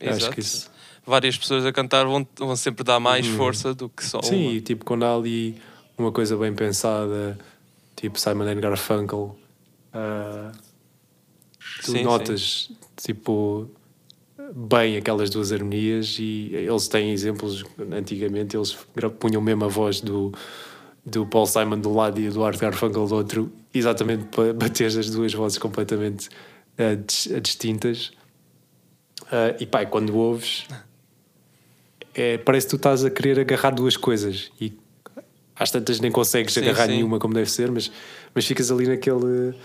Acho 0.01 0.31
que 0.31 0.39
isso. 0.39 0.71
Várias 1.05 1.37
pessoas 1.37 1.65
a 1.65 1.73
cantar 1.73 2.05
vão, 2.05 2.25
vão 2.37 2.55
sempre 2.55 2.83
dar 2.83 2.99
mais 2.99 3.27
hum. 3.27 3.35
força 3.35 3.73
do 3.73 3.89
que 3.89 4.05
só 4.05 4.21
Sim, 4.21 4.53
uma. 4.53 4.61
tipo, 4.61 4.85
quando 4.85 5.03
há 5.03 5.15
ali 5.15 5.55
uma 5.97 6.11
coisa 6.11 6.37
bem 6.37 6.53
pensada, 6.53 7.37
tipo 7.95 8.19
Simon 8.19 8.43
and 8.43 8.59
Garfunkel, 8.59 9.35
uh, 9.93 10.51
tu 11.83 11.91
sim, 11.91 12.03
notas, 12.03 12.69
sim. 12.69 12.77
tipo, 13.13 13.67
bem 14.55 14.95
aquelas 14.95 15.29
duas 15.29 15.51
harmonias 15.51 16.17
e 16.19 16.51
eles 16.53 16.87
têm 16.87 17.11
exemplos, 17.11 17.63
antigamente 17.91 18.55
eles 18.55 18.77
punham 19.19 19.41
mesmo 19.41 19.65
a 19.65 19.67
voz 19.67 20.01
do 20.01 20.31
do 21.05 21.25
Paul 21.25 21.45
Simon 21.45 21.79
de 21.79 21.87
um 21.87 21.95
lado 21.95 22.19
e 22.19 22.29
do 22.29 22.43
Art 22.43 22.59
Garfunkel 22.59 23.07
do 23.07 23.15
outro, 23.15 23.51
exatamente 23.73 24.25
para 24.25 24.53
bater 24.53 24.85
as 24.85 25.09
duas 25.09 25.33
vozes 25.33 25.57
completamente 25.57 26.29
uh, 26.77 27.39
distintas. 27.41 28.11
Uh, 29.23 29.55
e 29.59 29.65
pá, 29.65 29.85
quando 29.85 30.15
ouves, 30.15 30.65
é, 32.13 32.37
parece 32.37 32.67
que 32.67 32.71
tu 32.71 32.75
estás 32.75 33.03
a 33.03 33.09
querer 33.09 33.39
agarrar 33.39 33.71
duas 33.71 33.97
coisas 33.97 34.51
e 34.59 34.77
às 35.55 35.71
tantas 35.71 35.99
nem 35.99 36.11
consegues 36.11 36.53
sim, 36.53 36.61
agarrar 36.61 36.87
sim. 36.87 36.95
nenhuma 36.95 37.17
como 37.17 37.33
deve 37.33 37.49
ser, 37.49 37.71
mas, 37.71 37.91
mas 38.33 38.45
ficas 38.45 38.71
ali 38.71 38.87
naquele. 38.87 39.55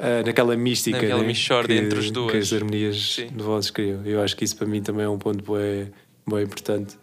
Uh, 0.00 0.24
naquela 0.24 0.56
mística 0.56 0.96
naquela 0.96 1.22
né? 1.22 1.34
que, 1.66 1.72
entre 1.74 1.98
as 1.98 2.10
duas 2.10 2.32
que 2.32 2.38
as 2.38 2.52
harmonias 2.54 3.14
sim. 3.16 3.26
de 3.26 3.42
vozes 3.42 3.70
criam. 3.70 4.00
Eu 4.06 4.22
acho 4.22 4.34
que 4.34 4.44
isso 4.44 4.56
para 4.56 4.66
mim 4.66 4.82
também 4.82 5.04
é 5.04 5.08
um 5.10 5.18
ponto 5.18 5.44
bem, 5.52 5.92
bem 6.26 6.42
importante 6.42 6.96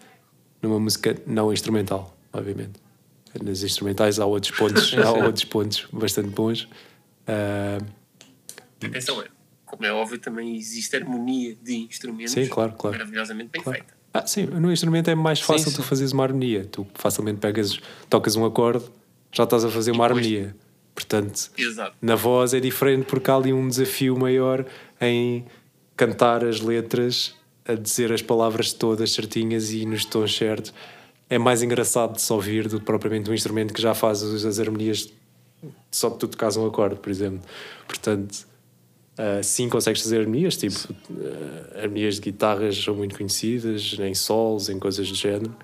numa 0.64 0.80
música 0.80 1.16
não 1.28 1.54
instrumental, 1.54 2.18
obviamente 2.34 2.87
nas 3.44 3.64
instrumentais 3.64 4.20
há 4.20 4.26
outros 4.26 4.58
pontos, 4.58 4.94
há 4.98 5.12
outros 5.12 5.46
pontos 5.46 5.88
bastante 5.92 6.30
bons. 6.30 6.64
Uh, 7.28 7.86
Atenção, 8.84 9.24
como 9.66 9.86
é 9.86 9.92
óbvio, 9.92 10.18
também 10.18 10.56
existe 10.56 10.96
harmonia 10.96 11.56
de 11.62 11.76
instrumentos 11.76 12.34
sim, 12.34 12.48
claro, 12.48 12.74
claro. 12.74 12.98
maravilhosamente 12.98 13.50
bem 13.52 13.62
claro. 13.62 13.80
feita. 13.80 13.98
Ah, 14.14 14.26
sim, 14.26 14.46
no 14.46 14.72
instrumento 14.72 15.10
é 15.10 15.16
mais 15.16 15.42
fácil 15.42 15.70
sim, 15.70 15.76
tu 15.76 15.84
fazeres 15.84 16.12
uma 16.12 16.24
harmonia. 16.24 16.66
Tu 16.66 16.88
facilmente 16.94 17.40
pegas, 17.40 17.80
tocas 18.10 18.36
um 18.36 18.46
acorde, 18.46 18.86
já 19.32 19.44
estás 19.44 19.66
a 19.66 19.70
fazer 19.70 19.92
uma 19.92 20.06
harmonia. 20.06 20.56
Portanto, 20.96 21.52
Exato. 21.56 21.96
na 22.02 22.16
voz 22.16 22.54
é 22.54 22.60
diferente 22.60 23.06
porque 23.06 23.30
há 23.30 23.36
ali 23.36 23.54
um 23.54 23.68
desafio 23.68 24.18
maior 24.18 24.66
em 25.00 25.46
cantar 25.96 26.44
as 26.44 26.60
letras, 26.60 27.36
a 27.68 27.76
dizer 27.76 28.12
as 28.12 28.22
palavras 28.22 28.74
todas 28.74 29.12
certinhas 29.12 29.72
e 29.72 29.86
nos 29.86 30.06
tons 30.06 30.36
certos 30.36 30.74
é 31.30 31.38
mais 31.38 31.62
engraçado 31.62 32.14
de 32.14 32.22
se 32.22 32.32
ouvir 32.32 32.68
do 32.68 32.80
que 32.80 32.86
propriamente 32.86 33.30
um 33.30 33.34
instrumento 33.34 33.74
que 33.74 33.82
já 33.82 33.94
faz 33.94 34.24
as 34.24 34.60
harmonias 34.60 35.12
só 35.92 36.10
de 36.10 36.18
tu 36.18 36.28
tocares 36.28 36.56
um 36.56 36.66
acorde, 36.66 36.96
por 37.00 37.10
exemplo. 37.10 37.42
Portanto, 37.88 38.48
uh, 39.18 39.44
sim, 39.44 39.68
consegues 39.68 40.02
fazer 40.02 40.22
harmonias, 40.22 40.56
tipo, 40.56 40.94
uh, 41.12 41.80
harmonias 41.82 42.16
de 42.16 42.22
guitarras 42.22 42.78
são 42.78 42.96
muito 42.96 43.18
conhecidas, 43.18 43.98
em 44.00 44.14
solos, 44.14 44.70
em 44.70 44.80
coisas 44.80 45.08
do 45.10 45.16
género. 45.16 45.56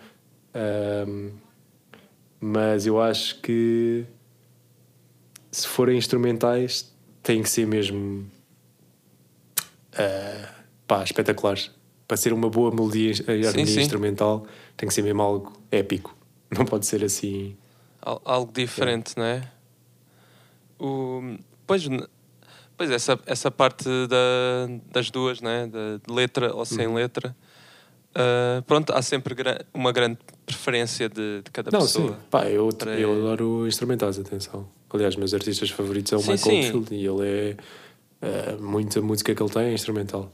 Mas 2.40 2.86
eu 2.86 3.02
acho 3.02 3.40
que 3.40 4.06
se 5.50 5.68
forem 5.68 5.98
instrumentais, 5.98 6.92
têm 7.22 7.42
que 7.42 7.50
ser 7.50 7.66
mesmo 7.66 8.28
uh, 9.94 10.48
pá, 10.88 11.04
espetaculares. 11.04 11.72
Para 12.14 12.18
ser 12.18 12.32
uma 12.32 12.48
boa 12.48 12.70
melodia 12.70 13.12
e 13.28 13.48
harmonia 13.48 13.66
sim, 13.66 13.66
sim. 13.66 13.82
instrumental 13.82 14.46
tem 14.78 14.88
que 14.88 14.94
ser 14.94 15.02
mesmo 15.02 15.24
algo 15.24 15.52
épico. 15.72 16.16
Não 16.56 16.64
pode 16.64 16.86
ser 16.86 17.04
assim. 17.04 17.58
Algo 18.00 18.52
diferente, 18.54 19.14
é. 19.18 19.20
não 19.20 19.26
é? 19.26 19.52
O, 20.80 21.38
pois, 21.66 21.90
pois 22.78 22.92
essa, 22.92 23.20
essa 23.26 23.50
parte 23.50 23.90
da, 24.08 24.70
das 24.92 25.10
duas, 25.10 25.42
né? 25.42 25.66
de 25.66 26.14
letra 26.14 26.54
ou 26.54 26.64
sem 26.66 26.86
uhum. 26.86 26.94
letra. 26.94 27.36
Uh, 28.12 28.62
pronto, 28.68 28.94
há 28.94 29.02
sempre 29.02 29.36
uma 29.74 29.92
grande 29.92 30.20
preferência 30.46 31.10
de, 31.10 31.42
de 31.42 31.50
cada 31.52 31.72
não, 31.72 31.80
pessoa. 31.80 32.12
Sim. 32.12 32.18
Pá, 32.30 32.46
eu, 32.46 32.70
eu 32.96 33.12
adoro 33.12 33.68
instrumentais, 33.68 34.20
atenção. 34.20 34.70
Aliás, 34.92 35.16
meus 35.16 35.34
artistas 35.34 35.72
favoritos 35.72 36.14
é 36.14 36.16
o 36.16 36.20
sim, 36.20 36.34
Michael 36.34 36.62
Field 36.62 36.94
e 36.94 37.08
ele 37.08 37.28
é. 37.28 37.58
Uh, 38.22 38.62
muita 38.62 39.02
música 39.02 39.34
que 39.34 39.42
ele 39.42 39.50
tem 39.50 39.64
é 39.64 39.74
instrumental. 39.74 40.32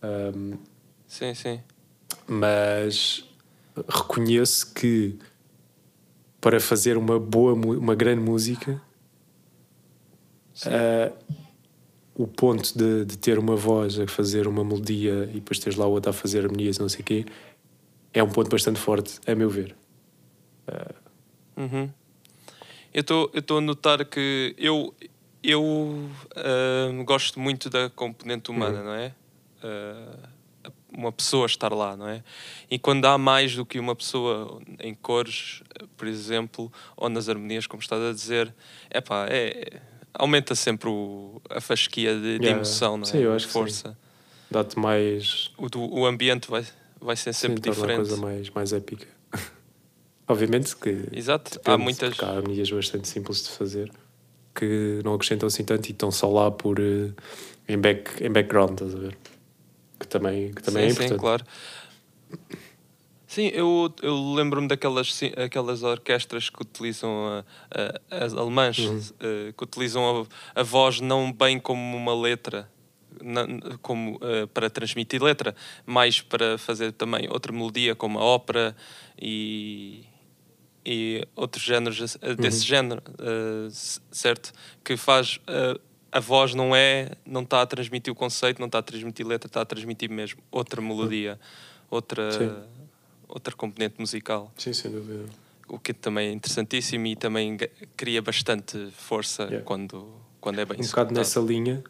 Um, 0.00 0.71
sim, 1.12 1.34
sim. 1.34 1.60
Mas 2.26 3.24
reconheço 3.88 4.72
que 4.72 5.18
para 6.40 6.58
fazer 6.58 6.96
uma 6.96 7.20
boa, 7.20 7.52
uma 7.52 7.94
grande 7.94 8.22
música, 8.22 8.80
uh, 10.66 11.16
o 12.14 12.26
ponto 12.26 12.76
de, 12.76 13.04
de, 13.04 13.18
ter 13.18 13.38
uma 13.38 13.54
voz 13.54 13.98
a 13.98 14.06
fazer 14.06 14.48
uma 14.48 14.64
melodia 14.64 15.28
e 15.30 15.34
depois 15.34 15.58
teres 15.58 15.78
lá 15.78 15.86
outra 15.86 16.10
a 16.10 16.12
fazer 16.14 16.44
harmonias, 16.44 16.78
não 16.78 16.88
sei 16.88 17.00
o 17.00 17.04
quê, 17.04 17.26
é 18.12 18.22
um 18.22 18.30
ponto 18.30 18.50
bastante 18.50 18.80
forte, 18.80 19.20
a 19.26 19.34
meu 19.34 19.50
ver. 19.50 19.76
Uh, 20.66 21.60
uhum. 21.60 21.90
Eu 22.92 23.30
estou 23.34 23.58
a 23.58 23.60
notar 23.60 24.04
que 24.06 24.54
eu, 24.58 24.94
eu 25.42 25.62
uh, 25.62 27.04
gosto 27.04 27.38
muito 27.38 27.68
da 27.68 27.90
componente 27.90 28.50
humana, 28.50 28.78
uhum. 28.78 28.84
não 28.84 28.94
é? 28.94 29.14
Uh, 29.62 30.31
uma 30.96 31.12
pessoa 31.12 31.46
estar 31.46 31.72
lá, 31.72 31.96
não 31.96 32.08
é? 32.08 32.22
E 32.70 32.78
quando 32.78 33.04
há 33.06 33.16
mais 33.16 33.54
do 33.54 33.64
que 33.64 33.78
uma 33.78 33.94
pessoa 33.94 34.60
em 34.80 34.94
cores, 34.94 35.62
por 35.96 36.06
exemplo, 36.06 36.72
ou 36.96 37.08
nas 37.08 37.28
harmonias, 37.28 37.66
como 37.66 37.82
estás 37.82 38.02
a 38.02 38.12
dizer, 38.12 38.54
epá, 38.90 39.26
é, 39.28 39.80
aumenta 40.14 40.54
sempre 40.54 40.88
o, 40.88 41.40
a 41.50 41.60
fasquia 41.60 42.14
de, 42.14 42.38
de 42.38 42.46
emoção, 42.46 42.96
não 42.96 43.04
é? 43.04 43.10
Sim, 43.10 43.18
eu 43.18 43.32
acho 43.32 43.48
força. 43.48 43.96
Dá-te 44.50 44.78
mais. 44.78 45.50
O, 45.56 46.00
o 46.00 46.06
ambiente 46.06 46.50
vai, 46.50 46.64
vai 47.00 47.16
ser 47.16 47.32
sempre 47.32 47.62
sim, 47.62 47.70
diferente. 47.70 47.98
uma 47.98 48.06
coisa 48.06 48.16
mais, 48.16 48.50
mais 48.50 48.72
épica. 48.72 49.06
Obviamente 50.28 50.76
que. 50.76 51.08
Exato, 51.12 51.58
há 51.64 51.78
muitas. 51.78 52.18
Há 52.20 52.36
harmonias 52.36 52.70
bastante 52.70 53.08
simples 53.08 53.44
de 53.44 53.50
fazer 53.50 53.90
que 54.54 55.00
não 55.02 55.14
acrescentam 55.14 55.46
assim 55.46 55.64
tanto 55.64 55.88
e 55.88 55.92
estão 55.92 56.10
só 56.10 56.30
lá 56.30 56.50
por. 56.50 56.78
Uh, 56.78 57.14
em, 57.68 57.78
back, 57.78 58.22
em 58.22 58.30
background, 58.30 58.72
estás 58.72 58.94
a 58.94 58.98
ver? 58.98 59.16
Que 60.02 60.08
também, 60.08 60.52
que 60.52 60.62
também 60.62 60.90
sim, 60.90 61.02
é 61.02 61.06
importante. 61.06 61.12
Sim, 61.12 61.18
claro. 61.18 61.44
Sim, 63.32 63.46
eu, 63.54 63.90
eu 64.02 64.34
lembro-me 64.34 64.68
daquelas 64.68 65.18
aquelas 65.42 65.82
orquestras 65.82 66.50
que 66.50 66.60
utilizam 66.60 67.28
a, 67.28 67.44
a, 68.10 68.24
as 68.26 68.34
alemãs, 68.34 68.78
uhum. 68.78 68.98
uh, 68.98 69.52
que 69.54 69.64
utilizam 69.64 70.26
a, 70.54 70.60
a, 70.60 70.62
voz 70.62 71.00
não 71.00 71.32
bem 71.32 71.58
como 71.58 71.96
uma 71.96 72.14
letra, 72.14 72.68
como 73.80 74.16
uh, 74.16 74.46
para 74.48 74.68
transmitir 74.68 75.22
letra, 75.22 75.54
mais 75.86 76.20
para 76.20 76.58
fazer 76.58 76.92
também 76.92 77.26
outra 77.30 77.52
melodia, 77.52 77.94
como 77.94 78.18
a 78.18 78.22
ópera 78.22 78.76
e, 79.18 80.04
e 80.84 81.26
outros 81.34 81.64
géneros 81.64 82.16
uh, 82.16 82.36
desse 82.36 82.58
uhum. 82.58 82.66
género, 82.66 83.02
certo? 84.10 84.52
Que 84.84 84.94
faz 84.94 85.40
a 86.12 86.20
voz 86.20 86.54
não 86.54 86.76
é, 86.76 87.12
não 87.26 87.42
está 87.42 87.62
a 87.62 87.66
transmitir 87.66 88.12
o 88.12 88.16
conceito, 88.16 88.60
não 88.60 88.66
está 88.66 88.78
a 88.78 88.82
transmitir 88.82 89.26
letra, 89.26 89.48
está 89.48 89.62
a 89.62 89.64
transmitir 89.64 90.10
mesmo 90.10 90.40
outra 90.50 90.80
melodia, 90.80 91.40
outra. 91.90 92.30
Sim 92.30 92.82
outra 93.32 93.56
componente 93.56 93.94
musical. 93.98 94.52
Sim, 94.58 94.72
sem 94.74 94.90
dúvida. 94.90 95.24
O 95.66 95.78
que 95.78 95.94
também 95.94 96.28
é 96.28 96.32
interessantíssimo 96.32 97.06
e 97.06 97.16
também 97.16 97.56
cria 97.96 98.20
bastante 98.20 98.90
força 98.92 99.44
yeah. 99.44 99.62
quando, 99.62 100.06
quando 100.38 100.60
é 100.60 100.66
bem 100.66 100.78
Um 100.78 100.86
bocado 100.86 101.14
nessa 101.14 101.40
linha, 101.40 101.82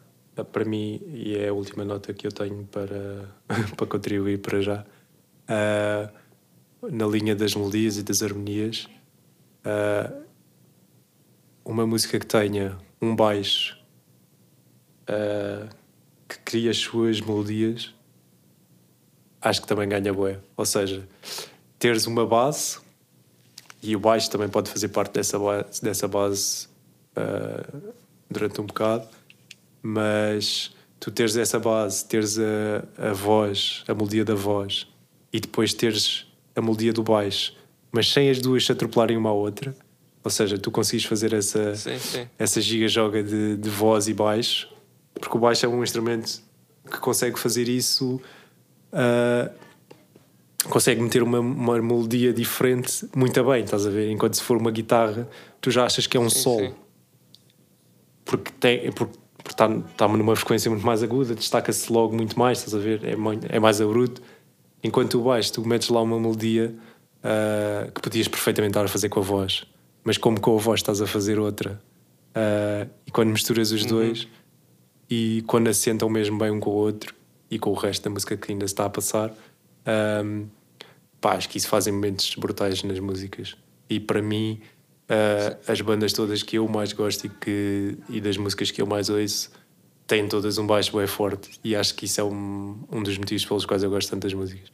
para 0.51 0.63
mim, 0.63 1.01
e 1.07 1.35
é 1.35 1.49
a 1.49 1.53
última 1.53 1.83
nota 1.83 2.13
que 2.13 2.25
eu 2.25 2.31
tenho 2.31 2.63
para, 2.65 3.29
para 3.75 3.87
contribuir 3.87 4.39
para 4.39 4.61
já, 4.61 4.85
uh, 5.49 6.89
na 6.89 7.05
linha 7.05 7.35
das 7.35 7.55
melodias 7.55 7.97
e 7.97 8.03
das 8.03 8.23
harmonias, 8.23 8.87
uh, 9.65 10.23
uma 11.65 11.85
música 11.85 12.17
que 12.17 12.25
tenha 12.25 12.77
um 13.01 13.13
baixo 13.13 13.82
uh, 15.09 15.69
que 16.27 16.39
cria 16.39 16.71
as 16.71 16.77
suas 16.77 17.19
melodias 17.21 17.93
acho 19.43 19.61
que 19.61 19.67
também 19.67 19.87
ganha 19.87 20.13
boé. 20.13 20.39
Ou 20.55 20.65
seja, 20.65 21.07
teres 21.77 22.07
uma 22.07 22.25
base 22.25 22.79
e 23.81 23.95
o 23.95 23.99
baixo 23.99 24.31
também 24.31 24.47
pode 24.47 24.69
fazer 24.69 24.87
parte 24.87 25.13
dessa 25.13 25.37
base, 25.37 25.81
dessa 25.81 26.07
base 26.07 26.67
uh, 27.17 27.93
durante 28.31 28.61
um 28.61 28.65
bocado, 28.65 29.07
mas 29.81 30.73
tu 30.99 31.11
teres 31.11 31.35
essa 31.35 31.59
base, 31.59 32.05
teres 32.05 32.39
a, 32.39 33.09
a 33.09 33.13
voz, 33.13 33.83
a 33.87 33.93
melodia 33.93 34.23
da 34.23 34.35
voz 34.35 34.87
e 35.31 35.39
depois 35.39 35.73
teres 35.73 36.25
a 36.55 36.61
melodia 36.61 36.93
do 36.93 37.03
baixo, 37.03 37.53
mas 37.91 38.11
sem 38.11 38.29
as 38.29 38.39
duas 38.39 38.65
se 38.65 38.71
atropelarem 38.71 39.17
uma 39.17 39.29
à 39.29 39.33
outra, 39.33 39.75
ou 40.23 40.31
seja, 40.31 40.57
tu 40.57 40.71
consegues 40.71 41.03
fazer 41.03 41.33
essa, 41.33 41.75
sim, 41.75 41.99
sim. 41.99 42.27
essa 42.39 42.61
giga-joga 42.61 43.21
de, 43.21 43.57
de 43.57 43.69
voz 43.69 44.07
e 44.07 44.13
baixo, 44.13 44.72
porque 45.19 45.37
o 45.37 45.39
baixo 45.39 45.65
é 45.65 45.69
um 45.69 45.83
instrumento 45.83 46.41
que 46.89 46.99
consegue 46.99 47.39
fazer 47.39 47.67
isso 47.67 48.21
uh, 48.93 49.53
consegue 50.69 51.01
meter 51.01 51.23
uma, 51.23 51.39
uma 51.39 51.81
melodia 51.81 52.33
diferente 52.33 53.07
muito 53.15 53.43
bem, 53.43 53.63
estás 53.63 53.85
a 53.85 53.89
ver? 53.89 54.09
Enquanto 54.09 54.35
se 54.35 54.43
for 54.43 54.57
uma 54.57 54.71
guitarra, 54.71 55.27
tu 55.59 55.69
já 55.71 55.85
achas 55.85 56.07
que 56.07 56.15
é 56.15 56.19
um 56.19 56.29
sim, 56.29 56.39
sol. 56.39 56.59
Sim. 56.59 56.73
Porque 58.25 58.51
tem. 58.59 58.91
Porque, 58.91 59.17
está, 59.49 59.67
está 59.69 60.07
numa 60.07 60.35
frequência 60.35 60.71
muito 60.71 60.85
mais 60.85 61.03
aguda, 61.03 61.35
destaca-se 61.35 61.91
logo 61.91 62.15
muito 62.15 62.39
mais, 62.39 62.59
estás 62.59 62.73
a 62.75 62.79
ver? 62.79 63.01
É, 63.03 63.15
é 63.55 63.59
mais 63.59 63.81
abrupto. 63.81 64.21
Enquanto 64.81 65.19
o 65.19 65.23
baixo, 65.23 65.51
tu 65.53 65.67
metes 65.67 65.89
lá 65.89 66.01
uma 66.01 66.19
melodia 66.19 66.73
uh, 67.19 67.91
que 67.91 68.01
podias 68.01 68.27
perfeitamente 68.27 68.71
estar 68.71 68.85
a 68.85 68.87
fazer 68.87 69.09
com 69.09 69.19
a 69.19 69.23
voz, 69.23 69.65
mas 70.03 70.17
como 70.17 70.39
com 70.39 70.55
a 70.57 70.59
voz 70.59 70.79
estás 70.79 71.01
a 71.01 71.07
fazer 71.07 71.39
outra, 71.39 71.81
uh, 72.35 72.89
e 73.05 73.11
quando 73.11 73.29
misturas 73.29 73.71
os 73.71 73.83
uhum. 73.83 73.89
dois 73.89 74.27
e 75.09 75.43
quando 75.47 75.67
assentam 75.67 76.09
mesmo 76.09 76.37
bem 76.37 76.51
um 76.51 76.59
com 76.59 76.69
o 76.69 76.73
outro, 76.73 77.13
e 77.53 77.59
com 77.59 77.69
o 77.69 77.75
resto 77.75 78.03
da 78.03 78.09
música 78.09 78.35
que 78.35 78.51
ainda 78.51 78.65
está 78.65 78.85
a 78.85 78.89
passar. 78.89 79.31
Um, 80.25 80.47
pá, 81.21 81.33
acho 81.33 81.47
que 81.47 81.59
isso 81.59 81.67
fazem 81.67 81.93
momentos 81.93 82.33
brutais 82.35 82.81
nas 82.81 82.99
músicas. 82.99 83.55
E 83.87 83.99
para 83.99 84.23
mim, 84.23 84.59
uh, 85.03 85.71
as 85.71 85.79
bandas 85.81 86.13
todas 86.13 86.41
que 86.41 86.57
eu 86.57 86.67
mais 86.67 86.93
gosto 86.93 87.27
e, 87.27 87.29
que, 87.29 87.97
e 88.09 88.19
das 88.19 88.37
músicas 88.37 88.71
que 88.71 88.81
eu 88.81 88.87
mais 88.87 89.07
ouço 89.07 89.51
têm 90.07 90.27
todas 90.27 90.57
um 90.57 90.65
baixo 90.65 90.97
bem 90.97 91.05
forte. 91.05 91.51
E 91.63 91.75
acho 91.75 91.93
que 91.93 92.05
isso 92.05 92.19
é 92.21 92.23
um, 92.23 92.79
um 92.91 93.03
dos 93.03 93.15
motivos 93.19 93.45
pelos 93.45 93.65
quais 93.67 93.83
eu 93.83 93.89
gosto 93.91 94.09
tanto 94.09 94.23
das 94.23 94.33
músicas. 94.33 94.71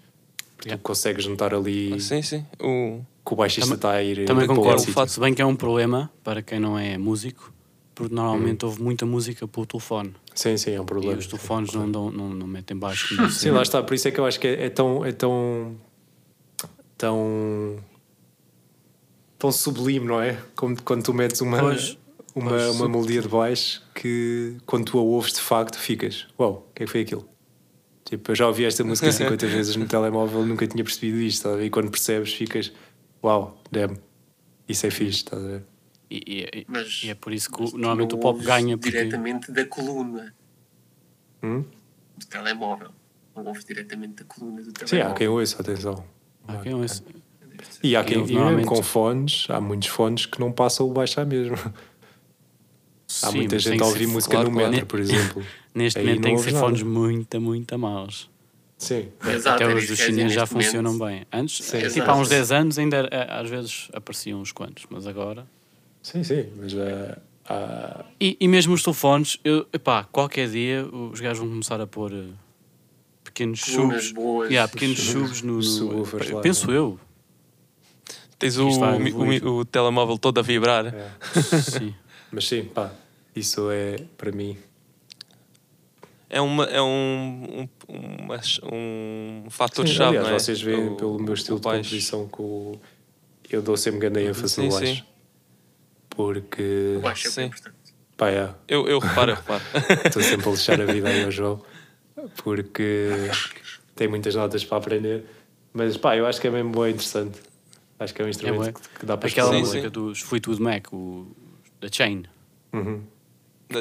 Porque 0.55 0.69
yeah. 0.69 0.81
tu 0.81 0.85
consegues 0.85 1.25
notar 1.27 1.53
ali 1.53 1.93
ah, 1.93 1.99
sim, 1.99 2.21
sim. 2.21 2.45
O... 2.61 3.01
que 3.25 3.33
o 3.33 3.35
baixista 3.35 3.73
está 3.73 3.91
a 3.91 4.03
ir. 4.03 4.25
Também 4.25 4.47
concordo. 4.47 4.81
O 4.81 4.87
fato, 4.87 5.09
se 5.09 5.19
bem 5.19 5.33
que 5.33 5.41
é 5.41 5.45
um 5.45 5.55
problema 5.55 6.09
para 6.23 6.41
quem 6.41 6.61
não 6.61 6.79
é 6.79 6.97
músico, 6.97 7.53
porque 7.99 8.15
normalmente 8.15 8.63
hum. 8.63 8.69
houve 8.69 8.81
muita 8.81 9.05
música 9.05 9.45
pelo 9.45 9.65
telefone. 9.65 10.13
Sim, 10.33 10.55
sim, 10.55 10.71
é 10.71 10.79
um 10.79 10.85
problema. 10.85 11.15
E 11.15 11.19
os 11.19 11.27
telefones 11.27 11.73
não, 11.73 11.85
não, 11.85 12.09
não, 12.09 12.29
não 12.29 12.47
metem 12.47 12.77
baixo. 12.77 13.29
sim, 13.29 13.51
lá 13.51 13.61
está. 13.61 13.83
Por 13.83 13.93
isso 13.93 14.07
é 14.07 14.11
que 14.11 14.19
eu 14.21 14.25
acho 14.25 14.39
que 14.39 14.47
é, 14.47 14.67
é 14.67 14.69
tão. 14.69 15.03
É 15.03 15.11
tão 15.11 15.75
tão 16.97 17.77
tão 19.37 19.51
sublime, 19.51 20.05
não 20.05 20.21
é? 20.21 20.37
Como 20.55 20.81
quando 20.81 21.03
tu 21.03 21.13
metes 21.13 21.41
uma, 21.41 21.59
pois, 21.59 21.97
uma, 22.33 22.51
pois, 22.51 22.67
uma 22.69 22.87
melodia 22.87 23.21
de 23.21 23.27
baixo 23.27 23.83
que 23.93 24.55
quando 24.65 24.85
tu 24.85 24.97
a 24.97 25.01
ouves 25.01 25.33
de 25.33 25.41
facto 25.41 25.77
ficas, 25.77 26.25
uau, 26.39 26.51
wow, 26.51 26.59
o 26.69 26.73
que 26.73 26.83
é 26.83 26.85
que 26.85 26.91
foi 26.91 27.01
aquilo? 27.01 27.27
Tipo, 28.05 28.31
eu 28.31 28.35
já 28.35 28.47
ouvi 28.47 28.63
esta 28.63 28.81
música 28.83 29.11
50 29.11 29.45
vezes 29.47 29.75
no 29.75 29.85
telemóvel, 29.85 30.45
nunca 30.45 30.65
tinha 30.65 30.83
percebido 30.83 31.19
isto, 31.19 31.49
tá? 31.49 31.61
e 31.61 31.69
quando 31.69 31.91
percebes 31.91 32.33
ficas, 32.33 32.71
uau, 33.21 33.41
wow, 33.41 33.57
damn, 33.69 33.97
isso 34.67 34.85
é 34.85 34.89
fixe, 34.89 35.17
estás 35.17 35.43
a 35.43 35.47
ver? 35.47 35.63
E, 36.09 36.23
e, 36.27 36.65
mas, 36.67 37.01
e 37.03 37.09
é 37.09 37.15
por 37.15 37.31
isso 37.31 37.51
que 37.51 37.61
normalmente 37.77 38.15
o 38.15 38.17
pop 38.17 38.41
ganha. 38.43 38.77
Porque... 38.77 38.91
Diretamente 38.91 39.51
da 39.51 39.65
coluna 39.65 40.33
hum? 41.43 41.63
do 42.17 42.25
telemóvel. 42.25 42.89
Não 43.35 43.45
ouves 43.45 43.63
diretamente 43.63 44.23
da 44.23 44.25
coluna 44.25 44.61
do 44.61 44.71
telemóvel. 44.71 44.87
Sim, 44.87 45.11
há 45.11 45.13
quem 45.13 45.27
ouça, 45.27 45.61
atenção. 45.61 46.03
Há 46.47 46.57
quem 46.57 46.73
ouça. 46.73 47.03
E 47.83 47.95
há 47.95 48.03
quem, 48.03 48.25
e 48.25 48.33
normalmente... 48.33 48.67
com 48.67 48.81
fones, 48.81 49.47
há 49.49 49.61
muitos 49.61 49.89
fones 49.89 50.25
que 50.25 50.39
não 50.39 50.51
passam 50.51 50.87
o 50.87 50.93
baixar 50.93 51.25
mesmo. 51.25 51.57
Sim, 53.07 53.25
há 53.25 53.31
muita 53.31 53.57
gente 53.57 53.81
a 53.81 53.85
ouvir 53.85 54.07
música 54.07 54.35
claro, 54.35 54.49
no 54.49 54.55
metro, 54.55 54.71
claro. 54.71 54.87
por 54.87 54.99
exemplo. 54.99 55.43
Neste 55.73 55.99
momento 55.99 56.21
tem 56.21 56.35
que 56.35 56.41
ser 56.41 56.51
nada. 56.51 56.65
fones 56.65 56.83
muito, 56.83 57.41
muito 57.41 57.77
maus. 57.77 58.29
Sim. 58.77 59.09
Exato, 59.27 59.63
Até 59.63 59.73
os 59.73 59.87
dos 59.87 59.99
chineses 59.99 60.33
já 60.33 60.45
funcionam 60.45 60.97
bem. 60.97 61.25
Antes, 61.31 61.63
sim, 61.65 61.79
tipo, 61.89 62.09
há 62.09 62.15
uns 62.15 62.29
10 62.29 62.51
anos, 62.51 62.79
ainda 62.79 62.97
era, 62.97 63.39
às 63.41 63.49
vezes 63.49 63.89
apareciam 63.93 64.39
uns 64.39 64.51
quantos, 64.51 64.85
mas 64.89 65.05
agora. 65.05 65.45
Sim, 66.01 66.23
sim, 66.23 66.47
mas 66.55 66.73
uh, 66.73 67.19
há... 67.45 68.05
e, 68.19 68.37
e 68.39 68.47
mesmo 68.47 68.73
os 68.73 68.81
telefones, 68.81 69.37
eu, 69.43 69.67
epá, 69.73 70.05
qualquer 70.05 70.49
dia 70.49 70.85
os 70.85 71.19
gajos 71.19 71.39
vão 71.39 71.49
começar 71.49 71.79
a 71.81 71.87
pôr 71.87 72.11
uh, 72.13 72.33
pequenos 73.23 73.59
chubos. 73.59 74.13
Yeah, 74.49 74.71
pequenos 74.71 74.97
chubos 74.99 75.41
no. 75.41 75.59
no 75.59 76.41
penso 76.41 76.71
eu. 76.71 76.99
Tens 78.37 78.57
o, 78.57 78.69
o, 78.69 79.57
o, 79.59 79.65
telemóvel 79.65 80.17
todo 80.17 80.39
a 80.39 80.41
vibrar. 80.41 80.87
É. 80.87 81.11
sim. 81.61 81.93
Mas 82.31 82.47
sim, 82.47 82.63
pá, 82.63 82.93
isso 83.35 83.69
é 83.69 83.97
para 84.17 84.31
mim. 84.31 84.57
É, 86.29 86.39
uma, 86.39 86.63
é 86.65 86.81
um, 86.81 87.67
um, 87.89 88.27
um 88.71 89.49
fator 89.49 89.85
sim, 89.85 89.93
chave. 89.93 90.17
Aliás, 90.17 90.35
é? 90.35 90.39
vocês 90.39 90.61
veem 90.61 90.89
o, 90.89 90.95
pelo 90.95 91.19
meu 91.19 91.33
estilo 91.33 91.57
de 91.59 91.63
composição 91.63 92.27
que 92.27 93.53
eu 93.53 93.61
dou 93.61 93.75
sempre 93.75 93.99
grande 93.99 94.21
ênfase 94.21 94.53
sim, 94.53 94.67
no 94.67 94.71
baixo. 94.71 94.95
Sim 94.95 95.03
porque. 96.09 96.99
Eu 97.01 97.07
acho 97.07 97.31
que 97.31 97.39
é 97.39 97.43
importante. 97.43 97.75
Pá, 98.17 98.29
é. 98.29 98.49
Eu, 98.67 98.87
eu 98.87 98.99
reparo, 98.99 99.31
eu 99.31 99.35
reparo. 99.35 99.63
Estou 100.05 100.21
sempre 100.21 100.47
a 100.47 100.51
deixar 100.51 100.81
a 100.81 100.85
vida 100.85 101.07
aí 101.07 101.23
ao 101.23 101.31
João 101.31 101.61
porque 102.43 103.29
tem 103.95 104.07
muitas 104.07 104.35
notas 104.35 104.63
para 104.65 104.77
aprender. 104.77 105.25
Mas 105.73 105.97
pá, 105.97 106.15
eu 106.15 106.25
acho 106.25 106.41
que 106.41 106.47
é 106.47 106.51
mesmo 106.51 106.71
bom 106.71 106.85
e 106.85 106.91
interessante. 106.91 107.39
Acho 107.99 108.13
que 108.13 108.21
é 108.21 108.25
um 108.25 108.29
instrumento 108.29 108.69
é 108.69 108.71
que, 108.71 108.99
que, 108.99 109.05
dá 109.05 109.17
para 109.17 109.29
Aquela 109.29 109.53
música 109.53 109.89
dos 109.89 110.21
Fleetwood 110.21 110.61
Mac, 110.61 110.91
o 110.93 111.27
The 111.81 111.89
Chain. 111.91 112.23
Uhum. 112.73 113.01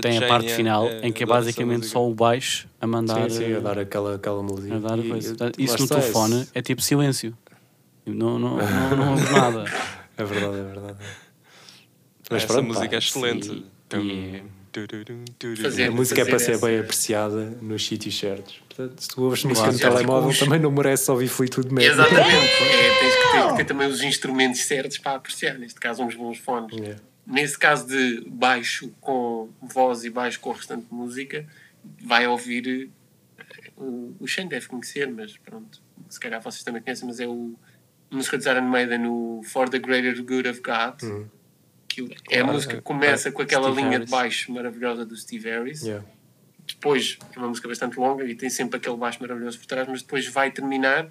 tem 0.01 0.13
Chain, 0.15 0.25
a 0.25 0.29
parte 0.29 0.53
final 0.53 0.89
é, 0.89 1.07
em 1.07 1.13
que 1.13 1.23
é 1.23 1.27
basicamente 1.27 1.87
só 1.87 2.07
o 2.07 2.15
baixo 2.15 2.69
a 2.81 2.87
mandar. 2.87 3.31
Sim, 3.31 3.47
sim, 3.47 3.55
a 3.55 3.61
dar 3.61 3.79
aquela, 3.79 4.17
aquela 4.17 4.43
melodia. 4.43 4.75
A 4.75 4.79
dar 4.79 4.99
e, 4.99 5.65
Isso 5.65 5.79
no 5.79 5.89
telefone 5.89 6.47
é 6.55 6.61
tipo 6.61 6.83
silêncio. 6.83 7.37
Não, 8.05 8.39
não, 8.39 8.57
não, 8.57 8.97
não 8.97 9.11
ouve 9.13 9.33
nada. 9.33 9.65
É 10.19 10.25
verdade, 10.25 10.59
é 10.59 10.63
verdade. 10.65 10.99
Mas 12.31 12.45
Essa 12.45 12.53
pronto, 12.53 12.67
música 12.67 12.89
pá, 12.89 12.95
é 12.95 12.99
excelente. 12.99 13.65
E, 13.95 14.43
Fazer, 15.63 15.85
a 15.85 15.91
música 15.91 16.21
é 16.21 16.25
para 16.25 16.39
ser 16.39 16.61
bem 16.61 16.79
apreciada 16.79 17.57
nos 17.63 17.87
sítios 17.87 18.17
certos. 18.19 18.61
Portanto, 18.69 19.01
se 19.01 19.09
tu 19.09 19.23
ouves 19.23 19.43
música 19.45 19.73
no 19.73 19.79
telemóvel, 19.79 20.29
os... 20.29 20.39
também 20.39 20.61
não 20.61 20.71
merece 20.71 21.11
ouvir 21.11 21.29
Fleetwood 21.29 21.73
Mac. 21.73 21.83
Exatamente. 21.83 22.23
é, 22.63 23.01
tens 23.01 23.15
que 23.15 23.33
ter, 23.33 23.57
ter, 23.57 23.65
também 23.65 23.89
os 23.89 24.03
instrumentos 24.03 24.61
certos 24.61 24.99
para 24.99 25.17
apreciar. 25.17 25.59
Neste 25.59 25.81
caso, 25.81 26.03
uns 26.05 26.15
bons 26.15 26.39
fones. 26.39 26.77
Yeah. 26.77 27.01
Nesse 27.27 27.59
caso 27.59 27.87
de 27.87 28.25
baixo 28.29 28.93
com 29.01 29.49
voz 29.61 30.05
e 30.05 30.11
baixo 30.11 30.39
com 30.39 30.51
o 30.51 30.53
restante 30.53 30.87
música, 30.91 31.47
vai 32.05 32.27
ouvir. 32.27 32.91
Eh, 33.39 33.71
o, 33.77 34.15
o 34.21 34.27
Shane 34.27 34.49
deve 34.49 34.67
conhecer, 34.69 35.11
mas 35.11 35.37
pronto. 35.39 35.81
Se 36.09 36.21
calhar 36.21 36.41
vocês 36.41 36.63
também 36.63 36.83
conhecem, 36.83 37.07
mas 37.09 37.19
é 37.21 37.27
o 37.27 37.55
música 38.11 38.39
de 38.39 38.49
Iron 38.49 38.63
Maiden 38.63 38.99
no 38.99 39.43
For 39.45 39.69
the 39.69 39.79
Greater 39.79 40.23
Good 40.23 40.49
of 40.49 40.61
God. 40.61 41.03
Uhum. 41.03 41.27
É 42.31 42.41
a 42.41 42.45
música 42.45 42.77
que 42.77 42.83
começa 42.83 43.33
com 43.33 43.43
aquela 43.43 43.65
Steve 43.65 43.81
linha 43.81 43.93
Harris. 43.93 44.07
de 44.07 44.11
baixo 44.11 44.53
maravilhosa 44.53 45.07
do 45.07 45.17
Steve 45.17 45.49
Harris. 45.49 45.83
Yeah. 45.83 46.05
Depois 46.67 47.19
é 47.35 47.39
uma 47.39 47.49
música 47.49 47.67
bastante 47.67 47.99
longa 47.99 48.25
e 48.25 48.35
tem 48.35 48.51
sempre 48.51 48.77
aquele 48.77 48.97
baixo 48.97 49.19
maravilhoso 49.21 49.59
por 49.59 49.67
trás, 49.67 49.89
mas 49.89 50.03
depois 50.03 50.27
vai 50.29 50.51
terminar 50.51 51.09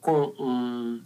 com 0.00 0.34
um. 0.38 1.02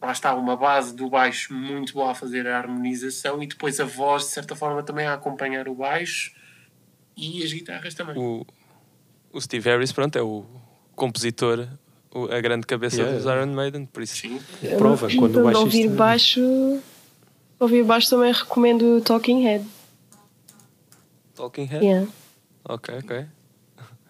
Lá 0.00 0.12
está, 0.12 0.34
uma 0.34 0.56
base 0.56 0.94
do 0.94 1.08
baixo 1.08 1.54
muito 1.54 1.94
boa 1.94 2.10
a 2.10 2.14
fazer 2.14 2.46
a 2.46 2.58
harmonização 2.58 3.42
e 3.42 3.46
depois 3.46 3.80
a 3.80 3.84
voz, 3.84 4.24
de 4.24 4.30
certa 4.30 4.54
forma, 4.54 4.82
também 4.82 5.06
a 5.06 5.14
acompanhar 5.14 5.66
o 5.66 5.74
baixo 5.74 6.34
e 7.16 7.42
as 7.42 7.52
guitarras 7.52 7.94
também. 7.94 8.18
O, 8.18 8.46
o 9.32 9.40
Steve 9.40 9.70
Harris, 9.70 9.92
pronto, 9.92 10.16
é 10.16 10.22
o 10.22 10.44
compositor 10.94 11.66
a 12.30 12.40
grande 12.40 12.66
cabeça 12.66 12.96
yeah. 12.96 13.16
dos 13.16 13.26
Iron 13.26 13.52
Maiden, 13.52 13.86
por 13.86 14.02
isso. 14.02 14.16
Sim. 14.16 14.40
Prova, 14.78 15.08
quando 15.08 15.40
o 15.40 15.44
baixista... 15.44 15.58
ouvir 15.58 15.88
baixo, 15.88 16.80
ouvir 17.64 17.84
baixo 17.84 18.10
também 18.10 18.32
recomendo 18.32 19.00
Talking 19.00 19.42
Head. 19.42 19.66
Talking 21.34 21.64
Head? 21.64 21.84
Yeah. 21.84 22.10
Ok, 22.64 22.94
ok. 22.98 23.26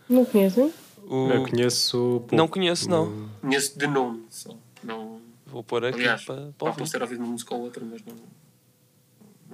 Não 0.09 0.25
conhecem? 0.25 0.73
O... 1.09 1.29
Eu 1.29 1.49
conheço. 1.49 1.99
Pouco. 1.99 2.37
Não 2.37 2.49
conheço, 2.49 2.89
não. 2.89 3.29
Conheço 3.41 3.79
de 3.79 3.87
nome 3.87 4.25
só. 4.31 4.55
Não... 4.83 5.21
Vou 5.47 5.63
pôr 5.63 5.85
aqui 5.85 6.01
Aliás, 6.01 6.25
para, 6.25 6.51
para 6.59 6.73
Posso 6.73 6.91
ter 6.91 7.01
ouvido 7.01 7.23
uma 7.23 7.31
música 7.31 7.55
ou 7.55 7.63
outra, 7.63 7.85
mas 7.85 8.03
não. 8.05 8.15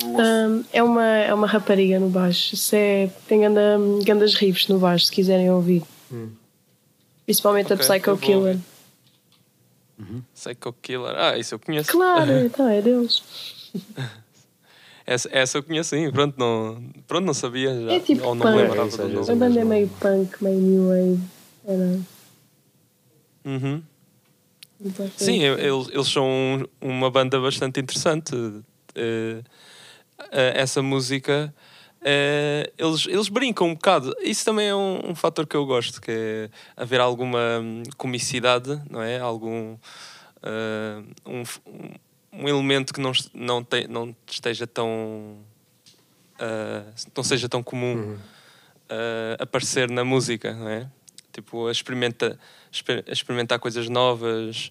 Um, 0.02 0.64
é, 0.72 0.82
uma, 0.82 1.04
é 1.04 1.34
uma 1.34 1.46
rapariga 1.46 2.00
no 2.00 2.08
baixo. 2.08 2.56
Se 2.56 2.74
é, 2.74 3.10
tem 3.28 3.40
ganda, 3.42 3.78
gandas 4.02 4.34
riffs 4.34 4.66
no 4.66 4.78
baixo, 4.78 5.06
se 5.06 5.12
quiserem 5.12 5.50
ouvir. 5.50 5.82
Hum. 6.10 6.30
Principalmente 7.26 7.72
okay, 7.72 7.86
a 7.86 7.88
Psycho 7.88 8.16
Killer. 8.16 8.56
Uhum. 10.00 10.22
Psycho 10.34 10.72
Killer. 10.80 11.14
Ah, 11.16 11.38
isso 11.38 11.54
eu 11.54 11.58
conheço. 11.58 11.92
Claro, 11.92 12.32
então 12.40 12.66
é 12.66 12.80
deles. 12.80 13.22
essa, 15.06 15.28
essa 15.30 15.58
eu 15.58 15.62
conheço 15.62 15.90
sim, 15.90 16.10
pronto, 16.10 16.38
não, 16.38 16.82
pronto, 17.06 17.26
não 17.26 17.34
sabia 17.34 17.78
já. 17.82 17.92
É 17.92 18.00
tipo 18.00 18.24
ou 18.26 18.34
não 18.34 18.46
punk. 18.46 18.56
lembrava 18.56 18.96
do 18.96 19.08
nome. 19.08 19.30
A 19.30 19.34
banda 19.34 19.60
é 19.60 19.64
meio 19.64 19.88
punk, 20.00 20.42
meio 20.42 20.60
new 20.60 20.88
wave. 20.88 21.20
Era. 21.66 22.00
Uhum. 23.44 23.82
Então, 24.82 25.10
sim, 25.16 25.42
eles, 25.42 25.88
eles 25.90 26.08
são 26.08 26.66
uma 26.80 27.10
banda 27.10 27.38
bastante 27.38 27.80
interessante. 27.80 28.34
Uh, 28.34 29.44
essa 30.32 30.82
música 30.82 31.54
Uh, 32.00 32.64
eles, 32.78 33.06
eles 33.06 33.28
brincam 33.28 33.68
um 33.68 33.74
bocado. 33.74 34.14
Isso 34.20 34.44
também 34.44 34.68
é 34.68 34.74
um, 34.74 35.10
um 35.10 35.14
fator 35.14 35.46
que 35.46 35.54
eu 35.54 35.66
gosto, 35.66 36.00
que 36.00 36.10
é 36.10 36.50
haver 36.76 36.98
alguma 36.98 37.60
hum, 37.60 37.82
comicidade, 37.96 38.80
não 38.88 39.02
é? 39.02 39.18
Algum 39.18 39.74
uh, 39.74 41.06
um, 41.26 41.42
um 42.32 42.48
elemento 42.48 42.94
que 42.94 43.00
não, 43.00 43.12
não, 43.34 43.62
te, 43.62 43.86
não 43.86 44.16
esteja 44.26 44.66
tão 44.66 45.38
uh, 46.40 46.92
não 47.14 47.22
seja 47.22 47.48
tão 47.50 47.62
comum 47.62 47.94
uhum. 47.94 48.18
aparecer 49.38 49.90
na 49.90 50.04
música, 50.04 50.54
não 50.54 50.68
é? 50.68 50.88
Tipo, 51.32 51.68
a, 51.68 51.72
experimenta, 51.72 52.38
a 53.06 53.12
experimentar 53.12 53.58
coisas 53.60 53.88
novas, 53.88 54.70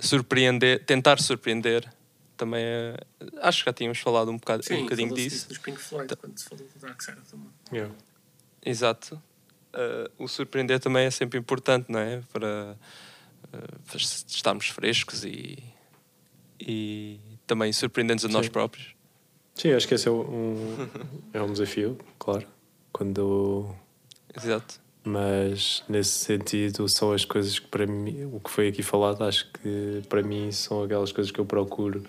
surpreender, 0.00 0.84
tentar 0.84 1.18
surpreender 1.18 1.88
também 2.36 2.62
é, 2.62 2.96
acho 3.42 3.60
que 3.60 3.70
já 3.70 3.72
tínhamos 3.72 3.98
falado 3.98 4.30
um, 4.30 4.36
bocado, 4.36 4.64
Sim, 4.64 4.74
um 4.74 4.82
bocadinho 4.82 5.14
disso. 5.14 5.48
Dos 5.48 5.58
Pink 5.58 5.80
Floyd, 5.80 6.08
tá. 6.08 6.16
quando 6.16 6.38
se 6.38 6.44
falou 6.44 6.66
do 6.66 6.80
Dark 6.80 7.00
Side 7.00 7.20
também. 7.30 7.48
Yeah. 7.72 7.94
Exato. 8.64 9.20
Uh, 9.74 10.24
o 10.24 10.28
surpreender 10.28 10.80
também 10.80 11.06
é 11.06 11.10
sempre 11.10 11.38
importante, 11.38 11.90
não 11.90 12.00
é? 12.00 12.22
Para 12.32 12.76
uh, 13.52 13.96
estarmos 13.96 14.68
frescos 14.68 15.24
e, 15.24 15.58
e 16.60 17.20
também 17.46 17.72
surpreendentes 17.72 18.24
a 18.24 18.28
Sim. 18.28 18.34
nós 18.34 18.48
próprios. 18.48 18.94
Sim, 19.54 19.72
acho 19.72 19.88
que 19.88 19.94
esse 19.94 20.08
é 20.08 20.10
um, 20.10 20.88
é 21.32 21.42
um 21.42 21.52
desafio, 21.52 21.98
claro. 22.18 22.46
Quando. 22.92 23.74
Exato. 24.36 24.80
Mas 25.02 25.84
nesse 25.88 26.18
sentido 26.18 26.88
são 26.88 27.12
as 27.12 27.24
coisas 27.24 27.58
que 27.58 27.68
para 27.68 27.86
mim, 27.86 28.24
o 28.32 28.40
que 28.40 28.50
foi 28.50 28.68
aqui 28.68 28.82
falado, 28.82 29.22
acho 29.22 29.50
que 29.52 30.02
para 30.08 30.20
mim 30.22 30.50
são 30.50 30.82
aquelas 30.82 31.12
coisas 31.12 31.30
que 31.30 31.38
eu 31.38 31.46
procuro 31.46 32.04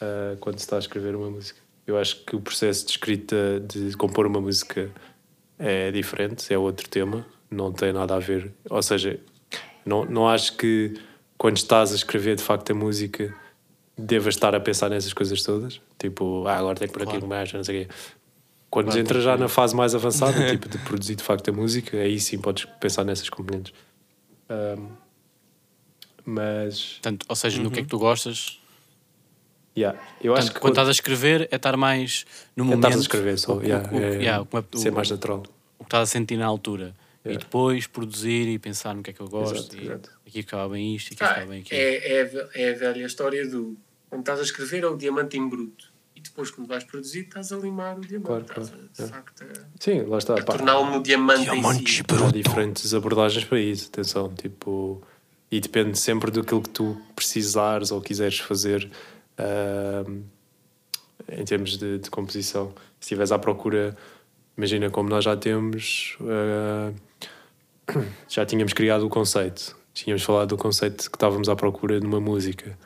uh, 0.00 0.36
quando 0.38 0.58
se 0.58 0.64
está 0.64 0.76
a 0.76 0.78
escrever 0.78 1.14
uma 1.14 1.30
música. 1.30 1.60
Eu 1.86 1.96
acho 1.98 2.24
que 2.24 2.34
o 2.34 2.40
processo 2.40 2.84
de 2.84 2.92
escrita, 2.92 3.60
de 3.60 3.96
compor 3.96 4.26
uma 4.26 4.40
música, 4.40 4.90
é 5.58 5.90
diferente, 5.90 6.52
é 6.52 6.58
outro 6.58 6.88
tema, 6.88 7.24
não 7.50 7.72
tem 7.72 7.92
nada 7.92 8.16
a 8.16 8.18
ver. 8.18 8.52
Ou 8.68 8.82
seja, 8.82 9.20
não, 9.84 10.04
não 10.04 10.28
acho 10.28 10.56
que 10.56 10.94
quando 11.38 11.56
estás 11.56 11.92
a 11.92 11.94
escrever 11.94 12.36
de 12.36 12.42
facto 12.42 12.70
a 12.72 12.74
música 12.74 13.34
devas 13.96 14.34
estar 14.34 14.54
a 14.54 14.60
pensar 14.60 14.90
nessas 14.90 15.12
coisas 15.12 15.42
todas. 15.42 15.80
Tipo, 15.98 16.46
ah, 16.46 16.56
agora 16.56 16.76
tenho 16.76 16.92
claro. 16.92 17.10
aqui 17.10 17.24
um 17.24 17.28
baixo, 17.28 17.56
não 17.56 17.64
sei 17.64 17.82
o 17.82 17.86
quê. 17.86 17.94
Quando 18.68 18.86
claro, 18.86 19.00
entra 19.00 19.20
já 19.20 19.36
na 19.36 19.48
fase 19.48 19.74
mais 19.74 19.94
avançada, 19.94 20.44
tipo 20.50 20.68
de 20.68 20.78
produzir 20.78 21.14
de 21.14 21.22
facto 21.22 21.48
a 21.48 21.52
música, 21.52 21.96
aí 21.96 22.20
sim 22.20 22.38
podes 22.38 22.64
pensar 22.80 23.04
nessas 23.04 23.30
componentes. 23.30 23.72
Um, 24.50 24.88
mas. 26.24 26.94
Portanto, 26.94 27.26
ou 27.28 27.36
seja, 27.36 27.58
uhum. 27.58 27.64
no 27.64 27.70
que 27.70 27.80
é 27.80 27.82
que 27.82 27.88
tu 27.88 27.98
gostas, 27.98 28.60
Yeah. 29.76 29.98
Eu 30.22 30.32
Portanto, 30.32 30.38
acho 30.38 30.54
que 30.54 30.60
quando 30.60 30.72
estás 30.72 30.88
a 30.88 30.92
escrever 30.92 31.48
é 31.50 31.56
estar 31.56 31.76
mais 31.76 32.24
no 32.56 32.64
é 32.64 32.66
momento. 32.66 32.84
Estás 32.84 32.96
a 32.96 33.00
escrever 33.00 33.38
só, 33.38 33.56
o, 33.56 33.62
yeah, 33.62 33.90
o, 33.92 33.96
é, 33.96 34.16
yeah, 34.16 34.42
o, 34.42 34.78
ser 34.78 34.90
mais 34.90 35.10
natural. 35.10 35.42
O 35.78 35.84
que 35.84 35.88
estás 35.88 36.08
a 36.08 36.12
sentir 36.12 36.36
na 36.36 36.46
altura. 36.46 36.94
E 37.24 37.36
depois 37.36 37.88
produzir 37.88 38.46
e 38.46 38.56
pensar 38.56 38.94
no 38.94 39.02
que 39.02 39.10
é 39.10 39.12
que 39.12 39.20
eu 39.20 39.28
gosto. 39.28 39.56
Exato, 39.56 39.76
e 39.76 39.84
exato. 39.84 40.10
Aqui 40.24 40.42
ficava 40.42 40.68
bem 40.68 40.94
isto, 40.94 41.12
aqui 41.12 41.24
ah, 41.24 41.28
ficava 41.28 41.46
bem 41.46 41.60
aquilo. 41.60 41.80
É, 41.80 41.94
é, 41.96 42.48
é 42.54 42.70
a 42.70 42.74
velha 42.74 43.04
história 43.04 43.44
do 43.48 43.76
quando 44.08 44.20
estás 44.20 44.40
a 44.40 44.42
escrever 44.42 44.84
é 44.84 44.86
o 44.86 44.96
diamante 44.96 45.36
em 45.36 45.48
bruto. 45.48 45.92
E 46.14 46.20
depois, 46.20 46.50
quando 46.50 46.68
vais 46.68 46.84
produzir, 46.84 47.20
estás 47.20 47.52
a 47.52 47.56
limar 47.56 47.98
o 47.98 48.00
diamante. 48.00 48.26
Claro, 48.26 48.44
claro. 48.44 48.70
A, 48.98 49.02
de 49.02 49.08
facto, 49.08 49.44
a, 49.44 49.64
Sim, 49.78 50.02
lá 50.02 50.18
está. 50.18 50.34
Torná-lo 50.36 50.90
no 50.90 51.02
diamante, 51.02 51.42
diamante 51.42 51.82
em 51.82 51.86
si. 51.86 52.02
Há 52.24 52.30
diferentes 52.30 52.94
abordagens 52.94 53.44
para 53.44 53.60
isso, 53.60 53.88
atenção. 53.88 54.32
Tipo, 54.34 55.02
e 55.50 55.60
depende 55.60 55.98
sempre 55.98 56.30
daquilo 56.30 56.62
que 56.62 56.70
tu 56.70 57.00
precisares 57.14 57.90
ou 57.90 58.00
quiseres 58.00 58.38
fazer. 58.38 58.90
Uh, 59.38 60.24
em 61.30 61.44
termos 61.44 61.76
de, 61.76 61.98
de 61.98 62.10
composição. 62.10 62.72
Se 63.00 63.06
estiveres 63.06 63.32
à 63.32 63.38
procura, 63.38 63.96
imagina 64.56 64.90
como 64.90 65.08
nós 65.08 65.24
já 65.24 65.36
temos, 65.36 66.16
uh, 66.20 66.94
já 68.28 68.44
tínhamos 68.44 68.72
criado 68.72 69.06
o 69.06 69.08
conceito, 69.08 69.76
tínhamos 69.92 70.22
falado 70.22 70.48
do 70.48 70.56
conceito 70.56 71.10
que 71.10 71.16
estávamos 71.16 71.48
à 71.48 71.56
procura 71.56 72.00
de 72.00 72.06
uma 72.06 72.20
música. 72.20 72.78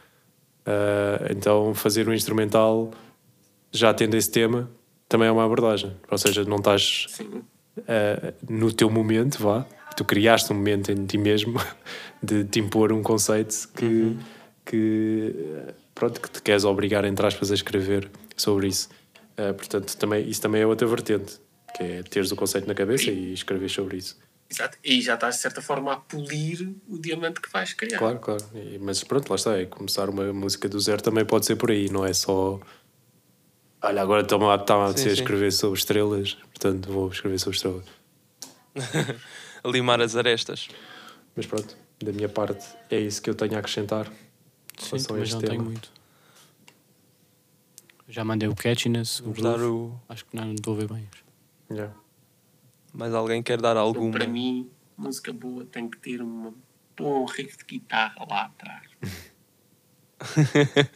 Uh, 0.60 1.32
então, 1.32 1.74
fazer 1.74 2.08
um 2.08 2.12
instrumental, 2.12 2.90
já 3.72 3.92
tendo 3.92 4.16
esse 4.16 4.30
tema, 4.30 4.70
também 5.08 5.28
é 5.28 5.32
uma 5.32 5.44
abordagem. 5.44 5.96
Ou 6.10 6.18
seja, 6.18 6.44
não 6.44 6.58
estás 6.58 7.06
uh, 7.78 8.34
no 8.48 8.72
teu 8.72 8.90
momento, 8.90 9.42
vá, 9.42 9.66
tu 9.96 10.04
criaste 10.04 10.52
um 10.52 10.56
momento 10.56 10.92
em 10.92 11.06
ti 11.06 11.18
mesmo 11.18 11.60
de 12.22 12.44
te 12.44 12.60
impor 12.60 12.92
um 12.92 13.02
conceito 13.02 13.68
que. 13.74 13.84
Uhum. 13.84 14.18
que 14.64 15.34
pronto, 16.00 16.18
que 16.18 16.30
te 16.30 16.40
queres 16.40 16.64
obrigar, 16.64 17.04
entre 17.04 17.26
aspas, 17.26 17.50
a 17.50 17.54
escrever 17.54 18.10
sobre 18.34 18.68
isso. 18.68 18.88
Uh, 19.38 19.52
portanto, 19.52 19.94
também, 19.98 20.26
isso 20.26 20.40
também 20.40 20.62
é 20.62 20.66
outra 20.66 20.88
vertente, 20.88 21.38
que 21.76 21.82
é 21.82 22.02
teres 22.02 22.32
o 22.32 22.36
conceito 22.36 22.66
na 22.66 22.74
cabeça 22.74 23.10
e 23.10 23.34
escrever 23.34 23.68
sobre 23.68 23.98
isso. 23.98 24.18
Exato, 24.50 24.78
e 24.82 25.00
já 25.00 25.14
estás 25.14 25.36
de 25.36 25.42
certa 25.42 25.62
forma 25.62 25.92
a 25.92 25.96
polir 25.96 26.74
o 26.88 26.98
diamante 26.98 27.40
que 27.40 27.52
vais 27.52 27.72
criar. 27.74 27.98
Claro, 27.98 28.18
claro. 28.18 28.44
E, 28.54 28.78
mas 28.78 29.04
pronto, 29.04 29.28
lá 29.28 29.36
está, 29.36 29.56
é 29.56 29.66
começar 29.66 30.08
uma 30.08 30.32
música 30.32 30.68
do 30.68 30.80
zero 30.80 31.02
também 31.02 31.24
pode 31.24 31.46
ser 31.46 31.56
por 31.56 31.70
aí, 31.70 31.88
não 31.90 32.04
é 32.04 32.12
só. 32.12 32.58
Olha, 33.82 34.02
agora 34.02 34.22
estou 34.22 34.50
a, 34.50 34.56
está 34.56 34.86
a 34.86 34.90
escrever 34.90 35.52
sobre 35.52 35.78
estrelas, 35.78 36.34
portanto 36.34 36.90
vou 36.90 37.10
escrever 37.10 37.38
sobre 37.38 37.56
estrelas. 37.56 37.84
Limar 39.64 40.00
as 40.00 40.16
arestas. 40.16 40.68
Mas 41.36 41.46
pronto, 41.46 41.76
da 42.02 42.10
minha 42.10 42.28
parte 42.28 42.66
é 42.90 42.98
isso 42.98 43.22
que 43.22 43.30
eu 43.30 43.34
tenho 43.34 43.54
a 43.54 43.58
acrescentar. 43.58 44.10
Sim, 44.84 44.96
mas 45.10 45.32
não 45.32 45.40
tema. 45.40 45.52
tenho 45.52 45.64
muito. 45.64 45.92
Já 48.08 48.24
mandei 48.24 48.48
o 48.48 48.54
catchiness, 48.56 49.20
o 49.20 49.30
dar 49.40 49.60
o... 49.60 49.98
Acho 50.08 50.24
que 50.26 50.34
não, 50.36 50.46
não 50.46 50.54
estou 50.54 50.74
a 50.74 50.78
ver 50.78 50.88
bem. 50.92 51.08
Yeah. 51.70 51.94
Mas 52.92 53.14
alguém 53.14 53.40
quer 53.42 53.60
dar 53.60 53.76
alguma? 53.76 54.10
Para 54.10 54.26
mim, 54.26 54.68
música 54.96 55.32
boa 55.32 55.64
tem 55.64 55.88
que 55.88 55.96
ter 55.98 56.20
um 56.20 56.52
bom 56.96 57.24
riff 57.24 57.56
de 57.58 57.64
guitarra 57.64 58.26
lá 58.28 58.46
atrás. 58.46 58.88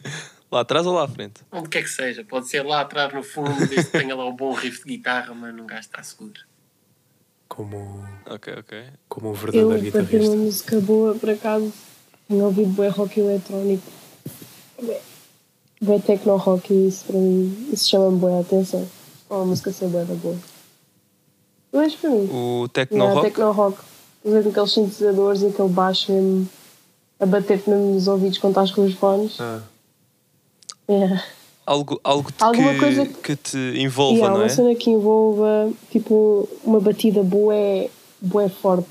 Lá 0.51 0.61
atrás 0.61 0.85
ou 0.85 0.93
lá 0.93 1.03
à 1.05 1.07
frente? 1.07 1.41
Onde 1.51 1.67
quer 1.69 1.81
que 1.81 1.89
seja. 1.89 2.23
Pode 2.23 2.47
ser 2.47 2.61
lá 2.63 2.81
atrás 2.81 3.11
no 3.13 3.23
fundo, 3.23 3.67
desde 3.67 3.85
que 3.91 3.97
tenha 3.97 4.15
lá 4.15 4.25
um 4.29 4.35
bom 4.35 4.53
riff 4.53 4.83
de 4.83 4.95
guitarra, 4.95 5.33
mas 5.33 5.53
um 5.53 5.65
gajo 5.65 5.81
está 5.81 6.03
seguro. 6.03 6.39
Como, 7.47 8.05
Ok, 8.27 8.53
ok. 8.59 8.85
como 9.09 9.29
um 9.29 9.31
Eu, 9.31 9.35
verdadeiro 9.37 9.69
para 9.69 9.79
ter 9.81 9.97
uma 9.97 10.03
guitarrista. 10.05 10.35
música 10.37 10.79
boa, 10.79 11.15
por 11.15 11.29
acaso, 11.31 11.73
tenho 12.27 12.45
ouvido 12.45 12.69
bem 12.71 12.89
rock 12.89 13.19
eletrónico. 13.19 13.83
Bem 15.81 15.99
techno 15.99 16.37
rock 16.37 16.73
e 16.73 16.87
isso 16.87 17.05
para 17.05 17.17
mim, 17.17 17.69
isso 17.71 17.89
chama-me 17.89 18.17
boa 18.17 18.39
atenção. 18.41 18.87
É 19.29 19.33
uma 19.33 19.45
música 19.45 19.71
ser 19.71 19.87
boa 19.87 20.05
da 20.05 20.13
boa. 20.15 20.37
Mas 21.73 21.93
para 21.95 22.09
mim, 22.09 22.29
O 22.31 22.67
Tecno 22.69 22.97
yeah, 22.97 23.13
Rock? 23.13 23.27
techno 23.27 23.51
rock. 23.51 23.77
Usei 24.23 24.41
com 24.43 24.49
aqueles 24.49 24.71
sintetizadores 24.71 25.41
e 25.41 25.47
aquele 25.47 25.69
baixo 25.69 26.11
mesmo 26.11 26.49
a 27.19 27.25
bater-te 27.25 27.69
mesmo 27.69 27.93
nos 27.93 28.07
ouvidos 28.07 28.37
quando 28.37 28.51
estás 28.53 28.71
com 28.71 28.85
os 28.85 28.93
fones. 28.93 29.39
Ah, 29.39 29.61
Yeah. 30.87 31.23
Algo, 31.65 31.99
algo 32.03 32.29
Alguma 32.39 32.73
que, 32.73 32.79
coisa 32.79 33.05
que 33.07 33.35
te 33.35 33.57
envolva, 33.79 34.27
há 34.27 34.29
não 34.29 34.35
uma 34.37 34.45
é? 34.45 34.49
cena 34.49 34.75
que 34.75 34.91
envolva 34.91 35.71
tipo 35.91 36.47
uma 36.63 36.79
batida 36.79 37.23
bué, 37.23 37.89
bué 38.21 38.47
forte. 38.49 38.87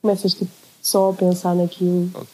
Começas 0.00 0.32
tipo, 0.32 0.50
só 0.80 1.10
a 1.10 1.12
pensar 1.12 1.54
naquilo. 1.54 2.10
Ok. 2.14 2.26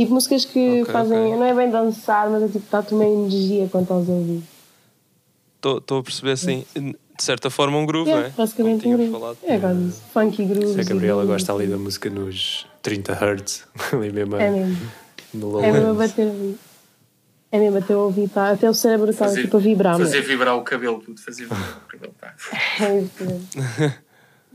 Tipo 0.00 0.14
músicas 0.14 0.46
que 0.46 0.80
Ok, 0.80 0.92
fazem, 0.94 1.18
ok. 1.18 1.36
não 1.36 1.44
é 1.44 1.54
bem 1.54 1.70
dançar, 1.70 2.30
mas 2.30 2.42
é 2.42 2.46
tipo, 2.48 2.64
dá-te 2.70 2.94
uma 2.94 3.04
energia 3.04 3.68
quando 3.70 3.82
estás 3.82 4.08
a 4.08 4.12
ouvir. 4.12 4.42
Estou 5.62 5.98
a 5.98 6.02
perceber 6.02 6.32
assim, 6.32 6.64
de 6.74 6.96
certa 7.22 7.50
forma 7.50 7.76
um 7.76 7.84
groove, 7.84 8.08
Yeah, 8.08 8.28
não 8.28 8.34
é? 8.34 8.36
basicamente 8.38 8.88
um 8.88 8.92
groove. 8.96 9.12
falado. 9.12 9.36
É 9.42 9.58
quase 9.58 9.92
funky 10.14 10.44
groove. 10.46 10.72
se 10.72 10.80
a 10.80 10.84
Gabriela 10.84 11.22
gosta 11.26 11.52
ali 11.52 11.66
da 11.66 11.76
música 11.76 12.08
nos 12.08 12.66
30 12.80 13.12
Hz, 13.12 13.64
ali 13.92 14.10
mesmo, 14.10 14.36
É 14.36 14.50
mesmo. 14.50 14.90
no 15.34 15.50
low 15.50 15.62
É 15.62 15.70
mesmo 15.70 15.90
a 15.90 15.92
bater 15.94 16.30
ali. 16.30 16.58
É 17.52 17.58
mesmo 17.58 17.76
até 17.76 17.94
ouvir, 17.94 18.28
tá? 18.30 18.52
até 18.52 18.70
o 18.70 18.74
cérebro 18.74 19.10
está 19.10 19.30
tipo 19.34 19.58
a 19.58 19.60
vibrar. 19.60 19.98
fazer 19.98 20.16
mesmo. 20.20 20.28
vibrar 20.32 20.56
o 20.56 20.62
cabelo, 20.62 20.98
puto. 21.02 21.20
Fazer 21.22 21.42
vibrar 21.42 21.78
o 21.84 21.88
cabelo, 21.88 22.14
tá. 22.18 22.34
É 22.86 23.00
isso 23.00 23.22
mesmo. 23.22 23.94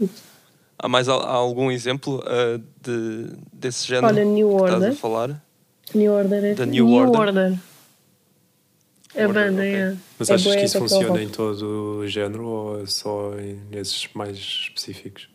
Há 0.78 0.88
mais 0.88 1.08
há 1.08 1.14
algum 1.14 1.72
exemplo 1.72 2.24
ah, 2.28 2.60
de, 2.82 3.30
desse 3.54 3.88
género 3.88 4.08
Olha, 4.08 4.26
New 4.26 4.50
que 4.50 4.56
estás 4.56 4.72
a 4.72 4.76
Order. 4.76 4.94
falar? 4.96 5.46
New 5.94 6.12
Order 6.14 6.44
é 6.46 6.54
The 6.56 6.66
New 6.66 6.90
Order? 6.92 7.16
A 7.16 7.20
Order, 7.22 7.62
banda, 9.28 9.62
ok. 9.62 9.76
é. 9.76 9.96
Mas 10.20 10.30
é 10.30 10.34
achas 10.34 10.56
que 10.56 10.66
isso 10.66 10.78
funciona 10.80 11.24
em 11.24 11.30
todo 11.30 12.00
o 12.00 12.08
género 12.08 12.46
ou 12.46 12.82
é 12.82 12.86
só 12.86 13.32
nesses 13.72 14.10
mais 14.14 14.38
específicos? 14.38 15.30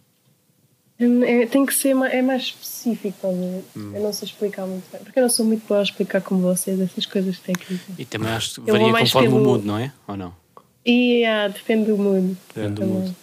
É, 0.98 1.46
tem 1.46 1.64
que 1.64 1.72
ser 1.72 1.94
mais, 1.94 2.12
é 2.12 2.20
mais 2.20 2.42
específico, 2.42 3.26
a? 3.26 3.62
Hum. 3.74 3.92
Eu 3.94 4.02
não 4.02 4.12
sei 4.12 4.28
explicar 4.28 4.66
muito 4.66 4.84
bem, 4.92 5.00
porque 5.02 5.18
eu 5.18 5.22
não 5.22 5.30
sou 5.30 5.46
muito 5.46 5.66
boa 5.66 5.80
a 5.80 5.82
explicar 5.82 6.20
como 6.20 6.42
vocês 6.42 6.78
essas 6.78 7.06
coisas 7.06 7.38
técnicas. 7.38 7.78
E 7.98 8.04
também 8.04 8.28
acho 8.30 8.60
que 8.60 8.70
varia 8.70 8.92
conforme 8.92 9.28
o 9.28 9.30
pelo- 9.32 9.44
mood, 9.44 9.66
não 9.66 9.78
é? 9.78 9.90
Ou 10.06 10.14
não? 10.18 10.34
E 10.84 11.24
ah, 11.24 11.48
depende 11.48 11.86
do 11.90 11.96
mood. 11.96 12.36
Depende 12.54 12.74
do 12.74 12.80
também. 12.82 13.16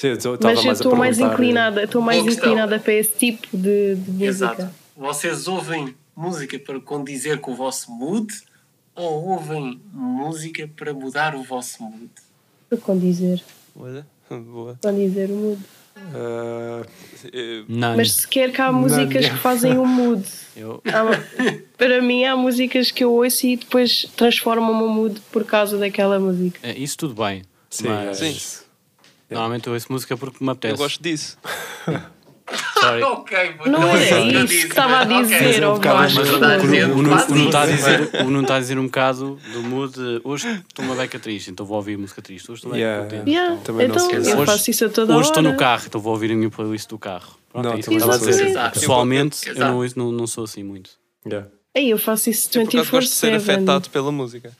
Sim, 0.00 0.06
eu 0.08 0.18
tô- 0.18 0.38
Mas 0.42 0.64
eu 0.64 0.72
estou 0.72 0.96
mais 0.96 1.18
inclinada, 1.18 1.82
estou 1.84 2.00
mais 2.00 2.24
inclinada 2.24 2.78
para 2.78 2.94
esse 2.94 3.12
tipo 3.18 3.46
de, 3.54 3.96
de 3.96 4.10
música. 4.10 4.24
Exato. 4.24 4.70
Vocês 4.96 5.46
ouvem 5.46 5.94
música 6.16 6.58
para 6.58 6.80
condizer 6.80 7.38
com 7.38 7.52
o 7.52 7.54
vosso 7.54 7.92
mood 7.92 8.32
ou 8.94 9.28
ouvem 9.28 9.78
música 9.92 10.66
para 10.74 10.94
mudar 10.94 11.34
o 11.34 11.42
vosso 11.42 11.82
mood? 11.82 12.08
Para 12.70 12.78
condizer, 12.78 13.42
Olha, 13.78 14.06
boa. 14.30 14.78
condizer 14.82 15.30
o 15.30 15.34
mood. 15.36 15.60
ah, 16.14 16.82
Eh, 17.30 17.64
Não. 17.68 17.94
Mas 17.94 18.12
se 18.12 18.26
quer 18.26 18.50
que 18.52 18.62
há 18.62 18.72
músicas 18.72 19.28
que 19.28 19.36
fazem 19.36 19.76
o 19.76 19.84
mood. 19.84 20.24
Eu, 20.56 20.82
Há- 20.86 21.20
para 21.76 22.00
mim 22.00 22.24
há 22.24 22.34
músicas 22.34 22.90
que 22.90 23.04
eu 23.04 23.12
ouço 23.12 23.46
e 23.46 23.56
depois 23.58 24.06
transformam 24.16 24.72
o 24.72 24.78
meu 24.78 24.88
mood 24.88 25.20
por 25.30 25.44
causa 25.44 25.76
daquela 25.76 26.18
música. 26.18 26.58
é, 26.62 26.72
isso 26.78 26.96
tudo 26.96 27.22
bem. 27.22 27.42
sim, 27.68 27.86
mas 27.86 28.22
é. 28.22 28.32
Sim. 28.32 28.64
Normalmente 29.30 29.66
eu 29.66 29.72
ouço 29.74 29.92
música 29.92 30.16
porque 30.16 30.42
me 30.44 30.50
apetece. 30.50 30.74
eu 30.74 30.78
gosto 30.78 31.02
disso. 31.02 31.38
Sorry. 32.80 33.02
ok, 33.04 33.54
Não 33.66 33.84
é 33.96 34.08
era 34.08 34.20
isso 34.20 34.30
que 34.30 34.36
eu 34.36 34.44
isso 34.44 34.60
que 34.62 34.66
estava 34.66 34.98
a 35.00 35.04
dizer, 35.04 35.62
é 35.62 35.68
O, 35.68 35.78
Nuno- 37.02 37.14
está 37.46 37.62
a 37.62 37.66
dizer, 37.66 38.10
o 38.20 38.24
Nuno 38.24 38.40
está 38.42 38.56
a 38.56 38.60
dizer 38.60 38.78
um 38.78 38.86
bocado 38.86 39.38
do 39.52 39.62
mood. 39.62 39.94
Hoje 40.24 40.48
estou 40.68 40.84
uma 40.84 40.96
beca 40.96 41.18
triste, 41.20 41.50
então 41.50 41.64
vou 41.64 41.76
ouvir 41.76 41.96
música 41.96 42.20
triste. 42.20 42.50
Hoje 42.50 42.58
estou 42.58 42.72
bem 42.72 42.80
Yeah, 42.80 43.04
contente. 43.04 43.30
Yeah, 43.30 43.56
Também 43.62 43.86
não 43.88 43.94
então 43.94 44.24
se 44.24 44.30
eu 44.32 44.44
faço 44.44 44.68
isso 44.70 44.84
a 44.84 44.88
toda 44.88 45.14
Hoje 45.16 45.28
estou 45.28 45.42
hora. 45.44 45.52
no 45.52 45.58
carro, 45.58 45.84
então 45.86 46.00
vou 46.00 46.12
ouvir 46.12 46.32
a 46.32 46.34
minha 46.34 46.50
playlist 46.50 46.88
do 46.88 46.98
carro. 46.98 47.38
Pronto, 47.52 47.64
Não, 47.66 47.74
é 47.74 47.78
isso 47.78 47.88
que 47.88 47.94
eu 47.94 47.98
estava 47.98 48.14
a 48.14 48.18
não 48.18 48.26
dizer. 48.26 48.70
Pessoalmente, 48.72 49.48
eu 49.48 49.54
não, 49.54 49.82
não, 49.96 50.12
não 50.12 50.26
sou 50.26 50.44
assim 50.44 50.62
muito. 50.64 50.90
Yeah. 51.26 51.48
Ei, 51.74 51.92
eu 51.92 51.98
faço 51.98 52.30
isso 52.30 52.48
Eu 52.58 52.64
por 52.64 52.70
acaso 52.78 52.90
gosto 52.90 53.08
de 53.10 53.14
ser 53.14 53.32
24-7. 53.34 53.36
afetado 53.36 53.90
pela 53.90 54.10
música. 54.10 54.52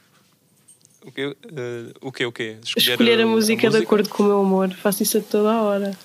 O 1.05 1.11
quê? 1.13 1.37
Eh, 1.45 1.93
o 2.01 2.13
quê? 2.13 2.27
O 2.27 2.33
quê? 2.33 2.57
Escolher 2.77 3.21
a 3.21 3.27
música 3.27 3.71
de 3.71 3.77
acordo 3.79 4.09
com 4.09 4.23
o 4.23 4.27
meu 4.27 4.43
humor. 4.43 4.71
Faço 4.75 5.03
isso 5.03 5.19
a 5.19 5.21
toda 5.21 5.51
a 5.53 5.63
hora. 5.63 5.99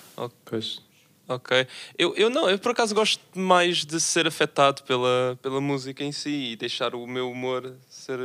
Pois. 0.44 0.80
Ok. 1.28 1.66
Eu, 1.98 2.14
eu 2.16 2.30
não, 2.30 2.48
eu 2.48 2.58
por 2.58 2.70
acaso 2.72 2.94
gosto 2.94 3.20
mais 3.34 3.84
de 3.84 4.00
ser 4.00 4.26
afetado 4.26 4.82
pela, 4.84 5.36
pela 5.42 5.60
música 5.60 6.04
em 6.04 6.12
si 6.12 6.52
e 6.52 6.56
deixar 6.56 6.94
o 6.94 7.04
meu 7.06 7.30
humor 7.30 7.74
ser, 7.90 8.18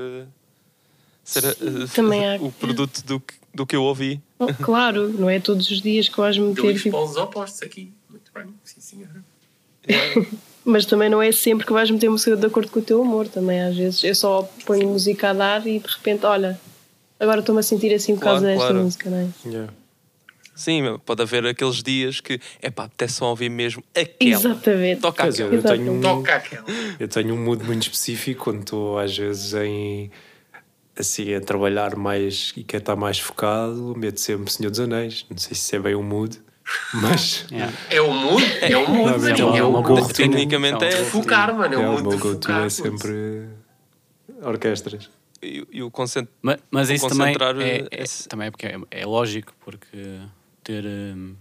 ser 1.24 1.44
eh, 1.46 1.56
Também 1.96 2.24
há- 2.30 2.38
o 2.40 2.52
produto 2.52 3.04
do 3.04 3.20
que, 3.20 3.34
do 3.54 3.66
que 3.66 3.76
eu 3.76 3.84
ouvi. 3.84 4.22
Oh, 4.38 4.48
claro, 4.54 5.10
não 5.10 5.30
é 5.30 5.40
todos 5.40 5.70
os 5.72 5.82
dias 5.82 6.08
que 6.08 6.18
vais 6.18 6.38
meter. 6.38 6.62
Dois 6.62 6.78
Tipo, 6.82 6.98
polos 6.98 7.18
opostos 7.18 7.62
aqui. 7.64 7.92
Muito 8.10 8.32
bem, 8.34 8.54
sim 8.64 8.80
senhora. 8.80 9.24
Mas 10.64 10.86
também 10.86 11.10
não 11.10 11.22
é 11.22 11.32
sempre 11.32 11.66
que 11.66 11.74
vais 11.74 11.90
meter 11.90 12.10
música 12.10 12.36
de 12.36 12.46
acordo 12.46 12.70
com 12.72 12.80
o 12.80 12.84
teu 12.84 13.02
humor. 13.02 13.28
Também 13.28 13.62
às 13.62 13.76
vezes 13.76 14.04
eu 14.04 14.14
só 14.16 14.50
ponho 14.66 14.88
música 14.90 15.30
a 15.30 15.34
dar 15.34 15.66
e 15.68 15.80
de 15.80 15.88
repente, 15.88 16.26
olha, 16.26 16.60
agora 17.20 17.40
estou-me 17.40 17.60
a 17.60 17.64
sentir 17.64 17.94
assim 17.94 18.16
por 18.16 18.22
causa 18.24 18.42
Claro, 18.42 18.54
desta 18.56 18.68
claro. 18.68 18.84
música, 18.86 19.10
não 19.10 19.18
é? 19.18 19.28
Yeah. 19.46 19.74
Sim, 20.54 21.00
pode 21.06 21.22
haver 21.24 21.44
aqueles 21.48 21.82
dias 21.82 22.20
que, 22.20 22.40
epá, 22.62 22.84
até 22.84 23.08
só 23.08 23.30
ouvir 23.32 23.50
mesmo 23.50 23.84
aquela. 23.96 24.16
Exatamente. 24.20 25.02
Toca 25.02 25.24
Pois, 25.24 25.36
aquela. 25.40 25.56
eu, 25.56 25.64
tenho 25.64 25.92
um, 25.94 26.02
Toca 26.02 26.36
aquela. 26.36 26.66
eu 27.00 27.08
tenho 27.08 27.34
um 27.34 27.44
mood 27.44 27.64
muito 27.64 27.84
específico 27.84 28.44
quando 28.44 28.60
estou 28.60 29.00
às 29.00 29.18
vezes 29.18 29.54
em 29.56 30.12
assim 30.96 31.34
a 31.34 31.42
trabalhar 31.42 31.96
mais 31.96 32.54
e 32.56 32.64
quero 32.64 32.82
estar 32.84 32.96
mais 32.96 33.18
focado, 33.18 33.96
meto 33.98 34.20
sempre 34.20 34.52
Senhor 34.52 34.70
dos 34.70 34.80
Anéis. 34.80 35.26
Não 35.30 35.38
sei 35.38 35.56
se 35.56 35.76
é 35.76 35.80
bem 35.80 35.96
um 35.96 36.04
mood, 36.04 36.40
mas 36.94 37.46
Yeah. 37.52 37.74
É 37.90 38.02
o 38.02 38.14
mood, 38.14 38.44
é 38.62 38.78
o 38.78 38.88
mood, 38.90 39.12
Não, 39.12 39.20
maninho, 39.20 39.54
é 39.56 39.58
é 39.60 39.64
o 39.64 39.70
uma 39.70 39.82
boa. 39.82 40.08
Tecnicamente 40.08 40.84
É 40.84 40.88
é. 41.02 41.04
focar, 41.06 41.56
mano. 41.56 41.74
É 41.74 41.78
é, 41.78 41.80
o 41.80 41.90
o 41.90 41.92
mood 41.94 42.02
meu 42.04 42.12
de 42.12 42.18
go-to 42.18 42.48
focar. 42.48 42.66
é 42.66 42.70
sempre 42.70 43.48
orquestras. 44.42 45.10
E, 45.42 45.66
e 45.72 45.82
o 45.84 45.90
concent... 45.90 46.28
Mas, 46.42 46.58
mas 46.70 46.90
isso 46.90 47.08
também 47.08 47.34
concentrar, 47.34 47.60
é, 47.60 47.78
eh, 47.78 47.88
é- 47.92 48.04
esse- 48.04 48.28
também 48.28 48.48
é 48.48 48.52
porque 48.52 48.68
é, 48.68 48.78
é 48.92 49.06
lógico, 49.06 49.54
porque 49.66 49.88
ter, 50.64 50.86
hum, 50.86 51.34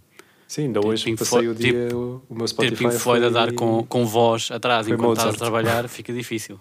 Sim, 0.48 0.62
ainda 0.62 0.81
hoje 0.85 1.05
Pink 1.05 1.19
passei 1.19 1.39
o 1.48 1.55
Floyd- 1.55 1.59
dia, 1.61 1.89
o 1.97 2.23
o 2.28 2.35
meu 2.35 2.44
ter 2.47 2.48
Spotify 2.48 2.77
Pink 2.77 2.98
Floyd 2.98 3.27
a 3.27 3.28
dar 3.28 3.52
com, 3.52 3.85
com 3.85 4.07
voz 4.07 4.51
atrás 4.51 4.86
foi 4.86 4.94
enquanto 4.97 5.19
estás 5.19 5.28
a 5.28 5.32
Mozart. 5.32 5.39
trabalhar 5.39 5.89
fica 5.89 6.12
difícil. 6.12 6.59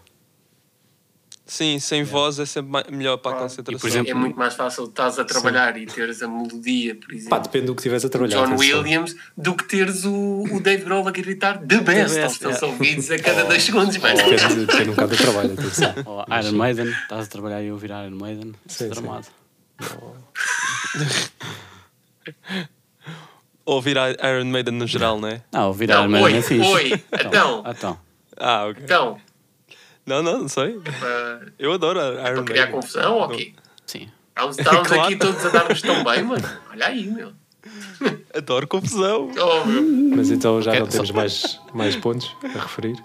Sim, 1.51 1.79
sem 1.79 2.03
voz 2.03 2.37
é 2.37 2.45
sempre 2.45 2.71
ma- 2.71 2.83
melhor 2.91 3.17
para 3.17 3.31
a 3.31 3.33
Claro. 3.33 3.49
concentração. 3.49 3.77
E, 3.77 3.81
por 3.81 3.87
exemplo, 3.89 4.11
É 4.11 4.13
muito 4.13 4.37
mais 4.37 4.53
fácil 4.53 4.83
estás 4.83 5.17
a 5.17 5.25
trabalhar 5.25 5.75
e 5.77 5.87
teres 5.87 6.21
a 6.21 6.27
melodia, 6.27 6.93
por 6.93 7.11
exemplo. 7.11 7.29
Pá, 7.31 7.39
depende 7.39 7.65
do 7.65 7.73
que 7.73 7.79
estiveres 7.81 8.05
a 8.05 8.09
trabalhar. 8.09 8.45
John. 8.45 8.55
Williams 8.55 9.15
do 9.35 9.55
que 9.55 9.63
teres 9.63 10.05
o, 10.05 10.43
o 10.51 10.59
Dave 10.61 10.83
Grohl 10.83 11.07
a 11.07 11.11
gritar 11.11 11.57
The 11.57 11.81
Best 11.81 11.85
The 11.85 12.01
aos 12.01 12.13
best, 12.33 12.39
teus 12.39 12.53
yeah. 12.61 12.67
ouvidos 12.67 13.09
a 13.09 13.17
cada 13.17 13.45
dois 13.49 13.63
segundos, 13.63 13.97
mano. 13.97 14.15
Depende, 14.15 14.65
depende 14.67 14.89
um 14.89 14.93
bocado 14.93 15.15
do 15.15 15.23
trabalho. 15.23 15.55
Ou 16.05 16.25
Iron 16.39 16.51
Maiden, 16.55 16.87
estás 16.91 17.25
a 17.25 17.29
trabalhar 17.29 17.63
e 17.63 17.71
ouvir 17.71 17.89
Iron 17.89 18.11
Maiden, 18.15 18.53
isso 18.67 18.83
é 18.83 18.93
Sim, 18.93 18.93
sim. 18.93 19.79
Ouvir 23.65 23.97
a 23.99 24.09
Iron 24.11 24.45
Maiden 24.45 24.73
no 24.75 24.87
geral, 24.87 25.19
não 25.19 25.29
é? 25.29 25.41
Não, 25.51 25.67
ouvir 25.67 25.87
Não, 25.89 26.01
Iron 26.01 26.09
Maiden 26.09 26.33
oi, 26.33 26.37
é 26.37 26.41
fixe. 26.41 26.67
oi, 26.69 27.03
então. 27.25 27.63
então. 27.67 27.99
Ah, 28.37 28.65
ok. 28.67 28.83
Então, 28.83 29.17
Não, 30.09 30.23
não, 30.23 30.39
não 30.39 30.47
sei. 30.47 30.79
para, 30.79 31.53
Eu 31.59 31.71
adoro 31.71 31.99
a 31.99 32.05
Iron 32.09 32.35
para 32.35 32.43
criar 32.43 32.63
Maiden. 32.65 32.71
confusão, 32.81 33.17
ok. 33.19 33.53
Sim. 33.85 34.09
Estamos, 34.29 34.57
estamos 34.59 34.87
Claro. 34.87 35.03
aqui 35.03 35.15
todos 35.17 35.45
a 35.45 35.49
dar-nos 35.49 35.81
tão 35.81 36.03
bem, 36.03 36.23
mano. 36.23 36.49
Olha 36.71 36.85
aí, 36.87 37.05
meu. 37.05 37.31
Adoro 38.33 38.67
confusão. 38.67 39.29
Oh, 39.37 39.65
meu. 39.65 40.15
Mas 40.15 40.31
então 40.31 40.61
já 40.61 40.71
Ok, 40.71 40.79
não 40.81 40.87
temos 40.87 41.11
mais, 41.11 41.59
mais 41.73 41.95
pontos 41.95 42.35
a 42.43 42.47
referir. 42.59 42.95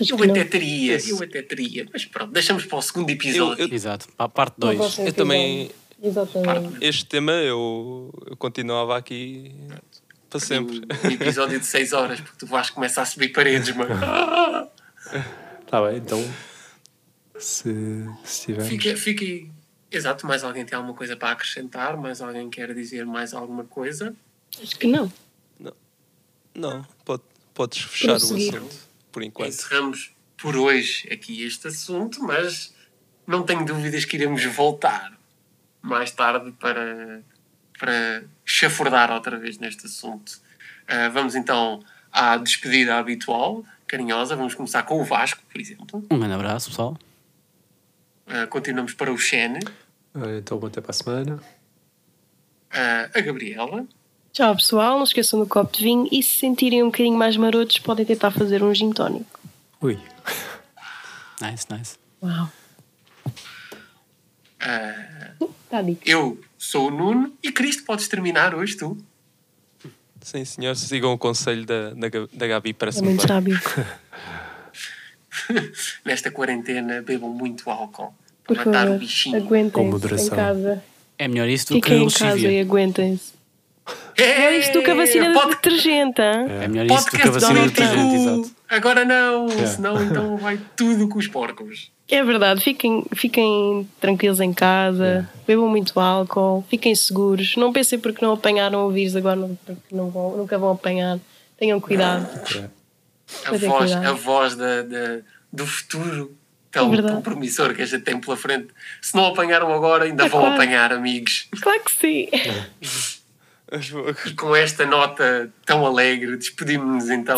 Eu 0.00 0.16
até 0.30 0.44
teria, 0.44 0.98
eu 1.08 1.22
até 1.22 1.42
teria. 1.42 1.86
Mas 1.92 2.04
pronto, 2.04 2.32
deixamos 2.32 2.64
para 2.64 2.78
o 2.78 2.82
segundo 2.82 3.08
episódio. 3.10 3.62
Eu- 3.64 3.68
eu- 3.68 3.74
Exato. 3.74 4.08
Para 4.16 4.26
a 4.26 4.28
parte 4.28 4.54
Não 4.58 4.68
2. 4.68 4.78
posso 4.78 5.00
Eu 5.02 5.12
também, 5.12 5.70
Exatamente. 6.02 6.78
este 6.84 7.04
tema 7.06 7.32
eu, 7.32 8.12
eu 8.26 8.36
continuava 8.36 8.96
aqui 8.96 9.54
para 10.28 10.40
sempre. 10.40 10.82
Um 11.04 11.10
episódio 11.10 11.60
de 11.60 11.66
6 11.66 11.92
horas, 11.92 12.20
porque 12.20 12.44
o 12.44 12.48
Vasco 12.48 12.74
começa 12.74 13.00
a 13.00 13.06
subir 13.06 13.28
paredes, 13.28 13.74
mano. 13.76 13.94
Está 15.60 15.86
bem, 15.86 15.98
então. 15.98 16.18
Se, 17.38 18.06
se 18.24 18.46
tivermos. 18.46 18.68
Fica, 18.68 18.96
fica 18.96 19.24
aí. 19.24 19.50
Exato, 19.90 20.26
mais 20.26 20.42
alguém 20.42 20.64
tem 20.64 20.76
alguma 20.76 20.94
coisa 20.94 21.16
para 21.16 21.32
acrescentar? 21.32 21.96
Mais 21.96 22.20
alguém 22.20 22.48
quer 22.48 22.72
dizer 22.74 23.04
mais 23.04 23.34
alguma 23.34 23.64
coisa? 23.64 24.14
Acho 24.60 24.78
que 24.78 24.86
não. 24.86 25.12
Não, 26.54 26.86
pode, 27.04 27.22
podes 27.54 27.82
fechar 27.82 28.12
o 28.12 28.16
assunto 28.16 28.70
por 29.10 29.22
enquanto. 29.22 29.48
Encerramos 29.48 30.12
por 30.36 30.56
hoje 30.56 31.08
aqui 31.10 31.44
este 31.44 31.68
assunto, 31.68 32.22
mas 32.22 32.74
não 33.26 33.42
tenho 33.42 33.64
dúvidas 33.64 34.04
que 34.04 34.16
iremos 34.16 34.44
voltar 34.44 35.12
mais 35.80 36.10
tarde 36.10 36.52
para, 36.52 37.22
para 37.78 38.24
chafurdar 38.44 39.10
outra 39.10 39.38
vez 39.38 39.58
neste 39.58 39.86
assunto. 39.86 40.40
Uh, 40.84 41.10
vamos 41.12 41.34
então 41.34 41.82
à 42.10 42.36
despedida 42.36 42.96
habitual, 42.96 43.64
carinhosa. 43.92 44.34
Vamos 44.34 44.54
começar 44.54 44.82
com 44.84 45.00
o 45.00 45.04
Vasco, 45.04 45.42
por 45.52 45.60
exemplo. 45.60 46.02
Um 46.10 46.18
grande 46.18 46.34
abraço, 46.34 46.70
pessoal. 46.70 46.96
Uh, 48.26 48.48
continuamos 48.48 48.94
para 48.94 49.12
o 49.12 49.18
Xene. 49.18 49.60
Uh, 50.14 50.38
então, 50.38 50.58
até 50.64 50.80
para 50.80 50.90
a 50.90 50.94
semana. 50.94 51.42
a 53.14 53.20
Gabriela. 53.20 53.86
Tchau, 54.32 54.56
pessoal. 54.56 54.96
Não 54.96 55.04
esqueçam 55.04 55.38
do 55.38 55.46
copo 55.46 55.76
de 55.76 55.84
vinho 55.84 56.08
e 56.10 56.22
se 56.22 56.38
sentirem 56.38 56.82
um 56.82 56.86
bocadinho 56.86 57.18
mais 57.18 57.36
marotos, 57.36 57.78
podem 57.78 58.06
tentar 58.06 58.30
fazer 58.30 58.62
um 58.62 58.74
gin 58.74 58.90
tónico. 58.90 59.38
Ui. 59.80 59.98
Nice, 61.40 61.66
nice. 61.68 61.98
Uau. 62.22 62.48
Uh, 64.62 65.52
tá 65.68 65.82
eu 66.06 66.40
sou 66.56 66.86
o 66.86 66.90
Nuno 66.92 67.32
e 67.42 67.50
Cristo, 67.50 67.82
podes 67.84 68.06
terminar 68.06 68.54
hoje 68.54 68.76
tu. 68.76 68.96
Sim, 70.22 70.44
senhor. 70.44 70.76
Sigam 70.76 71.12
o 71.12 71.18
conselho 71.18 71.66
da, 71.66 71.90
da, 71.90 72.08
da 72.32 72.46
Gabi 72.46 72.72
para 72.72 72.90
é 72.90 73.02
muito 73.02 73.26
sábio. 73.26 73.60
Nesta 76.04 76.30
quarentena, 76.30 77.02
bebam 77.02 77.30
muito 77.30 77.68
álcool 77.70 78.14
Por 78.44 78.56
para 78.56 78.66
matar 78.66 78.82
favor, 78.82 78.96
o 78.96 78.98
bichinho. 78.98 79.36
Aguentem-se 79.36 80.26
em 80.26 80.30
casa. 80.30 80.82
É 81.18 81.28
melhor 81.28 81.48
isso 81.48 81.68
do 81.68 81.74
Fiquem 81.74 81.98
que 81.98 82.04
em 82.04 82.18
casa 82.18 82.38
e 82.38 82.60
aguentem-se. 82.60 83.32
É 84.16 84.58
isto 84.58 84.74
do 84.74 84.82
que 84.82 84.90
a 84.90 84.94
vacina 84.94 85.32
pode... 85.32 85.56
detergente. 85.56 86.20
É 86.20 86.68
melhor 86.68 86.98
isso 86.98 87.10
do 87.10 87.18
que 87.18 87.28
a 87.28 87.30
vacina 87.30 87.66
detergente, 87.66 88.14
exato. 88.14 88.50
Agora 88.72 89.04
não, 89.04 89.46
é. 89.48 89.66
senão 89.66 90.02
então 90.02 90.36
vai 90.40 90.58
tudo 90.74 91.06
com 91.06 91.18
os 91.18 91.28
porcos. 91.28 91.92
É 92.08 92.24
verdade, 92.24 92.62
fiquem, 92.62 93.04
fiquem 93.14 93.86
tranquilos 94.00 94.40
em 94.40 94.52
casa, 94.52 95.06
é. 95.06 95.26
bebam 95.46 95.68
muito 95.68 96.00
álcool, 96.00 96.64
fiquem 96.70 96.94
seguros. 96.94 97.54
Não 97.56 97.70
pensem 97.70 97.98
porque 97.98 98.24
não 98.24 98.32
apanharam 98.32 98.86
o 98.86 98.90
vírus 98.90 99.14
agora, 99.14 99.38
porque 99.66 99.94
não 99.94 100.10
vão, 100.10 100.38
nunca 100.38 100.56
vão 100.58 100.70
apanhar. 100.70 101.18
Tenham 101.58 101.78
cuidado. 101.80 102.26
É. 102.56 102.70
A, 103.44 103.50
voz, 103.56 103.92
cuidado. 103.92 104.06
a 104.06 104.12
voz 104.12 104.56
da, 104.56 104.82
da, 104.82 105.18
do 105.52 105.66
futuro 105.66 106.34
tão, 106.70 106.94
é 106.94 107.02
tão 107.02 107.20
promissor 107.20 107.74
que 107.74 107.82
a 107.82 107.86
gente 107.86 108.02
tem 108.02 108.18
pela 108.18 108.36
frente. 108.38 108.68
Se 109.02 109.14
não 109.14 109.26
apanharam 109.26 109.72
agora, 109.72 110.04
ainda 110.04 110.24
é 110.24 110.28
vão 110.28 110.40
claro. 110.40 110.54
apanhar, 110.54 110.92
amigos. 110.92 111.46
Claro 111.60 111.80
que 111.84 111.92
sim. 111.92 112.28
E 114.26 114.34
com 114.34 114.54
esta 114.54 114.84
nota 114.84 115.52
tão 115.64 115.86
alegre, 115.86 116.36
despedimos-nos 116.36 117.08
então 117.08 117.36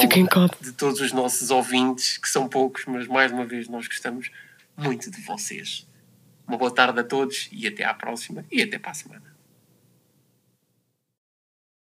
de 0.60 0.72
todos 0.72 1.00
os 1.00 1.12
nossos 1.12 1.50
ouvintes, 1.50 2.18
que 2.18 2.28
são 2.28 2.48
poucos, 2.48 2.84
mas 2.86 3.06
mais 3.06 3.30
uma 3.30 3.44
vez 3.44 3.68
nós 3.68 3.86
gostamos 3.86 4.30
muito 4.76 5.10
de 5.10 5.20
vocês. 5.22 5.86
Uma 6.46 6.58
boa 6.58 6.74
tarde 6.74 7.00
a 7.00 7.04
todos 7.04 7.48
e 7.52 7.66
até 7.66 7.84
à 7.84 7.94
próxima 7.94 8.44
e 8.50 8.62
até 8.62 8.78
para 8.78 8.90
a 8.90 8.94
semana. 8.94 9.33